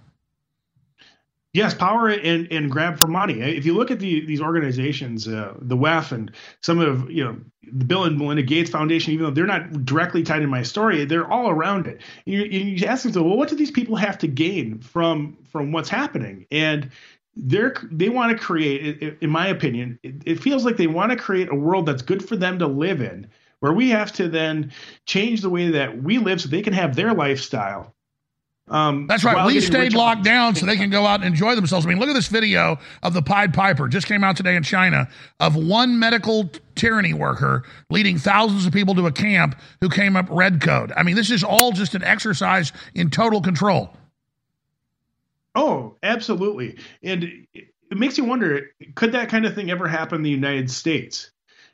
Yes, 1.55 1.75
power 1.75 2.09
and, 2.09 2.51
and 2.51 2.71
grab 2.71 2.99
for 2.99 3.07
money. 3.07 3.41
If 3.41 3.67
you 3.67 3.75
look 3.75 3.91
at 3.91 3.99
the, 3.99 4.25
these 4.25 4.41
organizations, 4.41 5.29
uh, 5.29 5.55
the 5.61 5.77
WEF 5.77 6.11
and 6.11 6.31
some 6.63 6.79
of 6.79 7.11
you 7.11 7.23
know 7.23 7.37
the 7.71 7.85
Bill 7.85 8.05
and 8.05 8.17
Melinda 8.17 8.43
Gates 8.43 8.71
Foundation, 8.71 9.13
even 9.13 9.27
though 9.27 9.33
they're 9.33 9.47
not 9.47 9.85
directly 9.85 10.23
tied 10.23 10.43
in 10.43 10.49
my 10.49 10.63
story, 10.63 11.05
they're 11.05 11.31
all 11.31 11.51
around 11.51 11.87
it. 11.87 12.01
And 12.27 12.35
you, 12.35 12.43
you 12.45 12.87
ask 12.87 13.03
them, 13.05 13.13
well, 13.23 13.37
what 13.37 13.51
do 13.51 13.57
these 13.57 13.71
people 13.71 13.97
have 13.97 14.17
to 14.19 14.29
gain 14.29 14.81
from 14.81 15.37
from 15.45 15.73
what's 15.73 15.91
happening? 15.91 16.47
And 16.51 16.91
they're 17.37 17.75
they 17.91 18.09
want 18.09 18.37
to 18.37 18.43
create 18.43 19.19
in 19.23 19.31
my 19.31 19.47
opinion 19.47 19.99
it, 20.03 20.15
it 20.27 20.41
feels 20.41 20.67
like 20.67 20.77
they 20.77 20.87
want 20.87 21.11
to 21.11 21.17
create 21.17 21.49
a 21.51 21.55
world 21.55 21.87
that's 21.87 22.03
good 22.03 22.27
for 22.27 22.37
them 22.37 22.59
to 22.59 22.67
live 22.67 23.01
in 23.01 23.27
where 23.61 23.73
we 23.73 23.89
have 23.89 24.13
to 24.13 24.29
then 24.29 24.71
change 25.07 25.41
the 25.41 25.49
way 25.49 25.71
that 25.71 26.03
we 26.03 26.19
live 26.19 26.41
so 26.41 26.49
they 26.49 26.61
can 26.61 26.75
have 26.75 26.95
their 26.95 27.15
lifestyle 27.15 27.95
um, 28.69 29.07
That's 29.07 29.25
right. 29.25 29.45
We 29.45 29.61
stayed 29.61 29.93
locked 29.93 30.25
down 30.25 30.55
so 30.55 30.67
they 30.67 30.77
can 30.77 30.89
go 30.89 31.05
out 31.05 31.21
and 31.21 31.25
enjoy 31.25 31.55
themselves. 31.55 31.85
I 31.85 31.89
mean, 31.89 31.99
look 31.99 32.09
at 32.09 32.15
this 32.15 32.29
video 32.29 32.79
of 33.03 33.13
the 33.13 33.23
Pied 33.23 33.53
Piper. 33.53 33.89
Just 33.89 34.07
came 34.07 34.23
out 34.23 34.37
today 34.37 34.55
in 34.55 34.63
China 34.63 35.09
of 35.41 35.57
one 35.57 35.99
medical 35.99 36.51
tyranny 36.75 37.13
worker 37.13 37.65
leading 37.91 38.19
thousands 38.19 38.65
of 38.65 38.73
people 38.73 38.95
to 38.95 39.07
a 39.07 39.13
camp 39.13 39.59
who 39.81 39.89
came 39.89 40.17
up 40.17 40.27
red 40.31 40.61
code. 40.61 40.93
I 40.97 41.03
mean, 41.03 41.17
this 41.17 41.31
is 41.31 41.43
all 41.43 41.73
just 41.73 41.95
an 41.95 42.05
exercise 42.05 42.73
in 42.95 43.11
total 43.11 43.43
control. 43.43 43.95
Oh, 45.55 45.97
absolutely. 46.03 46.79
And 47.03 47.25
it 47.53 47.99
makes 47.99 48.17
you 48.17 48.25
wonder 48.25 48.71
could 48.95 49.13
that 49.13 49.29
kind 49.29 49.45
of 49.45 49.55
thing 49.55 49.71
ever 49.71 49.87
happen 49.89 50.17
in 50.17 50.23
the 50.23 50.31
United 50.31 50.71
States? 50.71 51.31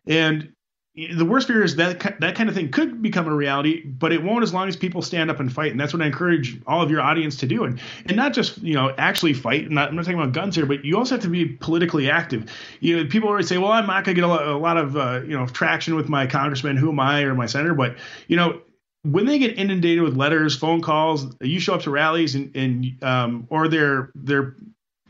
And 0.06 0.52
the 1.15 1.25
worst 1.25 1.47
fear 1.47 1.62
is 1.62 1.77
that 1.77 2.01
that 2.20 2.35
kind 2.35 2.49
of 2.49 2.55
thing 2.55 2.70
could 2.70 3.01
become 3.01 3.29
a 3.29 3.35
reality, 3.35 3.83
but 3.85 4.12
it 4.12 4.23
won't 4.23 4.43
as 4.43 4.53
long 4.53 4.69
as 4.69 4.77
people 4.77 5.01
stand 5.01 5.31
up 5.31 5.39
and 5.39 5.53
fight. 5.53 5.70
And 5.70 5.81
that's 5.81 5.93
what 5.93 6.03
I 6.03 6.07
encourage 6.07 6.61
all 6.66 6.83
of 6.83 6.91
your 6.91 7.01
audience 7.01 7.37
to 7.37 7.47
do. 7.47 7.65
And 7.65 7.81
and 8.07 8.16
not 8.16 8.33
just 8.33 8.59
you 8.59 8.75
know 8.75 8.95
actually 8.99 9.33
fight. 9.33 9.70
Not, 9.70 9.91
I'm 9.91 9.97
not 9.97 10.05
talking 10.05 10.19
about 10.19 10.33
guns 10.33 10.57
here, 10.57 10.66
but 10.66 10.85
you 10.85 10.97
also 10.97 11.15
have 11.15 11.23
to 11.23 11.29
be 11.29 11.47
politically 11.47 12.11
active. 12.11 12.51
You 12.81 12.97
know, 12.97 13.09
people 13.09 13.29
always 13.29 13.49
say, 13.49 13.59
well, 13.59 13.70
I'm 13.70 13.87
not 13.87 14.05
going 14.05 14.15
to 14.16 14.20
get 14.20 14.25
a 14.25 14.29
lot, 14.29 14.47
a 14.47 14.57
lot 14.57 14.77
of 14.77 14.97
uh, 14.97 15.20
you 15.25 15.39
know 15.39 15.47
traction 15.47 15.95
with 15.95 16.09
my 16.09 16.27
congressman, 16.27 16.77
who 16.77 16.91
am 16.91 16.99
I, 16.99 17.23
or 17.23 17.35
my 17.35 17.47
senator. 17.47 17.75
But 17.75 17.97
you 18.27 18.37
know, 18.37 18.61
when 19.03 19.27
they 19.27 19.39
get 19.39 19.57
inundated 19.57 20.03
with 20.03 20.16
letters, 20.16 20.57
phone 20.57 20.83
calls, 20.83 21.27
you 21.41 21.61
show 21.61 21.75
up 21.75 21.83
to 21.83 21.91
rallies 21.91 22.35
and, 22.35 22.55
and 22.57 23.05
um, 23.05 23.47
or 23.51 23.69
they're 23.69 24.11
they're 24.15 24.57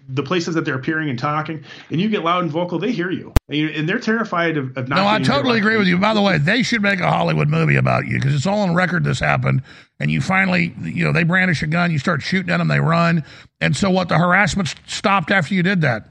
the 0.09 0.23
places 0.23 0.55
that 0.55 0.65
they're 0.65 0.75
appearing 0.75 1.11
and 1.11 1.19
talking, 1.19 1.63
and 1.91 2.01
you 2.01 2.09
get 2.09 2.25
loud 2.25 2.43
and 2.43 2.51
vocal, 2.51 2.79
they 2.79 2.93
hear 2.93 3.11
you, 3.11 3.33
and 3.49 3.89
they're 3.89 3.99
terrified 3.99 4.57
of, 4.57 4.77
of 4.77 4.89
not. 4.89 4.97
No, 4.97 5.07
I 5.07 5.19
totally 5.19 5.59
agree 5.59 5.77
with 5.77 5.87
you. 5.87 5.99
By 5.99 6.15
the 6.15 6.23
way, 6.23 6.39
they 6.39 6.63
should 6.63 6.83
make 6.83 7.01
a 7.01 7.11
Hollywood 7.11 7.49
movie 7.49 7.77
about 7.77 8.07
you 8.07 8.19
because 8.19 8.35
it's 8.35 8.47
all 8.47 8.61
on 8.61 8.75
record. 8.75 9.05
This 9.05 9.21
happened, 9.21 9.63
and 10.01 10.11
you 10.11 10.21
finally, 10.21 10.75
you 10.81 11.05
know, 11.05 11.13
they 11.13 11.25
brandish 11.25 11.63
a 11.63 11.67
gun, 11.67 11.91
you 11.91 11.99
start 11.99 12.23
shooting 12.23 12.51
at 12.51 12.57
them, 12.57 12.69
they 12.69 12.81
run, 12.81 13.23
and 13.61 13.77
so 13.77 13.91
what? 13.91 14.09
The 14.09 14.19
harassment 14.19 14.75
stopped 14.87 15.31
after 15.31 15.55
you 15.55 15.63
did 15.63 15.83
that. 15.83 16.09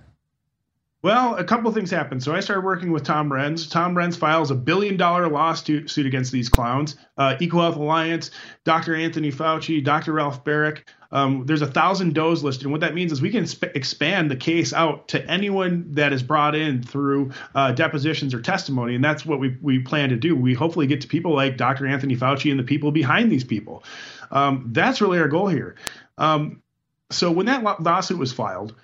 Well, 1.03 1.35
a 1.35 1.43
couple 1.43 1.67
of 1.67 1.75
things 1.75 1.91
happened. 1.91 2.23
So 2.23 2.33
I 2.33 2.39
started 2.39 2.65
working 2.65 2.91
with 2.91 3.03
Tom 3.03 3.29
Renz. 3.29 3.69
Tom 3.69 3.93
Renz 3.93 4.17
files 4.17 4.49
a 4.49 4.55
billion 4.55 4.97
dollar 4.97 5.27
lawsuit 5.29 5.91
suit 5.91 6.07
against 6.07 6.31
these 6.31 6.49
clowns. 6.49 6.95
Uh, 7.17 7.35
EcoHealth 7.39 7.75
Alliance, 7.75 8.31
Dr. 8.63 8.95
Anthony 8.95 9.31
Fauci, 9.31 9.83
Dr. 9.83 10.13
Ralph 10.13 10.43
Baric. 10.43 10.87
Um, 11.11 11.45
there's 11.45 11.61
a 11.61 11.67
thousand 11.67 12.15
does 12.15 12.43
listed. 12.43 12.63
And 12.63 12.71
what 12.71 12.81
that 12.81 12.95
means 12.95 13.11
is 13.11 13.21
we 13.21 13.29
can 13.29 13.45
sp- 13.45 13.75
expand 13.75 14.31
the 14.31 14.35
case 14.35 14.73
out 14.73 15.07
to 15.09 15.23
anyone 15.29 15.93
that 15.93 16.13
is 16.13 16.23
brought 16.23 16.55
in 16.55 16.81
through 16.81 17.31
uh, 17.53 17.73
depositions 17.73 18.33
or 18.33 18.41
testimony. 18.41 18.95
And 18.95 19.03
that's 19.03 19.23
what 19.23 19.39
we, 19.39 19.55
we 19.61 19.79
plan 19.79 20.09
to 20.09 20.17
do. 20.17 20.35
We 20.35 20.55
hopefully 20.55 20.87
get 20.87 21.01
to 21.01 21.07
people 21.07 21.33
like 21.35 21.57
Dr. 21.57 21.85
Anthony 21.85 22.15
Fauci 22.15 22.49
and 22.49 22.59
the 22.59 22.63
people 22.63 22.91
behind 22.91 23.31
these 23.31 23.43
people. 23.43 23.83
Um, 24.31 24.69
that's 24.73 24.99
really 24.99 25.19
our 25.19 25.27
goal 25.27 25.47
here. 25.47 25.75
Um, 26.17 26.63
so 27.11 27.31
when 27.31 27.45
that 27.45 27.81
lawsuit 27.81 28.17
was 28.17 28.33
filed, 28.33 28.75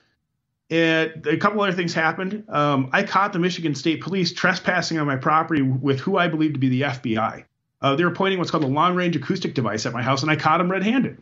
it, 0.73 1.27
a 1.27 1.37
couple 1.37 1.61
other 1.61 1.71
things 1.71 1.93
happened. 1.93 2.45
Um, 2.49 2.89
I 2.91 3.03
caught 3.03 3.31
the 3.31 3.39
Michigan 3.39 3.75
State 3.75 4.01
Police 4.01 4.33
trespassing 4.33 4.97
on 4.97 5.05
my 5.05 5.15
property 5.15 5.61
with 5.61 5.99
who 5.99 6.17
I 6.17 6.27
believe 6.27 6.53
to 6.53 6.59
be 6.59 6.69
the 6.69 6.81
FBI. 6.81 7.43
Uh, 7.81 7.95
they 7.95 8.03
were 8.03 8.11
pointing 8.11 8.39
what's 8.39 8.49
called 8.49 8.63
a 8.63 8.67
long 8.67 8.95
range 8.95 9.15
acoustic 9.15 9.53
device 9.53 9.85
at 9.85 9.93
my 9.93 10.01
house, 10.01 10.23
and 10.23 10.31
I 10.31 10.35
caught 10.35 10.57
them 10.57 10.71
red 10.71 10.83
handed. 10.83 11.21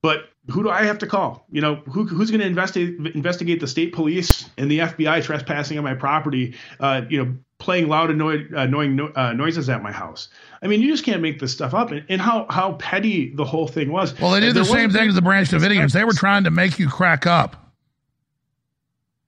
But 0.00 0.30
who 0.50 0.62
do 0.62 0.70
I 0.70 0.84
have 0.84 0.98
to 0.98 1.06
call? 1.06 1.46
You 1.50 1.60
know, 1.60 1.76
who, 1.86 2.06
who's 2.06 2.30
going 2.30 2.40
to 2.40 2.46
investigate 2.46 3.14
investigate 3.14 3.60
the 3.60 3.68
state 3.68 3.92
police 3.92 4.48
and 4.56 4.70
the 4.70 4.80
FBI 4.80 5.22
trespassing 5.22 5.76
on 5.76 5.84
my 5.84 5.94
property? 5.94 6.54
Uh, 6.80 7.02
you 7.10 7.22
know, 7.22 7.36
playing 7.58 7.88
loud 7.88 8.10
annoy, 8.10 8.46
annoying 8.56 8.96
no, 8.96 9.12
uh, 9.14 9.32
noises 9.32 9.68
at 9.68 9.82
my 9.82 9.92
house. 9.92 10.28
I 10.62 10.66
mean, 10.66 10.80
you 10.80 10.88
just 10.88 11.04
can't 11.04 11.20
make 11.20 11.40
this 11.40 11.52
stuff 11.52 11.74
up. 11.74 11.90
And, 11.90 12.04
and 12.08 12.20
how 12.20 12.46
how 12.48 12.72
petty 12.74 13.34
the 13.34 13.44
whole 13.44 13.68
thing 13.68 13.92
was. 13.92 14.18
Well, 14.18 14.30
they 14.30 14.40
did 14.40 14.54
the 14.54 14.64
same 14.64 14.90
thing 14.90 15.08
to 15.08 15.14
the 15.14 15.22
Branch 15.22 15.48
Davidians. 15.48 15.92
They 15.92 16.04
were 16.04 16.14
trying 16.14 16.44
to 16.44 16.50
make 16.50 16.78
you 16.78 16.88
crack 16.88 17.26
up. 17.26 17.61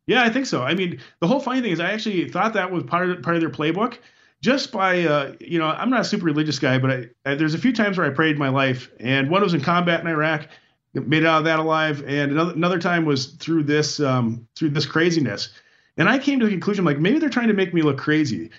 Yeah, 0.06 0.22
I 0.22 0.28
think 0.30 0.46
so. 0.46 0.62
I 0.62 0.74
mean, 0.74 1.00
the 1.20 1.26
whole 1.26 1.40
funny 1.40 1.60
thing 1.62 1.72
is, 1.72 1.80
I 1.80 1.92
actually 1.92 2.28
thought 2.28 2.52
that 2.54 2.70
was 2.70 2.84
part 2.84 3.10
of 3.10 3.22
part 3.22 3.36
of 3.36 3.42
their 3.42 3.50
playbook. 3.50 3.98
Just 4.42 4.72
by, 4.72 5.04
uh, 5.04 5.32
you 5.40 5.58
know, 5.58 5.66
I'm 5.66 5.88
not 5.88 6.00
a 6.00 6.04
super 6.04 6.26
religious 6.26 6.58
guy, 6.58 6.78
but 6.78 6.90
I, 6.90 7.06
I, 7.24 7.34
there's 7.34 7.54
a 7.54 7.58
few 7.58 7.72
times 7.72 7.96
where 7.96 8.06
I 8.06 8.10
prayed 8.10 8.32
in 8.32 8.38
my 8.38 8.50
life, 8.50 8.90
and 9.00 9.30
one 9.30 9.42
was 9.42 9.54
in 9.54 9.62
combat 9.62 10.00
in 10.02 10.06
Iraq, 10.06 10.48
made 10.92 11.24
out 11.24 11.38
of 11.38 11.44
that 11.44 11.58
alive, 11.58 12.04
and 12.06 12.32
another 12.32 12.52
another 12.52 12.78
time 12.78 13.06
was 13.06 13.26
through 13.26 13.62
this 13.62 14.00
um, 14.00 14.46
through 14.54 14.70
this 14.70 14.84
craziness, 14.84 15.48
and 15.96 16.08
I 16.08 16.18
came 16.18 16.40
to 16.40 16.44
the 16.44 16.50
conclusion 16.50 16.84
like 16.84 16.98
maybe 16.98 17.18
they're 17.18 17.30
trying 17.30 17.48
to 17.48 17.54
make 17.54 17.72
me 17.72 17.80
look 17.80 17.96
crazy. 17.96 18.50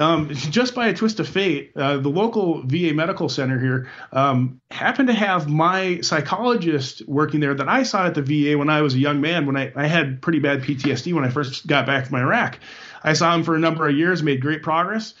Um, 0.00 0.30
just 0.32 0.76
by 0.76 0.88
a 0.88 0.94
twist 0.94 1.18
of 1.18 1.28
fate, 1.28 1.72
uh, 1.74 1.96
the 1.96 2.08
local 2.08 2.62
VA 2.64 2.94
medical 2.94 3.28
center 3.28 3.58
here 3.58 3.90
um, 4.12 4.60
happened 4.70 5.08
to 5.08 5.14
have 5.14 5.48
my 5.48 6.00
psychologist 6.02 7.02
working 7.08 7.40
there 7.40 7.54
that 7.54 7.68
I 7.68 7.82
saw 7.82 8.06
at 8.06 8.14
the 8.14 8.22
VA 8.22 8.56
when 8.56 8.70
I 8.70 8.82
was 8.82 8.94
a 8.94 8.98
young 8.98 9.20
man. 9.20 9.44
When 9.44 9.56
I, 9.56 9.72
I 9.74 9.88
had 9.88 10.22
pretty 10.22 10.38
bad 10.38 10.62
PTSD 10.62 11.12
when 11.14 11.24
I 11.24 11.30
first 11.30 11.66
got 11.66 11.84
back 11.84 12.06
from 12.06 12.20
Iraq, 12.20 12.60
I 13.02 13.14
saw 13.14 13.34
him 13.34 13.42
for 13.42 13.56
a 13.56 13.58
number 13.58 13.88
of 13.88 13.96
years, 13.96 14.22
made 14.22 14.40
great 14.40 14.62
progress, 14.62 15.14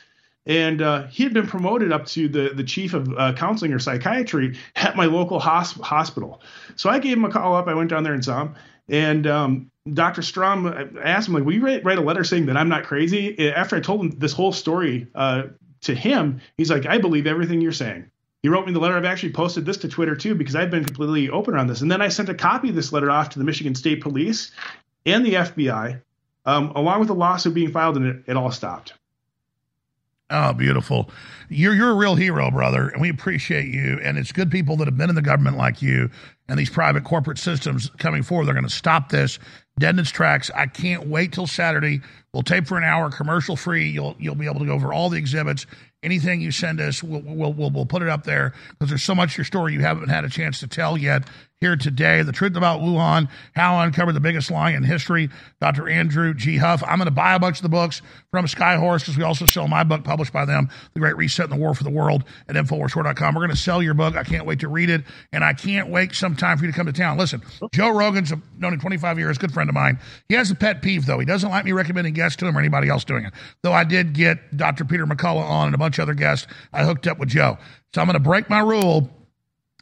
and 0.46 0.80
uh, 0.80 1.08
he 1.08 1.24
had 1.24 1.34
been 1.34 1.48
promoted 1.48 1.90
up 1.90 2.06
to 2.06 2.28
the 2.28 2.50
the 2.54 2.64
chief 2.64 2.94
of 2.94 3.12
uh, 3.18 3.32
counseling 3.32 3.72
or 3.72 3.80
psychiatry 3.80 4.56
at 4.76 4.94
my 4.94 5.06
local 5.06 5.40
hosp- 5.40 5.80
hospital. 5.80 6.40
So 6.76 6.88
I 6.88 7.00
gave 7.00 7.16
him 7.16 7.24
a 7.24 7.30
call 7.30 7.56
up. 7.56 7.66
I 7.66 7.74
went 7.74 7.90
down 7.90 8.04
there 8.04 8.14
and 8.14 8.24
saw 8.24 8.42
him, 8.42 8.54
and 8.88 9.26
um, 9.26 9.70
Dr. 9.94 10.22
Strom, 10.22 10.98
asked 11.02 11.28
him, 11.28 11.34
like, 11.34 11.44
will 11.44 11.54
you 11.54 11.64
write, 11.64 11.84
write 11.84 11.98
a 11.98 12.02
letter 12.02 12.24
saying 12.24 12.46
that 12.46 12.56
I'm 12.56 12.68
not 12.68 12.84
crazy? 12.84 13.50
After 13.50 13.76
I 13.76 13.80
told 13.80 14.00
him 14.00 14.10
this 14.18 14.32
whole 14.32 14.52
story 14.52 15.08
uh, 15.14 15.44
to 15.82 15.94
him, 15.94 16.40
he's 16.56 16.70
like, 16.70 16.86
I 16.86 16.98
believe 16.98 17.26
everything 17.26 17.60
you're 17.60 17.72
saying. 17.72 18.10
He 18.42 18.48
wrote 18.48 18.66
me 18.66 18.72
the 18.72 18.78
letter. 18.78 18.96
I've 18.96 19.04
actually 19.04 19.32
posted 19.32 19.66
this 19.66 19.78
to 19.78 19.88
Twitter 19.88 20.14
too 20.14 20.34
because 20.34 20.54
I've 20.54 20.70
been 20.70 20.84
completely 20.84 21.28
open 21.28 21.56
on 21.56 21.66
this. 21.66 21.80
And 21.80 21.90
then 21.90 22.00
I 22.00 22.08
sent 22.08 22.28
a 22.28 22.34
copy 22.34 22.68
of 22.68 22.74
this 22.74 22.92
letter 22.92 23.10
off 23.10 23.30
to 23.30 23.38
the 23.38 23.44
Michigan 23.44 23.74
State 23.74 24.00
Police 24.00 24.52
and 25.06 25.26
the 25.26 25.34
FBI, 25.34 26.00
um, 26.46 26.70
along 26.76 27.00
with 27.00 27.08
the 27.08 27.14
lawsuit 27.14 27.54
being 27.54 27.72
filed, 27.72 27.96
and 27.96 28.06
it, 28.06 28.24
it 28.26 28.36
all 28.36 28.52
stopped. 28.52 28.94
Oh, 30.30 30.52
beautiful. 30.52 31.10
You're 31.48 31.74
you're 31.74 31.90
a 31.90 31.94
real 31.94 32.14
hero, 32.14 32.50
brother, 32.50 32.88
and 32.88 33.00
we 33.00 33.08
appreciate 33.08 33.68
you. 33.68 33.98
And 34.02 34.18
it's 34.18 34.30
good 34.30 34.50
people 34.50 34.76
that 34.76 34.86
have 34.86 34.96
been 34.98 35.08
in 35.08 35.14
the 35.14 35.22
government 35.22 35.56
like 35.56 35.80
you 35.80 36.10
and 36.48 36.58
these 36.58 36.68
private 36.68 37.04
corporate 37.04 37.38
systems 37.38 37.90
coming 37.98 38.22
forward. 38.22 38.44
They're 38.44 38.54
going 38.54 38.64
to 38.64 38.70
stop 38.70 39.08
this 39.08 39.38
dead 39.78 39.94
in 39.94 40.00
its 40.00 40.10
tracks. 40.10 40.50
I 40.54 40.66
can't 40.66 41.06
wait 41.06 41.32
till 41.32 41.46
Saturday. 41.46 42.02
We'll 42.34 42.42
tape 42.42 42.66
for 42.66 42.76
an 42.76 42.84
hour, 42.84 43.10
commercial 43.10 43.56
free. 43.56 43.88
You'll 43.88 44.16
you'll 44.18 44.34
be 44.34 44.44
able 44.44 44.60
to 44.60 44.66
go 44.66 44.72
over 44.72 44.92
all 44.92 45.08
the 45.08 45.16
exhibits. 45.16 45.64
Anything 46.02 46.42
you 46.42 46.52
send 46.52 46.78
us, 46.80 47.02
we'll 47.02 47.22
we'll 47.22 47.54
we'll, 47.54 47.70
we'll 47.70 47.86
put 47.86 48.02
it 48.02 48.08
up 48.10 48.24
there 48.24 48.52
because 48.72 48.90
there's 48.90 49.02
so 49.02 49.14
much 49.14 49.38
your 49.38 49.46
story 49.46 49.72
you 49.72 49.80
haven't 49.80 50.10
had 50.10 50.24
a 50.24 50.28
chance 50.28 50.60
to 50.60 50.66
tell 50.66 50.98
yet 50.98 51.26
here 51.60 51.76
today. 51.76 52.22
The 52.22 52.32
truth 52.32 52.56
about 52.56 52.80
Wuhan, 52.80 53.28
how 53.54 53.76
I 53.76 53.86
uncovered 53.86 54.14
the 54.14 54.20
biggest 54.20 54.50
lie 54.50 54.70
in 54.70 54.84
history. 54.84 55.28
Dr. 55.60 55.88
Andrew 55.88 56.32
G. 56.34 56.56
Huff. 56.56 56.82
I'm 56.86 56.98
going 56.98 57.06
to 57.06 57.10
buy 57.10 57.34
a 57.34 57.38
bunch 57.38 57.58
of 57.58 57.62
the 57.62 57.68
books 57.68 58.00
from 58.30 58.46
Skyhorse 58.46 59.00
because 59.00 59.16
we 59.16 59.24
also 59.24 59.46
sell 59.46 59.66
my 59.66 59.82
book 59.82 60.04
published 60.04 60.32
by 60.32 60.44
them, 60.44 60.68
The 60.94 61.00
Great 61.00 61.16
Reset 61.16 61.50
and 61.50 61.52
the 61.52 61.56
War 61.56 61.74
for 61.74 61.84
the 61.84 61.90
World 61.90 62.24
at 62.48 62.54
InfoWarsStore.com. 62.54 63.34
We're 63.34 63.40
going 63.40 63.50
to 63.50 63.56
sell 63.56 63.82
your 63.82 63.94
book. 63.94 64.16
I 64.16 64.22
can't 64.22 64.46
wait 64.46 64.60
to 64.60 64.68
read 64.68 64.90
it, 64.90 65.02
and 65.32 65.42
I 65.42 65.52
can't 65.52 65.88
wait 65.88 66.14
sometime 66.14 66.58
for 66.58 66.64
you 66.64 66.70
to 66.70 66.76
come 66.76 66.86
to 66.86 66.92
town. 66.92 67.18
Listen, 67.18 67.42
Joe 67.72 67.90
Rogan's 67.90 68.32
known 68.58 68.74
him 68.74 68.80
25 68.80 69.18
years, 69.18 69.38
good 69.38 69.52
friend 69.52 69.68
of 69.68 69.74
mine. 69.74 69.98
He 70.28 70.34
has 70.36 70.50
a 70.50 70.54
pet 70.54 70.82
peeve, 70.82 71.06
though. 71.06 71.18
He 71.18 71.26
doesn't 71.26 71.50
like 71.50 71.64
me 71.64 71.72
recommending 71.72 72.14
guests 72.14 72.36
to 72.36 72.46
him 72.46 72.56
or 72.56 72.60
anybody 72.60 72.88
else 72.88 73.04
doing 73.04 73.24
it. 73.24 73.32
Though 73.62 73.72
I 73.72 73.84
did 73.84 74.12
get 74.12 74.56
Dr. 74.56 74.84
Peter 74.84 75.06
McCullough 75.06 75.42
on 75.42 75.66
and 75.66 75.74
a 75.74 75.78
bunch 75.78 75.98
of 75.98 76.02
other 76.02 76.14
guests. 76.14 76.46
I 76.72 76.84
hooked 76.84 77.06
up 77.06 77.18
with 77.18 77.30
Joe. 77.30 77.58
So 77.94 78.00
I'm 78.00 78.06
going 78.06 78.14
to 78.14 78.20
break 78.20 78.48
my 78.48 78.60
rule 78.60 79.10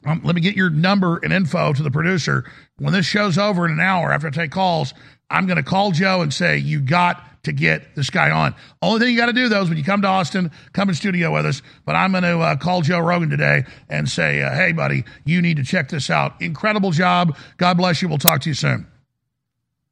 um, 0.06 0.20
let 0.24 0.36
me 0.36 0.40
get 0.40 0.54
your 0.54 0.70
number 0.70 1.18
and 1.22 1.32
info 1.32 1.72
to 1.72 1.82
the 1.82 1.90
producer. 1.90 2.44
When 2.78 2.92
this 2.92 3.04
show's 3.04 3.36
over 3.36 3.66
in 3.66 3.72
an 3.72 3.80
hour 3.80 4.12
after 4.12 4.28
I 4.28 4.30
take 4.30 4.52
calls, 4.52 4.94
I'm 5.28 5.46
going 5.46 5.56
to 5.56 5.64
call 5.64 5.90
Joe 5.90 6.22
and 6.22 6.32
say, 6.32 6.58
You 6.58 6.80
got 6.80 7.42
to 7.42 7.52
get 7.52 7.94
this 7.96 8.08
guy 8.08 8.30
on. 8.30 8.54
Only 8.80 9.00
thing 9.00 9.10
you 9.10 9.16
got 9.18 9.26
to 9.26 9.32
do, 9.32 9.48
though, 9.48 9.62
is 9.62 9.68
when 9.68 9.78
you 9.78 9.84
come 9.84 10.02
to 10.02 10.08
Austin, 10.08 10.52
come 10.72 10.88
in 10.88 10.94
studio 10.94 11.32
with 11.32 11.44
us. 11.44 11.60
But 11.84 11.96
I'm 11.96 12.12
going 12.12 12.22
to 12.22 12.38
uh, 12.38 12.56
call 12.56 12.82
Joe 12.82 13.00
Rogan 13.00 13.30
today 13.30 13.64
and 13.88 14.08
say, 14.08 14.42
uh, 14.42 14.54
Hey, 14.54 14.72
buddy, 14.72 15.04
you 15.24 15.42
need 15.42 15.56
to 15.56 15.64
check 15.64 15.88
this 15.88 16.08
out. 16.08 16.40
Incredible 16.40 16.92
job. 16.92 17.36
God 17.56 17.76
bless 17.76 18.00
you. 18.00 18.08
We'll 18.08 18.18
talk 18.18 18.42
to 18.42 18.50
you 18.50 18.54
soon. 18.54 18.86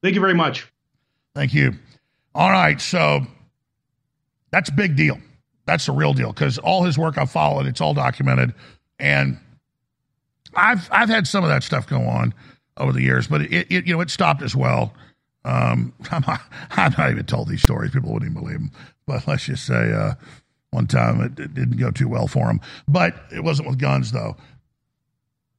Thank 0.01 0.15
you 0.15 0.21
very 0.21 0.35
much. 0.35 0.71
Thank 1.35 1.55
you. 1.55 1.75
All 2.35 2.51
right. 2.51 2.81
So 2.81 3.27
that's 4.53 4.69
a 4.69 4.75
big 4.75 4.95
deal. 4.95 5.19
That's 5.67 5.87
the 5.87 5.93
real 5.93 6.13
deal 6.13 6.33
because 6.33 6.59
all 6.59 6.85
his 6.85 6.97
work 6.97 7.19
I've 7.19 7.31
followed, 7.31 7.67
it's 7.67 7.81
all 7.81 7.95
documented. 7.95 8.55
And 9.01 9.39
I've 10.57 10.89
I've 10.91 11.09
had 11.09 11.27
some 11.27 11.45
of 11.45 11.51
that 11.51 11.63
stuff 11.63 11.87
go 11.87 12.01
on 12.03 12.35
over 12.77 12.93
the 12.93 13.03
years, 13.03 13.27
but 13.27 13.43
it, 13.43 13.67
it 13.71 13.87
you 13.87 13.95
know 13.95 14.01
it 14.01 14.11
stopped 14.11 14.43
as 14.43 14.55
well. 14.55 14.95
Um, 15.45 15.93
I'm, 16.11 16.25
not, 16.27 16.41
I'm 16.71 16.95
not 16.97 17.11
even 17.11 17.27
told 17.27 17.49
these 17.49 17.63
stories; 17.63 17.91
people 17.91 18.13
wouldn't 18.13 18.31
even 18.31 18.43
believe 18.43 18.59
them. 18.59 18.71
But 19.07 19.27
let's 19.27 19.45
just 19.45 19.67
say 19.67 19.93
uh, 19.93 20.15
one 20.71 20.87
time 20.87 21.21
it, 21.21 21.39
it 21.39 21.55
didn't 21.55 21.77
go 21.77 21.91
too 21.91 22.09
well 22.09 22.27
for 22.27 22.49
him. 22.49 22.61
But 22.89 23.15
it 23.33 23.43
wasn't 23.45 23.69
with 23.69 23.79
guns 23.79 24.13
though. 24.13 24.37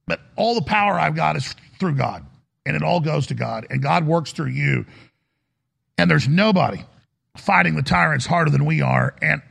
But 0.06 0.20
all 0.36 0.54
the 0.54 0.62
power 0.62 0.98
I've 0.98 1.16
got 1.16 1.36
is 1.36 1.54
through 1.78 1.94
God, 1.94 2.24
and 2.64 2.76
it 2.76 2.82
all 2.82 3.00
goes 3.00 3.26
to 3.28 3.34
God, 3.34 3.66
and 3.70 3.82
God 3.82 4.06
works 4.06 4.32
through 4.32 4.50
you. 4.50 4.86
And 5.98 6.10
there's 6.10 6.28
nobody 6.28 6.84
fighting 7.36 7.74
the 7.74 7.82
tyrants 7.82 8.26
harder 8.26 8.50
than 8.50 8.64
we 8.66 8.82
are, 8.82 9.14
and 9.22 9.42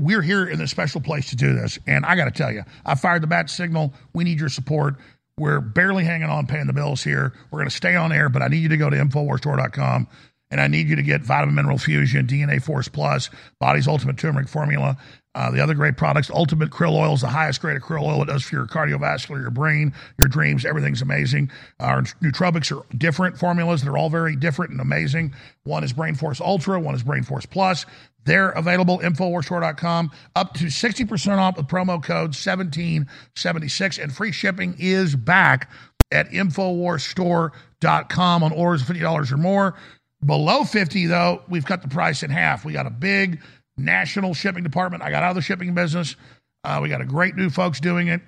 we're 0.00 0.22
here 0.22 0.46
in 0.46 0.58
this 0.58 0.70
special 0.70 1.00
place 1.00 1.30
to 1.30 1.36
do 1.36 1.54
this. 1.54 1.78
And 1.86 2.04
I 2.04 2.16
got 2.16 2.24
to 2.24 2.30
tell 2.30 2.52
you, 2.52 2.62
I 2.84 2.94
fired 2.94 3.22
the 3.22 3.26
bat 3.26 3.48
signal. 3.48 3.92
We 4.12 4.24
need 4.24 4.40
your 4.40 4.48
support. 4.48 4.96
We're 5.38 5.60
barely 5.60 6.04
hanging 6.04 6.28
on 6.28 6.46
paying 6.46 6.66
the 6.66 6.72
bills 6.72 7.02
here. 7.02 7.32
We're 7.50 7.58
going 7.58 7.70
to 7.70 7.74
stay 7.74 7.96
on 7.96 8.12
air, 8.12 8.28
but 8.28 8.42
I 8.42 8.48
need 8.48 8.62
you 8.62 8.68
to 8.68 8.76
go 8.76 8.90
to 8.90 8.96
InfoWarsStore.com 8.96 10.08
and 10.50 10.60
I 10.60 10.68
need 10.68 10.88
you 10.88 10.96
to 10.96 11.02
get 11.02 11.22
Vitamin 11.22 11.56
Mineral 11.56 11.78
Fusion, 11.78 12.26
DNA 12.26 12.62
Force 12.62 12.86
Plus, 12.86 13.30
Body's 13.58 13.88
Ultimate 13.88 14.18
Turmeric 14.18 14.48
Formula. 14.48 14.96
Uh, 15.34 15.50
the 15.50 15.60
other 15.60 15.74
great 15.74 15.96
products, 15.96 16.30
Ultimate 16.30 16.70
Krill 16.70 16.94
Oil 16.94 17.14
is 17.14 17.22
the 17.22 17.26
highest 17.26 17.60
grade 17.60 17.76
of 17.76 17.82
krill 17.82 18.04
oil. 18.04 18.22
It 18.22 18.26
does 18.26 18.44
for 18.44 18.54
your 18.54 18.66
cardiovascular, 18.66 19.40
your 19.40 19.50
brain, 19.50 19.92
your 20.16 20.28
dreams. 20.28 20.64
Everything's 20.64 21.02
amazing. 21.02 21.50
Our 21.80 22.02
nootropics 22.02 22.70
are 22.70 22.84
different 22.96 23.36
formulas. 23.36 23.82
They're 23.82 23.96
all 23.96 24.10
very 24.10 24.36
different 24.36 24.70
and 24.70 24.80
amazing. 24.80 25.34
One 25.64 25.82
is 25.82 25.92
Brain 25.92 26.14
Force 26.14 26.40
Ultra. 26.40 26.78
One 26.78 26.94
is 26.94 27.02
Brain 27.02 27.24
Force 27.24 27.46
Plus. 27.46 27.84
They're 28.24 28.50
available, 28.50 28.98
InfoWarsStore.com, 29.00 30.10
up 30.34 30.54
to 30.54 30.64
60% 30.64 31.38
off 31.38 31.56
with 31.56 31.68
promo 31.68 32.02
code 32.02 32.34
1776. 32.34 33.98
And 33.98 34.12
free 34.14 34.32
shipping 34.32 34.74
is 34.78 35.14
back 35.14 35.70
at 36.10 36.30
InfoWarsStore.com 36.30 38.42
on 38.42 38.52
orders 38.52 38.82
of 38.82 38.88
$50 38.96 39.32
or 39.32 39.36
more. 39.36 39.76
Below 40.24 40.64
50 40.64 41.06
though, 41.06 41.42
we've 41.48 41.66
cut 41.66 41.82
the 41.82 41.88
price 41.88 42.22
in 42.22 42.30
half. 42.30 42.64
We 42.64 42.72
got 42.72 42.86
a 42.86 42.90
big 42.90 43.42
national 43.76 44.34
shipping 44.34 44.62
department. 44.62 45.02
I 45.02 45.10
got 45.10 45.22
out 45.22 45.30
of 45.30 45.36
the 45.36 45.42
shipping 45.42 45.74
business. 45.74 46.16
Uh, 46.62 46.80
we 46.82 46.88
got 46.88 47.02
a 47.02 47.06
great 47.06 47.36
new 47.36 47.50
folks 47.50 47.80
doing 47.80 48.08
it, 48.08 48.22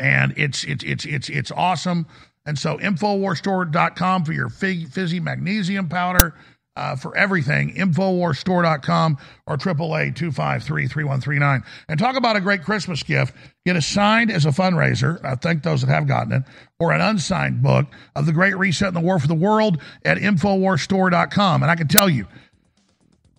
and 0.00 0.34
it's 0.36 0.64
it's 0.64 0.82
it's 0.82 1.04
it's 1.04 1.28
it's 1.28 1.52
awesome. 1.52 2.06
And 2.46 2.58
so, 2.58 2.78
Infowarsstore.com 2.78 4.24
for 4.24 4.32
your 4.32 4.50
fig, 4.50 4.90
fizzy 4.90 5.20
magnesium 5.20 5.88
powder. 5.88 6.34
Uh, 6.76 6.96
for 6.96 7.16
everything, 7.16 7.72
Infowarsstore.com 7.74 9.16
or 9.46 9.56
AAA 9.56 10.16
253 10.16 10.88
3139. 10.88 11.62
And 11.88 12.00
talk 12.00 12.16
about 12.16 12.34
a 12.34 12.40
great 12.40 12.64
Christmas 12.64 13.04
gift. 13.04 13.32
Get 13.64 13.76
a 13.76 13.82
signed 13.82 14.32
as 14.32 14.44
a 14.44 14.48
fundraiser. 14.48 15.24
I 15.24 15.36
thank 15.36 15.62
those 15.62 15.82
that 15.82 15.90
have 15.90 16.08
gotten 16.08 16.32
it, 16.32 16.42
or 16.80 16.92
an 16.92 17.00
unsigned 17.00 17.62
book 17.62 17.86
of 18.16 18.26
The 18.26 18.32
Great 18.32 18.56
Reset 18.58 18.88
and 18.88 18.96
the 18.96 19.00
War 19.00 19.20
for 19.20 19.28
the 19.28 19.34
World 19.36 19.80
at 20.04 20.18
Infowarsstore.com. 20.18 21.62
And 21.62 21.70
I 21.70 21.76
can 21.76 21.86
tell 21.86 22.08
you, 22.08 22.26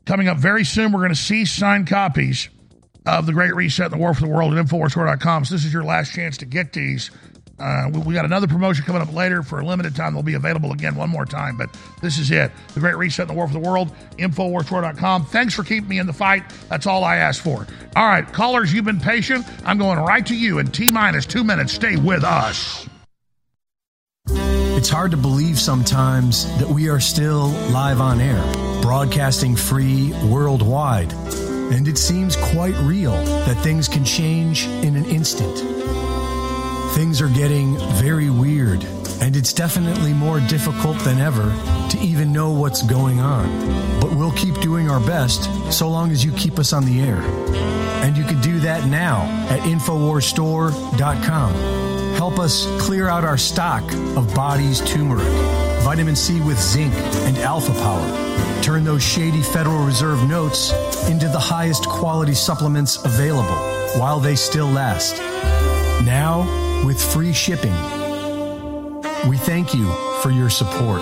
coming 0.05 0.29
up 0.29 0.37
very 0.37 0.63
soon, 0.63 0.93
we're 0.93 1.01
going 1.01 1.09
to 1.09 1.15
see 1.15 1.43
signed 1.43 1.87
copies 1.87 2.47
of 3.05 3.25
The 3.25 3.33
Great 3.33 3.53
Reset 3.53 3.87
and 3.87 3.93
the 3.93 3.97
War 3.97 4.13
for 4.13 4.21
the 4.21 4.29
World 4.29 4.53
at 4.53 4.65
Infowarsstore.com. 4.65 5.43
So 5.43 5.55
this 5.55 5.65
is 5.65 5.73
your 5.73 5.83
last 5.83 6.13
chance 6.13 6.37
to 6.37 6.45
get 6.45 6.71
these. 6.71 7.11
Uh, 7.57 7.89
we, 7.93 7.99
we, 8.01 8.13
got 8.13 8.25
another 8.25 8.47
promotion 8.47 8.83
coming 8.83 9.01
up 9.01 9.13
later 9.13 9.41
for 9.41 9.61
a 9.61 9.65
limited 9.65 9.95
time. 9.95 10.13
They'll 10.13 10.23
be 10.23 10.33
available 10.33 10.73
again 10.73 10.95
one 10.95 11.09
more 11.09 11.25
time, 11.25 11.55
but 11.57 11.69
this 12.01 12.17
is 12.17 12.29
it. 12.31 12.51
The 12.73 12.81
Great 12.81 12.97
Reset 12.97 13.23
and 13.23 13.29
the 13.29 13.33
War 13.33 13.47
for 13.47 13.53
the 13.53 13.59
World, 13.59 13.91
Infowarsstore.com. 14.17 15.25
Thanks 15.27 15.53
for 15.53 15.63
keeping 15.63 15.87
me 15.87 15.99
in 15.99 16.07
the 16.07 16.13
fight. 16.13 16.43
That's 16.69 16.85
all 16.85 17.05
I 17.05 17.15
asked 17.17 17.41
for. 17.41 17.65
All 17.95 18.07
right, 18.07 18.31
callers, 18.31 18.73
you've 18.73 18.85
been 18.85 18.99
patient. 18.99 19.45
I'm 19.65 19.77
going 19.77 19.99
right 19.99 20.25
to 20.25 20.35
you 20.35 20.59
in 20.59 20.67
T 20.67 20.91
minus 20.91 21.25
two 21.25 21.45
minutes. 21.45 21.71
Stay 21.71 21.95
with 21.95 22.25
us. 22.25 22.89
It's 24.27 24.89
hard 24.89 25.11
to 25.11 25.17
believe 25.17 25.57
sometimes 25.57 26.45
that 26.59 26.67
we 26.67 26.89
are 26.89 26.99
still 26.99 27.47
live 27.71 28.01
on 28.01 28.19
air, 28.19 28.43
broadcasting 28.81 29.55
free 29.55 30.11
worldwide. 30.25 31.13
And 31.71 31.87
it 31.87 31.97
seems 31.97 32.35
quite 32.35 32.75
real 32.79 33.13
that 33.13 33.55
things 33.63 33.87
can 33.87 34.03
change 34.03 34.65
in 34.67 34.95
an 34.95 35.05
instant. 35.05 36.04
Things 36.93 37.21
are 37.21 37.29
getting 37.29 37.77
very 37.95 38.29
weird, 38.29 38.83
and 39.21 39.35
it's 39.35 39.51
definitely 39.53 40.13
more 40.13 40.39
difficult 40.39 40.99
than 40.99 41.19
ever 41.19 41.53
to 41.89 41.97
even 41.99 42.31
know 42.31 42.51
what's 42.51 42.81
going 42.83 43.19
on. 43.19 43.99
But 43.99 44.13
we'll 44.13 44.31
keep 44.33 44.55
doing 44.61 44.89
our 44.89 44.99
best 44.99 45.49
so 45.73 45.89
long 45.89 46.11
as 46.11 46.23
you 46.23 46.31
keep 46.33 46.59
us 46.59 46.71
on 46.73 46.85
the 46.85 47.01
air. 47.01 47.21
And 48.03 48.15
you 48.17 48.23
can 48.23 48.39
do 48.41 48.59
that 48.59 48.87
now 48.87 49.23
at 49.49 49.61
InfoWarsStore.com. 49.61 51.53
Help 52.15 52.39
us 52.39 52.65
clear 52.79 53.09
out 53.09 53.25
our 53.25 53.37
stock 53.37 53.83
of 54.15 54.33
Body's 54.33 54.79
turmeric, 54.81 55.27
vitamin 55.83 56.15
C 56.15 56.39
with 56.39 56.61
zinc, 56.61 56.93
and 56.93 57.37
alpha 57.39 57.73
power. 57.73 58.61
Turn 58.61 58.83
those 58.83 59.03
shady 59.03 59.41
Federal 59.41 59.85
Reserve 59.85 60.27
notes 60.27 60.71
into 61.09 61.27
the 61.27 61.39
highest 61.39 61.85
quality 61.87 62.33
supplements 62.33 63.03
available 63.03 63.57
while 63.99 64.19
they 64.19 64.35
still 64.35 64.67
last. 64.67 65.17
Now, 66.03 66.45
with 66.85 67.01
free 67.01 67.33
shipping. 67.33 67.73
We 69.27 69.37
thank 69.37 69.73
you 69.73 69.91
for 70.21 70.29
your 70.29 70.49
support, 70.51 71.01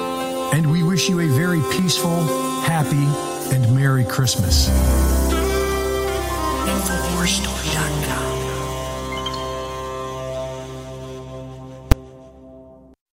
and 0.54 0.72
we 0.72 0.82
wish 0.82 1.10
you 1.10 1.20
a 1.20 1.28
very 1.28 1.62
peaceful, 1.74 2.24
happy, 2.62 3.06
and 3.54 3.76
Merry 3.76 4.06
Christmas. 4.06 4.70
InfoWarsStore.com. 6.66 8.43